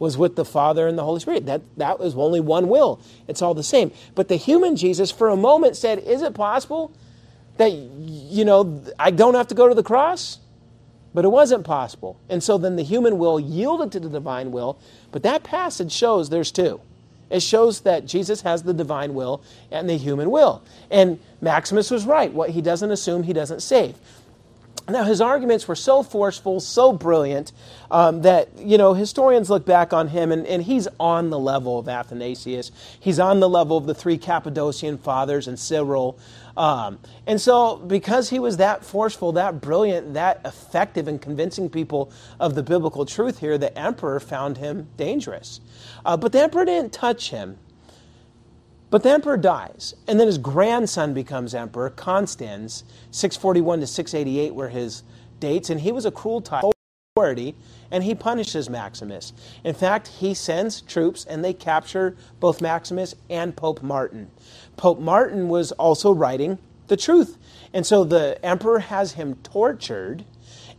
was 0.00 0.18
with 0.18 0.34
the 0.34 0.44
Father 0.44 0.88
and 0.88 0.98
the 0.98 1.04
Holy 1.04 1.20
Spirit. 1.20 1.46
That, 1.46 1.62
that 1.76 2.00
was 2.00 2.16
only 2.16 2.40
one 2.40 2.68
will. 2.68 3.00
It's 3.28 3.40
all 3.40 3.54
the 3.54 3.62
same. 3.62 3.92
But 4.16 4.26
the 4.26 4.34
human 4.36 4.74
Jesus, 4.74 5.12
for 5.12 5.28
a 5.28 5.36
moment, 5.36 5.76
said, 5.76 6.00
Is 6.00 6.22
it 6.22 6.34
possible 6.34 6.92
that, 7.56 7.70
you 7.70 8.44
know, 8.44 8.82
I 8.98 9.12
don't 9.12 9.34
have 9.34 9.46
to 9.48 9.54
go 9.54 9.68
to 9.68 9.74
the 9.74 9.84
cross? 9.84 10.40
But 11.14 11.24
it 11.24 11.28
wasn't 11.28 11.64
possible. 11.64 12.18
And 12.28 12.42
so 12.42 12.56
then 12.58 12.76
the 12.76 12.82
human 12.82 13.18
will 13.18 13.38
yielded 13.38 13.92
to 13.92 14.00
the 14.00 14.08
divine 14.08 14.50
will. 14.50 14.78
But 15.10 15.22
that 15.24 15.42
passage 15.42 15.92
shows 15.92 16.30
there's 16.30 16.50
two. 16.50 16.80
It 17.30 17.42
shows 17.42 17.80
that 17.80 18.06
Jesus 18.06 18.42
has 18.42 18.62
the 18.62 18.74
divine 18.74 19.14
will 19.14 19.42
and 19.70 19.88
the 19.88 19.96
human 19.96 20.30
will. 20.30 20.62
And 20.90 21.18
Maximus 21.40 21.90
was 21.90 22.04
right. 22.04 22.32
What 22.32 22.50
he 22.50 22.60
doesn't 22.60 22.90
assume, 22.90 23.22
he 23.22 23.32
doesn't 23.32 23.60
save. 23.60 23.96
Now, 24.88 25.04
his 25.04 25.20
arguments 25.20 25.68
were 25.68 25.76
so 25.76 26.02
forceful, 26.02 26.58
so 26.58 26.92
brilliant, 26.92 27.52
um, 27.90 28.22
that, 28.22 28.48
you 28.58 28.76
know, 28.76 28.94
historians 28.94 29.48
look 29.48 29.64
back 29.64 29.92
on 29.92 30.08
him 30.08 30.32
and, 30.32 30.44
and 30.46 30.62
he's 30.62 30.88
on 30.98 31.30
the 31.30 31.38
level 31.38 31.78
of 31.78 31.88
Athanasius. 31.88 32.72
He's 32.98 33.20
on 33.20 33.38
the 33.38 33.48
level 33.48 33.76
of 33.76 33.86
the 33.86 33.94
three 33.94 34.18
Cappadocian 34.18 34.98
fathers 34.98 35.46
and 35.46 35.56
Cyril. 35.58 36.18
Um, 36.56 36.98
and 37.26 37.40
so, 37.40 37.76
because 37.76 38.30
he 38.30 38.38
was 38.38 38.58
that 38.58 38.84
forceful, 38.84 39.32
that 39.32 39.60
brilliant, 39.60 40.14
that 40.14 40.40
effective 40.44 41.08
in 41.08 41.18
convincing 41.18 41.70
people 41.70 42.12
of 42.38 42.54
the 42.54 42.62
biblical 42.62 43.06
truth 43.06 43.38
here, 43.38 43.56
the 43.58 43.76
emperor 43.78 44.20
found 44.20 44.58
him 44.58 44.88
dangerous. 44.96 45.60
Uh, 46.04 46.16
but 46.16 46.32
the 46.32 46.42
emperor 46.42 46.64
didn't 46.64 46.92
touch 46.92 47.30
him. 47.30 47.58
But 48.90 49.02
the 49.02 49.10
emperor 49.10 49.38
dies, 49.38 49.94
and 50.06 50.20
then 50.20 50.26
his 50.26 50.36
grandson 50.36 51.14
becomes 51.14 51.54
emperor. 51.54 51.88
Constans, 51.88 52.84
641 53.10 53.80
to 53.80 53.86
688 53.86 54.54
were 54.54 54.68
his 54.68 55.02
dates, 55.40 55.70
and 55.70 55.80
he 55.80 55.92
was 55.92 56.04
a 56.04 56.10
cruel 56.10 56.42
tyrant 56.42 56.71
authority, 57.22 57.54
and 57.90 58.02
he 58.04 58.14
punishes 58.14 58.68
Maximus. 58.68 59.32
In 59.62 59.74
fact, 59.74 60.08
he 60.08 60.34
sends 60.34 60.80
troops, 60.80 61.24
and 61.24 61.44
they 61.44 61.52
capture 61.52 62.16
both 62.40 62.60
Maximus 62.60 63.14
and 63.30 63.54
Pope 63.54 63.82
Martin. 63.82 64.30
Pope 64.76 64.98
Martin 64.98 65.48
was 65.48 65.72
also 65.72 66.12
writing 66.12 66.58
the 66.88 66.96
truth, 66.96 67.38
and 67.72 67.86
so 67.86 68.02
the 68.02 68.44
emperor 68.44 68.80
has 68.80 69.12
him 69.12 69.36
tortured, 69.36 70.24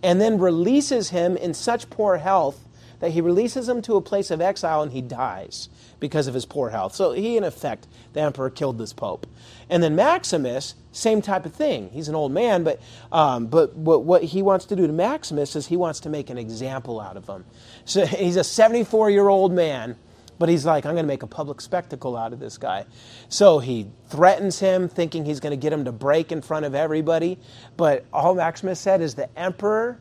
and 0.02 0.20
then 0.20 0.38
releases 0.38 1.12
him 1.12 1.38
in 1.38 1.54
such 1.54 1.90
poor 1.90 2.18
health 2.18 2.60
that 3.00 3.12
he 3.12 3.22
releases 3.22 3.70
him 3.70 3.82
to 3.82 3.96
a 3.96 4.02
place 4.02 4.32
of 4.32 4.42
exile, 4.42 4.82
and 4.82 4.92
he 4.92 5.02
dies 5.02 5.70
because 6.00 6.28
of 6.28 6.34
his 6.34 6.46
poor 6.46 6.70
health. 6.70 6.94
So 6.96 7.14
he, 7.14 7.38
in 7.38 7.44
effect, 7.44 7.88
the 8.12 8.22
emperor 8.22 8.50
killed 8.50 8.78
this 8.78 8.94
pope. 8.94 9.28
And 9.74 9.82
then 9.82 9.96
Maximus, 9.96 10.76
same 10.92 11.20
type 11.20 11.48
of 11.48 11.54
thing. 11.56 11.90
He's 11.90 12.08
an 12.08 12.14
old 12.14 12.32
man, 12.32 12.64
but, 12.64 12.80
um, 13.12 13.48
but 13.48 13.76
what, 13.76 14.04
what 14.04 14.24
he 14.24 14.44
wants 14.44 14.66
to 14.66 14.76
do 14.76 14.86
to 14.86 14.94
Maximus 14.94 15.56
is 15.56 15.66
he 15.66 15.76
wants 15.76 16.00
to 16.02 16.10
make 16.10 16.30
an 16.30 16.38
example 16.38 17.02
out 17.02 17.18
of 17.18 17.28
him. 17.28 17.44
So 17.84 18.06
he's 18.06 18.36
a 18.36 18.44
74 18.44 19.10
year 19.10 19.30
old 19.30 19.52
man, 19.52 19.96
but 20.38 20.48
he's 20.48 20.64
like, 20.64 20.86
I'm 20.86 20.94
going 20.94 21.06
to 21.06 21.08
make 21.08 21.24
a 21.24 21.28
public 21.28 21.60
spectacle 21.60 22.16
out 22.16 22.34
of 22.34 22.40
this 22.40 22.60
guy. 22.60 22.86
So 23.30 23.58
he 23.58 23.88
threatens 24.10 24.60
him, 24.60 24.90
thinking 24.90 25.26
he's 25.26 25.40
going 25.40 25.60
to 25.60 25.62
get 25.62 25.74
him 25.74 25.86
to 25.86 25.92
break 25.92 26.32
in 26.32 26.44
front 26.44 26.68
of 26.68 26.76
everybody. 26.76 27.40
But 27.76 28.06
all 28.14 28.36
Maximus 28.36 28.80
said 28.80 29.02
is 29.02 29.16
the 29.16 29.36
emperor 29.36 30.00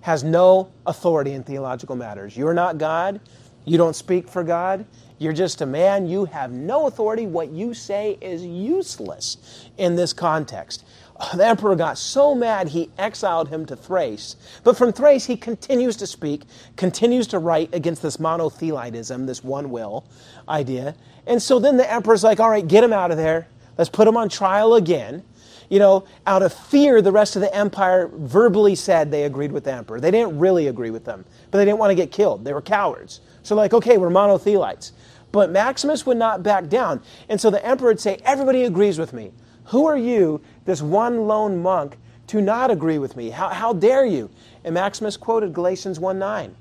has 0.00 0.24
no 0.24 0.72
authority 0.84 1.30
in 1.30 1.44
theological 1.44 1.94
matters. 1.94 2.36
You're 2.36 2.54
not 2.54 2.76
God. 2.76 3.20
You 3.64 3.78
don't 3.78 3.94
speak 3.94 4.26
for 4.26 4.42
God. 4.42 4.84
You're 5.22 5.32
just 5.32 5.60
a 5.60 5.66
man. 5.66 6.08
You 6.08 6.24
have 6.24 6.50
no 6.50 6.88
authority. 6.88 7.26
What 7.26 7.50
you 7.50 7.74
say 7.74 8.18
is 8.20 8.44
useless 8.44 9.68
in 9.78 9.94
this 9.94 10.12
context. 10.12 10.84
Oh, 11.20 11.36
the 11.36 11.46
emperor 11.46 11.76
got 11.76 11.96
so 11.96 12.34
mad 12.34 12.66
he 12.66 12.90
exiled 12.98 13.48
him 13.48 13.64
to 13.66 13.76
Thrace. 13.76 14.34
But 14.64 14.76
from 14.76 14.92
Thrace, 14.92 15.24
he 15.24 15.36
continues 15.36 15.96
to 15.98 16.08
speak, 16.08 16.42
continues 16.76 17.28
to 17.28 17.38
write 17.38 17.72
against 17.72 18.02
this 18.02 18.16
monothelitism, 18.16 19.26
this 19.26 19.44
one 19.44 19.70
will 19.70 20.04
idea. 20.48 20.96
And 21.28 21.40
so 21.40 21.60
then 21.60 21.76
the 21.76 21.90
emperor's 21.90 22.24
like, 22.24 22.40
all 22.40 22.50
right, 22.50 22.66
get 22.66 22.82
him 22.82 22.92
out 22.92 23.12
of 23.12 23.16
there. 23.16 23.46
Let's 23.78 23.90
put 23.90 24.08
him 24.08 24.16
on 24.16 24.28
trial 24.28 24.74
again. 24.74 25.22
You 25.70 25.78
know, 25.78 26.04
out 26.26 26.42
of 26.42 26.52
fear, 26.52 27.00
the 27.00 27.12
rest 27.12 27.36
of 27.36 27.42
the 27.42 27.54
empire 27.54 28.10
verbally 28.12 28.74
said 28.74 29.10
they 29.10 29.22
agreed 29.22 29.52
with 29.52 29.64
the 29.64 29.72
emperor. 29.72 30.00
They 30.00 30.10
didn't 30.10 30.38
really 30.38 30.66
agree 30.66 30.90
with 30.90 31.04
them, 31.04 31.24
but 31.50 31.58
they 31.58 31.64
didn't 31.64 31.78
want 31.78 31.92
to 31.92 31.94
get 31.94 32.10
killed. 32.10 32.44
They 32.44 32.52
were 32.52 32.60
cowards. 32.60 33.20
So, 33.42 33.54
like, 33.54 33.72
okay, 33.72 33.96
we're 33.96 34.10
monothelites. 34.10 34.92
But 35.32 35.50
Maximus 35.50 36.06
would 36.06 36.18
not 36.18 36.42
back 36.42 36.68
down. 36.68 37.02
And 37.28 37.40
so 37.40 37.50
the 37.50 37.64
emperor 37.64 37.88
would 37.88 38.00
say, 38.00 38.20
Everybody 38.24 38.64
agrees 38.64 38.98
with 38.98 39.12
me. 39.12 39.32
Who 39.66 39.86
are 39.86 39.96
you, 39.96 40.42
this 40.64 40.82
one 40.82 41.26
lone 41.26 41.62
monk, 41.62 41.96
to 42.28 42.40
not 42.40 42.70
agree 42.70 42.98
with 42.98 43.16
me? 43.16 43.30
How, 43.30 43.48
how 43.48 43.72
dare 43.72 44.04
you? 44.04 44.30
And 44.64 44.74
Maximus 44.74 45.16
quoted 45.16 45.52
Galatians 45.52 45.98
1 45.98 46.18
9. 46.18 46.56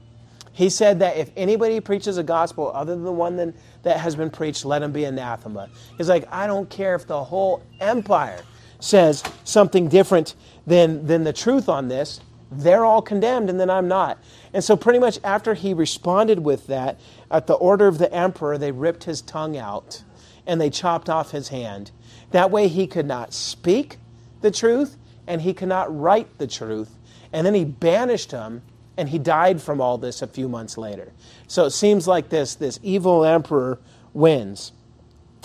He 0.53 0.69
said 0.69 0.99
that 0.99 1.17
if 1.17 1.31
anybody 1.37 1.79
preaches 1.79 2.17
a 2.17 2.23
gospel 2.23 2.71
other 2.73 2.93
than 2.93 3.05
the 3.05 3.11
one 3.11 3.37
that, 3.37 3.53
that 3.83 3.97
has 3.97 4.15
been 4.15 4.29
preached, 4.29 4.65
let 4.65 4.81
him 4.81 4.91
be 4.91 5.05
anathema. 5.05 5.69
He's 5.97 6.09
like, 6.09 6.27
I 6.31 6.45
don't 6.45 6.69
care 6.69 6.95
if 6.95 7.07
the 7.07 7.23
whole 7.23 7.63
empire 7.79 8.41
says 8.79 9.23
something 9.43 9.87
different 9.87 10.35
than, 10.67 11.05
than 11.07 11.23
the 11.23 11.33
truth 11.33 11.69
on 11.69 11.87
this. 11.87 12.19
They're 12.51 12.83
all 12.83 13.01
condemned, 13.01 13.49
and 13.49 13.57
then 13.57 13.69
I'm 13.69 13.87
not. 13.87 14.19
And 14.53 14.61
so, 14.61 14.75
pretty 14.75 14.99
much 14.99 15.19
after 15.23 15.53
he 15.53 15.73
responded 15.73 16.39
with 16.39 16.67
that, 16.67 16.99
at 17.31 17.47
the 17.47 17.53
order 17.53 17.87
of 17.87 17.97
the 17.97 18.13
emperor, 18.13 18.57
they 18.57 18.71
ripped 18.71 19.05
his 19.05 19.21
tongue 19.21 19.57
out 19.57 20.03
and 20.45 20.59
they 20.59 20.69
chopped 20.69 21.09
off 21.09 21.31
his 21.31 21.49
hand. 21.49 21.91
That 22.31 22.51
way, 22.51 22.67
he 22.67 22.87
could 22.87 23.05
not 23.05 23.33
speak 23.33 23.97
the 24.41 24.51
truth 24.51 24.97
and 25.27 25.41
he 25.41 25.53
could 25.53 25.69
not 25.69 25.95
write 25.97 26.37
the 26.37 26.47
truth. 26.47 26.97
And 27.31 27.45
then 27.45 27.53
he 27.53 27.63
banished 27.65 28.31
him 28.31 28.61
and 28.97 29.09
he 29.09 29.19
died 29.19 29.61
from 29.61 29.79
all 29.79 29.97
this 29.97 30.21
a 30.21 30.27
few 30.27 30.49
months 30.49 30.77
later. 30.77 31.11
So 31.47 31.65
it 31.65 31.71
seems 31.71 32.07
like 32.07 32.29
this, 32.29 32.55
this 32.55 32.79
evil 32.83 33.23
emperor 33.23 33.79
wins. 34.13 34.73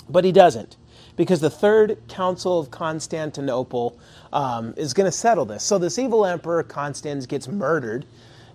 But 0.08 0.24
he 0.24 0.32
doesn't, 0.32 0.76
because 1.16 1.40
the 1.40 1.50
Third 1.50 1.98
Council 2.08 2.58
of 2.58 2.70
Constantinople 2.70 3.98
um, 4.32 4.74
is 4.76 4.94
going 4.94 5.06
to 5.06 5.16
settle 5.16 5.44
this. 5.44 5.62
So 5.64 5.78
this 5.78 5.98
evil 5.98 6.24
emperor, 6.24 6.62
Constans, 6.62 7.26
gets 7.26 7.48
murdered, 7.48 8.06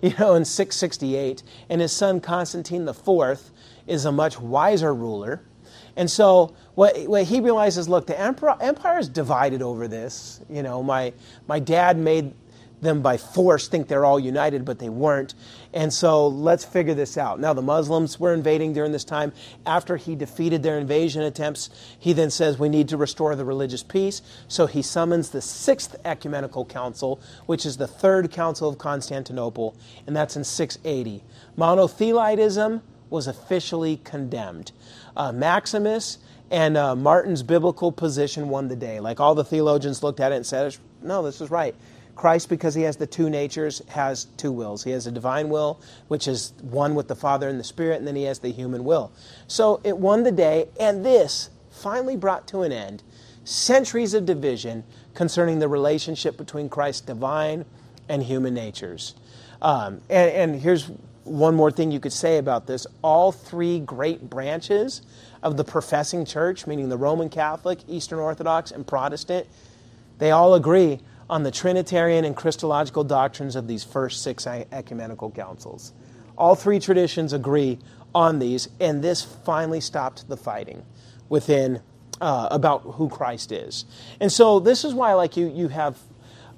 you 0.12 0.14
know, 0.20 0.36
in 0.36 0.46
668, 0.46 1.44
and 1.70 1.82
his 1.82 1.92
son 1.92 2.20
Constantine 2.20 2.88
IV 2.88 3.40
is 3.88 4.06
a 4.06 4.12
much 4.12 4.40
wiser 4.40 4.94
ruler. 4.94 5.42
And 5.96 6.10
so 6.10 6.56
what, 6.76 6.98
what 7.08 7.24
he 7.24 7.40
realizes, 7.40 7.88
look, 7.90 8.08
the 8.08 8.20
emperor, 8.20 8.56
empire 8.62 9.00
is 9.00 9.10
divided 9.10 9.62
over 9.62 9.88
this. 9.88 10.42
You 10.50 10.64
know, 10.64 10.82
my, 10.82 11.14
my 11.48 11.60
dad 11.60 11.98
made 11.98 12.34
them 12.82 13.02
by 13.02 13.18
force 13.18 13.68
think 13.68 13.88
they're 13.88 14.06
all 14.06 14.20
united, 14.20 14.66
but 14.66 14.80
they 14.80 14.90
weren't. 14.90 15.34
And 15.74 15.94
so 15.94 16.28
let's 16.28 16.66
figure 16.66 16.94
this 16.94 17.18
out. 17.18 17.40
Now, 17.40 17.54
the 17.54 17.62
Muslims 17.62 18.20
were 18.20 18.34
invading 18.34 18.74
during 18.74 18.92
this 18.92 19.04
time. 19.04 19.32
After 19.66 19.98
he 19.98 20.16
defeated 20.16 20.64
their 20.64 20.78
invasion 20.78 21.22
attempts, 21.22 21.70
he 21.98 22.14
then 22.14 22.30
says 22.30 22.60
we 22.60 22.70
need 22.70 22.90
to 22.90 22.98
restore 22.98 23.36
the 23.36 23.46
religious 23.46 23.84
peace. 23.84 24.22
So 24.48 24.66
he 24.66 24.82
summons 24.82 25.30
the 25.30 25.42
Sixth 25.42 25.96
Ecumenical 26.04 26.66
Council, 26.66 27.22
which 27.46 27.66
is 27.66 27.78
the 27.78 27.88
Third 27.88 28.32
Council 28.32 28.68
of 28.68 28.78
Constantinople, 28.78 29.76
and 30.06 30.16
that's 30.16 30.36
in 30.36 30.44
680. 30.44 31.24
Monothelitism 31.58 32.82
was 33.10 33.28
officially 33.28 33.98
condemned. 34.04 34.72
Uh, 35.16 35.32
Maximus 35.32 36.18
and 36.50 36.76
uh, 36.76 36.96
Martin's 36.96 37.44
biblical 37.44 37.92
position 37.92 38.50
won 38.50 38.68
the 38.68 38.76
day. 38.76 39.00
Like 39.00 39.20
all 39.20 39.36
the 39.36 39.44
theologians 39.44 40.02
looked 40.04 40.20
at 40.20 40.32
it 40.32 40.36
and 40.36 40.46
said, 40.46 40.76
no, 41.02 41.24
this 41.24 41.42
is 41.42 41.50
right. 41.50 41.76
Christ, 42.22 42.50
because 42.50 42.76
he 42.76 42.84
has 42.84 42.98
the 42.98 43.08
two 43.08 43.32
natures, 43.32 43.82
has 43.88 44.26
two 44.38 44.52
wills. 44.52 44.84
He 44.84 44.92
has 44.92 45.08
a 45.08 45.12
divine 45.12 45.50
will, 45.50 45.82
which 46.08 46.28
is 46.28 46.54
one 46.62 46.94
with 46.94 47.08
the 47.08 47.16
Father 47.16 47.50
and 47.50 47.60
the 47.60 47.64
Spirit, 47.64 47.98
and 47.98 48.08
then 48.08 48.16
he 48.16 48.26
has 48.26 48.38
the 48.38 48.52
human 48.52 48.84
will. 48.84 49.12
So 49.48 49.82
it 49.84 49.98
won 49.98 50.22
the 50.22 50.32
day, 50.32 50.68
and 50.80 51.04
this 51.04 51.50
finally 51.72 52.16
brought 52.16 52.48
to 52.50 52.62
an 52.62 52.72
end 52.72 53.02
centuries 53.44 54.14
of 54.14 54.28
division 54.28 54.84
concerning 55.16 55.58
the 55.58 55.68
relationship 55.68 56.38
between 56.38 56.70
Christ's 56.70 57.02
divine 57.02 57.66
and 58.08 58.22
human 58.22 58.54
natures. 58.54 59.16
Um, 59.60 60.02
and, 60.08 60.32
and 60.32 60.62
here's 60.62 60.92
one 61.24 61.56
more 61.56 61.72
thing 61.72 61.90
you 61.90 62.00
could 62.00 62.14
say 62.14 62.38
about 62.38 62.68
this 62.68 62.86
all 63.02 63.32
three 63.32 63.80
great 63.80 64.30
branches 64.30 65.02
of 65.42 65.58
the 65.58 65.64
professing 65.64 66.24
church, 66.24 66.68
meaning 66.68 66.88
the 66.88 66.98
Roman 66.98 67.30
Catholic, 67.30 67.80
Eastern 67.88 68.20
Orthodox, 68.20 68.70
and 68.70 68.86
Protestant, 68.86 69.48
they 70.20 70.30
all 70.30 70.54
agree 70.54 71.00
on 71.32 71.44
the 71.44 71.50
Trinitarian 71.50 72.26
and 72.26 72.36
Christological 72.36 73.06
doctrines 73.06 73.56
of 73.56 73.66
these 73.66 73.86
first 73.86 74.22
six 74.22 74.46
ecumenical 74.46 75.32
councils. 75.32 75.94
All 76.38 76.56
three 76.56 76.80
traditions 76.80 77.32
agree 77.32 77.80
on 78.14 78.40
these, 78.40 78.68
and 78.82 79.02
this 79.02 79.24
finally 79.24 79.80
stopped 79.80 80.28
the 80.28 80.36
fighting 80.36 80.86
within 81.30 81.82
uh, 82.20 82.50
about 82.52 82.82
who 82.82 83.08
Christ 83.08 83.54
is. 83.54 83.86
And 84.20 84.30
so 84.30 84.60
this 84.60 84.84
is 84.84 84.94
why, 84.94 85.14
like 85.14 85.38
you, 85.38 85.48
you 85.48 85.70
have 85.70 85.98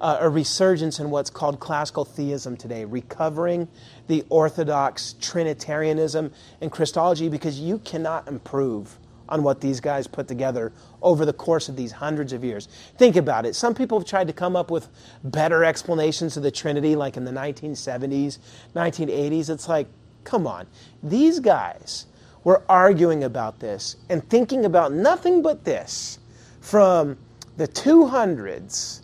uh, 0.00 0.18
a 0.20 0.28
resurgence 0.28 0.98
in 0.98 1.08
what's 1.08 1.30
called 1.30 1.60
classical 1.60 2.04
theism 2.04 2.56
today, 2.56 2.84
recovering 2.84 3.68
the 4.08 4.24
orthodox 4.28 5.14
Trinitarianism 5.20 6.32
and 6.60 6.72
Christology, 6.72 7.28
because 7.28 7.60
you 7.60 7.78
cannot 7.78 8.26
improve 8.26 8.98
on 9.28 9.42
what 9.42 9.60
these 9.60 9.80
guys 9.80 10.06
put 10.06 10.28
together 10.28 10.72
over 11.02 11.24
the 11.24 11.32
course 11.32 11.68
of 11.68 11.76
these 11.76 11.92
hundreds 11.92 12.32
of 12.32 12.44
years. 12.44 12.68
Think 12.98 13.16
about 13.16 13.46
it. 13.46 13.54
Some 13.54 13.74
people 13.74 13.98
have 13.98 14.06
tried 14.06 14.26
to 14.26 14.32
come 14.32 14.56
up 14.56 14.70
with 14.70 14.88
better 15.24 15.64
explanations 15.64 16.36
of 16.36 16.42
the 16.42 16.50
Trinity, 16.50 16.96
like 16.96 17.16
in 17.16 17.24
the 17.24 17.32
1970s, 17.32 18.38
1980s. 18.74 19.50
It's 19.50 19.68
like, 19.68 19.86
come 20.24 20.46
on. 20.46 20.66
These 21.02 21.40
guys 21.40 22.06
were 22.44 22.62
arguing 22.68 23.24
about 23.24 23.60
this 23.60 23.96
and 24.10 24.28
thinking 24.28 24.64
about 24.64 24.92
nothing 24.92 25.42
but 25.42 25.64
this 25.64 26.18
from 26.60 27.16
the 27.56 27.68
200s 27.68 29.00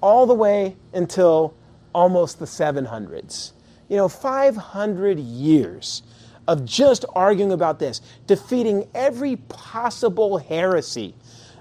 all 0.00 0.26
the 0.26 0.34
way 0.34 0.76
until 0.92 1.54
almost 1.94 2.38
the 2.38 2.44
700s. 2.44 3.52
You 3.88 3.96
know, 3.96 4.08
500 4.08 5.18
years 5.18 6.02
of 6.48 6.64
just 6.64 7.04
arguing 7.14 7.52
about 7.52 7.78
this, 7.78 8.00
defeating 8.26 8.88
every 8.94 9.36
possible 9.36 10.38
heresy 10.38 11.14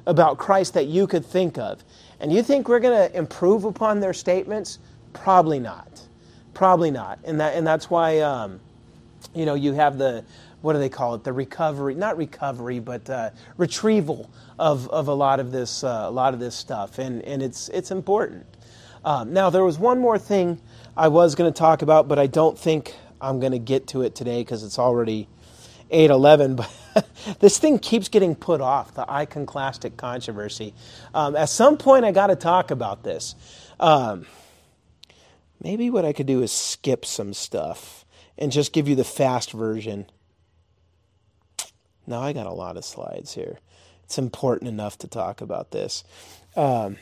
about 0.05 0.37
Christ 0.37 0.73
that 0.73 0.87
you 0.87 1.07
could 1.07 1.25
think 1.25 1.57
of. 1.57 1.83
And 2.19 2.31
you 2.31 2.43
think 2.43 2.67
we're 2.67 2.79
going 2.79 3.09
to 3.09 3.17
improve 3.17 3.65
upon 3.65 3.99
their 3.99 4.13
statements? 4.13 4.79
Probably 5.13 5.59
not. 5.59 6.01
Probably 6.53 6.91
not. 6.91 7.19
And, 7.23 7.39
that, 7.39 7.55
and 7.55 7.65
that's 7.65 7.89
why, 7.89 8.19
um, 8.19 8.59
you 9.33 9.45
know, 9.45 9.55
you 9.55 9.73
have 9.73 9.97
the, 9.97 10.23
what 10.61 10.73
do 10.73 10.79
they 10.79 10.89
call 10.89 11.15
it? 11.15 11.23
The 11.23 11.33
recovery, 11.33 11.95
not 11.95 12.17
recovery, 12.17 12.79
but 12.79 13.09
uh, 13.09 13.31
retrieval 13.57 14.29
of, 14.59 14.87
of 14.89 15.07
a 15.07 15.13
lot 15.13 15.39
of 15.39 15.51
this, 15.51 15.83
uh, 15.83 16.05
a 16.05 16.11
lot 16.11 16.33
of 16.33 16.39
this 16.39 16.55
stuff. 16.55 16.99
And, 16.99 17.21
and 17.23 17.41
it's, 17.41 17.69
it's 17.69 17.91
important. 17.91 18.45
Um, 19.03 19.33
now, 19.33 19.49
there 19.49 19.63
was 19.63 19.79
one 19.79 19.99
more 19.99 20.19
thing 20.19 20.59
I 20.95 21.07
was 21.07 21.33
going 21.33 21.51
to 21.51 21.57
talk 21.57 21.81
about, 21.81 22.07
but 22.07 22.19
I 22.19 22.27
don't 22.27 22.57
think 22.57 22.95
I'm 23.21 23.39
going 23.39 23.51
to 23.51 23.59
get 23.59 23.87
to 23.87 24.01
it 24.01 24.15
today 24.15 24.41
because 24.41 24.63
it's 24.63 24.79
already 24.79 25.27
811. 25.89 26.55
But 26.93 27.07
this 27.39 27.57
thing 27.57 27.79
keeps 27.79 28.09
getting 28.09 28.35
put 28.35 28.59
off 28.59 28.93
the 28.93 29.09
iconoclastic 29.09 29.95
controversy. 29.95 30.73
Um, 31.13 31.37
at 31.37 31.47
some 31.47 31.77
point, 31.77 32.03
I 32.03 32.11
got 32.11 32.27
to 32.27 32.35
talk 32.35 32.69
about 32.69 33.03
this. 33.03 33.33
Um, 33.79 34.25
maybe 35.63 35.89
what 35.89 36.03
I 36.03 36.11
could 36.11 36.25
do 36.25 36.41
is 36.41 36.51
skip 36.51 37.05
some 37.05 37.33
stuff 37.33 38.03
and 38.37 38.51
just 38.51 38.73
give 38.73 38.89
you 38.89 38.95
the 38.95 39.05
fast 39.05 39.53
version. 39.53 40.05
Now, 42.05 42.19
I 42.19 42.33
got 42.33 42.45
a 42.45 42.51
lot 42.51 42.75
of 42.75 42.83
slides 42.83 43.35
here. 43.35 43.59
It's 44.03 44.17
important 44.17 44.67
enough 44.67 44.97
to 44.97 45.07
talk 45.07 45.39
about 45.39 45.71
this. 45.71 46.03
Um, 46.57 46.97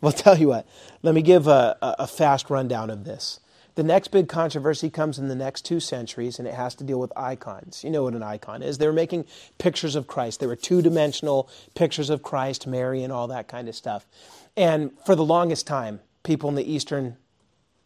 well, 0.00 0.12
tell 0.14 0.38
you 0.38 0.48
what, 0.48 0.66
let 1.02 1.14
me 1.14 1.20
give 1.20 1.46
a, 1.46 1.76
a 1.82 2.06
fast 2.06 2.48
rundown 2.48 2.88
of 2.88 3.04
this. 3.04 3.40
The 3.74 3.82
next 3.82 4.08
big 4.08 4.28
controversy 4.28 4.90
comes 4.90 5.18
in 5.18 5.28
the 5.28 5.34
next 5.34 5.64
two 5.64 5.80
centuries, 5.80 6.38
and 6.38 6.48
it 6.48 6.54
has 6.54 6.74
to 6.76 6.84
deal 6.84 6.98
with 6.98 7.12
icons. 7.16 7.84
You 7.84 7.90
know 7.90 8.04
what 8.04 8.14
an 8.14 8.22
icon 8.22 8.62
is. 8.62 8.78
They 8.78 8.86
were 8.86 8.92
making 8.92 9.26
pictures 9.58 9.94
of 9.94 10.06
Christ. 10.06 10.40
They 10.40 10.46
were 10.46 10.56
two 10.56 10.82
dimensional 10.82 11.48
pictures 11.74 12.10
of 12.10 12.22
Christ, 12.22 12.66
Mary, 12.66 13.02
and 13.02 13.12
all 13.12 13.28
that 13.28 13.48
kind 13.48 13.68
of 13.68 13.74
stuff. 13.74 14.06
And 14.56 14.92
for 15.06 15.14
the 15.14 15.24
longest 15.24 15.66
time, 15.66 16.00
people 16.22 16.48
in 16.48 16.56
the 16.56 16.70
Eastern 16.70 17.16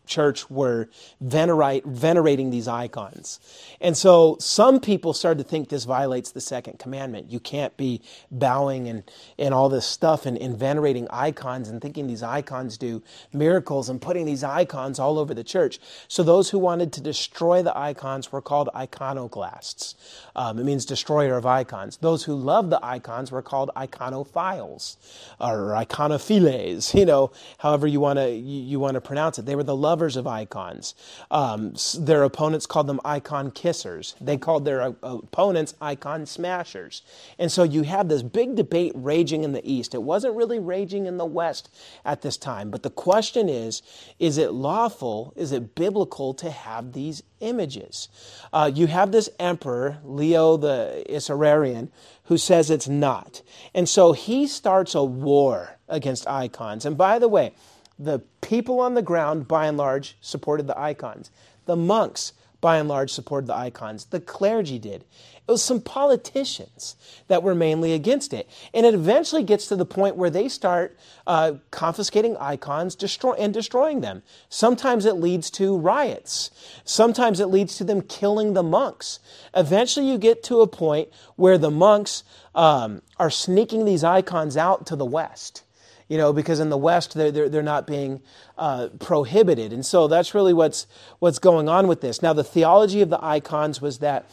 church 0.07 0.51
were 0.51 0.89
venerate, 1.21 1.85
venerating 1.85 2.51
these 2.51 2.69
icons. 2.69 3.41
And 3.81 3.97
so 3.97 4.37
some 4.41 4.81
people 4.81 5.13
started 5.13 5.43
to 5.43 5.49
think 5.49 5.69
this 5.69 5.85
violates 5.85 6.33
the 6.33 6.41
second 6.41 6.79
commandment. 6.79 7.31
You 7.31 7.41
can't 7.41 7.77
be 7.77 8.03
bowing 8.31 8.89
and, 8.89 9.03
and 9.39 9.55
all 9.55 9.69
this 9.69 9.87
stuff 9.87 10.27
and, 10.27 10.37
and 10.39 10.57
venerating 10.57 11.09
icons 11.11 11.69
and 11.69 11.81
thinking 11.81 12.07
these 12.07 12.23
icons 12.23 12.79
do 12.79 13.03
miracles 13.33 13.89
and 13.89 14.01
putting 14.01 14.27
these 14.27 14.45
icons 14.45 14.99
all 14.99 15.19
over 15.19 15.35
the 15.35 15.45
church. 15.45 15.79
So 16.09 16.23
those 16.23 16.51
who 16.51 16.59
wanted 16.59 16.93
to 16.95 17.01
destroy 17.01 17.63
the 17.63 17.77
icons 17.77 18.33
were 18.33 18.43
called 18.43 18.69
iconoclasts. 18.75 19.95
Um, 20.37 20.59
it 20.59 20.65
means 20.65 20.85
destroyer 20.85 21.37
of 21.37 21.47
icons. 21.47 21.97
Those 21.99 22.25
who 22.25 22.35
loved 22.35 22.71
the 22.71 22.85
icons 22.85 23.31
were 23.31 23.43
called 23.43 23.71
iconophiles 23.77 24.97
or 25.41 25.71
iconophiles, 25.71 26.95
you 26.99 27.05
know, 27.05 27.33
however 27.59 27.87
you 27.87 28.01
want 28.01 28.19
to 28.19 28.31
you, 28.31 28.63
you 28.63 28.81
want 28.81 28.95
to 28.95 29.01
pronounce 29.01 29.39
it. 29.39 29.47
They 29.47 29.57
were 29.57 29.63
the 29.63 29.77
love 29.77 29.94
lovers 29.95 30.17
of 30.17 30.27
icons. 30.27 30.93
Um, 31.31 31.75
their 32.01 32.25
opponents 32.25 32.67
called 32.67 32.89
them 32.89 33.01
icon 33.05 33.53
kissers. 33.53 34.17
They 34.21 34.37
called 34.37 34.65
their 34.65 34.83
uh, 34.83 34.93
opponents 35.05 35.75
icon 35.81 36.27
smashers. 36.27 37.03
And 37.39 37.53
so 37.53 37.63
you 37.63 37.83
have 37.83 38.09
this 38.09 38.25
big 38.25 38.57
debate 38.57 38.91
raging 38.97 39.45
in 39.45 39.53
the 39.53 39.63
East. 39.63 39.95
It 39.95 40.03
wasn't 40.03 40.35
really 40.35 40.59
raging 40.59 41.07
in 41.07 41.17
the 41.17 41.25
West 41.25 41.71
at 42.05 42.23
this 42.23 42.37
time. 42.37 42.73
But 42.73 42.83
the 42.83 42.91
question 42.91 43.49
is 43.49 43.83
is 44.19 44.37
it 44.37 44.51
lawful, 44.51 45.33
is 45.37 45.53
it 45.53 45.77
biblical 45.77 46.35
to 46.35 46.51
have 46.51 46.93
these 46.93 47.23
images? 47.39 48.09
Uh, 48.53 48.69
you 48.75 48.89
have 48.89 49.13
this 49.13 49.29
emperor, 49.39 49.99
Leo 50.03 50.57
the 50.57 51.05
Isaurian, 51.09 51.89
who 52.25 52.37
says 52.37 52.69
it's 52.69 52.89
not. 52.89 53.43
And 53.75 53.89
so 53.89 54.11
he 54.13 54.49
starts 54.49 54.97
a 54.97 55.05
war 55.05 55.79
against 55.89 56.27
icons. 56.27 56.85
And 56.85 56.99
by 56.99 57.21
the 57.21 57.29
way, 57.29 57.53
the 57.99 58.21
people 58.41 58.81
on 58.81 58.95
the 58.95 59.03
ground, 59.03 59.49
by 59.49 59.67
and 59.67 59.77
large, 59.77 60.17
supported 60.21 60.67
the 60.67 60.79
icons. 60.79 61.31
The 61.67 61.77
monks, 61.77 62.33
by 62.61 62.79
and 62.79 62.89
large, 62.89 63.11
supported 63.11 63.47
the 63.47 63.57
icons. 63.57 64.07
The 64.07 64.21
clergy 64.21 64.79
did. 64.79 65.05
It 65.47 65.51
was 65.51 65.63
some 65.63 65.83
politicians 65.83 66.97
that 67.29 67.43
were 67.43 67.55
mainly 67.55 67.93
against 67.93 68.33
it. 68.33 68.49
And 68.73 68.87
it 68.87 68.95
eventually 68.95 69.43
gets 69.43 69.69
to 69.69 69.77
the 69.77 69.85
point 69.85 70.17
where 70.17 70.31
they 70.31 70.49
start 70.49 70.99
uh, 71.27 71.55
confiscating 71.71 72.37
icons 72.39 72.95
destroy- 72.95 73.35
and 73.35 73.53
destroying 73.53 74.01
them. 74.01 74.23
Sometimes 74.49 75.05
it 75.05 75.17
leads 75.17 75.51
to 75.53 75.77
riots. 75.77 76.51
Sometimes 76.85 77.41
it 77.41 77.49
leads 77.49 77.77
to 77.77 77.85
them 77.85 78.01
killing 78.01 78.55
the 78.55 78.63
monks. 78.63 79.19
Eventually, 79.55 80.09
you 80.09 80.17
get 80.17 80.43
to 80.45 80.63
a 80.63 80.67
point 80.67 81.11
where 81.37 81.59
the 81.59 81.71
monks 81.71 82.25
um, 82.55 83.03
are 83.19 83.31
sneaking 83.31 83.85
these 83.85 84.03
icons 84.03 84.57
out 84.57 84.87
to 84.87 84.97
the 84.97 85.05
west 85.05 85.64
you 86.09 86.19
know, 86.19 86.33
because 86.33 86.61
in 86.61 86.71
the 86.71 86.79
West 86.79 87.15
they're, 87.15 87.31
they're, 87.31 87.49
they're 87.49 87.63
not 87.63 87.87
being 87.87 88.21
uh, 88.59 88.89
prohibited. 88.99 89.73
And 89.73 89.85
so 89.85 90.09
that's 90.09 90.35
really 90.35 90.53
what's, 90.53 90.87
what's 91.19 91.39
going 91.39 91.69
on 91.69 91.87
with 91.87 92.01
this. 92.01 92.23
Now, 92.23 92.33
the 92.33 92.45
theology 92.45 93.01
of 93.01 93.11
the 93.11 93.25
icons 93.25 93.81
was 93.81 93.99
that 93.99 94.29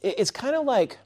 it's 0.00 0.30
kind 0.30 0.54
of 0.54 0.64
like 0.64 0.98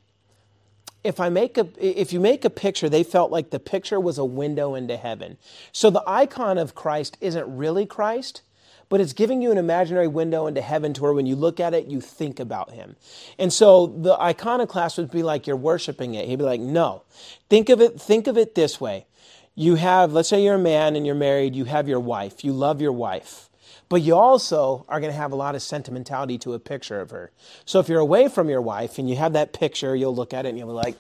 if 1.04 1.18
I 1.18 1.28
make 1.28 1.58
a 1.58 1.66
if 1.78 2.12
you 2.12 2.20
make 2.20 2.44
a 2.44 2.50
picture, 2.50 2.88
they 2.88 3.02
felt 3.02 3.30
like 3.32 3.50
the 3.50 3.58
picture 3.58 3.98
was 3.98 4.18
a 4.18 4.24
window 4.24 4.74
into 4.74 4.96
heaven. 4.96 5.36
So 5.72 5.90
the 5.90 6.02
icon 6.06 6.58
of 6.58 6.74
Christ 6.74 7.16
isn't 7.20 7.56
really 7.56 7.86
Christ, 7.86 8.42
but 8.88 9.00
it's 9.00 9.12
giving 9.12 9.42
you 9.42 9.50
an 9.50 9.58
imaginary 9.58 10.06
window 10.06 10.46
into 10.46 10.60
heaven 10.60 10.92
to 10.94 11.02
where 11.02 11.12
when 11.12 11.26
you 11.26 11.34
look 11.34 11.58
at 11.58 11.74
it, 11.74 11.86
you 11.86 12.00
think 12.00 12.38
about 12.38 12.70
him. 12.70 12.96
And 13.38 13.52
so 13.52 13.86
the 13.86 14.20
iconoclast 14.20 14.98
would 14.98 15.10
be 15.10 15.22
like 15.22 15.46
you're 15.46 15.56
worshiping 15.56 16.14
it. 16.14 16.28
He'd 16.28 16.36
be 16.36 16.44
like, 16.44 16.60
no. 16.60 17.02
Think 17.48 17.68
of 17.68 17.80
it, 17.80 18.00
think 18.00 18.26
of 18.26 18.36
it 18.36 18.54
this 18.54 18.80
way. 18.80 19.06
You 19.54 19.74
have, 19.74 20.12
let's 20.12 20.30
say 20.30 20.42
you're 20.42 20.54
a 20.54 20.58
man 20.58 20.96
and 20.96 21.04
you're 21.04 21.14
married, 21.14 21.54
you 21.54 21.64
have 21.64 21.88
your 21.88 22.00
wife, 22.00 22.42
you 22.42 22.52
love 22.52 22.80
your 22.80 22.92
wife. 22.92 23.50
But 23.90 24.00
you 24.00 24.14
also 24.14 24.86
are 24.88 25.00
going 25.00 25.12
to 25.12 25.18
have 25.18 25.32
a 25.32 25.36
lot 25.36 25.54
of 25.54 25.60
sentimentality 25.60 26.38
to 26.38 26.54
a 26.54 26.58
picture 26.58 27.00
of 27.00 27.10
her. 27.10 27.30
So 27.66 27.78
if 27.78 27.90
you're 27.90 28.00
away 28.00 28.28
from 28.28 28.48
your 28.48 28.62
wife 28.62 28.98
and 28.98 29.10
you 29.10 29.16
have 29.16 29.34
that 29.34 29.52
picture, 29.52 29.94
you'll 29.94 30.14
look 30.14 30.32
at 30.32 30.46
it 30.46 30.50
and 30.50 30.58
you'll 30.58 30.68
be 30.68 30.72
like, 30.72 30.96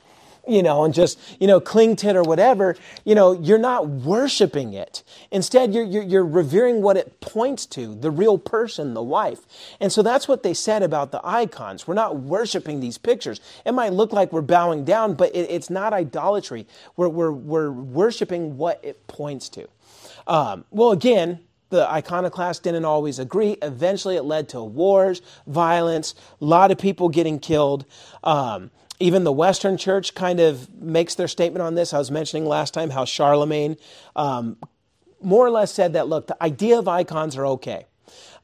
you 0.46 0.62
know, 0.62 0.84
and 0.84 0.92
just, 0.92 1.18
you 1.40 1.46
know, 1.46 1.60
cling 1.60 1.94
to 1.96 2.08
it 2.08 2.16
or 2.16 2.22
whatever, 2.22 2.76
you 3.04 3.14
know, 3.14 3.32
you're 3.32 3.58
not 3.58 3.88
worshiping 3.88 4.72
it. 4.72 5.02
Instead, 5.30 5.72
you're, 5.72 5.84
you're, 5.84 6.02
you're, 6.02 6.26
revering 6.26 6.82
what 6.82 6.96
it 6.96 7.20
points 7.20 7.66
to, 7.66 7.94
the 7.94 8.10
real 8.10 8.38
person, 8.38 8.94
the 8.94 9.02
wife. 9.02 9.40
And 9.80 9.92
so 9.92 10.02
that's 10.02 10.26
what 10.26 10.42
they 10.42 10.54
said 10.54 10.82
about 10.82 11.12
the 11.12 11.20
icons. 11.24 11.86
We're 11.86 11.94
not 11.94 12.16
worshiping 12.16 12.80
these 12.80 12.98
pictures. 12.98 13.40
It 13.64 13.72
might 13.72 13.92
look 13.92 14.12
like 14.12 14.32
we're 14.32 14.40
bowing 14.40 14.84
down, 14.84 15.14
but 15.14 15.34
it, 15.34 15.50
it's 15.50 15.70
not 15.70 15.92
idolatry. 15.92 16.66
We're, 16.96 17.08
we're, 17.08 17.32
we're 17.32 17.70
worshiping 17.70 18.56
what 18.56 18.80
it 18.82 19.06
points 19.06 19.48
to. 19.50 19.68
Um, 20.26 20.64
well, 20.70 20.92
again, 20.92 21.40
the 21.72 21.90
iconoclasts 21.90 22.60
didn't 22.60 22.84
always 22.84 23.18
agree. 23.18 23.56
Eventually, 23.62 24.16
it 24.16 24.24
led 24.24 24.48
to 24.50 24.62
wars, 24.62 25.22
violence, 25.46 26.14
a 26.40 26.44
lot 26.44 26.70
of 26.70 26.78
people 26.78 27.08
getting 27.08 27.38
killed. 27.38 27.86
Um, 28.22 28.70
even 29.02 29.24
the 29.24 29.32
Western 29.32 29.76
Church 29.76 30.14
kind 30.14 30.40
of 30.40 30.72
makes 30.74 31.14
their 31.14 31.28
statement 31.28 31.62
on 31.62 31.74
this. 31.74 31.92
I 31.92 31.98
was 31.98 32.10
mentioning 32.10 32.46
last 32.46 32.72
time 32.72 32.90
how 32.90 33.04
Charlemagne 33.04 33.76
um, 34.16 34.56
more 35.20 35.44
or 35.44 35.50
less 35.50 35.72
said 35.72 35.92
that 35.94 36.08
look, 36.08 36.28
the 36.28 36.42
idea 36.42 36.78
of 36.78 36.88
icons 36.88 37.36
are 37.36 37.46
okay. 37.46 37.86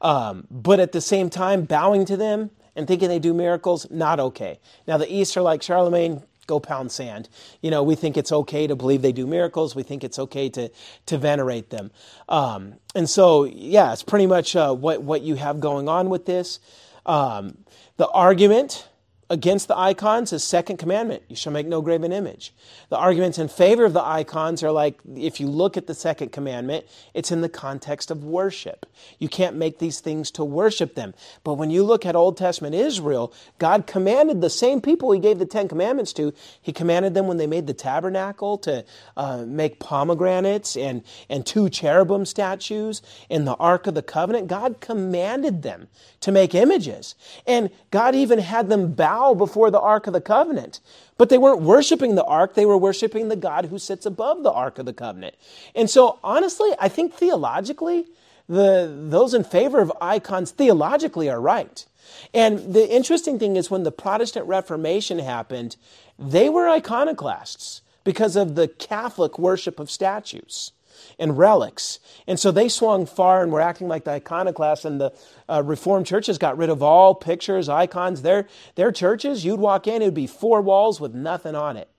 Um, 0.01 0.47
but 0.49 0.79
at 0.79 0.91
the 0.91 1.01
same 1.01 1.29
time, 1.29 1.63
bowing 1.63 2.05
to 2.05 2.17
them 2.17 2.51
and 2.75 2.87
thinking 2.87 3.09
they 3.09 3.19
do 3.19 3.33
miracles, 3.33 3.89
not 3.89 4.19
okay. 4.19 4.59
Now, 4.87 4.97
the 4.97 5.13
East 5.13 5.35
are 5.37 5.41
like 5.41 5.61
Charlemagne, 5.61 6.23
go 6.47 6.59
pound 6.59 6.91
sand. 6.91 7.29
You 7.61 7.71
know, 7.71 7.83
we 7.83 7.95
think 7.95 8.17
it's 8.17 8.31
okay 8.31 8.67
to 8.67 8.75
believe 8.75 9.01
they 9.01 9.11
do 9.11 9.27
miracles. 9.27 9.75
We 9.75 9.83
think 9.83 10.03
it's 10.03 10.19
okay 10.19 10.49
to 10.49 10.69
to 11.05 11.17
venerate 11.17 11.69
them. 11.69 11.91
Um, 12.27 12.75
and 12.95 13.09
so, 13.09 13.43
yeah, 13.45 13.93
it's 13.93 14.03
pretty 14.03 14.27
much 14.27 14.55
uh, 14.55 14.73
what 14.73 15.03
what 15.03 15.21
you 15.21 15.35
have 15.35 15.59
going 15.59 15.87
on 15.87 16.09
with 16.09 16.25
this. 16.25 16.59
Um, 17.05 17.57
the 17.97 18.09
argument 18.09 18.88
against 19.29 19.67
the 19.67 19.77
icons 19.77 20.33
is 20.33 20.43
second 20.43 20.77
commandment. 20.77 21.21
You 21.27 21.35
shall 21.35 21.53
make 21.53 21.67
no 21.67 21.81
graven 21.81 22.11
image. 22.11 22.53
The 22.89 22.97
arguments 22.97 23.37
in 23.37 23.47
favor 23.47 23.85
of 23.85 23.93
the 23.93 24.03
icons 24.03 24.63
are 24.63 24.71
like 24.71 24.99
if 25.15 25.39
you 25.39 25.47
look 25.47 25.77
at 25.77 25.85
the 25.85 25.93
second 25.93 26.31
commandment 26.31 26.85
it's 27.13 27.31
in 27.31 27.41
the 27.41 27.49
context 27.49 28.09
of 28.09 28.23
worship. 28.23 28.87
You 29.19 29.29
can't 29.29 29.55
make 29.55 29.77
these 29.77 29.99
things 29.99 30.31
to 30.31 30.43
worship 30.43 30.95
them. 30.95 31.13
But 31.43 31.55
when 31.55 31.69
you 31.69 31.83
look 31.83 32.05
at 32.05 32.15
old 32.15 32.37
testament 32.37 32.73
israel 32.73 33.31
god 33.59 33.85
commanded 33.85 34.41
the 34.41 34.49
same 34.49 34.81
people 34.81 35.11
he 35.11 35.19
gave 35.19 35.37
the 35.37 35.45
ten 35.45 35.67
commandments 35.67 36.11
to. 36.13 36.33
He 36.61 36.73
commanded 36.73 37.13
them 37.13 37.27
when 37.27 37.37
they 37.37 37.47
made 37.47 37.67
the 37.67 37.73
tabernacle 37.73 38.57
to 38.59 38.83
uh, 39.15 39.45
make 39.45 39.79
pomegranates 39.79 40.75
and, 40.75 41.03
and 41.29 41.45
two 41.45 41.69
cherubim 41.69 42.25
statues 42.25 43.01
in 43.29 43.45
the 43.45 43.55
ark 43.55 43.85
of 43.85 43.93
the 43.93 44.01
covenant. 44.01 44.47
God 44.47 44.81
commanded 44.81 45.61
them 45.61 45.87
to 46.21 46.31
make 46.31 46.55
images. 46.55 47.15
And 47.45 47.69
god 47.91 48.15
even 48.15 48.39
had 48.39 48.69
them 48.69 48.93
bow 48.93 49.18
bow 49.19 49.33
before 49.33 49.69
the 49.69 49.79
Ark 49.79 50.07
of 50.07 50.13
the 50.13 50.21
Covenant. 50.21 50.79
But 51.17 51.29
they 51.29 51.37
weren't 51.37 51.61
worshiping 51.61 52.15
the 52.15 52.23
Ark, 52.23 52.53
they 52.53 52.65
were 52.65 52.77
worshiping 52.77 53.27
the 53.27 53.35
God 53.35 53.65
who 53.65 53.77
sits 53.77 54.05
above 54.05 54.43
the 54.43 54.51
Ark 54.51 54.79
of 54.79 54.85
the 54.85 54.93
Covenant. 54.93 55.35
And 55.75 55.89
so, 55.89 56.19
honestly, 56.23 56.71
I 56.79 56.87
think 56.87 57.13
theologically, 57.13 58.05
the, 58.47 58.91
those 59.09 59.33
in 59.33 59.43
favor 59.43 59.79
of 59.79 59.91
icons 60.01 60.51
theologically 60.51 61.29
are 61.29 61.41
right. 61.41 61.85
And 62.33 62.73
the 62.73 62.89
interesting 62.89 63.37
thing 63.37 63.55
is 63.55 63.69
when 63.69 63.83
the 63.83 63.91
Protestant 63.91 64.47
Reformation 64.47 65.19
happened, 65.19 65.75
they 66.17 66.49
were 66.49 66.67
iconoclasts 66.67 67.81
because 68.03 68.35
of 68.35 68.55
the 68.55 68.67
Catholic 68.67 69.37
worship 69.37 69.79
of 69.79 69.91
statues 69.91 70.71
and 71.17 71.37
relics. 71.37 71.99
And 72.27 72.39
so 72.39 72.51
they 72.51 72.69
swung 72.69 73.05
far 73.05 73.43
and 73.43 73.51
were 73.51 73.61
acting 73.61 73.87
like 73.87 74.03
the 74.03 74.11
iconoclasts, 74.11 74.85
and 74.85 74.99
the 74.99 75.13
uh, 75.47 75.63
Reformed 75.65 76.05
churches 76.05 76.37
got 76.37 76.57
rid 76.57 76.69
of 76.69 76.81
all 76.81 77.15
pictures, 77.15 77.69
icons. 77.69 78.21
Their, 78.21 78.47
their 78.75 78.91
churches, 78.91 79.45
you'd 79.45 79.59
walk 79.59 79.87
in, 79.87 80.01
it 80.01 80.05
would 80.05 80.13
be 80.13 80.27
four 80.27 80.61
walls 80.61 80.99
with 80.99 81.13
nothing 81.13 81.55
on 81.55 81.77
it. 81.77 81.89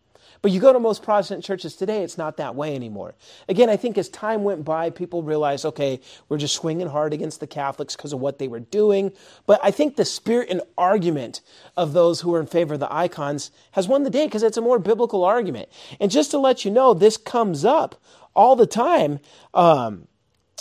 But 0.43 0.52
you 0.52 0.60
go 0.60 0.72
to 0.72 0.81
most 0.81 1.02
Protestant 1.02 1.44
churches 1.44 1.77
today, 1.77 2.02
it's 2.02 2.16
not 2.16 2.39
that 2.39 2.55
way 2.55 2.74
anymore. 2.74 3.14
Again, 3.47 3.68
I 3.68 3.77
think 3.77 3.98
as 3.98 4.09
time 4.09 4.43
went 4.43 4.64
by, 4.64 4.89
people 4.89 5.22
realized, 5.22 5.66
okay, 5.66 6.01
we're 6.28 6.39
just 6.39 6.55
swinging 6.55 6.86
hard 6.86 7.12
against 7.12 7.40
the 7.40 7.47
Catholics 7.47 7.94
because 7.94 8.14
of 8.14 8.20
what 8.20 8.39
they 8.39 8.48
were 8.48 8.60
doing. 8.60 9.12
But 9.47 9.60
I 9.62 9.70
think 9.70 9.97
the 9.97 10.05
spirit 10.06 10.48
and 10.48 10.62
argument 10.78 11.43
of 11.77 11.93
those 11.93 12.22
who 12.22 12.35
are 12.35 12.40
in 12.40 12.47
favor 12.47 12.74
of 12.74 12.81
the 12.81 12.93
icons 12.93 13.51
has 13.72 13.86
won 13.86 14.02
the 14.02 14.10
day 14.10 14.24
because 14.27 14.43
it's 14.43 14.56
a 14.56 14.62
more 14.62 14.78
biblical 14.78 15.24
argument. 15.24 15.68
And 16.01 16.10
just 16.10 16.31
to 16.31 16.39
let 16.39 16.64
you 16.64 16.70
know, 16.70 16.94
this 16.94 17.18
comes 17.18 17.66
up 17.66 18.01
all 18.35 18.57
the 18.57 18.66
time. 18.66 19.20
Um, 19.55 20.07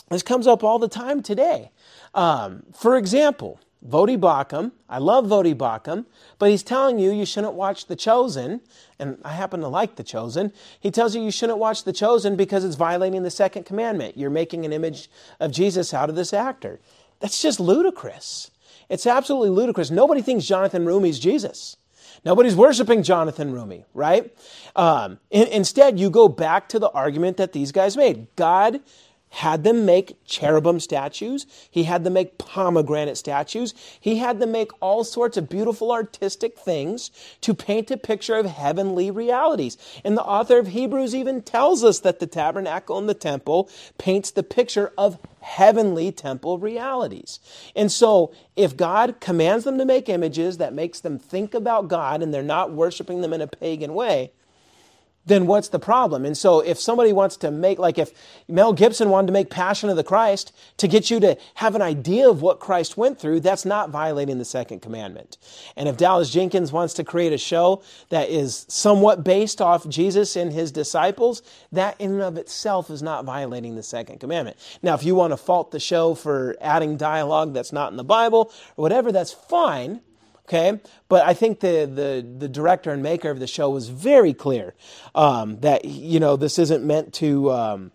this 0.09 0.23
comes 0.23 0.47
up 0.47 0.63
all 0.63 0.79
the 0.79 0.87
time 0.87 1.21
today. 1.21 1.71
Um, 2.13 2.63
for 2.73 2.97
example, 2.97 3.59
Voddie 3.87 4.19
Baucham, 4.19 4.73
I 4.89 4.97
love 4.97 5.25
Voddie 5.25 5.55
Baucham, 5.55 6.05
but 6.37 6.49
he's 6.49 6.63
telling 6.63 6.99
you 6.99 7.11
you 7.11 7.25
shouldn't 7.25 7.53
watch 7.53 7.85
The 7.85 7.95
Chosen, 7.95 8.59
and 8.97 9.17
I 9.23 9.31
happen 9.33 9.61
to 9.61 9.69
like 9.69 9.95
The 9.95 10.03
Chosen. 10.03 10.51
He 10.79 10.91
tells 10.91 11.15
you 11.15 11.21
you 11.21 11.31
shouldn't 11.31 11.59
watch 11.59 11.85
The 11.85 11.93
Chosen 11.93 12.35
because 12.35 12.65
it's 12.65 12.75
violating 12.75 13.23
the 13.23 13.31
second 13.31 13.65
commandment. 13.65 14.17
You're 14.17 14.29
making 14.29 14.65
an 14.65 14.73
image 14.73 15.09
of 15.39 15.51
Jesus 15.51 15.93
out 15.93 16.09
of 16.09 16.15
this 16.15 16.33
actor. 16.33 16.81
That's 17.21 17.41
just 17.41 17.59
ludicrous. 17.59 18.51
It's 18.89 19.07
absolutely 19.07 19.51
ludicrous. 19.51 19.91
Nobody 19.91 20.21
thinks 20.21 20.45
Jonathan 20.45 20.85
Roumie's 20.85 21.19
Jesus. 21.19 21.77
Nobody's 22.25 22.55
worshiping 22.55 23.03
Jonathan 23.03 23.53
Roumie, 23.53 23.85
right? 23.93 24.35
Um, 24.75 25.19
in, 25.29 25.47
instead, 25.47 25.99
you 25.99 26.09
go 26.09 26.27
back 26.27 26.69
to 26.69 26.79
the 26.79 26.89
argument 26.89 27.37
that 27.37 27.53
these 27.53 27.71
guys 27.71 27.95
made. 27.95 28.27
God 28.35 28.81
had 29.29 29.63
them 29.63 29.85
make 29.85 30.17
cherubim 30.25 30.79
statues. 30.79 31.45
He 31.69 31.83
had 31.83 32.03
them 32.03 32.13
make 32.13 32.37
pomegranate 32.37 33.17
statues. 33.17 33.73
He 33.99 34.17
had 34.17 34.39
them 34.39 34.51
make 34.51 34.71
all 34.81 35.03
sorts 35.03 35.37
of 35.37 35.49
beautiful 35.49 35.91
artistic 35.91 36.57
things 36.57 37.11
to 37.41 37.53
paint 37.53 37.91
a 37.91 37.97
picture 37.97 38.35
of 38.35 38.47
heavenly 38.47 39.11
realities. 39.11 39.77
And 40.03 40.17
the 40.17 40.23
author 40.23 40.57
of 40.57 40.67
Hebrews 40.67 41.13
even 41.13 41.41
tells 41.41 41.83
us 41.83 41.99
that 41.99 42.19
the 42.19 42.27
tabernacle 42.27 42.97
and 42.97 43.07
the 43.07 43.13
temple 43.13 43.69
paints 43.97 44.31
the 44.31 44.43
picture 44.43 44.91
of 44.97 45.19
heavenly 45.41 46.11
temple 46.11 46.57
realities. 46.57 47.39
And 47.75 47.91
so, 47.91 48.33
if 48.55 48.75
God 48.75 49.19
commands 49.21 49.63
them 49.63 49.77
to 49.77 49.85
make 49.85 50.09
images 50.09 50.57
that 50.57 50.73
makes 50.73 50.99
them 50.99 51.17
think 51.17 51.53
about 51.53 51.87
God 51.87 52.21
and 52.21 52.33
they're 52.33 52.43
not 52.43 52.71
worshiping 52.71 53.21
them 53.21 53.33
in 53.33 53.41
a 53.41 53.47
pagan 53.47 53.93
way, 53.93 54.31
then 55.29 55.47
what's 55.47 55.69
the 55.69 55.79
problem? 55.79 56.25
And 56.25 56.37
so 56.37 56.59
if 56.59 56.79
somebody 56.79 57.13
wants 57.13 57.37
to 57.37 57.51
make, 57.51 57.79
like 57.79 57.97
if 57.97 58.11
Mel 58.47 58.73
Gibson 58.73 59.09
wanted 59.09 59.27
to 59.27 59.33
make 59.33 59.49
Passion 59.49 59.89
of 59.89 59.95
the 59.95 60.03
Christ 60.03 60.51
to 60.77 60.87
get 60.87 61.09
you 61.09 61.19
to 61.21 61.37
have 61.55 61.75
an 61.75 61.81
idea 61.81 62.29
of 62.29 62.41
what 62.41 62.59
Christ 62.59 62.97
went 62.97 63.19
through, 63.19 63.39
that's 63.39 63.63
not 63.63 63.89
violating 63.89 64.39
the 64.39 64.45
second 64.45 64.81
commandment. 64.81 65.37
And 65.77 65.87
if 65.87 65.97
Dallas 65.97 66.29
Jenkins 66.29 66.71
wants 66.71 66.93
to 66.95 67.03
create 67.03 67.31
a 67.31 67.37
show 67.37 67.81
that 68.09 68.29
is 68.29 68.65
somewhat 68.67 69.23
based 69.23 69.61
off 69.61 69.87
Jesus 69.87 70.35
and 70.35 70.51
his 70.51 70.71
disciples, 70.71 71.41
that 71.71 71.95
in 71.99 72.11
and 72.11 72.21
of 72.21 72.37
itself 72.37 72.89
is 72.89 73.01
not 73.01 73.23
violating 73.23 73.75
the 73.75 73.83
second 73.83 74.19
commandment. 74.19 74.57
Now, 74.81 74.95
if 74.95 75.03
you 75.03 75.15
want 75.15 75.31
to 75.31 75.37
fault 75.37 75.71
the 75.71 75.79
show 75.79 76.15
for 76.15 76.57
adding 76.59 76.97
dialogue 76.97 77.53
that's 77.53 77.71
not 77.71 77.91
in 77.91 77.97
the 77.97 78.03
Bible 78.03 78.51
or 78.75 78.81
whatever, 78.81 79.11
that's 79.11 79.31
fine. 79.31 80.01
Okay, 80.49 80.79
but 81.09 81.23
I 81.27 81.35
think 81.35 81.59
the, 81.59 81.85
the, 81.85 82.25
the 82.39 82.49
director 82.49 82.89
and 82.89 83.03
maker 83.03 83.29
of 83.29 83.39
the 83.39 83.45
show 83.45 83.69
was 83.69 83.89
very 83.89 84.33
clear 84.33 84.73
um, 85.13 85.59
that 85.59 85.85
you 85.85 86.19
know 86.19 86.37
this 86.37 86.57
isn't 86.57 86.83
meant 86.83 87.13
to 87.15 87.51
um, 87.51 87.91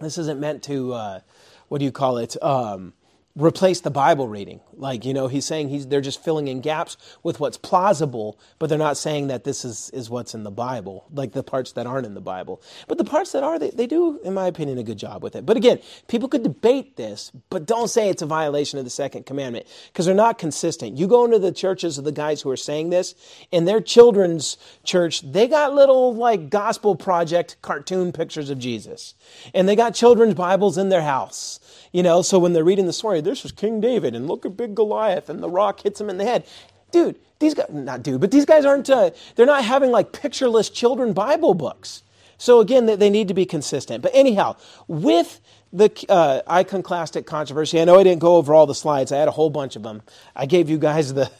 this 0.00 0.16
isn't 0.16 0.40
meant 0.40 0.62
to 0.62 0.94
uh, 0.94 1.20
what 1.68 1.80
do 1.80 1.84
you 1.84 1.92
call 1.92 2.16
it? 2.16 2.42
Um, 2.42 2.94
replace 3.36 3.80
the 3.80 3.90
Bible 3.90 4.28
reading. 4.28 4.60
Like, 4.72 5.04
you 5.04 5.12
know, 5.12 5.28
he's 5.28 5.44
saying 5.44 5.68
he's, 5.68 5.86
they're 5.86 6.00
just 6.00 6.24
filling 6.24 6.48
in 6.48 6.60
gaps 6.60 6.96
with 7.22 7.38
what's 7.38 7.58
plausible, 7.58 8.38
but 8.58 8.68
they're 8.68 8.78
not 8.78 8.96
saying 8.96 9.26
that 9.28 9.44
this 9.44 9.64
is, 9.64 9.90
is 9.90 10.08
what's 10.08 10.34
in 10.34 10.42
the 10.42 10.50
Bible, 10.50 11.06
like 11.12 11.32
the 11.32 11.42
parts 11.42 11.72
that 11.72 11.86
aren't 11.86 12.06
in 12.06 12.14
the 12.14 12.20
Bible. 12.20 12.62
But 12.88 12.98
the 12.98 13.04
parts 13.04 13.32
that 13.32 13.42
are, 13.42 13.58
they, 13.58 13.70
they 13.70 13.86
do, 13.86 14.18
in 14.24 14.32
my 14.32 14.46
opinion, 14.46 14.78
a 14.78 14.82
good 14.82 14.98
job 14.98 15.22
with 15.22 15.36
it. 15.36 15.44
But 15.44 15.56
again, 15.56 15.80
people 16.08 16.28
could 16.28 16.42
debate 16.42 16.96
this, 16.96 17.30
but 17.50 17.66
don't 17.66 17.88
say 17.88 18.08
it's 18.08 18.22
a 18.22 18.26
violation 18.26 18.78
of 18.78 18.86
the 18.86 18.90
second 18.90 19.26
commandment 19.26 19.66
because 19.88 20.06
they're 20.06 20.14
not 20.14 20.38
consistent. 20.38 20.96
You 20.96 21.06
go 21.06 21.24
into 21.24 21.38
the 21.38 21.52
churches 21.52 21.98
of 21.98 22.04
the 22.04 22.12
guys 22.12 22.40
who 22.40 22.50
are 22.50 22.56
saying 22.56 22.90
this, 22.90 23.14
in 23.52 23.66
their 23.66 23.80
children's 23.80 24.56
church, 24.82 25.20
they 25.20 25.46
got 25.46 25.74
little 25.74 26.14
like 26.14 26.48
gospel 26.48 26.96
project 26.96 27.56
cartoon 27.60 28.12
pictures 28.12 28.48
of 28.48 28.58
Jesus. 28.58 29.14
And 29.52 29.68
they 29.68 29.76
got 29.76 29.94
children's 29.94 30.34
Bibles 30.34 30.78
in 30.78 30.88
their 30.88 31.02
house. 31.02 31.60
You 31.92 32.02
know, 32.02 32.22
so 32.22 32.38
when 32.38 32.52
they're 32.52 32.64
reading 32.64 32.86
the 32.86 32.92
story, 32.92 33.20
this 33.26 33.44
is 33.44 33.52
King 33.52 33.80
David, 33.80 34.14
and 34.14 34.26
look 34.26 34.46
at 34.46 34.56
big 34.56 34.74
Goliath, 34.74 35.28
and 35.28 35.42
the 35.42 35.50
rock 35.50 35.80
hits 35.80 36.00
him 36.00 36.08
in 36.08 36.16
the 36.16 36.24
head. 36.24 36.46
Dude, 36.92 37.16
these 37.38 37.54
guys, 37.54 37.66
not 37.70 38.02
dude, 38.02 38.20
but 38.20 38.30
these 38.30 38.44
guys 38.44 38.64
aren't, 38.64 38.88
uh, 38.88 39.10
they're 39.34 39.46
not 39.46 39.64
having 39.64 39.90
like 39.90 40.12
pictureless 40.12 40.70
children 40.70 41.12
Bible 41.12 41.54
books. 41.54 42.02
So 42.38 42.60
again, 42.60 42.86
they, 42.86 43.10
need 43.10 43.28
to 43.28 43.34
be 43.34 43.46
consistent. 43.46 44.02
But 44.02 44.12
anyhow, 44.14 44.56
with 44.88 45.40
the 45.72 45.90
uh, 46.08 46.42
iconoclastic 46.48 47.26
controversy, 47.26 47.80
I 47.80 47.84
know 47.84 47.98
I 47.98 48.02
didn't 48.02 48.20
go 48.20 48.36
over 48.36 48.52
all 48.54 48.66
the 48.66 48.74
slides. 48.74 49.10
I 49.10 49.16
had 49.16 49.28
a 49.28 49.32
whole 49.32 49.50
bunch 49.50 49.74
of 49.74 49.82
them. 49.82 50.02
I 50.34 50.46
gave 50.46 50.68
you 50.68 50.78
guys 50.78 51.14
the 51.14 51.30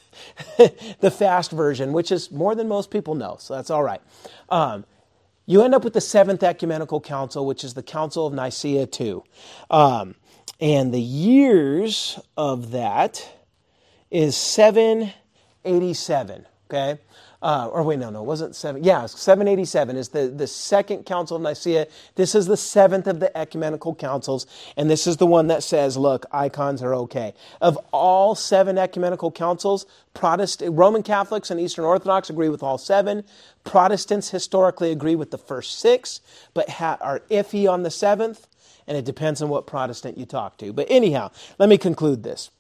the 1.00 1.10
fast 1.10 1.50
version, 1.50 1.92
which 1.92 2.10
is 2.10 2.30
more 2.30 2.54
than 2.54 2.68
most 2.68 2.90
people 2.90 3.14
know, 3.14 3.36
so 3.38 3.54
that's 3.54 3.70
all 3.70 3.82
right. 3.82 4.00
Um, 4.48 4.84
you 5.44 5.62
end 5.62 5.74
up 5.74 5.84
with 5.84 5.92
the 5.92 6.00
Seventh 6.00 6.42
Ecumenical 6.42 7.00
Council, 7.00 7.46
which 7.46 7.62
is 7.62 7.74
the 7.74 7.82
Council 7.82 8.26
of 8.26 8.34
Nicaea 8.34 8.88
II. 8.98 9.20
Um, 9.70 10.16
and 10.60 10.92
the 10.92 11.00
years 11.00 12.20
of 12.36 12.72
that 12.72 13.26
is 14.10 14.36
787, 14.36 16.46
okay? 16.70 16.98
Uh, 17.42 17.68
or 17.70 17.82
wait, 17.82 17.98
no, 17.98 18.08
no, 18.08 18.22
it 18.22 18.26
wasn't 18.26 18.56
seven. 18.56 18.82
Yeah, 18.82 19.04
787 19.04 19.96
is 19.96 20.08
the, 20.08 20.28
the 20.28 20.46
second 20.46 21.04
council 21.04 21.36
of 21.36 21.42
Nicaea. 21.42 21.86
This 22.14 22.34
is 22.34 22.46
the 22.46 22.56
seventh 22.56 23.06
of 23.06 23.20
the 23.20 23.36
ecumenical 23.36 23.94
councils, 23.94 24.46
and 24.76 24.88
this 24.88 25.06
is 25.06 25.18
the 25.18 25.26
one 25.26 25.48
that 25.48 25.62
says, 25.62 25.98
look, 25.98 26.24
icons 26.32 26.82
are 26.82 26.94
okay. 26.94 27.34
Of 27.60 27.78
all 27.92 28.34
seven 28.34 28.78
ecumenical 28.78 29.30
councils, 29.30 29.84
Protestant, 30.14 30.76
Roman 30.76 31.02
Catholics 31.02 31.50
and 31.50 31.60
Eastern 31.60 31.84
Orthodox 31.84 32.30
agree 32.30 32.48
with 32.48 32.62
all 32.62 32.78
seven. 32.78 33.22
Protestants 33.64 34.30
historically 34.30 34.90
agree 34.90 35.14
with 35.14 35.30
the 35.30 35.38
first 35.38 35.78
six, 35.78 36.22
but 36.54 36.70
ha- 36.70 36.96
are 37.02 37.20
iffy 37.30 37.70
on 37.70 37.82
the 37.82 37.90
seventh 37.90 38.46
and 38.86 38.96
it 38.96 39.04
depends 39.04 39.42
on 39.42 39.48
what 39.48 39.66
Protestant 39.66 40.18
you 40.18 40.26
talk 40.26 40.56
to. 40.58 40.72
But 40.72 40.86
anyhow, 40.90 41.30
let 41.58 41.68
me 41.68 41.78
conclude 41.78 42.22
this. 42.22 42.50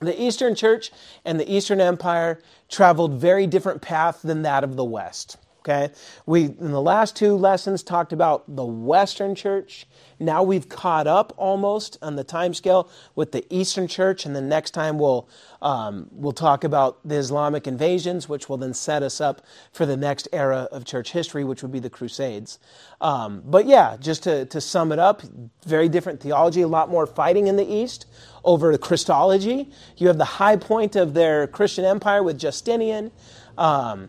The 0.00 0.20
Eastern 0.20 0.54
Church 0.54 0.90
and 1.24 1.38
the 1.38 1.52
Eastern 1.52 1.80
Empire 1.80 2.40
traveled 2.68 3.14
very 3.14 3.46
different 3.46 3.82
path 3.82 4.22
than 4.22 4.42
that 4.42 4.64
of 4.64 4.76
the 4.76 4.84
West. 4.84 5.36
Okay, 5.62 5.90
we 6.26 6.46
in 6.46 6.72
the 6.72 6.82
last 6.82 7.14
two 7.14 7.36
lessons 7.36 7.84
talked 7.84 8.12
about 8.12 8.56
the 8.56 8.64
Western 8.64 9.36
Church. 9.36 9.86
Now 10.18 10.42
we've 10.42 10.68
caught 10.68 11.06
up 11.06 11.32
almost 11.36 11.98
on 12.02 12.16
the 12.16 12.24
time 12.24 12.52
scale 12.52 12.90
with 13.14 13.30
the 13.30 13.46
Eastern 13.48 13.86
Church, 13.86 14.26
and 14.26 14.34
the 14.34 14.40
next 14.40 14.72
time 14.72 14.98
we'll 14.98 15.28
um, 15.60 16.08
we'll 16.10 16.32
talk 16.32 16.64
about 16.64 17.06
the 17.06 17.14
Islamic 17.14 17.68
invasions, 17.68 18.28
which 18.28 18.48
will 18.48 18.56
then 18.56 18.74
set 18.74 19.04
us 19.04 19.20
up 19.20 19.46
for 19.70 19.86
the 19.86 19.96
next 19.96 20.26
era 20.32 20.66
of 20.72 20.84
church 20.84 21.12
history, 21.12 21.44
which 21.44 21.62
would 21.62 21.70
be 21.70 21.78
the 21.78 21.90
Crusades. 21.90 22.58
Um, 23.00 23.40
but 23.44 23.66
yeah, 23.66 23.96
just 24.00 24.24
to, 24.24 24.46
to 24.46 24.60
sum 24.60 24.90
it 24.90 24.98
up, 24.98 25.22
very 25.64 25.88
different 25.88 26.20
theology, 26.20 26.62
a 26.62 26.66
lot 26.68 26.90
more 26.90 27.06
fighting 27.06 27.46
in 27.46 27.54
the 27.54 27.72
East 27.72 28.06
over 28.42 28.76
Christology. 28.78 29.70
You 29.96 30.08
have 30.08 30.18
the 30.18 30.24
high 30.24 30.56
point 30.56 30.96
of 30.96 31.14
their 31.14 31.46
Christian 31.46 31.84
empire 31.84 32.24
with 32.24 32.36
Justinian. 32.36 33.12
Um, 33.56 34.08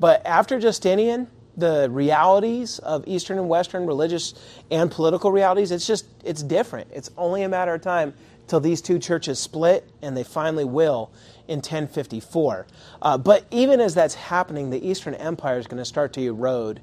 but 0.00 0.24
after 0.26 0.58
Justinian, 0.58 1.28
the 1.56 1.88
realities 1.90 2.78
of 2.80 3.06
Eastern 3.06 3.38
and 3.38 3.48
Western 3.48 3.86
religious 3.86 4.34
and 4.70 4.90
political 4.90 5.30
realities, 5.30 5.70
it's 5.70 5.86
just, 5.86 6.06
it's 6.24 6.42
different. 6.42 6.88
It's 6.92 7.10
only 7.16 7.42
a 7.42 7.48
matter 7.48 7.74
of 7.74 7.82
time 7.82 8.14
till 8.46 8.60
these 8.60 8.82
two 8.82 8.98
churches 8.98 9.38
split, 9.38 9.88
and 10.02 10.16
they 10.16 10.24
finally 10.24 10.64
will 10.64 11.10
in 11.48 11.58
1054. 11.58 12.66
Uh, 13.00 13.18
but 13.18 13.46
even 13.50 13.80
as 13.80 13.94
that's 13.94 14.14
happening, 14.14 14.70
the 14.70 14.86
Eastern 14.86 15.14
Empire 15.14 15.58
is 15.58 15.66
going 15.66 15.78
to 15.78 15.84
start 15.84 16.12
to 16.14 16.22
erode 16.22 16.80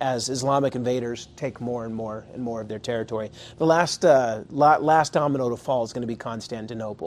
as 0.00 0.28
Islamic 0.28 0.74
invaders 0.74 1.28
take 1.36 1.60
more 1.60 1.84
and 1.84 1.94
more 1.94 2.24
and 2.34 2.42
more 2.42 2.60
of 2.60 2.68
their 2.68 2.80
territory. 2.80 3.30
The 3.58 3.66
last, 3.66 4.04
uh, 4.04 4.42
last 4.50 5.12
domino 5.12 5.48
to 5.50 5.56
fall 5.56 5.84
is 5.84 5.92
going 5.92 6.02
to 6.02 6.08
be 6.08 6.16
Constantinople. 6.16 7.02